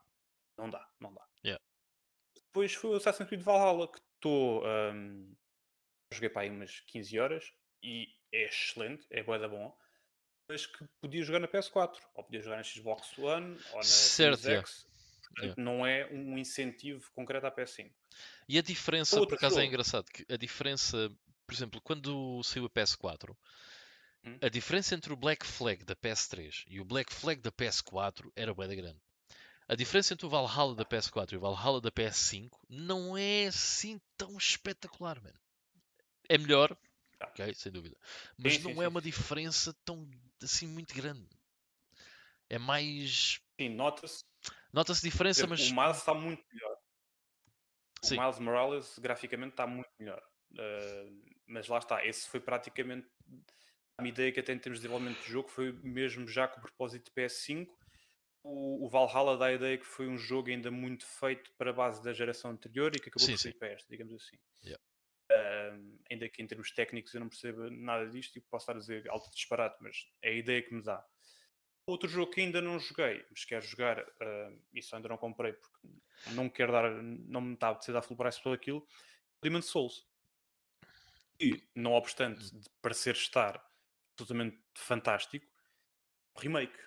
não 0.58 0.70
dá, 0.70 0.88
não 1.00 1.14
dá. 1.14 1.26
Yeah. 1.44 1.62
Depois 2.36 2.74
foi 2.74 2.92
o 2.92 2.96
Assassin's 2.96 3.28
Creed 3.28 3.42
Valhalla, 3.42 3.92
que 3.92 4.00
estou. 4.00 4.64
Um, 4.66 5.36
joguei 6.12 6.30
para 6.30 6.44
aí 6.44 6.50
umas 6.50 6.80
15 6.82 7.20
horas 7.20 7.54
e 7.82 8.08
é 8.32 8.46
excelente, 8.46 9.06
é 9.10 9.24
boa 9.24 9.40
da 9.40 9.48
bom. 9.48 9.76
Mas 10.48 10.66
que 10.66 10.86
podia 11.02 11.24
jogar 11.24 11.40
na 11.40 11.48
PS4, 11.48 11.98
ou 12.14 12.24
podia 12.24 12.42
jogar 12.42 12.58
na 12.58 12.64
Xbox 12.64 13.18
One, 13.18 13.58
ou 13.72 13.78
na 13.78 13.84
Certo, 13.84 14.42
Series. 14.42 14.86
Portanto, 15.36 15.58
não 15.58 15.86
é 15.86 16.06
um 16.12 16.38
incentivo 16.38 17.04
concreto 17.14 17.46
à 17.48 17.52
PS5. 17.52 17.92
E 18.48 18.58
a 18.58 18.62
diferença, 18.62 19.20
Outro 19.20 19.36
por 19.36 19.38
acaso, 19.38 19.56
é 19.56 19.62
jogo. 19.62 19.68
engraçado. 19.74 20.06
Que 20.06 20.26
a 20.32 20.38
diferença, 20.38 21.12
por 21.46 21.54
exemplo, 21.54 21.82
quando 21.82 22.42
saiu 22.44 22.66
a 22.66 22.70
PS4, 22.70 23.36
Hum. 24.24 24.38
a 24.42 24.50
diferença 24.50 24.96
entre 24.96 25.14
o 25.14 25.16
Black 25.16 25.46
Flag 25.46 25.84
da 25.84 25.96
PS3 25.96 26.64
e 26.68 26.80
o 26.80 26.86
Black 26.86 27.14
Flag 27.14 27.40
da 27.42 27.52
PS4 27.52 28.32
era 28.36 28.54
bem 28.56 28.76
grande. 28.76 29.00
A 29.68 29.76
diferença 29.76 30.14
entre 30.14 30.26
o 30.26 30.30
Valhalla 30.30 30.74
da 30.76 30.86
PS4 30.86 31.34
e 31.34 31.38
o 31.38 31.40
Valhalla 31.40 31.80
da 31.82 31.92
PS5 31.92 32.50
não 32.70 33.18
é 33.18 33.48
assim 33.48 34.00
tão 34.18 34.36
espetacular, 34.38 35.22
mano. 35.22 35.38
É 36.30 36.38
melhor, 36.40 36.76
Ah. 37.20 37.28
ok, 37.28 37.54
sem 37.54 37.72
dúvida. 37.72 37.96
Mas 38.38 38.54
Sim, 38.56 38.60
não 38.64 38.72
sim, 38.74 38.80
é 38.80 38.84
sim, 38.84 38.88
uma 38.88 39.02
diferença 39.02 39.76
tão 39.86 40.10
assim 40.44 40.68
muito 40.68 40.94
grande. 40.94 41.28
É 42.50 42.58
mais. 42.58 43.40
Sim, 43.60 43.70
nota-se. 43.70 44.24
Nota-se 44.74 45.02
diferença, 45.02 45.48
mas. 45.48 45.70
O 45.70 45.76
Miles 45.76 45.98
está 45.98 46.14
muito 46.14 46.44
melhor. 46.54 46.78
Sim. 48.04 48.18
O 48.18 48.22
Miles 48.22 48.40
Morales, 48.40 49.00
graficamente, 49.00 49.54
está 49.54 49.66
muito 49.66 49.90
melhor. 50.00 50.22
Uh, 50.52 51.36
mas 51.48 51.68
lá 51.68 51.80
está, 51.80 52.06
esse 52.06 52.28
foi 52.28 52.40
praticamente 52.40 53.08
a 53.98 54.02
minha 54.02 54.12
ideia 54.12 54.32
que 54.32 54.40
até 54.40 54.54
em 54.54 54.60
termos 54.60 54.80
de 54.80 54.84
desenvolvimento 54.84 55.24
de 55.24 55.32
jogo 55.32 55.48
foi 55.48 55.72
mesmo 55.84 56.28
já 56.28 56.48
com 56.48 56.60
o 56.60 56.62
propósito 56.62 57.06
de 57.06 57.22
PS5. 57.22 57.68
O, 58.44 58.86
o 58.86 58.90
Valhalla 58.90 59.38
dá 59.38 59.48
a 59.48 59.54
ideia 59.54 59.78
que 59.78 59.86
foi 59.86 60.08
um 60.08 60.18
jogo 60.18 60.50
ainda 60.50 60.70
muito 60.70 61.06
feito 61.06 61.52
para 61.58 61.72
a 61.72 61.74
base 61.74 62.04
da 62.04 62.14
geração 62.14 62.52
anterior 62.52 62.96
e 62.96 63.00
que 63.00 63.10
acabou 63.10 63.26
Sim, 63.26 63.34
por 63.34 63.40
sim. 63.40 63.52
para 63.58 63.70
esta, 63.70 63.88
digamos 63.90 64.14
assim. 64.14 64.38
Yeah. 64.64 64.84
Uh, 65.36 66.00
ainda 66.10 66.30
que 66.30 66.42
em 66.42 66.48
termos 66.48 66.72
técnicos 66.72 67.14
eu 67.14 67.20
não 67.20 67.28
percebo 67.28 67.70
nada 67.70 68.08
disto 68.08 68.38
e 68.38 68.42
posso 68.42 68.64
estar 68.64 68.76
a 68.76 68.80
dizer 68.80 69.10
alto 69.10 69.30
disparate, 69.32 69.76
mas 69.82 70.08
é 70.22 70.30
a 70.30 70.34
ideia 70.34 70.62
que 70.62 70.74
me 70.74 70.82
dá. 70.82 71.06
Outro 71.88 72.10
jogo 72.10 72.32
que 72.32 72.42
ainda 72.42 72.62
não 72.62 72.80
joguei, 72.80 73.26
mas 73.30 73.46
quero 73.46 73.66
jogar, 73.66 74.00
uh, 74.00 74.62
isso 74.74 74.96
ainda 74.96 75.10
não 75.10 75.18
comprei 75.18 75.54
porque 75.54 75.88
não 76.32 76.50
quero 76.50 76.72
dar, 76.72 76.92
não 76.92 77.42
me 77.42 77.54
está 77.54 77.70
a 77.70 77.92
dar 77.92 78.02
full 78.02 78.18
price 78.18 78.42
por 78.42 78.54
aquilo, 78.54 78.88
Demon's 79.42 79.66
Souls. 79.66 80.08
E, 81.40 81.62
não 81.76 81.94
obstante 81.94 82.56
de 82.56 82.70
parecer 82.82 83.14
estar 83.16 83.62
absolutamente 84.14 84.58
fantástico, 84.74 85.46
remake. 86.38 86.80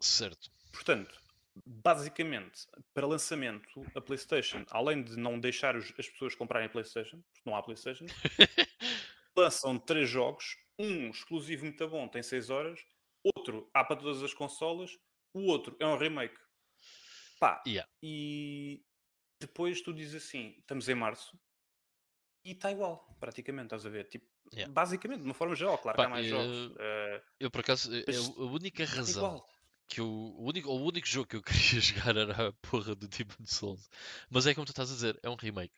Certo. 0.00 0.50
Portanto, 0.72 1.20
basicamente, 1.66 2.66
para 2.94 3.06
lançamento, 3.06 3.84
a 3.94 4.00
PlayStation, 4.00 4.64
além 4.70 5.02
de 5.02 5.16
não 5.16 5.38
deixar 5.38 5.76
os- 5.76 5.92
as 5.98 6.08
pessoas 6.08 6.34
comprarem 6.34 6.66
a 6.66 6.70
PlayStation, 6.70 7.20
porque 7.32 7.48
não 7.48 7.56
há 7.56 7.62
PlayStation, 7.62 8.06
lançam 9.36 9.78
três 9.78 10.08
jogos, 10.08 10.56
um 10.78 11.10
exclusivo 11.10 11.64
muito 11.64 11.88
bom, 11.88 12.08
tem 12.08 12.22
6 12.22 12.50
horas, 12.50 12.80
outro 13.36 13.70
há 13.74 13.84
para 13.84 13.96
todas 13.96 14.22
as 14.22 14.34
consolas, 14.34 14.98
o 15.34 15.42
outro 15.46 15.76
é 15.78 15.86
um 15.86 15.96
remake. 15.96 16.38
Pá, 17.38 17.62
Yeah. 17.66 17.88
e 18.02 18.84
depois 19.40 19.80
tu 19.80 19.92
dizes 19.94 20.22
assim, 20.26 20.54
estamos 20.58 20.88
em 20.88 20.94
março, 20.94 21.38
e 22.44 22.52
está 22.52 22.70
igual, 22.70 23.16
praticamente, 23.20 23.66
estás 23.66 23.86
a 23.86 23.90
ver? 23.90 24.08
Tipo, 24.08 24.26
Yeah. 24.52 24.72
basicamente, 24.72 25.20
de 25.20 25.24
uma 25.26 25.34
forma 25.34 25.54
geral, 25.54 25.78
claro 25.78 25.96
Pá, 25.96 26.04
que 26.04 26.06
há 26.06 26.10
mais 26.10 26.26
eh, 26.26 26.28
jogos. 26.28 26.76
eh, 26.78 27.22
Eu, 27.38 27.50
por 27.50 27.60
acaso, 27.60 27.94
é- 27.94 28.00
é 28.00 28.16
a 28.16 28.42
única 28.44 28.82
está 28.82 28.96
razão 28.96 29.24
igual. 29.26 29.48
Que 29.90 30.00
o, 30.00 30.36
único, 30.38 30.70
o 30.70 30.84
único 30.86 31.06
jogo 31.06 31.26
que 31.26 31.36
eu 31.36 31.42
queria 31.42 31.80
jogar 31.80 32.16
era 32.16 32.48
a 32.48 32.52
porra 32.52 32.94
do 32.94 33.08
Demon 33.08 33.44
Souls. 33.44 33.90
Mas 34.30 34.46
é 34.46 34.54
como 34.54 34.64
tu 34.64 34.70
estás 34.70 34.90
a 34.90 34.94
dizer, 34.94 35.18
é 35.22 35.28
um 35.28 35.34
remake. 35.34 35.74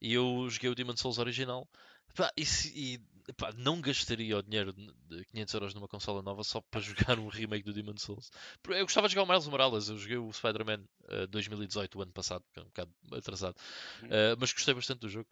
E 0.00 0.12
eu 0.12 0.46
joguei 0.50 0.70
o 0.70 0.74
Demon 0.74 0.96
Souls 0.96 1.18
original. 1.18 1.66
Pá, 2.14 2.30
e 2.36 2.44
e, 2.74 3.32
pá, 3.32 3.52
não 3.56 3.80
gastaria 3.80 4.36
o 4.36 4.42
dinheiro 4.42 4.72
de 4.72 5.24
500 5.24 5.54
euros 5.54 5.74
numa 5.74 5.88
consola 5.88 6.22
nova 6.22 6.44
só 6.44 6.60
para 6.60 6.80
jogar 7.16 7.18
um 7.18 7.28
remake 7.28 7.64
do 7.64 7.72
Demon 7.72 7.96
Souls. 7.96 8.30
Porque 8.62 8.78
Eu 8.78 8.84
gostava 8.84 9.08
de 9.08 9.14
jogar 9.14 9.24
o 9.24 9.32
Miles 9.32 9.48
Morales. 9.48 9.88
Eu 9.88 9.96
joguei 9.96 10.18
o 10.18 10.30
Spider-Man 10.30 10.84
eh, 11.08 11.26
2018, 11.26 11.98
o 11.98 12.02
ano 12.02 12.12
passado, 12.12 12.44
que 12.52 12.60
é 12.60 12.62
um 12.62 12.66
bocado 12.66 12.92
atrasado. 13.12 13.56
Eh, 14.10 14.36
mas 14.38 14.52
gostei 14.52 14.74
bastante 14.74 15.00
do 15.00 15.08
jogo. 15.08 15.28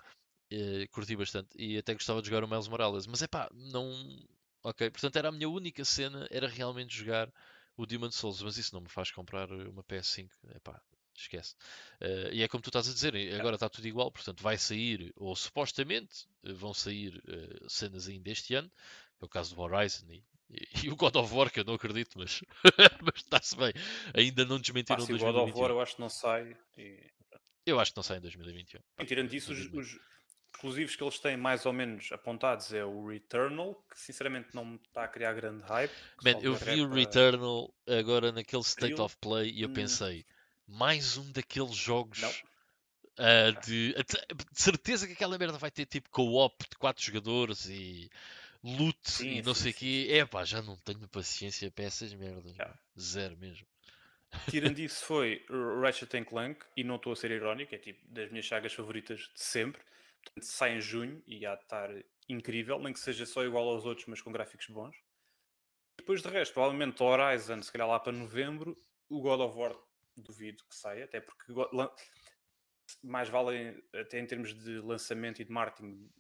Eh, 0.51 0.87
curti 0.91 1.15
bastante. 1.15 1.51
E 1.55 1.77
até 1.77 1.93
gostava 1.93 2.23
de 2.23 2.29
jogar 2.29 2.43
o 2.45 2.49
Miles 2.49 2.67
Morales. 2.67 3.07
Mas 3.07 3.21
é 3.21 3.29
pá, 3.29 3.51
não. 3.53 3.93
Ok, 4.65 4.91
portanto 4.91 5.17
era 5.17 5.29
a 5.29 5.33
minha 5.33 5.49
única 5.49 5.85
cena, 5.85 6.27
era 6.31 6.47
realmente 6.49 6.97
jogar 6.97 7.29
o 7.77 7.87
Demon 7.87 8.11
Souls, 8.11 8.43
mas 8.43 8.57
isso 8.59 8.75
não 8.75 8.83
me 8.83 8.89
faz 8.89 9.11
comprar 9.11 9.51
uma 9.51 9.83
PS5. 9.85 10.31
Epá, 10.55 10.81
esquece. 11.15 11.55
Eh, 12.01 12.31
e 12.35 12.43
é 12.43 12.49
como 12.49 12.63
tu 12.63 12.69
estás 12.71 12.89
a 12.89 12.93
dizer, 12.93 13.15
e 13.15 13.35
agora 13.35 13.57
está 13.57 13.69
tudo 13.69 13.87
igual, 13.87 14.11
portanto 14.11 14.43
vai 14.43 14.57
sair, 14.59 15.13
ou 15.17 15.35
supostamente 15.37 16.27
eh, 16.45 16.53
vão 16.53 16.73
sair 16.75 17.23
eh, 17.29 17.65
cenas 17.69 18.09
ainda 18.09 18.31
este 18.31 18.55
ano, 18.55 18.71
é 19.21 19.25
o 19.25 19.29
caso 19.29 19.55
do 19.55 19.61
Horizon 19.61 20.07
e, 20.11 20.25
e- 20.51 20.87
e 20.87 20.91
o 20.91 20.97
God 20.97 21.15
of 21.17 21.35
War, 21.35 21.51
que 21.51 21.61
eu 21.61 21.65
não 21.65 21.75
acredito, 21.75 22.19
mas, 22.19 22.43
mas 23.03 23.17
está-se 23.17 23.57
bem. 23.57 23.73
Ainda 24.15 24.45
não 24.45 24.59
desmentiram 24.59 25.05
se 25.05 25.13
o 25.13 25.19
God 25.19 25.37
of 25.37 25.59
War 25.59 25.69
2021. 25.69 25.69
eu 25.69 25.81
acho 25.81 25.95
que 25.97 26.01
não 26.01 26.09
sai. 26.09 26.57
e- 26.79 27.11
Eu 27.67 27.79
acho 27.81 27.93
que 27.93 27.97
não 27.99 28.03
sai 28.03 28.19
em 28.19 28.21
2021. 28.21 28.81
Bem, 28.99 29.07
Tirando 29.07 29.29
os, 29.29 29.35
Infelizmente. 29.35 29.79
os 29.79 29.99
exclusivos 30.53 30.95
que 30.95 31.03
eles 31.03 31.19
têm 31.19 31.37
mais 31.37 31.67
ou 31.67 31.73
menos 31.73 32.11
apontados 32.13 32.73
é 32.73 32.85
o 32.85 33.07
Returnal, 33.09 33.75
que 33.91 33.99
sinceramente 33.99 34.49
não 34.55 34.77
está 34.77 35.05
a 35.05 35.09
criar 35.09 35.33
grande 35.33 35.63
hype. 35.65 35.93
Man, 36.23 36.39
eu 36.43 36.55
vi 36.55 36.83
o 36.83 36.89
para- 36.89 36.99
Returnal 36.99 37.75
agora 37.89 38.31
naquele 38.33 38.63
State 38.63 39.01
of 39.01 39.17
Play 39.19 39.51
e 39.51 39.63
eu 39.63 39.69
hum. 39.69 39.73
pensei, 39.73 40.25
mais 40.67 41.17
um 41.17 41.33
daqueles 41.33 41.75
jogos 41.75 42.43
ah, 43.19 43.51
de, 43.61 43.95
de 43.95 44.61
certeza 44.61 45.07
que 45.07 45.13
aquela 45.13 45.37
merda 45.39 45.59
vai 45.59 45.71
ter 45.71 45.87
tipo 45.87 46.09
co-op 46.11 46.57
de 46.69 46.77
4 46.77 47.05
jogadores 47.05 47.67
e 47.69 48.11
loot 48.63 48.97
Sim, 49.03 49.39
e 49.39 49.43
não 49.43 49.55
sim, 49.55 49.63
sei 49.63 49.73
o 49.73 49.75
quê. 49.75 50.07
É 50.11 50.25
pá, 50.25 50.45
já 50.45 50.63
não 50.63 50.77
tenho 50.77 51.07
paciência 51.09 51.71
para 51.71 51.85
essas 51.85 52.15
merdas. 52.15 52.55
Já. 52.55 52.73
Zero 52.99 53.37
mesmo. 53.37 53.67
Tirando 54.49 54.79
isso 54.81 55.05
foi 55.05 55.45
Ratchet 55.83 56.17
and 56.17 56.25
Clank, 56.25 56.65
e 56.77 56.83
não 56.85 56.97
estou 56.97 57.13
a 57.13 57.17
ser 57.17 57.31
irónico, 57.31 57.75
é 57.75 57.79
tipo 57.79 58.01
das 58.09 58.31
minhas 58.31 58.47
sagas 58.47 58.73
favoritas 58.73 59.31
de 59.35 59.41
sempre. 59.41 59.81
Portanto, 60.25 60.45
sai 60.45 60.77
em 60.77 60.81
junho 60.81 61.23
e 61.27 61.45
há 61.45 61.55
de 61.55 61.63
estar 61.63 61.91
incrível, 62.29 62.79
nem 62.79 62.93
que 62.93 63.01
seja 63.01 63.27
só 63.27 63.45
igual 63.45 63.69
aos 63.69 63.85
outros, 63.85 64.07
mas 64.07 64.21
com 64.21 64.33
gráficos 64.33 64.67
bons. 64.69 64.97
Depois 65.99 66.23
de 66.23 66.29
resto, 66.29 66.55
provavelmente 66.55 67.03
o 67.03 67.07
Horizon, 67.07 67.63
se 67.63 67.71
calhar 67.71 67.89
lá 67.89 68.01
para 68.01 68.13
novembro, 68.13 68.77
o 69.09 69.21
God 69.21 69.41
of 69.41 69.59
War 69.59 69.77
duvido 70.17 70.65
que 70.69 70.75
saia, 70.75 71.05
até 71.05 71.21
porque 71.21 71.53
mais 73.03 73.29
vale, 73.29 73.83
até 73.95 74.19
em 74.19 74.27
termos 74.27 74.55
de 74.55 74.81
lançamento 74.81 75.41
e 75.41 75.45
de 75.45 75.53
marketing, 75.53 76.11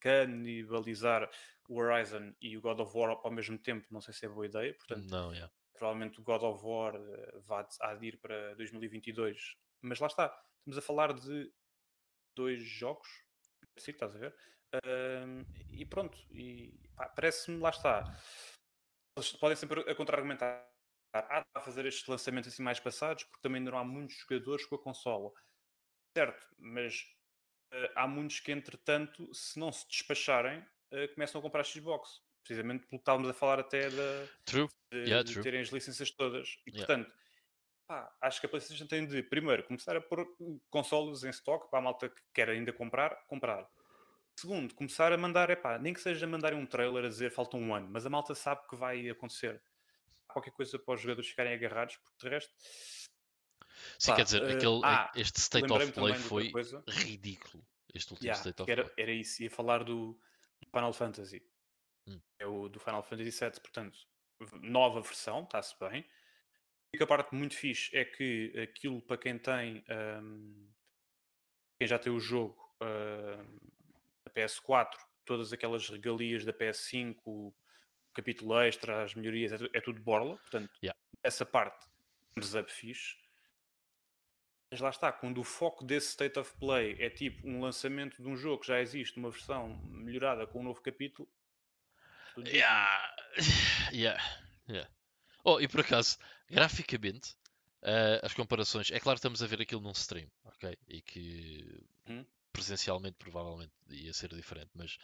canibalizar 0.00 1.28
o 1.68 1.80
Horizon 1.80 2.32
e 2.40 2.56
o 2.56 2.60
God 2.60 2.80
of 2.80 2.96
War 2.96 3.10
ao 3.22 3.30
mesmo 3.30 3.58
tempo, 3.58 3.86
não 3.90 4.00
sei 4.00 4.14
se 4.14 4.26
é 4.26 4.28
boa 4.28 4.46
ideia, 4.46 4.74
portanto 4.74 5.10
Não, 5.10 5.32
yeah. 5.32 5.52
provavelmente 5.74 6.20
o 6.20 6.22
God 6.22 6.42
of 6.42 6.64
War 6.64 6.94
eh, 6.94 7.38
vá 7.44 7.66
há 7.80 7.94
de 7.94 8.06
ir 8.06 8.18
para 8.18 8.54
2022, 8.54 9.56
mas 9.80 9.98
lá 9.98 10.06
está, 10.06 10.26
estamos 10.58 10.78
a 10.78 10.82
falar 10.82 11.12
de 11.12 11.52
dois 12.34 12.62
jogos, 12.62 13.08
sim, 13.78 13.92
estás 13.92 14.14
a 14.14 14.18
ver? 14.18 14.36
Ahm, 14.84 15.42
e 15.70 15.84
pronto, 15.84 16.16
e 16.30 16.80
parece-me, 17.14 17.58
lá 17.60 17.70
está. 17.70 18.04
Eles 19.16 19.32
podem 19.32 19.56
sempre 19.56 19.80
a 19.90 19.94
contra-argumentar. 19.94 20.68
Ah, 21.14 21.44
a 21.54 21.60
fazer 21.60 21.84
estes 21.84 22.06
lançamentos 22.06 22.50
assim 22.50 22.62
mais 22.62 22.80
passados, 22.80 23.24
porque 23.24 23.42
também 23.42 23.60
não 23.60 23.76
há 23.76 23.84
muitos 23.84 24.16
jogadores 24.16 24.64
com 24.64 24.76
a 24.76 24.82
consola. 24.82 25.30
Certo, 26.16 26.46
mas 26.58 27.02
uh, 27.74 27.88
há 27.94 28.08
muitos 28.08 28.40
que, 28.40 28.50
entretanto, 28.50 29.32
se 29.34 29.58
não 29.58 29.70
se 29.70 29.86
despacharem, 29.88 30.60
uh, 30.60 31.14
começam 31.14 31.38
a 31.38 31.42
comprar 31.42 31.64
Xbox. 31.64 32.22
Precisamente 32.42 32.86
pelo 32.86 32.98
que 32.98 33.02
estávamos 33.02 33.28
a 33.28 33.34
falar 33.34 33.60
até 33.60 33.90
de, 33.90 34.28
True. 34.46 34.68
de, 34.90 35.06
Yeah, 35.06 35.22
de 35.22 35.40
terem 35.40 35.60
as 35.60 35.68
licenças 35.68 36.10
todas. 36.10 36.48
E, 36.66 36.70
Yeah. 36.70 36.86
portanto, 36.86 37.12
pá, 37.86 38.14
acho 38.20 38.40
que 38.40 38.46
a 38.46 38.48
PlayStation 38.48 38.86
tem 38.86 39.06
de, 39.06 39.22
primeiro, 39.22 39.64
começar 39.64 39.96
a 39.96 40.00
pôr 40.00 40.26
consoles 40.70 41.24
em 41.24 41.30
stock 41.30 41.68
para 41.70 41.78
a 41.78 41.82
malta 41.82 42.08
que 42.08 42.22
quer 42.34 42.48
ainda 42.48 42.72
comprar, 42.72 43.14
comprar. 43.26 43.68
Segundo, 44.38 44.74
começar 44.74 45.12
a 45.12 45.18
mandar, 45.18 45.50
epá, 45.50 45.78
nem 45.78 45.92
que 45.92 46.00
seja 46.00 46.26
mandar 46.26 46.54
um 46.54 46.66
trailer 46.66 47.04
a 47.04 47.08
dizer 47.08 47.30
falta 47.30 47.56
um 47.56 47.74
ano, 47.74 47.88
mas 47.90 48.06
a 48.06 48.10
malta 48.10 48.34
sabe 48.34 48.66
que 48.68 48.76
vai 48.76 49.08
acontecer. 49.08 49.62
Qualquer 50.26 50.52
coisa 50.52 50.78
para 50.78 50.94
os 50.94 51.00
jogadores 51.00 51.28
ficarem 51.28 51.52
agarrados, 51.52 51.96
porque 51.96 52.26
de 52.26 52.28
resto. 52.28 52.52
Sim, 53.98 54.10
Pá, 54.10 54.16
quer 54.16 54.24
dizer, 54.24 54.42
eh, 54.42 54.54
aquele, 54.54 54.80
ah, 54.84 55.10
este 55.14 55.38
State 55.40 55.70
of 55.72 55.92
Play 55.92 56.14
foi 56.14 56.52
ridículo. 56.88 57.64
Este 57.94 58.12
último 58.12 58.26
Yeah, 58.26 58.40
State 58.40 58.62
of 58.62 58.70
era, 58.70 58.84
Play. 58.84 58.94
era 58.96 59.12
isso, 59.12 59.42
ia 59.42 59.50
falar 59.50 59.84
do, 59.84 60.18
do 60.60 60.70
Final 60.70 60.92
Fantasy. 60.92 61.42
Hum. 62.06 62.20
É 62.38 62.46
o 62.46 62.68
do 62.68 62.80
Final 62.80 63.02
Fantasy 63.02 63.30
VII, 63.30 63.60
portanto, 63.60 63.98
nova 64.60 65.00
versão, 65.00 65.44
está-se 65.44 65.78
bem. 65.78 66.04
E 66.94 67.02
a 67.02 67.06
parte 67.06 67.34
muito 67.34 67.54
fixe 67.56 67.96
é 67.96 68.04
que 68.04 68.52
aquilo 68.60 69.00
para 69.00 69.16
quem 69.16 69.38
tem, 69.38 69.82
hum, 70.22 70.70
quem 71.78 71.88
já 71.88 71.98
tem 71.98 72.12
o 72.12 72.20
jogo 72.20 72.56
hum, 72.82 73.58
da 74.24 74.32
PS4, 74.32 74.90
todas 75.24 75.52
aquelas 75.52 75.88
regalias 75.88 76.44
da 76.44 76.52
PS5, 76.52 77.16
o 77.24 77.54
capítulo 78.12 78.60
extra, 78.60 79.02
as 79.04 79.14
melhorias, 79.14 79.52
é, 79.52 79.56
é 79.72 79.80
tudo 79.80 80.02
borla, 80.02 80.36
portanto, 80.36 80.70
Yeah. 80.82 80.98
essa 81.22 81.46
parte, 81.46 81.88
thumbs 82.34 82.54
up 82.54 82.70
fixe. 82.70 83.16
Mas 84.70 84.80
lá 84.80 84.90
está, 84.90 85.12
quando 85.12 85.38
o 85.38 85.44
foco 85.44 85.84
desse 85.84 86.08
State 86.08 86.38
of 86.38 86.54
Play 86.58 86.96
é 86.98 87.08
tipo 87.10 87.46
um 87.46 87.60
lançamento 87.60 88.22
de 88.22 88.28
um 88.28 88.36
jogo 88.36 88.60
que 88.62 88.68
já 88.68 88.80
existe, 88.80 89.18
uma 89.18 89.30
versão 89.30 89.76
melhorada 89.86 90.46
com 90.46 90.60
um 90.60 90.64
novo 90.64 90.80
capítulo. 90.82 91.28
Yeah. 92.46 93.14
Yeah. 93.92 94.22
Yeah. 94.66 94.90
Oh, 95.44 95.60
e 95.60 95.68
por 95.68 95.80
acaso, 95.80 96.18
graficamente, 96.48 97.34
eh, 97.82 98.20
as 98.22 98.34
comparações. 98.34 98.90
É 98.90 99.00
claro 99.00 99.16
que 99.16 99.20
estamos 99.20 99.42
a 99.42 99.46
ver 99.46 99.60
aquilo 99.62 99.80
num 99.80 99.92
stream, 99.92 100.28
ok? 100.44 100.76
E 100.88 101.02
que 101.02 101.80
Uhum. 102.08 102.26
presencialmente 102.52 103.16
provavelmente 103.18 103.72
ia 103.90 104.12
ser 104.12 104.34
diferente, 104.34 104.70
mas 104.74 104.98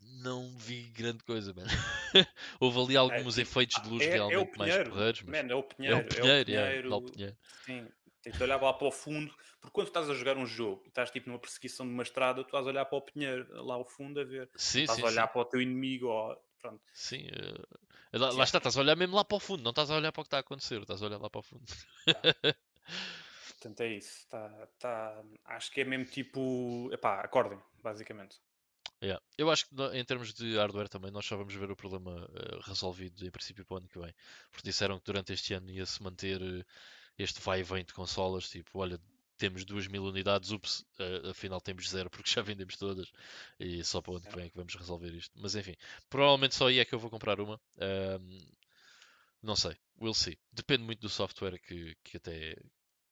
não 0.00 0.56
vi 0.56 0.82
grande 0.90 1.22
coisa, 1.24 1.52
man. 1.54 1.64
Houve 2.60 2.80
ali 2.80 2.96
alguns 2.96 3.34
tipo, 3.34 3.40
efeitos 3.40 3.80
de 3.82 3.88
luz 3.88 4.04
é, 4.04 4.16
é 4.28 4.38
o 4.38 4.46
realmente 4.46 4.56
mais 4.56 4.76
Pinheiro, 4.76 4.90
porreiros, 4.90 5.22
mas 5.22 5.38
man, 5.38 5.48
é 5.50 5.54
o 5.54 5.62
é 5.84 5.94
Pinheiro, 5.94 5.96
o 5.96 6.04
Pinheiro, 6.44 6.90
lá 6.90 6.96
o 6.96 7.02
Pinheiro, 7.02 7.02
Pinheiro. 7.02 7.36
Sim, 7.66 7.88
tens 8.22 8.36
de 8.36 8.42
olhar 8.42 8.60
lá 8.62 8.72
para 8.72 8.86
o 8.86 8.92
fundo, 8.92 9.34
porque 9.60 9.72
quando 9.72 9.88
estás 9.88 10.08
a 10.10 10.14
jogar 10.14 10.36
um 10.36 10.46
jogo 10.46 10.82
e 10.84 10.88
estás 10.88 11.10
tipo 11.10 11.28
numa 11.28 11.38
perseguição 11.38 11.86
de 11.86 11.92
uma 11.92 12.02
estrada, 12.02 12.42
tu 12.42 12.46
estás 12.48 12.66
a 12.66 12.70
olhar 12.70 12.84
para 12.84 12.98
o 12.98 13.02
Pinheiro, 13.02 13.46
lá 13.64 13.74
ao 13.74 13.84
fundo 13.84 14.20
a 14.20 14.24
ver. 14.24 14.50
Sim, 14.56 14.80
Estás 14.80 14.98
sim, 14.98 15.02
a 15.02 15.06
olhar 15.06 15.26
sim. 15.26 15.32
para 15.32 15.40
o 15.42 15.44
teu 15.44 15.60
inimigo, 15.60 16.06
ou, 16.08 16.36
pronto. 16.66 16.82
Sim, 16.92 17.26
eh, 17.26 18.18
lá, 18.18 18.30
lá 18.32 18.44
está, 18.44 18.58
estás 18.58 18.76
a 18.76 18.80
olhar 18.80 18.96
mesmo 18.96 19.16
lá 19.16 19.24
para 19.24 19.36
o 19.36 19.40
fundo, 19.40 19.62
não 19.62 19.70
estás 19.70 19.90
a 19.90 19.96
olhar 19.96 20.12
para 20.12 20.20
o 20.20 20.24
que 20.24 20.28
está 20.28 20.38
a 20.38 20.40
acontecer, 20.40 20.80
estás 20.80 21.02
a 21.02 21.06
olhar 21.06 21.18
lá 21.18 21.30
para 21.30 21.38
o 21.38 21.42
fundo. 21.42 21.64
Portanto, 23.48 23.80
é 23.80 23.94
isso. 23.94 24.28
Tá, 24.28 24.68
tá, 24.78 25.24
acho 25.44 25.70
que 25.72 25.80
é 25.80 25.84
mesmo 25.84 26.04
tipo. 26.06 26.90
Epá, 26.92 27.20
acordem, 27.20 27.58
basicamente. 27.82 28.38
Yeah. 29.02 29.22
Eu 29.36 29.50
acho 29.50 29.66
que 29.68 29.74
em 29.92 30.04
termos 30.04 30.32
de 30.32 30.56
hardware 30.56 30.88
também 30.88 31.10
nós 31.10 31.26
só 31.26 31.36
vamos 31.36 31.54
ver 31.54 31.70
o 31.70 31.76
problema 31.76 32.28
eh, 32.34 32.58
resolvido 32.62 33.26
em 33.26 33.30
princípio 33.30 33.64
para 33.64 33.74
o 33.74 33.78
ano 33.78 33.88
que 33.88 33.98
vem. 33.98 34.14
Porque 34.50 34.68
disseram 34.68 34.98
que 34.98 35.04
durante 35.04 35.32
este 35.32 35.52
ano 35.54 35.70
ia-se 35.70 36.02
manter 36.02 36.40
eh, 36.40 36.64
este 37.18 37.40
vai 37.40 37.60
e 37.60 37.62
vem 37.62 37.84
de 37.84 37.92
consolas, 37.92 38.48
tipo, 38.48 38.78
olha, 38.78 38.98
temos 39.36 39.64
2 39.64 39.86
mil 39.88 40.04
unidades, 40.04 40.50
ups, 40.50 40.84
eh, 40.98 41.30
afinal 41.30 41.60
temos 41.60 41.88
zero 41.88 42.10
porque 42.10 42.30
já 42.30 42.42
vendemos 42.42 42.76
todas 42.76 43.10
e 43.60 43.84
só 43.84 44.00
para 44.00 44.12
o 44.12 44.16
ano 44.16 44.26
que 44.26 44.34
vem 44.36 44.46
é 44.46 44.50
que 44.50 44.56
vamos 44.56 44.74
resolver 44.74 45.12
isto. 45.14 45.32
Mas 45.36 45.54
enfim, 45.54 45.74
provavelmente 46.08 46.54
só 46.54 46.68
aí 46.68 46.78
é 46.78 46.84
que 46.84 46.94
eu 46.94 46.98
vou 46.98 47.10
comprar 47.10 47.40
uma. 47.40 47.60
Ahm, 47.78 48.38
não 49.42 49.56
sei, 49.56 49.76
we'll 50.00 50.14
see. 50.14 50.38
Depende 50.52 50.84
muito 50.84 51.00
do 51.00 51.08
software 51.08 51.58
que, 51.60 51.96
que 52.02 52.16
até 52.16 52.56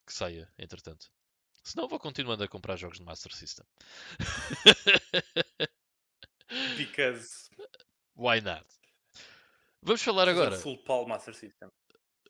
que 0.07 0.12
saia, 0.12 0.53
entretanto. 0.59 1.11
Senão 1.62 1.89
vou 1.89 1.99
continuando 1.99 2.45
a 2.45 2.49
comprar 2.49 2.77
jogos 2.77 2.99
de 2.99 3.05
Master 3.05 3.35
System. 3.35 3.64
Because. 6.77 7.49
Why 8.16 8.41
not? 8.41 8.66
Vamos 9.83 10.03
falar 10.03 10.29
agora. 10.29 10.59
Full 10.59 10.79
Pal 10.85 11.07
Master 11.07 11.35
System. 11.35 11.70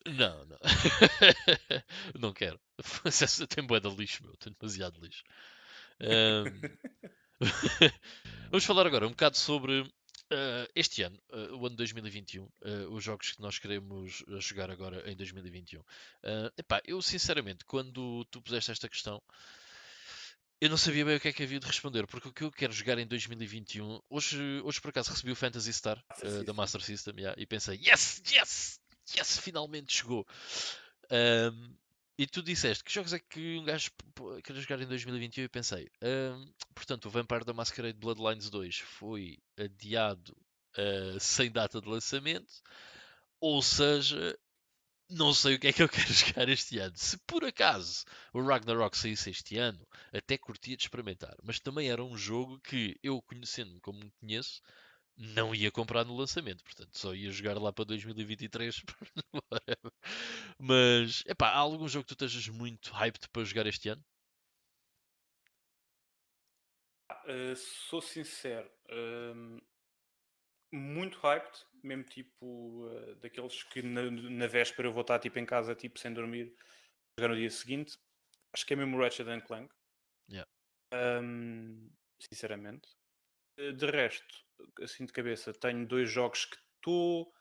Não, 0.06 0.44
não. 0.44 0.58
não 2.20 2.32
quero. 2.32 2.60
Tem 3.48 3.64
bué 3.64 3.80
de 3.80 3.88
lixo, 3.88 4.22
meu. 4.22 4.36
Tem 4.36 4.54
demasiado 4.58 5.00
lixo. 5.00 5.24
Ahm, 6.00 6.60
Vamos 8.50 8.64
falar 8.64 8.86
agora 8.86 9.06
um 9.06 9.10
bocado 9.10 9.36
sobre 9.36 9.84
ah, 10.30 10.68
este 10.74 11.02
ano, 11.02 11.20
ah, 11.32 11.54
o 11.54 11.66
ano 11.66 11.76
2021, 11.76 12.44
ah, 12.44 12.68
os 12.90 13.04
jogos 13.04 13.32
que 13.32 13.40
nós 13.40 13.58
queremos 13.58 14.24
jogar 14.40 14.70
agora 14.70 15.08
em 15.10 15.16
2021. 15.16 15.82
Ah, 16.22 16.52
epá, 16.56 16.80
eu 16.84 17.00
sinceramente, 17.02 17.64
quando 17.64 18.24
tu 18.26 18.40
puseste 18.42 18.70
esta 18.70 18.88
questão, 18.88 19.22
eu 20.60 20.70
não 20.70 20.76
sabia 20.76 21.04
bem 21.04 21.16
o 21.16 21.20
que 21.20 21.28
é 21.28 21.32
que 21.32 21.42
havia 21.42 21.60
de 21.60 21.66
responder, 21.66 22.06
porque 22.06 22.28
o 22.28 22.32
que 22.32 22.44
eu 22.44 22.50
quero 22.50 22.72
jogar 22.72 22.98
em 22.98 23.06
2021, 23.06 24.00
hoje, 24.08 24.40
hoje 24.64 24.80
por 24.80 24.88
acaso 24.88 25.10
recebi 25.10 25.32
o 25.32 25.36
Phantasy 25.36 25.72
Star 25.72 26.02
da. 26.46 26.52
Master 26.52 26.80
System 26.80 27.14
yeah, 27.18 27.40
e 27.40 27.44
pensei, 27.44 27.76
yes, 27.76 28.22
yes, 28.30 28.80
yes, 29.16 29.38
finalmente 29.38 29.92
chegou. 29.94 30.26
Ahm, 31.10 31.74
e 32.18 32.26
tu 32.26 32.42
disseste 32.42 32.84
que 32.84 32.92
jogos 32.92 33.12
é 33.12 33.18
que 33.18 33.58
um 33.58 33.64
gajo 33.64 33.90
p- 33.92 34.04
p- 34.36 34.42
quer 34.42 34.54
jogar 34.56 34.80
em 34.80 34.86
2021 34.86 35.44
e 35.44 35.48
pensei, 35.48 35.90
ahm, 36.02 36.46
portanto, 36.74 37.06
o 37.06 37.10
Vampire 37.10 37.44
da 37.44 37.52
Masquerade 37.52 37.98
Bloodlines 37.98 38.50
2 38.50 38.78
foi 38.78 39.38
adiado 39.58 40.36
ah, 40.76 41.18
sem 41.20 41.50
data 41.50 41.80
de 41.80 41.88
lançamento, 41.88 42.52
ou 43.40 43.62
seja, 43.62 44.36
não 45.10 45.34
sei 45.34 45.54
o 45.56 45.60
que 45.60 45.68
é 45.68 45.72
que 45.72 45.82
eu 45.82 45.88
quero 45.90 46.12
jogar 46.12 46.48
este 46.48 46.78
ano. 46.78 46.96
Se 46.96 47.16
por 47.26 47.44
acaso 47.44 48.04
o 48.32 48.42
Ragnarok 48.42 48.96
saísse 48.96 49.30
este 49.30 49.58
ano, 49.58 49.86
até 50.12 50.38
curtia 50.38 50.76
de 50.76 50.84
experimentar, 50.84 51.36
mas 51.42 51.60
também 51.60 51.90
era 51.90 52.04
um 52.04 52.16
jogo 52.16 52.60
que 52.60 52.96
eu, 53.02 53.22
conhecendo-me 53.22 53.80
como 53.80 54.00
me 54.00 54.12
conheço, 54.20 54.62
não 55.16 55.54
ia 55.54 55.70
comprar 55.70 56.04
no 56.04 56.16
lançamento, 56.16 56.62
portanto 56.64 56.96
só 56.96 57.14
ia 57.14 57.30
jogar 57.30 57.58
lá 57.58 57.72
para 57.72 57.84
2023. 57.84 58.82
whatever. 59.50 59.92
Mas, 60.58 61.22
epá, 61.26 61.48
há 61.50 61.58
algum 61.58 61.88
jogo 61.88 62.04
que 62.04 62.14
tu 62.14 62.24
estejas 62.24 62.48
muito 62.48 62.92
hyped 62.92 63.28
para 63.30 63.44
jogar 63.44 63.66
este 63.66 63.88
ano? 63.88 64.04
Uh, 67.26 67.56
sou 67.56 68.02
sincero, 68.02 68.70
um, 68.90 69.58
muito 70.72 71.18
hyped, 71.18 71.64
mesmo 71.82 72.04
tipo 72.04 72.86
uh, 72.86 73.14
daqueles 73.16 73.62
que 73.62 73.82
na, 73.82 74.10
na 74.10 74.46
véspera 74.46 74.88
eu 74.88 74.92
vou 74.92 75.02
estar 75.02 75.18
tipo 75.18 75.38
em 75.38 75.46
casa 75.46 75.74
tipo 75.74 75.98
sem 75.98 76.12
dormir, 76.12 76.54
jogar 77.18 77.28
no 77.28 77.36
dia 77.36 77.50
seguinte. 77.50 77.96
Acho 78.52 78.66
que 78.66 78.74
é 78.74 78.76
mesmo 78.76 78.98
Ratchet 78.98 79.28
and 79.28 79.40
Clank. 79.40 79.74
Yeah. 80.28 80.48
Um, 80.92 81.90
sinceramente. 82.20 82.88
Uh, 83.58 83.72
de 83.72 83.86
resto, 83.86 84.43
assim 84.82 85.04
de 85.06 85.12
cabeça, 85.12 85.52
tenho 85.52 85.86
dois 85.86 86.10
jogos 86.10 86.44
que 86.46 86.56
estou. 86.76 87.32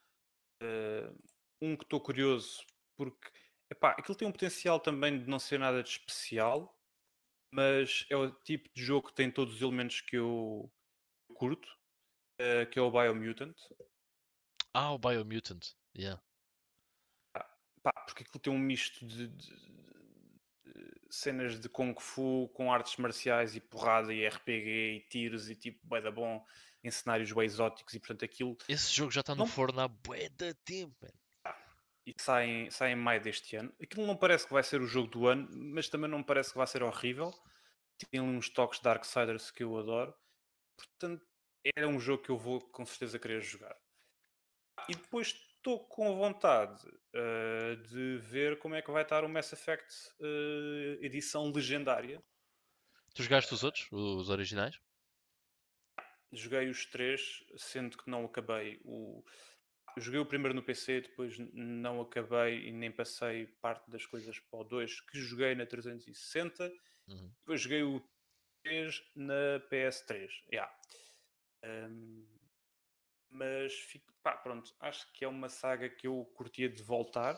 uh, 0.61 1.23
um 1.61 1.77
que 1.77 1.83
estou 1.85 2.01
curioso 2.01 2.65
porque 2.95 3.31
epá, 3.69 3.91
aquilo 3.91 4.15
tem 4.17 4.27
um 4.27 4.31
potencial 4.31 4.79
também 4.79 5.17
de 5.17 5.29
não 5.29 5.39
ser 5.39 5.57
nada 5.59 5.81
de 5.81 5.89
especial, 5.89 6.77
mas 7.51 8.05
é 8.09 8.15
o 8.17 8.29
tipo 8.31 8.69
de 8.73 8.83
jogo 8.83 9.07
que 9.07 9.15
tem 9.15 9.31
todos 9.31 9.55
os 9.55 9.61
elementos 9.61 10.01
que 10.01 10.17
eu 10.17 10.71
curto, 11.33 11.67
eh, 12.37 12.65
que 12.65 12.77
é 12.77 12.81
o 12.81 12.91
Biomutant. 12.91 13.55
Ah, 14.73 14.91
o 14.91 14.99
Biomutant. 14.99 15.73
Yeah. 15.95 16.21
Pá, 17.81 17.93
porque 18.05 18.23
aquilo 18.23 18.39
tem 18.39 18.53
um 18.53 18.59
misto 18.59 19.05
de, 19.05 19.27
de- 19.27 19.55
de 19.55 21.07
cenas 21.09 21.59
de 21.59 21.69
Kung 21.69 21.95
Fu 21.99 22.49
com 22.53 22.71
artes 22.73 22.97
marciais 22.97 23.55
e 23.55 23.61
porrada 23.61 24.13
e 24.13 24.25
RPG 24.25 24.95
e 24.97 25.07
tiros 25.09 25.49
e 25.49 25.55
tipo, 25.55 25.87
da 26.01 26.11
bom 26.11 26.45
em 26.83 26.91
cenários 26.91 27.31
bem 27.31 27.45
exóticos 27.45 27.93
e 27.93 27.99
portanto 27.99 28.25
aquilo 28.25 28.57
Esse 28.67 28.93
jogo 28.93 29.11
já 29.11 29.21
está 29.21 29.33
no 29.33 29.39
Não- 29.39 29.47
forno 29.47 29.79
há 29.81 29.87
bué 29.87 30.29
de 30.29 30.53
tempo. 30.65 30.95
man. 31.01 31.53
e 32.05 32.13
sai, 32.19 32.45
em- 32.49 32.69
sai 32.71 32.91
em 32.91 32.95
maio 32.95 33.21
deste 33.21 33.55
ano. 33.55 33.73
Aquilo 33.81 34.05
não 34.05 34.17
parece 34.17 34.45
que 34.45 34.51
vai 34.51 34.61
ser 34.63 34.81
o 34.81 34.85
jogo 34.85 35.07
do 35.09 35.25
ano, 35.27 35.47
mas 35.73 35.87
também 35.87 36.09
não 36.09 36.21
parece 36.21 36.51
que 36.51 36.57
vai 36.57 36.67
ser 36.67 36.83
horrível. 36.83 37.31
Tem 38.11 38.19
uns 38.19 38.49
toques 38.49 38.81
Darksiders 38.81 39.49
que 39.51 39.63
eu 39.63 39.77
adoro. 39.77 40.13
Portanto, 40.77 41.25
é 41.77 41.87
um 41.87 41.97
jogo 42.01 42.21
que 42.21 42.29
eu 42.29 42.37
vou 42.37 42.59
com 42.59 42.85
certeza 42.85 43.17
querer 43.17 43.41
jogar. 43.41 43.73
E 44.89 44.95
depois 44.95 45.27
estou 45.29 45.87
com 45.87 46.13
vontade 46.17 46.81
eh, 47.15 47.75
de 47.87 48.17
ver 48.17 48.59
como 48.59 48.75
é 48.75 48.81
que 48.81 48.91
vai 48.91 49.03
estar 49.03 49.23
o 49.23 49.29
Mass 49.29 49.53
Effect 49.53 49.87
eh, 50.19 50.97
edição 51.05 51.49
legendária. 51.51 52.21
Tu 53.15 53.23
jogaste 53.23 53.53
os 53.53 53.63
outros, 53.63 53.87
os 53.93 54.29
originais? 54.29 54.77
Joguei 56.33 56.69
os 56.69 56.85
três, 56.85 57.43
sendo 57.55 57.97
que 57.97 58.09
não 58.09 58.25
acabei 58.25 58.79
o. 58.83 59.23
joguei 59.97 60.19
o 60.19 60.25
primeiro 60.25 60.55
no 60.55 60.63
PC, 60.63 61.01
depois 61.01 61.37
não 61.53 62.01
acabei 62.01 62.67
e 62.67 62.71
nem 62.71 62.91
passei 62.91 63.47
parte 63.61 63.89
das 63.89 64.05
coisas 64.05 64.39
para 64.39 64.59
o 64.59 64.63
2 64.63 65.01
que 65.01 65.19
joguei 65.19 65.53
na 65.55 65.65
360. 65.65 66.71
Uhum. 67.07 67.31
Depois 67.39 67.61
joguei 67.61 67.83
o 67.83 68.03
3 68.63 69.01
na 69.15 69.59
PS3. 69.69 70.29
Yeah. 70.51 70.73
Um, 71.63 72.25
mas 73.29 73.73
fico, 73.73 74.13
pá, 74.21 74.37
pronto, 74.37 74.73
acho 74.79 75.11
que 75.13 75.25
é 75.25 75.27
uma 75.27 75.49
saga 75.49 75.89
que 75.89 76.07
eu 76.07 76.25
curtia 76.35 76.69
de 76.69 76.81
voltar. 76.83 77.35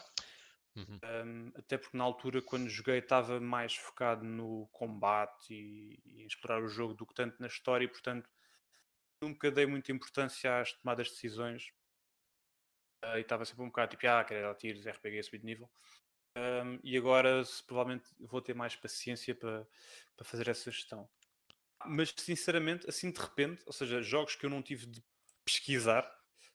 Uhum. 0.76 1.00
Um, 1.26 1.52
até 1.56 1.78
porque 1.78 1.98
na 1.98 2.04
altura, 2.04 2.42
quando 2.42 2.70
joguei, 2.70 3.00
estava 3.00 3.40
mais 3.40 3.76
focado 3.76 4.26
no 4.26 4.68
combate 4.74 5.54
e, 5.54 6.00
e, 6.06 6.24
em 6.24 6.26
explorar 6.26 6.62
o 6.62 6.68
jogo 6.68 6.94
do 6.94 7.06
que 7.06 7.14
tanto 7.14 7.40
na 7.40 7.48
história, 7.48 7.86
e 7.86 7.88
portanto 7.88 8.30
nunca 9.28 9.52
dei 9.52 9.66
muita 9.66 9.92
importância 9.92 10.60
às 10.60 10.74
tomadas 10.74 11.08
de 11.08 11.14
decisões. 11.14 11.74
Uh, 13.04 13.18
e 13.18 13.22
estava 13.22 13.46
sempre 13.46 13.64
um 13.64 13.68
bocado 13.68 13.92
tipo, 13.92 14.08
ah, 14.08 14.24
querer 14.24 14.42
dar 14.42 14.56
tiros, 14.56 14.86
RPG, 14.86 15.24
subir 15.24 15.40
de 15.40 15.46
nível. 15.46 15.70
Um, 16.38 16.80
e 16.84 16.98
agora 16.98 17.44
provavelmente 17.66 18.08
vou 18.20 18.42
ter 18.42 18.54
mais 18.54 18.76
paciência 18.76 19.34
para, 19.34 19.66
para 20.16 20.26
fazer 20.26 20.50
essa 20.50 20.70
gestão. 20.70 21.10
Mas 21.86 22.14
sinceramente, 22.18 22.90
assim 22.90 23.12
de 23.12 23.20
repente, 23.20 23.64
ou 23.66 23.74
seja, 23.74 24.02
jogos 24.02 24.36
que 24.36 24.46
eu 24.46 24.50
não 24.50 24.62
tive 24.62 24.86
de 24.86 25.04
pesquisar 25.46 26.04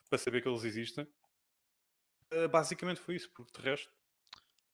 para 0.09 0.19
saber 0.19 0.43
que 0.43 0.49
eles 0.49 0.65
existem, 0.65 1.05
uh, 2.33 2.49
basicamente 2.49 3.01
foi 3.01 3.17
isso, 3.17 3.31
porque 3.31 3.53
de 3.59 3.65
resto 3.67 4.01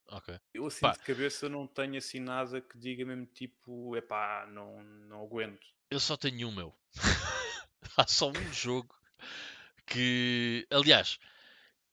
Ok. 0.08 0.38
Eu 0.54 0.66
assim 0.66 0.80
Pá. 0.80 0.92
de 0.92 1.00
cabeça 1.00 1.48
não 1.48 1.66
tenho 1.66 1.96
assim 1.96 2.20
nada 2.20 2.60
que 2.60 2.78
diga 2.78 3.04
mesmo 3.04 3.26
tipo, 3.26 3.96
epá, 3.96 4.46
não, 4.46 4.82
não 4.82 5.22
aguento. 5.22 5.66
Eu 5.90 6.00
só 6.00 6.16
tenho 6.16 6.48
um 6.48 6.54
meu. 6.54 6.74
Há 7.96 8.06
só 8.06 8.30
um 8.30 8.52
jogo 8.52 8.94
que. 9.86 10.66
Aliás, 10.70 11.18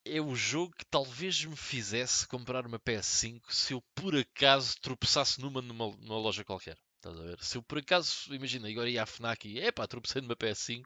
é 0.06 0.20
o 0.20 0.36
jogo 0.36 0.76
que 0.76 0.86
talvez 0.86 1.44
me 1.46 1.56
fizesse 1.56 2.28
comprar 2.28 2.66
uma 2.66 2.80
PS5 2.80 3.42
se 3.50 3.74
eu 3.74 3.82
por 3.96 4.16
acaso 4.16 4.80
tropeçasse 4.82 5.40
numa 5.40 5.62
numa, 5.62 5.96
numa 5.98 6.18
loja 6.18 6.44
qualquer. 6.44 6.78
Estás 6.98 7.20
a 7.20 7.24
ver? 7.24 7.44
Se 7.44 7.58
eu 7.58 7.64
por 7.64 7.78
acaso, 7.80 8.34
imagina, 8.34 8.70
agora 8.70 8.90
ia 8.90 9.04
à 9.04 9.06
FNAC 9.06 9.48
e 9.48 9.60
epá, 9.60 9.86
tropecei 9.88 10.22
numa 10.22 10.36
PS5, 10.36 10.86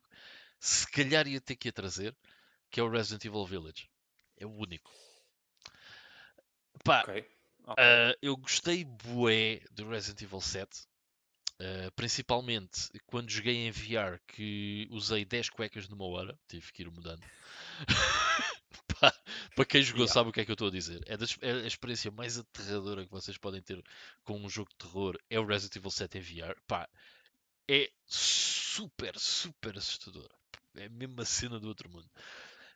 se 0.60 0.90
calhar 0.90 1.28
ia 1.28 1.40
ter 1.40 1.56
que 1.56 1.70
a 1.70 1.72
trazer, 1.72 2.16
que 2.72 2.80
é 2.80 2.84
o 2.84 2.90
Resident 2.90 3.26
Evil 3.26 3.46
Village. 3.46 3.90
É 4.36 4.46
o 4.46 4.52
único. 4.52 4.92
Pá, 6.84 7.02
okay. 7.02 7.26
Okay. 7.66 7.84
Uh, 7.84 8.18
eu 8.22 8.38
gostei 8.38 8.86
bué 8.86 9.62
do 9.72 9.90
Resident 9.90 10.22
Evil 10.22 10.42
7. 10.42 10.88
Uh, 11.60 11.92
principalmente 11.96 12.88
quando 13.08 13.32
joguei 13.32 13.68
em 13.68 13.72
VR 13.72 14.20
que 14.28 14.88
usei 14.92 15.26
10 15.26 15.50
cuecas 15.50 15.90
numa 15.90 16.06
hora, 16.06 16.38
tive 16.48 16.72
que 16.72 16.84
ir 16.84 16.92
mudando. 16.92 17.24
para 19.56 19.66
quem 19.66 19.82
jogou 19.82 20.04
yeah. 20.04 20.14
sabe 20.14 20.30
o 20.30 20.34
que 20.34 20.42
é 20.42 20.46
que 20.46 20.52
eu 20.52 20.54
estou 20.54 20.68
a 20.68 20.72
dizer. 20.72 21.04
É, 21.08 21.18
das, 21.18 21.36
é, 21.42 21.52
a 21.52 21.68
experiência 21.68 22.12
mais 22.12 22.38
aterradora 22.38 23.06
que 23.06 23.12
vocês 23.12 23.38
podem 23.38 23.62
ter 23.62 23.84
com 24.24 24.40
um 24.40 24.50
jogo 24.50 24.70
de 24.70 24.76
terror 24.86 25.18
é 25.30 25.40
o 25.40 25.46
Resident 25.46 25.78
Evil 25.78 25.92
7 25.92 26.18
em 26.18 26.22
VR. 26.22 26.56
Pá, 26.68 26.88
é 27.68 27.90
super, 28.06 29.18
super 29.18 29.78
assustador. 29.78 30.30
É 30.76 30.88
mesmo 30.90 31.20
a 31.22 31.26
cena 31.26 31.60
do 31.60 31.68
outro 31.68 31.90
mundo. 31.90 32.08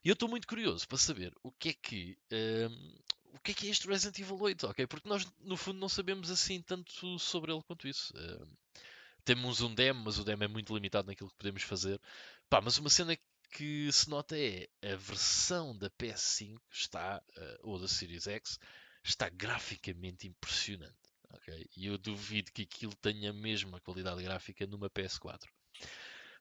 E 0.04 0.10
eu 0.10 0.14
estou 0.14 0.28
muito 0.28 0.48
curioso 0.48 0.88
para 0.88 0.98
saber 0.98 1.32
o 1.44 1.52
que 1.52 1.70
é 1.70 1.74
que 1.74 2.18
um, 2.32 2.96
o 3.34 3.40
que 3.40 3.52
é 3.52 3.54
que 3.54 3.68
é 3.68 3.70
este 3.70 3.88
Resident 3.88 4.20
Evil 4.20 4.40
8, 4.40 4.68
ok? 4.68 4.88
Porque 4.88 5.08
nós, 5.08 5.26
no 5.40 5.58
fundo, 5.58 5.80
não 5.80 5.90
sabemos 5.90 6.30
assim 6.30 6.62
tanto 6.62 7.18
sobre 7.20 7.52
ele 7.52 7.64
quanto 7.64 7.88
isso. 7.88 8.14
Uh, 8.16 8.48
temos 9.24 9.62
um 9.62 9.74
demo, 9.74 10.04
mas 10.06 10.18
o 10.18 10.24
demo 10.24 10.44
é 10.44 10.48
muito 10.48 10.74
limitado 10.74 11.08
naquilo 11.08 11.30
que 11.30 11.38
podemos 11.38 11.64
fazer. 11.64 12.00
Pá, 12.50 12.62
mas 12.62 12.78
uma 12.78 12.90
cena 12.90 13.18
que 13.52 13.92
se 13.92 14.10
nota 14.10 14.38
é 14.38 14.68
a 14.82 14.96
versão 14.96 15.78
da 15.78 15.90
PS5 15.90 16.60
está, 16.72 17.22
uh, 17.38 17.70
ou 17.70 17.80
da 17.80 17.88
Series 17.88 18.28
X, 18.28 18.60
está 19.04 19.30
graficamente 19.30 20.28
impressionante. 20.28 20.96
Okay? 21.34 21.68
E 21.76 21.88
eu 21.88 21.98
duvido 21.98 22.52
que 22.52 22.64
aquilo 22.64 22.96
tenha 22.96 23.30
a 23.30 23.34
mesma 23.34 23.80
qualidade 23.80 24.24
gráfica 24.24 24.66
numa 24.68 24.90
PS4. 24.90 25.48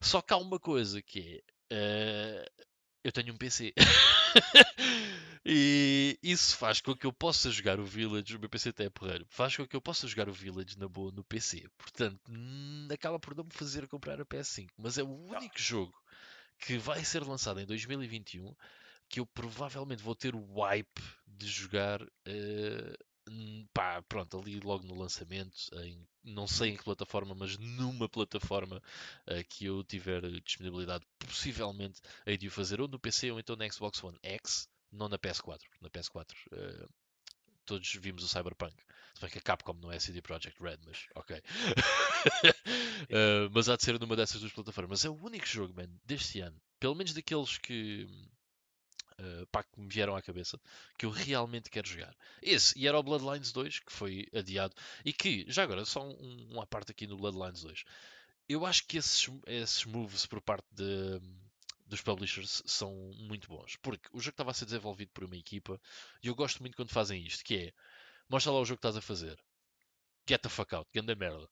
Só 0.00 0.22
que 0.22 0.32
há 0.32 0.36
uma 0.36 0.58
coisa 0.58 1.02
que 1.02 1.42
é. 1.70 2.44
Uh, 2.46 2.69
eu 3.02 3.12
tenho 3.12 3.32
um 3.32 3.36
PC. 3.36 3.72
e 5.44 6.18
isso 6.22 6.56
faz 6.56 6.80
com 6.80 6.94
que 6.94 7.06
eu 7.06 7.12
possa 7.12 7.50
jogar 7.50 7.80
o 7.80 7.84
Village. 7.84 8.36
O 8.36 8.40
meu 8.40 8.48
PC 8.48 8.70
até 8.70 8.84
é 8.84 8.90
porreiro. 8.90 9.26
Faz 9.28 9.56
com 9.56 9.66
que 9.66 9.76
eu 9.76 9.80
possa 9.80 10.06
jogar 10.06 10.28
o 10.28 10.32
Village 10.32 10.78
na 10.78 10.88
boa 10.88 11.10
no 11.12 11.24
PC. 11.24 11.66
Portanto, 11.78 12.20
acaba 12.92 13.18
por 13.18 13.34
não 13.34 13.44
me 13.44 13.52
fazer 13.52 13.88
comprar 13.88 14.20
a 14.20 14.26
PS5. 14.26 14.68
Mas 14.76 14.98
é 14.98 15.02
o 15.02 15.26
único 15.26 15.58
jogo 15.58 15.94
que 16.58 16.76
vai 16.76 17.04
ser 17.04 17.22
lançado 17.24 17.60
em 17.60 17.66
2021 17.66 18.54
que 19.08 19.18
eu 19.18 19.26
provavelmente 19.26 20.02
vou 20.02 20.14
ter 20.14 20.34
o 20.34 20.60
wipe 20.60 21.02
de 21.26 21.48
jogar. 21.48 22.00
Uh, 22.02 23.09
pá, 23.72 24.02
pronto, 24.02 24.38
ali 24.38 24.60
logo 24.60 24.86
no 24.86 24.94
lançamento, 24.94 25.56
em, 25.82 26.06
não 26.24 26.46
sei 26.46 26.70
em 26.70 26.76
que 26.76 26.84
plataforma, 26.84 27.34
mas 27.34 27.56
numa 27.58 28.08
plataforma 28.08 28.82
uh, 29.28 29.44
que 29.48 29.66
eu 29.66 29.84
tiver 29.84 30.22
disponibilidade, 30.42 31.04
possivelmente 31.18 32.00
hei 32.26 32.36
de 32.36 32.48
o 32.48 32.50
fazer 32.50 32.80
ou 32.80 32.88
no 32.88 32.98
PC 32.98 33.30
ou 33.30 33.38
então 33.38 33.56
na 33.56 33.70
Xbox 33.70 34.02
One 34.02 34.18
X, 34.22 34.68
não 34.90 35.08
na 35.08 35.18
PS4. 35.18 35.60
Na 35.80 35.88
PS4 35.90 36.32
uh, 36.32 36.34
eh, 36.52 36.86
todos 37.64 37.92
vimos 37.94 38.24
o 38.24 38.28
Cyberpunk. 38.28 38.74
Se 39.14 39.20
bem 39.20 39.30
que 39.30 39.38
a 39.38 39.42
Capcom 39.42 39.74
não 39.74 39.92
é 39.92 39.98
CD 39.98 40.20
Projekt 40.20 40.60
Red, 40.62 40.78
mas 40.84 41.06
ok. 41.14 41.36
uh, 41.36 41.42
mas 43.52 43.68
há 43.68 43.76
de 43.76 43.84
ser 43.84 43.98
numa 44.00 44.16
dessas 44.16 44.40
duas 44.40 44.52
plataformas. 44.52 45.04
É 45.04 45.08
o 45.08 45.14
único 45.14 45.46
jogo, 45.46 45.74
man, 45.74 45.88
deste 46.04 46.40
ano, 46.40 46.60
pelo 46.80 46.94
menos 46.94 47.12
daqueles 47.12 47.58
que, 47.58 48.08
uh, 49.20 49.46
pá, 49.46 49.62
que 49.62 49.80
me 49.80 49.88
vieram 49.88 50.16
à 50.16 50.22
cabeça, 50.22 50.60
que 50.98 51.06
eu 51.06 51.10
realmente 51.10 51.70
quero 51.70 51.88
jogar. 51.88 52.16
Esse, 52.42 52.78
e 52.78 52.88
era 52.88 52.98
o 52.98 53.02
Bloodlines 53.02 53.52
2, 53.52 53.80
que 53.80 53.92
foi 53.92 54.26
adiado, 54.34 54.74
e 55.04 55.12
que, 55.12 55.44
já 55.48 55.62
agora, 55.62 55.84
só 55.84 56.02
um, 56.02 56.48
uma 56.50 56.66
parte 56.66 56.90
aqui 56.90 57.06
no 57.06 57.16
Bloodlines 57.16 57.62
2. 57.62 57.84
Eu 58.48 58.66
acho 58.66 58.86
que 58.86 58.98
esses, 58.98 59.28
esses 59.46 59.84
moves 59.84 60.26
por 60.26 60.40
parte 60.40 60.66
de 60.72 61.20
dos 61.90 62.00
publishers 62.00 62.62
são 62.66 62.94
muito 63.18 63.48
bons. 63.48 63.76
Porque 63.82 64.08
o 64.12 64.20
jogo 64.20 64.30
estava 64.30 64.52
a 64.52 64.54
ser 64.54 64.64
desenvolvido 64.64 65.10
por 65.12 65.24
uma 65.24 65.36
equipa 65.36 65.78
e 66.22 66.28
eu 66.28 66.34
gosto 66.34 66.60
muito 66.60 66.76
quando 66.76 66.90
fazem 66.90 67.26
isto, 67.26 67.44
que 67.44 67.56
é 67.56 67.72
mostra 68.28 68.52
lá 68.52 68.60
o 68.60 68.64
jogo 68.64 68.80
que 68.80 68.86
estás 68.86 68.96
a 68.96 69.00
fazer. 69.00 69.36
Get 70.28 70.40
the 70.40 70.48
fuck 70.48 70.72
out, 70.74 70.88
ganda 70.94 71.14
merda. 71.16 71.48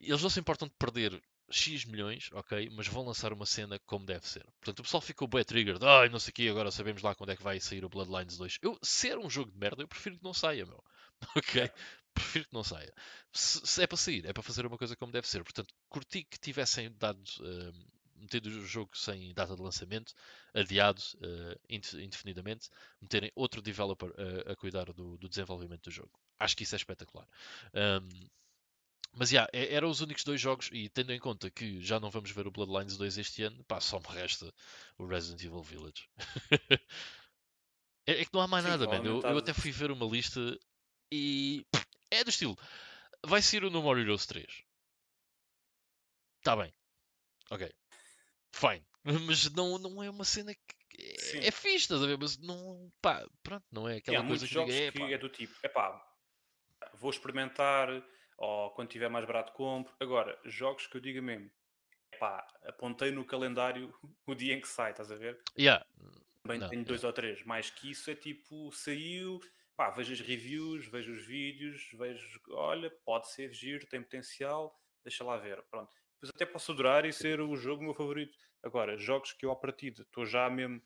Eles 0.00 0.20
não 0.20 0.28
se 0.28 0.40
importam 0.40 0.66
de 0.66 0.74
perder 0.74 1.22
X 1.50 1.84
milhões, 1.84 2.28
ok, 2.32 2.68
mas 2.72 2.86
vão 2.88 3.04
lançar 3.04 3.32
uma 3.32 3.46
cena 3.46 3.78
como 3.86 4.04
deve 4.04 4.26
ser. 4.26 4.44
Portanto, 4.60 4.80
o 4.80 4.82
pessoal 4.82 5.00
ficou 5.00 5.26
bem 5.26 5.44
triggered, 5.44 5.84
ai, 5.84 6.08
não 6.08 6.18
sei 6.18 6.30
o 6.30 6.34
que, 6.34 6.48
agora 6.48 6.70
sabemos 6.70 7.02
lá 7.02 7.14
quando 7.14 7.30
é 7.30 7.36
que 7.36 7.42
vai 7.42 7.58
sair 7.60 7.84
o 7.84 7.88
Bloodlines 7.88 8.36
2. 8.36 8.58
Eu, 8.62 8.78
se 8.82 9.08
era 9.08 9.20
um 9.20 9.30
jogo 9.30 9.50
de 9.50 9.58
merda, 9.58 9.82
eu 9.82 9.88
prefiro 9.88 10.18
que 10.18 10.24
não 10.24 10.34
saia, 10.34 10.66
meu. 10.66 10.82
Ok? 11.36 11.70
Prefiro 12.14 12.46
que 12.46 12.54
não 12.54 12.64
saia. 12.64 12.92
Se, 13.32 13.60
se 13.64 13.82
é 13.82 13.86
para 13.86 13.96
sair, 13.96 14.26
é 14.26 14.32
para 14.32 14.42
fazer 14.42 14.66
uma 14.66 14.78
coisa 14.78 14.96
como 14.96 15.12
deve 15.12 15.28
ser. 15.28 15.42
Portanto, 15.42 15.74
curti 15.88 16.24
que 16.24 16.38
tivessem 16.38 16.92
dado 16.98 17.22
uh, 17.40 17.72
metendo 18.20 18.48
o 18.48 18.66
jogo 18.66 18.96
sem 18.96 19.32
data 19.32 19.54
de 19.54 19.62
lançamento, 19.62 20.12
adiado 20.54 21.00
uh, 21.16 21.58
indefinidamente, 21.68 22.68
meterem 23.00 23.30
outro 23.34 23.62
developer 23.62 24.10
uh, 24.10 24.50
a 24.50 24.56
cuidar 24.56 24.92
do, 24.92 25.16
do, 25.16 25.28
desenvolvimento 25.28 25.84
do 25.84 25.90
jogo. 25.90 26.10
Acho 26.38 26.56
que 26.56 26.64
isso 26.64 26.74
é 26.74 26.78
espetacular. 26.78 27.26
Um, 27.74 28.28
mas 29.18 29.32
yeah, 29.32 29.50
eram 29.52 29.90
os 29.90 30.00
únicos 30.00 30.24
dois 30.24 30.40
jogos, 30.40 30.70
e 30.72 30.88
tendo 30.88 31.12
em 31.12 31.18
conta 31.18 31.50
que 31.50 31.80
já 31.82 31.98
não 31.98 32.10
vamos 32.10 32.30
ver 32.30 32.46
o 32.46 32.50
Bloodlines 32.50 32.96
2 32.96 33.18
este 33.18 33.42
ano, 33.42 33.64
pá, 33.64 33.80
só 33.80 33.98
me 33.98 34.06
resta 34.08 34.52
o 34.96 35.06
Resident 35.06 35.42
Evil 35.42 35.62
Village. 35.62 36.08
é, 38.06 38.20
é, 38.20 38.24
que 38.24 38.32
não 38.32 38.40
há 38.40 38.46
mais 38.46 38.64
Sim, 38.64 38.70
nada, 38.70 38.86
mano. 38.86 39.04
Eu, 39.04 39.20
eu, 39.22 39.38
até 39.38 39.52
fui 39.52 39.72
ver 39.72 39.90
uma 39.90 40.06
lista 40.06 40.40
e 41.12 41.66
é 42.10 42.22
do 42.22 42.30
estilo. 42.30 42.56
Vai 43.26 43.42
ser 43.42 43.64
o 43.64 43.70
No 43.70 43.82
More 43.82 44.00
Heroes 44.00 44.26
3. 44.26 44.46
Está 46.40 46.54
bem. 46.56 46.72
Ok 47.50 47.74
fine. 48.58 48.84
Mas 49.26 49.50
não, 49.52 49.78
não 49.78 50.02
é 50.02 50.10
uma 50.10 50.24
cena 50.24 50.54
que 50.54 51.38
é, 51.38 51.48
é 51.48 51.50
fixe, 51.50 51.76
estás 51.76 52.02
a 52.02 52.06
ver? 52.06 52.18
Mas 52.18 52.36
não, 52.38 52.90
pá, 53.00 53.24
pronto, 53.42 53.64
não 53.70 53.88
é 53.88 53.96
aquela 53.96 54.26
coisa 54.26 54.46
que, 54.46 54.52
jogos 54.52 54.74
é, 54.74 54.90
que 54.90 55.02
é 55.02 55.18
do 55.18 55.28
tipo, 55.28 55.54
é 55.62 55.68
pá, 55.68 56.04
vou 56.94 57.10
experimentar, 57.10 57.88
ou 58.38 58.70
quando 58.70 58.88
tiver 58.88 59.10
mais 59.10 59.26
barato 59.26 59.52
compro. 59.52 59.94
Agora, 60.00 60.38
jogos 60.44 60.86
que 60.86 60.96
eu 60.96 61.00
diga 61.00 61.20
mesmo, 61.20 61.50
pá, 62.18 62.46
apontei 62.64 63.10
no 63.10 63.24
calendário 63.24 63.92
o 64.26 64.34
dia 64.34 64.54
em 64.54 64.60
que 64.60 64.68
sai, 64.68 64.92
estás 64.92 65.12
a 65.12 65.16
ver? 65.16 65.38
Yeah. 65.58 65.84
Bem, 66.46 66.58
não, 66.58 66.68
tenho 66.70 66.84
dois 66.84 67.02
yeah. 67.02 67.08
ou 67.08 67.12
três, 67.12 67.44
mais 67.44 67.68
que 67.68 67.90
isso 67.90 68.10
é 68.10 68.14
tipo, 68.14 68.72
saiu, 68.72 69.38
pá, 69.76 69.90
vejo 69.90 70.14
as 70.14 70.20
reviews, 70.20 70.86
vejo 70.86 71.12
os 71.12 71.26
vídeos, 71.26 71.90
vejo, 71.92 72.40
olha, 72.52 72.90
pode 73.04 73.28
ser 73.28 73.52
giro, 73.52 73.86
tem 73.86 74.02
potencial, 74.02 74.74
deixa 75.04 75.22
lá 75.22 75.36
ver, 75.36 75.62
pronto 75.70 75.94
depois 76.20 76.32
até 76.34 76.44
posso 76.44 76.72
adorar 76.72 77.04
e 77.04 77.12
ser 77.12 77.40
o 77.40 77.56
jogo 77.56 77.84
meu 77.84 77.94
favorito. 77.94 78.36
Agora, 78.62 78.98
jogos 78.98 79.32
que 79.32 79.46
eu 79.46 79.52
à 79.52 79.56
partida 79.56 80.02
estou 80.02 80.26
já 80.26 80.50
mesmo 80.50 80.82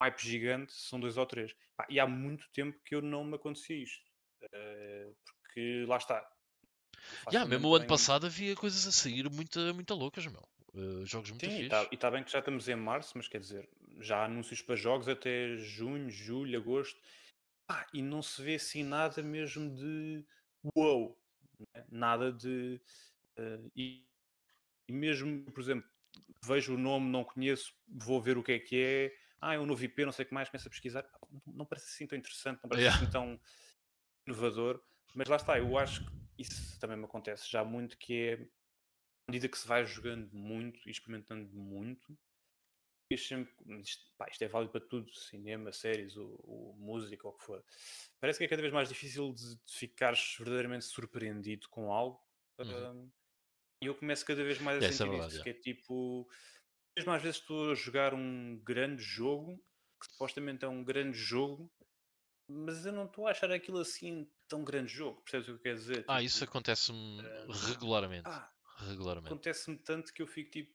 hype 0.00 0.18
gigante, 0.20 0.72
são 0.72 0.98
dois 0.98 1.16
ou 1.16 1.26
três. 1.26 1.54
Pá, 1.76 1.86
e 1.88 2.00
há 2.00 2.06
muito 2.06 2.50
tempo 2.50 2.78
que 2.82 2.94
eu 2.94 3.02
não 3.02 3.24
me 3.24 3.36
acontecia 3.36 3.76
isto. 3.76 4.10
Uh, 4.42 5.14
porque 5.24 5.84
lá 5.86 5.98
está. 5.98 6.26
Yeah, 7.30 7.48
mesmo 7.48 7.68
o 7.68 7.74
ano 7.74 7.86
passado 7.86 8.26
havia 8.26 8.54
coisas 8.54 8.86
a 8.86 8.92
sair 8.92 9.28
muito, 9.30 9.58
muito 9.74 9.94
loucas, 9.94 10.26
meu. 10.26 10.42
Uh, 10.74 11.06
jogos 11.06 11.30
muito 11.30 11.44
Sim, 11.44 11.60
e 11.60 11.64
está 11.64 11.84
tá 11.86 12.10
bem 12.10 12.24
que 12.24 12.32
já 12.32 12.40
estamos 12.40 12.68
em 12.68 12.74
março, 12.74 13.12
mas 13.16 13.28
quer 13.28 13.38
dizer, 13.38 13.68
já 14.00 14.18
há 14.18 14.24
anúncios 14.24 14.60
para 14.60 14.74
jogos 14.74 15.08
até 15.08 15.56
junho, 15.56 16.10
julho, 16.10 16.58
agosto. 16.58 17.00
Ah, 17.68 17.86
e 17.94 18.02
não 18.02 18.22
se 18.22 18.42
vê 18.42 18.56
assim 18.56 18.82
nada 18.82 19.22
mesmo 19.22 19.74
de 19.74 20.24
wow, 20.74 21.16
né? 21.74 21.84
nada 21.90 22.32
de. 22.32 22.80
uh, 23.38 23.70
e, 23.74 24.04
e 24.88 24.92
mesmo, 24.92 25.44
por 25.50 25.60
exemplo, 25.60 25.88
vejo 26.44 26.74
o 26.74 26.78
nome, 26.78 27.08
não 27.08 27.24
conheço, 27.24 27.72
vou 27.88 28.20
ver 28.20 28.36
o 28.36 28.42
que 28.42 28.52
é 28.52 28.58
que 28.58 28.76
é. 28.76 29.16
Ah, 29.40 29.54
é 29.54 29.58
um 29.58 29.66
novo 29.66 29.84
IP, 29.84 30.04
não 30.04 30.12
sei 30.12 30.24
o 30.24 30.28
que 30.28 30.34
mais, 30.34 30.48
começo 30.48 30.68
a 30.68 30.70
pesquisar. 30.70 31.04
Não, 31.30 31.54
não 31.54 31.66
parece 31.66 31.86
assim 31.86 32.06
tão 32.06 32.18
interessante, 32.18 32.60
não 32.62 32.68
parece 32.68 32.86
Yeah. 32.86 33.02
assim 33.02 33.12
tão 33.12 33.40
inovador. 34.26 34.82
Mas 35.14 35.28
lá 35.28 35.36
está, 35.36 35.58
eu 35.58 35.78
acho 35.78 36.04
que 36.04 36.23
isso 36.38 36.78
também 36.80 36.96
me 36.96 37.04
acontece 37.04 37.50
já 37.50 37.64
muito, 37.64 37.98
que 37.98 38.14
é 38.14 38.34
à 38.34 39.32
medida 39.32 39.48
que 39.48 39.58
se 39.58 39.66
vai 39.68 39.84
jogando 39.86 40.32
muito 40.34 40.86
e 40.86 40.90
experimentando 40.90 41.54
muito, 41.56 42.18
sempre, 43.16 43.54
isto, 43.80 44.10
pá, 44.16 44.26
isto 44.30 44.42
é 44.42 44.48
válido 44.48 44.72
para 44.72 44.80
tudo, 44.80 45.14
cinema, 45.14 45.72
séries, 45.72 46.16
ou, 46.16 46.40
ou 46.42 46.76
música, 46.76 47.28
o 47.28 47.32
que 47.32 47.44
for. 47.44 47.64
Parece 48.20 48.38
que 48.38 48.44
é 48.44 48.48
cada 48.48 48.62
vez 48.62 48.72
mais 48.72 48.88
difícil 48.88 49.32
de, 49.32 49.56
de 49.56 49.72
ficares 49.72 50.34
verdadeiramente 50.38 50.84
surpreendido 50.86 51.68
com 51.68 51.92
algo. 51.92 52.20
Uhum. 52.58 53.04
hum, 53.04 53.12
e 53.82 53.86
eu 53.86 53.94
começo 53.94 54.24
cada 54.24 54.42
vez 54.42 54.58
mais 54.60 54.82
a 54.82 54.86
é 54.86 54.92
sentir 54.92 55.10
verdade, 55.10 55.34
isso, 55.34 55.42
que 55.42 55.50
é 55.50 55.54
tipo, 55.54 56.28
mesmo 56.96 57.12
às 57.12 57.22
vezes 57.22 57.40
estou 57.40 57.72
a 57.72 57.74
jogar 57.74 58.14
um 58.14 58.58
grande 58.64 59.02
jogo, 59.02 59.56
que 60.00 60.10
supostamente 60.12 60.64
é 60.64 60.68
um 60.68 60.84
grande 60.84 61.18
jogo, 61.18 61.70
mas 62.48 62.84
eu 62.86 62.92
não 62.92 63.06
estou 63.06 63.26
a 63.26 63.30
achar 63.30 63.50
aquilo 63.50 63.78
assim 63.78 64.30
tão 64.48 64.64
grande 64.64 64.92
jogo, 64.92 65.20
percebes 65.22 65.48
o 65.48 65.52
que 65.52 65.58
eu 65.58 65.62
quero 65.62 65.78
dizer? 65.78 66.04
Ah, 66.08 66.18
Tipo, 66.18 66.22
isso 66.22 66.44
acontece-me 66.44 67.20
eh, 67.20 67.46
regularmente. 67.68 68.28
ah, 68.28 68.52
Regularmente. 68.78 69.32
acontece-me 69.32 69.78
tanto 69.78 70.12
que 70.12 70.22
eu 70.22 70.26
fico 70.26 70.50
tipo, 70.50 70.74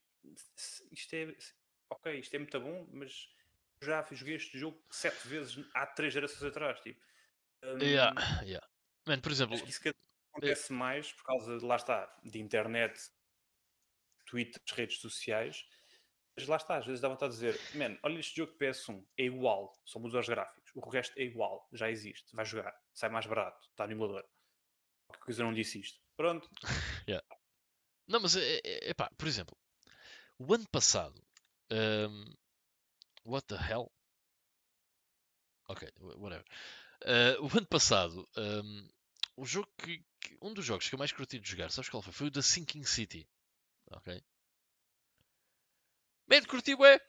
"Se- 0.55 0.87
isto 0.91 1.13
é, 1.13 1.35
ok, 1.91 2.19
isto 2.19 2.33
é 2.35 2.39
muito 2.39 2.59
bom, 2.59 2.87
mas 2.91 3.29
já 3.83 4.05
joguei 4.11 4.35
este 4.35 4.57
jogo 4.57 4.83
sete 4.91 5.27
vezes 5.27 5.65
há 5.73 5.85
três 5.85 6.13
gerações 6.13 6.43
atrás, 6.43 6.79
tipo. 6.81 7.01
Hum, 7.63 7.79
Yeah, 7.81 8.13
yeah. 8.47 8.67
Mano, 9.07 9.21
por 9.21 9.31
exemplo, 9.31 9.55
acho 9.55 9.63
que 9.63 9.69
isso 9.69 9.81
que 9.81 9.93
acontece 10.33 10.71
mais 10.73 11.11
por 11.13 11.23
causa 11.23 11.57
de, 11.59 11.65
lá 11.65 11.75
está, 11.75 12.05
de 12.23 12.39
internet, 12.39 12.99
Twitter, 14.25 14.61
redes 14.75 14.99
sociais, 14.99 15.65
mas 16.37 16.47
lá 16.47 16.57
está, 16.57 16.77
às 16.77 16.85
vezes 16.85 17.01
dá 17.01 17.09
vontade 17.09 17.35
de 17.35 17.39
dizer, 17.51 17.77
man, 17.77 17.97
olha 18.03 18.19
este 18.19 18.37
jogo 18.37 18.51
de 18.53 18.57
PS1, 18.59 19.05
é 19.17 19.23
igual, 19.23 19.73
só 19.85 19.99
muda 19.99 20.19
os 20.19 20.27
gráficos, 20.29 20.58
o 20.75 20.89
resto 20.89 21.17
é 21.17 21.23
igual, 21.23 21.67
já 21.73 21.89
existe, 21.89 22.35
vai 22.35 22.45
jogar, 22.45 22.73
sai 22.93 23.09
mais 23.09 23.25
barato, 23.25 23.59
está 23.69 23.85
no 23.87 23.93
emulador. 23.93 24.25
Qualquer 25.07 25.25
coisa 25.25 25.43
não 25.43 25.53
disse 25.53 25.79
isto. 25.79 25.99
Pronto, 26.17 26.49
Não, 28.07 28.19
mas 28.19 28.35
é, 28.35 28.59
é, 28.63 28.89
epá, 28.89 29.09
por 29.17 29.27
exemplo, 29.27 29.55
o 30.39 30.53
ano 30.53 30.67
passado, 30.69 31.21
um, 31.71 32.33
what 33.25 33.47
the 33.47 33.55
hell? 33.55 33.91
Ok, 35.67 35.83
wh- 35.99 36.17
whatever. 36.17 36.45
Uh, 37.05 37.37
o 37.45 37.57
ano 37.57 37.67
passado, 37.67 38.27
um, 38.37 38.89
o 39.37 39.45
jogo 39.45 39.69
que, 39.77 40.03
que- 40.19 40.37
um 40.41 40.53
dos 40.53 40.65
jogos 40.65 40.89
que 40.89 40.95
eu 40.95 40.99
mais 40.99 41.11
curti 41.11 41.39
de 41.39 41.49
jogar, 41.49 41.71
sabes 41.71 41.89
qual 41.89 42.01
foi? 42.01 42.13
Foi 42.13 42.27
o 42.27 42.31
da 42.31 42.41
Sinking 42.41 42.83
City. 42.83 43.27
Ok? 43.91 44.21
Man, 46.29 46.45
curti 46.45 46.75
bué. 46.75 46.99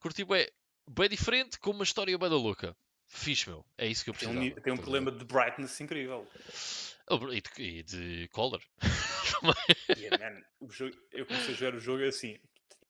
Curti 0.00 0.24
bué. 0.24 0.42
Bué 0.86 1.08
diferente, 1.08 1.58
com 1.58 1.70
uma 1.70 1.84
história 1.84 2.18
bué 2.18 2.28
da 2.28 2.36
louca. 2.36 2.76
Fixe, 3.14 3.48
meu. 3.48 3.64
É 3.78 3.86
isso 3.86 4.02
que 4.04 4.10
eu 4.10 4.14
tem 4.14 4.28
precisava. 4.28 4.44
um, 4.44 4.60
tem 4.60 4.72
um 4.72 4.76
problema 4.76 5.12
de 5.12 5.24
brightness 5.24 5.80
incrível. 5.80 6.26
Oh, 7.08 7.32
E 7.32 7.40
de, 7.40 7.62
e 7.62 7.82
de 7.82 8.28
color. 8.32 8.60
Yeah, 9.96 10.18
man, 10.18 10.42
o 10.60 10.68
jogo- 10.70 10.96
eu 11.12 11.24
comecei 11.24 11.54
a 11.54 11.56
jogar 11.56 11.76
o 11.76 11.80
jogo 11.80 12.04
assim, 12.04 12.38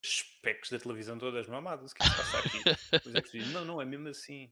specs 0.04 0.70
da 0.70 0.78
televisão 0.78 1.18
todas 1.18 1.46
mamadas, 1.46 1.92
o 1.92 1.94
que 1.94 2.02
é 2.02 2.06
que 2.06 2.10
se 2.10 2.16
passa 2.16 2.38
aqui? 2.38 3.38
É 3.38 3.44
não, 3.52 3.64
não, 3.66 3.82
é 3.82 3.84
mesmo 3.84 4.08
assim. 4.08 4.50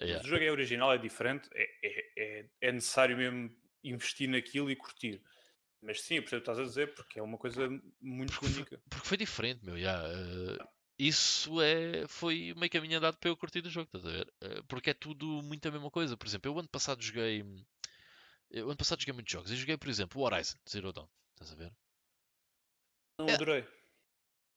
Yeah. 0.00 0.24
O 0.24 0.28
jogo 0.28 0.42
é 0.42 0.50
original, 0.50 0.92
é 0.92 0.98
diferente, 0.98 1.48
é, 1.52 1.68
é, 1.82 2.12
é, 2.40 2.48
é 2.62 2.72
necessário 2.72 3.16
mesmo 3.16 3.54
investir 3.84 4.28
naquilo 4.28 4.70
e 4.70 4.76
curtir. 4.76 5.20
Mas 5.82 6.00
sim, 6.00 6.14
eu 6.16 6.22
percebo 6.22 6.40
o 6.40 6.44
que 6.44 6.50
estás 6.50 6.58
a 6.58 6.68
dizer, 6.68 6.94
porque 6.94 7.20
é 7.20 7.22
uma 7.22 7.36
coisa 7.38 7.68
muito 8.00 8.32
Porque 8.32 8.46
única. 8.46 8.80
porque 8.88 9.06
foi 9.06 9.16
diferente, 9.16 9.64
meu. 9.64 9.78
já, 9.78 10.02
eh, 10.08 10.58
isso 10.98 11.60
é, 11.60 12.06
foi 12.08 12.52
meio 12.56 12.70
caminho 12.70 12.98
andado 12.98 13.16
para 13.18 13.30
eu 13.30 13.36
curtir 13.36 13.64
o 13.64 13.70
jogo, 13.70 13.86
estás 13.86 14.04
a 14.04 14.10
ver? 14.10 14.34
Eh, 14.40 14.62
porque 14.68 14.90
é 14.90 14.94
tudo 14.94 15.42
muito 15.42 15.66
a 15.68 15.70
mesma 15.70 15.90
coisa. 15.90 16.16
Por 16.16 16.26
exemplo, 16.26 16.50
eu 16.50 16.58
ano 16.58 16.68
passado 16.68 17.02
joguei. 17.02 17.44
Eu 18.50 18.66
ano 18.66 18.76
passado 18.76 19.00
joguei 19.00 19.14
muitos 19.14 19.32
jogos. 19.32 19.50
Eu 19.50 19.56
joguei, 19.56 19.76
por 19.76 19.88
exemplo, 19.88 20.20
o 20.20 20.24
Horizon 20.24 20.56
Zero 20.68 20.92
Dawn. 20.92 21.08
Estás 21.34 21.52
a 21.52 21.54
ver? 21.54 21.72
Não 23.18 23.28
É. 23.28 23.34
adorei. 23.34 23.66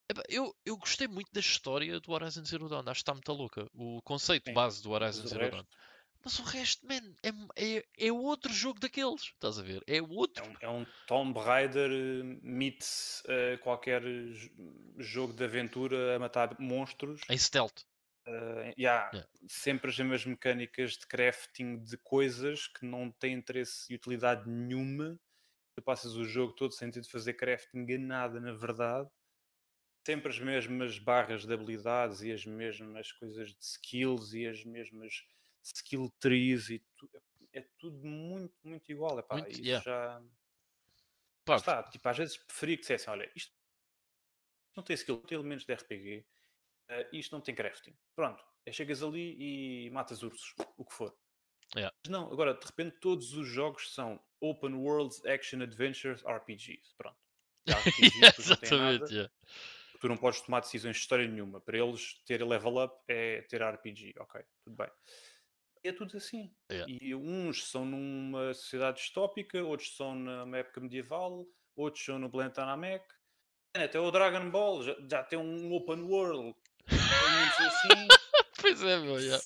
Epá, 0.09 0.23
Eu, 0.29 0.55
eu 0.65 0.77
gostei 0.77 1.07
muito 1.07 1.31
da 1.31 1.39
história 1.39 1.99
do 1.99 2.11
Horizon 2.11 2.43
Zero 2.43 2.67
Dawn. 2.67 2.81
Acho 2.81 2.93
que 2.95 3.01
está 3.01 3.13
muito 3.13 3.31
louca. 3.33 3.67
O 3.73 4.01
conceito 4.01 4.45
Sim, 4.45 4.53
base 4.53 4.81
do 4.81 4.91
Horizon 4.91 5.27
Zero 5.27 5.43
resto 5.43 5.55
Dawn. 5.57 5.65
Mas 6.23 6.39
o 6.39 6.43
resto, 6.43 6.85
man, 6.87 7.13
é, 7.23 7.29
é, 7.77 7.85
é 8.07 8.11
outro 8.11 8.51
jogo 8.53 8.79
daqueles. 8.79 9.23
Estás 9.23 9.59
a 9.59 9.63
ver? 9.63 9.83
É 9.87 10.01
é 10.35 10.41
outro. 10.41 10.43
um, 10.43 10.55
é 10.61 10.69
um 10.69 10.85
Tomb 11.05 11.37
Raider 11.39 11.89
eh, 11.91 12.23
meets 12.41 13.23
eh, 13.27 13.57
qualquer 13.57 14.01
jogo 14.97 15.33
de 15.33 15.43
aventura 15.43 16.15
a 16.15 16.19
matar 16.19 16.57
monstros. 16.59 17.21
Em 17.27 17.37
stealth. 17.39 17.83
Uh, 18.27 18.71
yeah, 18.77 19.13
Yeah. 19.13 19.25
sempre 19.49 19.89
as 19.89 19.97
mesmas 19.97 20.25
mecânicas 20.25 20.91
de 20.93 21.07
crafting 21.07 21.83
de 21.83 21.97
coisas 21.97 22.67
que 22.67 22.85
não 22.85 23.11
têm 23.11 23.33
interesse 23.33 23.91
e 23.91 23.95
utilidade 23.95 24.47
nenhuma. 24.49 25.19
Tu 25.75 25.83
passas 25.83 26.15
o 26.15 26.25
jogo 26.25 26.53
todo 26.53 26.73
sem 26.73 26.91
ter 26.91 27.01
de 27.01 27.09
fazer 27.09 27.33
crafting 27.35 27.85
a 27.93 27.99
nada, 27.99 28.39
na 28.41 28.53
verdade. 28.53 29.09
Sempre 30.05 30.29
as 30.29 30.39
mesmas 30.39 30.99
barras 30.99 31.45
de 31.45 31.53
habilidades 31.53 32.21
e 32.21 32.31
as 32.31 32.45
mesmas 32.45 33.11
coisas 33.13 33.49
de 33.49 33.63
skills 33.63 34.33
e 34.33 34.45
as 34.47 34.63
mesmas 34.63 35.23
skill 35.63 36.09
trees 36.19 36.69
e 36.69 36.79
tu- 36.97 37.09
é 37.53 37.61
tudo 37.77 38.05
muito, 38.05 38.55
muito 38.63 38.91
igual. 38.91 39.19
Epá, 39.19 39.35
Muito- 39.35 39.51
isso 39.51 39.61
yeah. 39.63 39.83
já 39.83 40.21
Pá, 41.45 41.55
está. 41.57 41.83
Tipo, 41.83 42.07
às 42.09 42.17
vezes 42.17 42.37
preferia 42.37 42.75
que 42.77 42.81
dissessem, 42.81 43.11
olha, 43.11 43.29
isto 43.35 43.53
não 44.75 44.83
tem 44.83 44.93
skill, 44.95 45.17
tem 45.23 45.37
elementos 45.37 45.65
de 45.65 45.73
RPG, 45.73 46.25
eh, 46.89 47.09
isto 47.13 47.31
não 47.33 47.41
tem 47.41 47.53
crafting. 47.53 47.97
Pronto, 48.15 48.43
é 48.65 48.71
chegas 48.71 49.03
ali 49.03 49.35
e 49.85 49.89
matas 49.89 50.23
ursos, 50.23 50.53
o 50.77 50.85
que 50.85 50.93
for. 50.93 51.15
Yeah. 51.75 51.93
Mas 52.05 52.11
não, 52.11 52.31
agora 52.31 52.53
de 52.53 52.65
repente 52.65 52.99
todos 52.99 53.33
os 53.33 53.47
jogos 53.47 53.93
são 53.93 54.21
Open 54.39 54.73
Worlds 54.75 55.25
Action 55.25 55.61
Adventures 55.61 56.23
RPGs. 56.25 56.93
Pronto. 56.97 57.17
RPGs 57.67 58.19
não 58.19 58.21
nada, 58.21 58.35
Exatamente. 58.39 59.13
yeah. 59.13 59.33
tu 59.99 60.07
não 60.07 60.17
podes 60.17 60.41
tomar 60.41 60.59
decisões 60.61 60.95
de 60.95 61.01
história 61.01 61.27
nenhuma. 61.27 61.59
Para 61.61 61.77
eles, 61.77 62.15
ter 62.25 62.43
level 62.45 62.83
up 62.83 62.95
é 63.07 63.41
ter 63.43 63.61
RPG. 63.61 64.13
Ok, 64.19 64.41
tudo 64.63 64.75
bem. 64.75 64.89
É 65.83 65.91
tudo 65.91 66.17
assim. 66.17 66.53
Yeah. 66.71 66.91
E 67.01 67.15
uns 67.15 67.69
são 67.69 67.85
numa 67.85 68.53
sociedade 68.53 68.97
distópica, 68.97 69.63
outros 69.63 69.95
são 69.95 70.13
numa 70.15 70.57
época 70.57 70.79
medieval, 70.79 71.45
outros 71.75 72.03
são 72.03 72.19
no 72.19 72.29
planeta 72.29 72.65
Namek. 72.65 73.03
Até 73.73 73.99
o 73.99 74.11
Dragon 74.11 74.49
Ball 74.49 74.83
já, 74.83 74.95
já 75.09 75.23
tem 75.23 75.39
um 75.39 75.73
open 75.73 76.03
world. 76.03 76.55
Assim. 76.87 78.07
Pois 78.61 78.79
é, 78.83 78.99
meu. 78.99 79.19
yeah. 79.19 79.43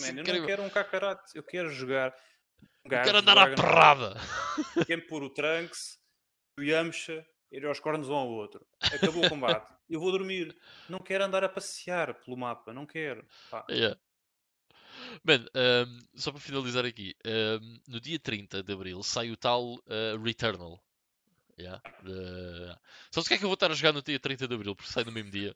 Man, 0.00 0.20
Eu 0.26 0.40
não 0.40 0.46
quero 0.46 0.62
um 0.64 0.70
cacarate, 0.70 1.30
eu 1.36 1.44
quero 1.44 1.70
jogar. 1.70 2.12
Um 2.84 2.92
Eu 2.92 3.02
quero 3.02 3.18
andar 3.18 3.38
à 3.38 3.54
porrada. 3.54 4.16
Quero 4.84 5.06
pôr 5.06 5.22
o 5.22 5.30
Trunks, 5.30 5.96
o 6.58 6.62
Yamcha, 6.62 7.24
ir 7.52 7.64
aos 7.64 7.78
cornos 7.78 8.08
um 8.08 8.14
ao 8.14 8.28
outro. 8.28 8.66
Acabou 8.80 9.24
o 9.24 9.28
combate. 9.28 9.72
Eu 9.88 10.00
vou 10.00 10.10
dormir. 10.10 10.56
Não 10.88 10.98
quero 10.98 11.22
andar 11.22 11.44
a 11.44 11.48
passear 11.48 12.14
pelo 12.14 12.36
mapa. 12.36 12.72
Não 12.72 12.84
quero. 12.84 13.24
Pá. 13.48 13.64
Yeah. 13.70 13.96
Man, 15.24 15.44
um, 15.54 15.98
só 16.14 16.30
para 16.30 16.40
finalizar 16.40 16.84
aqui, 16.84 17.14
um, 17.24 17.78
no 17.88 18.00
dia 18.00 18.18
30 18.18 18.62
de 18.62 18.72
Abril 18.72 19.02
sai 19.02 19.30
o 19.30 19.36
tal 19.36 19.74
uh, 19.74 20.22
Returnal. 20.22 20.82
Yeah. 21.58 21.82
Uh, 22.02 22.76
sabes 23.10 23.26
o 23.26 23.28
que 23.28 23.34
é 23.34 23.38
que 23.38 23.44
eu 23.44 23.48
vou 23.48 23.54
estar 23.54 23.70
a 23.70 23.74
jogar 23.74 23.92
no 23.92 24.02
dia 24.02 24.18
30 24.18 24.48
de 24.48 24.54
Abril? 24.54 24.74
Porque 24.74 24.90
sai 24.90 25.04
no 25.04 25.12
mesmo 25.12 25.30
dia. 25.30 25.54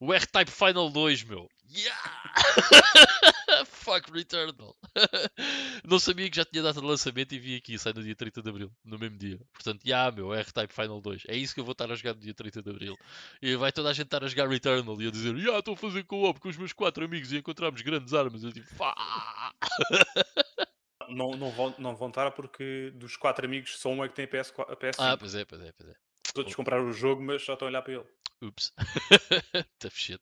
O 0.00 0.12
R-Type 0.12 0.50
Final 0.50 0.90
2, 0.90 1.24
meu. 1.24 1.48
Yeah! 1.70 2.34
Fuck 3.66 4.12
Returnal. 4.12 4.76
Não 5.84 5.98
sabia 5.98 6.28
que 6.28 6.36
já 6.36 6.44
tinha 6.44 6.62
data 6.62 6.80
de 6.80 6.86
lançamento 6.86 7.34
e 7.34 7.38
vi 7.38 7.56
aqui, 7.56 7.78
sai 7.78 7.92
no 7.92 8.02
dia 8.02 8.14
30 8.14 8.42
de 8.42 8.48
Abril, 8.48 8.72
no 8.84 8.98
mesmo 8.98 9.16
dia. 9.16 9.38
Portanto, 9.52 9.84
yeah, 9.84 10.14
meu, 10.14 10.32
R-Type 10.32 10.72
Final 10.72 11.00
2. 11.00 11.22
É 11.28 11.36
isso 11.36 11.54
que 11.54 11.60
eu 11.60 11.64
vou 11.64 11.72
estar 11.72 11.90
a 11.90 11.94
jogar 11.94 12.14
no 12.14 12.20
dia 12.20 12.34
30 12.34 12.62
de 12.62 12.70
Abril. 12.70 12.96
E 13.40 13.56
vai 13.56 13.72
toda 13.72 13.90
a 13.90 13.92
gente 13.92 14.06
estar 14.06 14.24
a 14.24 14.28
jogar 14.28 14.48
Returnal 14.48 15.00
e 15.00 15.08
a 15.08 15.10
dizer, 15.10 15.36
yeah, 15.36 15.58
estou 15.58 15.74
a 15.74 15.76
fazer 15.76 16.04
co-op 16.04 16.40
com 16.40 16.48
os 16.48 16.56
meus 16.56 16.72
quatro 16.72 17.04
amigos 17.04 17.32
e 17.32 17.38
encontramos 17.38 17.80
grandes 17.82 18.12
armas. 18.12 18.42
Eu 18.42 18.52
tipo, 18.52 18.66
"Fá!" 18.74 19.52
Não, 21.08 21.32
não, 21.32 21.50
vão, 21.50 21.74
não 21.78 21.94
vão 21.94 22.08
estar 22.08 22.30
porque 22.30 22.90
dos 22.94 23.14
quatro 23.16 23.44
amigos 23.44 23.78
só 23.78 23.90
um 23.90 24.02
é 24.02 24.08
que 24.08 24.14
tem 24.14 24.26
PS, 24.26 24.52
a 24.58 24.74
PS5. 24.74 24.94
Ah, 24.98 25.16
pois 25.16 25.34
é, 25.34 25.44
pois 25.44 25.60
é, 25.60 25.72
pois 25.72 25.90
é. 25.90 25.94
Todos 26.32 26.54
compraram 26.54 26.88
o 26.88 26.92
jogo, 26.92 27.22
mas 27.22 27.44
só 27.44 27.52
estão 27.52 27.68
a 27.68 27.70
olhar 27.70 27.82
para 27.82 27.92
ele. 27.92 28.04
Ups. 28.46 28.72
Tough 29.78 29.94
shit. 29.94 30.20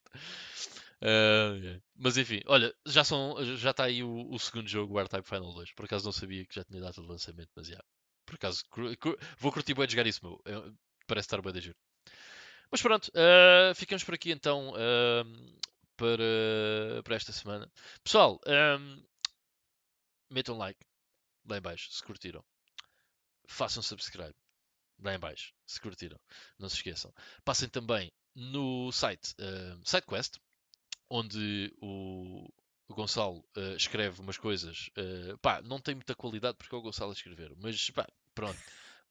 Ah, 1.03 1.55
yeah. 1.57 1.81
Mas 1.97 2.17
enfim, 2.17 2.41
olha, 2.47 2.73
já 2.87 3.03
são, 3.03 3.37
já 3.57 3.73
está 3.73 3.85
aí 3.85 4.03
o, 4.05 4.31
o 4.31 4.39
segundo 4.39 4.69
jogo, 4.69 4.95
o 4.95 5.01
R-Type 5.01 5.29
Final 5.29 5.53
2. 5.53 5.73
Por 5.73 5.85
acaso 5.85 6.05
não 6.05 6.13
sabia 6.13 6.47
que 6.47 6.55
já 6.55 6.65
tinha 6.65 6.81
data 6.81 7.01
de 7.03 7.09
lançamento, 7.09 7.51
mas 7.57 7.67
já. 7.67 7.83
Por 8.25 8.37
acaso, 8.37 8.65
vou 9.39 9.53
curtir 9.53 9.75
bem 9.75 9.87
de 9.87 9.93
jogar 9.93 10.07
isso, 10.07 10.25
meu. 10.25 10.41
É- 10.47 10.73
parece 11.07 11.27
estar 11.27 11.43
bem 11.43 11.53
de 11.53 11.61
giro. 11.61 11.77
Mas 12.71 12.81
pronto, 12.81 13.09
uh, 13.09 13.75
ficamos 13.75 14.05
por 14.05 14.15
aqui 14.15 14.31
então 14.31 14.71
uh, 14.71 15.61
para, 15.97 17.03
para 17.05 17.17
esta 17.17 17.33
semana. 17.33 17.71
Pessoal, 18.03 18.41
um, 18.47 19.05
metam 20.31 20.57
like 20.57 20.81
lá 21.47 21.59
em 21.59 21.61
baixo 21.61 21.93
se 21.93 22.03
curtiram. 22.03 22.45
Façam 23.49 23.83
subscribe 23.83 24.35
lá 25.03 25.15
em 25.15 25.19
baixo 25.19 25.53
se 25.67 25.81
curtiram. 25.81 26.19
Não 26.59 26.69
se 26.69 26.77
esqueçam. 26.77 27.13
Passem 27.45 27.69
também 27.69 28.13
no 28.35 28.91
site 28.93 29.35
uh, 29.41 29.81
SideQuest, 29.85 30.39
onde 31.11 31.75
o, 31.81 32.49
o 32.89 32.95
Gonçalo 32.95 33.45
uh, 33.57 33.77
escreve 33.77 34.21
umas 34.21 34.39
coisas. 34.39 34.91
Uh, 34.97 35.37
pá, 35.39 35.61
não 35.63 35.81
tem 35.81 35.95
muita 35.95 36.15
qualidade 36.15 36.57
porque 36.57 36.75
é 36.75 36.79
o 36.79 36.83
Gonçalo 36.83 37.11
a 37.11 37.15
escrever, 37.15 37.53
mas 37.57 37.91
pá, 37.91 38.07
pronto. 38.35 38.59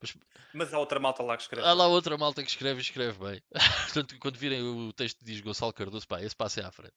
Mas, 0.02 0.18
mas 0.54 0.74
há 0.74 0.80
outra 0.80 1.00
malta 1.00 1.22
lá 1.22 1.38
que 1.38 1.44
escreve. 1.44 1.68
Há 1.68 1.74
lá 1.74 1.88
outra 1.88 2.18
malta 2.18 2.44
que 2.44 2.50
escreve 2.50 2.80
e 2.80 2.82
escreve 2.82 3.20
bem. 3.20 3.44
Portanto, 3.86 4.18
quando 4.20 4.38
virem 4.38 4.62
o 4.64 4.92
texto 4.92 5.20
diz 5.22 5.40
Gonçalo 5.42 5.72
Cardoso, 5.72 6.08
pá, 6.08 6.22
esse 6.22 6.36
passe 6.36 6.60
é 6.60 6.64
à 6.64 6.72
frente. 6.72 6.96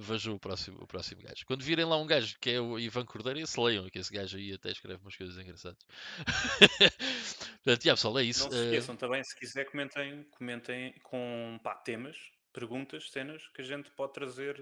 Vejam 0.00 0.34
o 0.34 0.40
próximo, 0.40 0.82
o 0.82 0.86
próximo 0.86 1.22
gajo. 1.22 1.46
Quando 1.46 1.62
virem 1.62 1.84
lá 1.84 1.96
um 1.96 2.06
gajo 2.06 2.36
que 2.40 2.50
é 2.50 2.60
o 2.60 2.78
Ivan 2.78 3.04
Cordeiro, 3.04 3.38
esse 3.38 3.58
leiam, 3.60 3.88
que 3.88 3.98
esse 3.98 4.12
gajo 4.12 4.36
aí 4.36 4.52
até 4.52 4.72
escreve 4.72 5.00
umas 5.00 5.16
coisas 5.16 5.38
engraçadas. 5.38 5.78
Portanto, 7.62 7.84
yeah, 7.84 7.94
pessoal, 7.94 8.18
é 8.18 8.24
isso. 8.24 8.44
Não 8.44 8.52
se 8.52 8.64
esqueçam 8.64 8.94
uh... 8.96 8.98
também, 8.98 9.22
se 9.22 9.36
quiser, 9.36 9.64
comentem, 9.66 10.24
comentem 10.30 10.94
com 11.04 11.60
pá, 11.62 11.76
temas, 11.76 12.16
perguntas, 12.52 13.08
cenas 13.10 13.46
que 13.54 13.62
a 13.62 13.64
gente 13.64 13.88
pode 13.92 14.12
trazer 14.12 14.60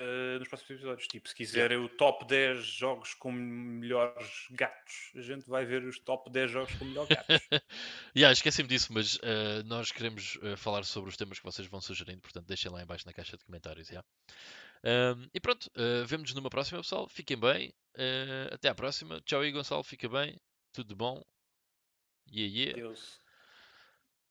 uh, 0.00 0.38
nos 0.38 0.48
próximos 0.48 0.70
episódios. 0.70 1.06
Tipo, 1.06 1.28
se 1.28 1.34
quiserem 1.34 1.78
o 1.78 1.88
top 1.88 2.26
10 2.26 2.64
jogos 2.64 3.14
com 3.14 3.30
melhores 3.30 4.46
gatos, 4.50 5.12
a 5.14 5.20
gente 5.20 5.48
vai 5.48 5.64
ver 5.64 5.84
os 5.84 5.98
top 5.98 6.30
10 6.30 6.50
jogos 6.50 6.74
com 6.74 6.84
melhores 6.84 7.08
gatos. 7.08 7.48
yeah, 8.16 8.32
esqueci-me 8.32 8.68
disso, 8.68 8.92
mas 8.92 9.16
uh, 9.16 9.62
nós 9.66 9.92
queremos 9.92 10.36
uh, 10.36 10.56
falar 10.56 10.84
sobre 10.84 11.10
os 11.10 11.16
temas 11.16 11.38
que 11.38 11.44
vocês 11.44 11.68
vão 11.68 11.80
sugerindo, 11.80 12.20
portanto 12.20 12.46
deixem 12.46 12.70
lá 12.70 12.82
em 12.82 12.86
baixo 12.86 13.06
na 13.06 13.12
caixa 13.12 13.36
de 13.36 13.44
comentários. 13.44 13.88
Yeah. 13.88 14.06
Um, 14.82 15.28
e 15.34 15.40
pronto, 15.40 15.70
uh, 15.76 16.06
vemo-nos 16.06 16.34
numa 16.34 16.50
próxima, 16.50 16.80
pessoal. 16.80 17.08
Fiquem 17.08 17.38
bem. 17.38 17.72
até 18.50 18.68
à 18.68 18.74
próxima. 18.74 19.20
Tchau 19.22 19.40
aí, 19.40 19.52
Gonçalo. 19.52 19.84
Fica 19.84 20.08
bem. 20.08 20.40
Tudo 20.72 20.96
bom. 20.96 21.22
Yeah, 22.32 22.56
yeah. 22.56 22.76
Deus. 22.76 23.20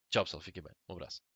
Tchau, 0.09 0.23
pessoal. 0.23 0.41
Fiquem 0.41 0.63
bem. 0.63 0.73
Um 0.87 0.93
abraço. 0.93 1.28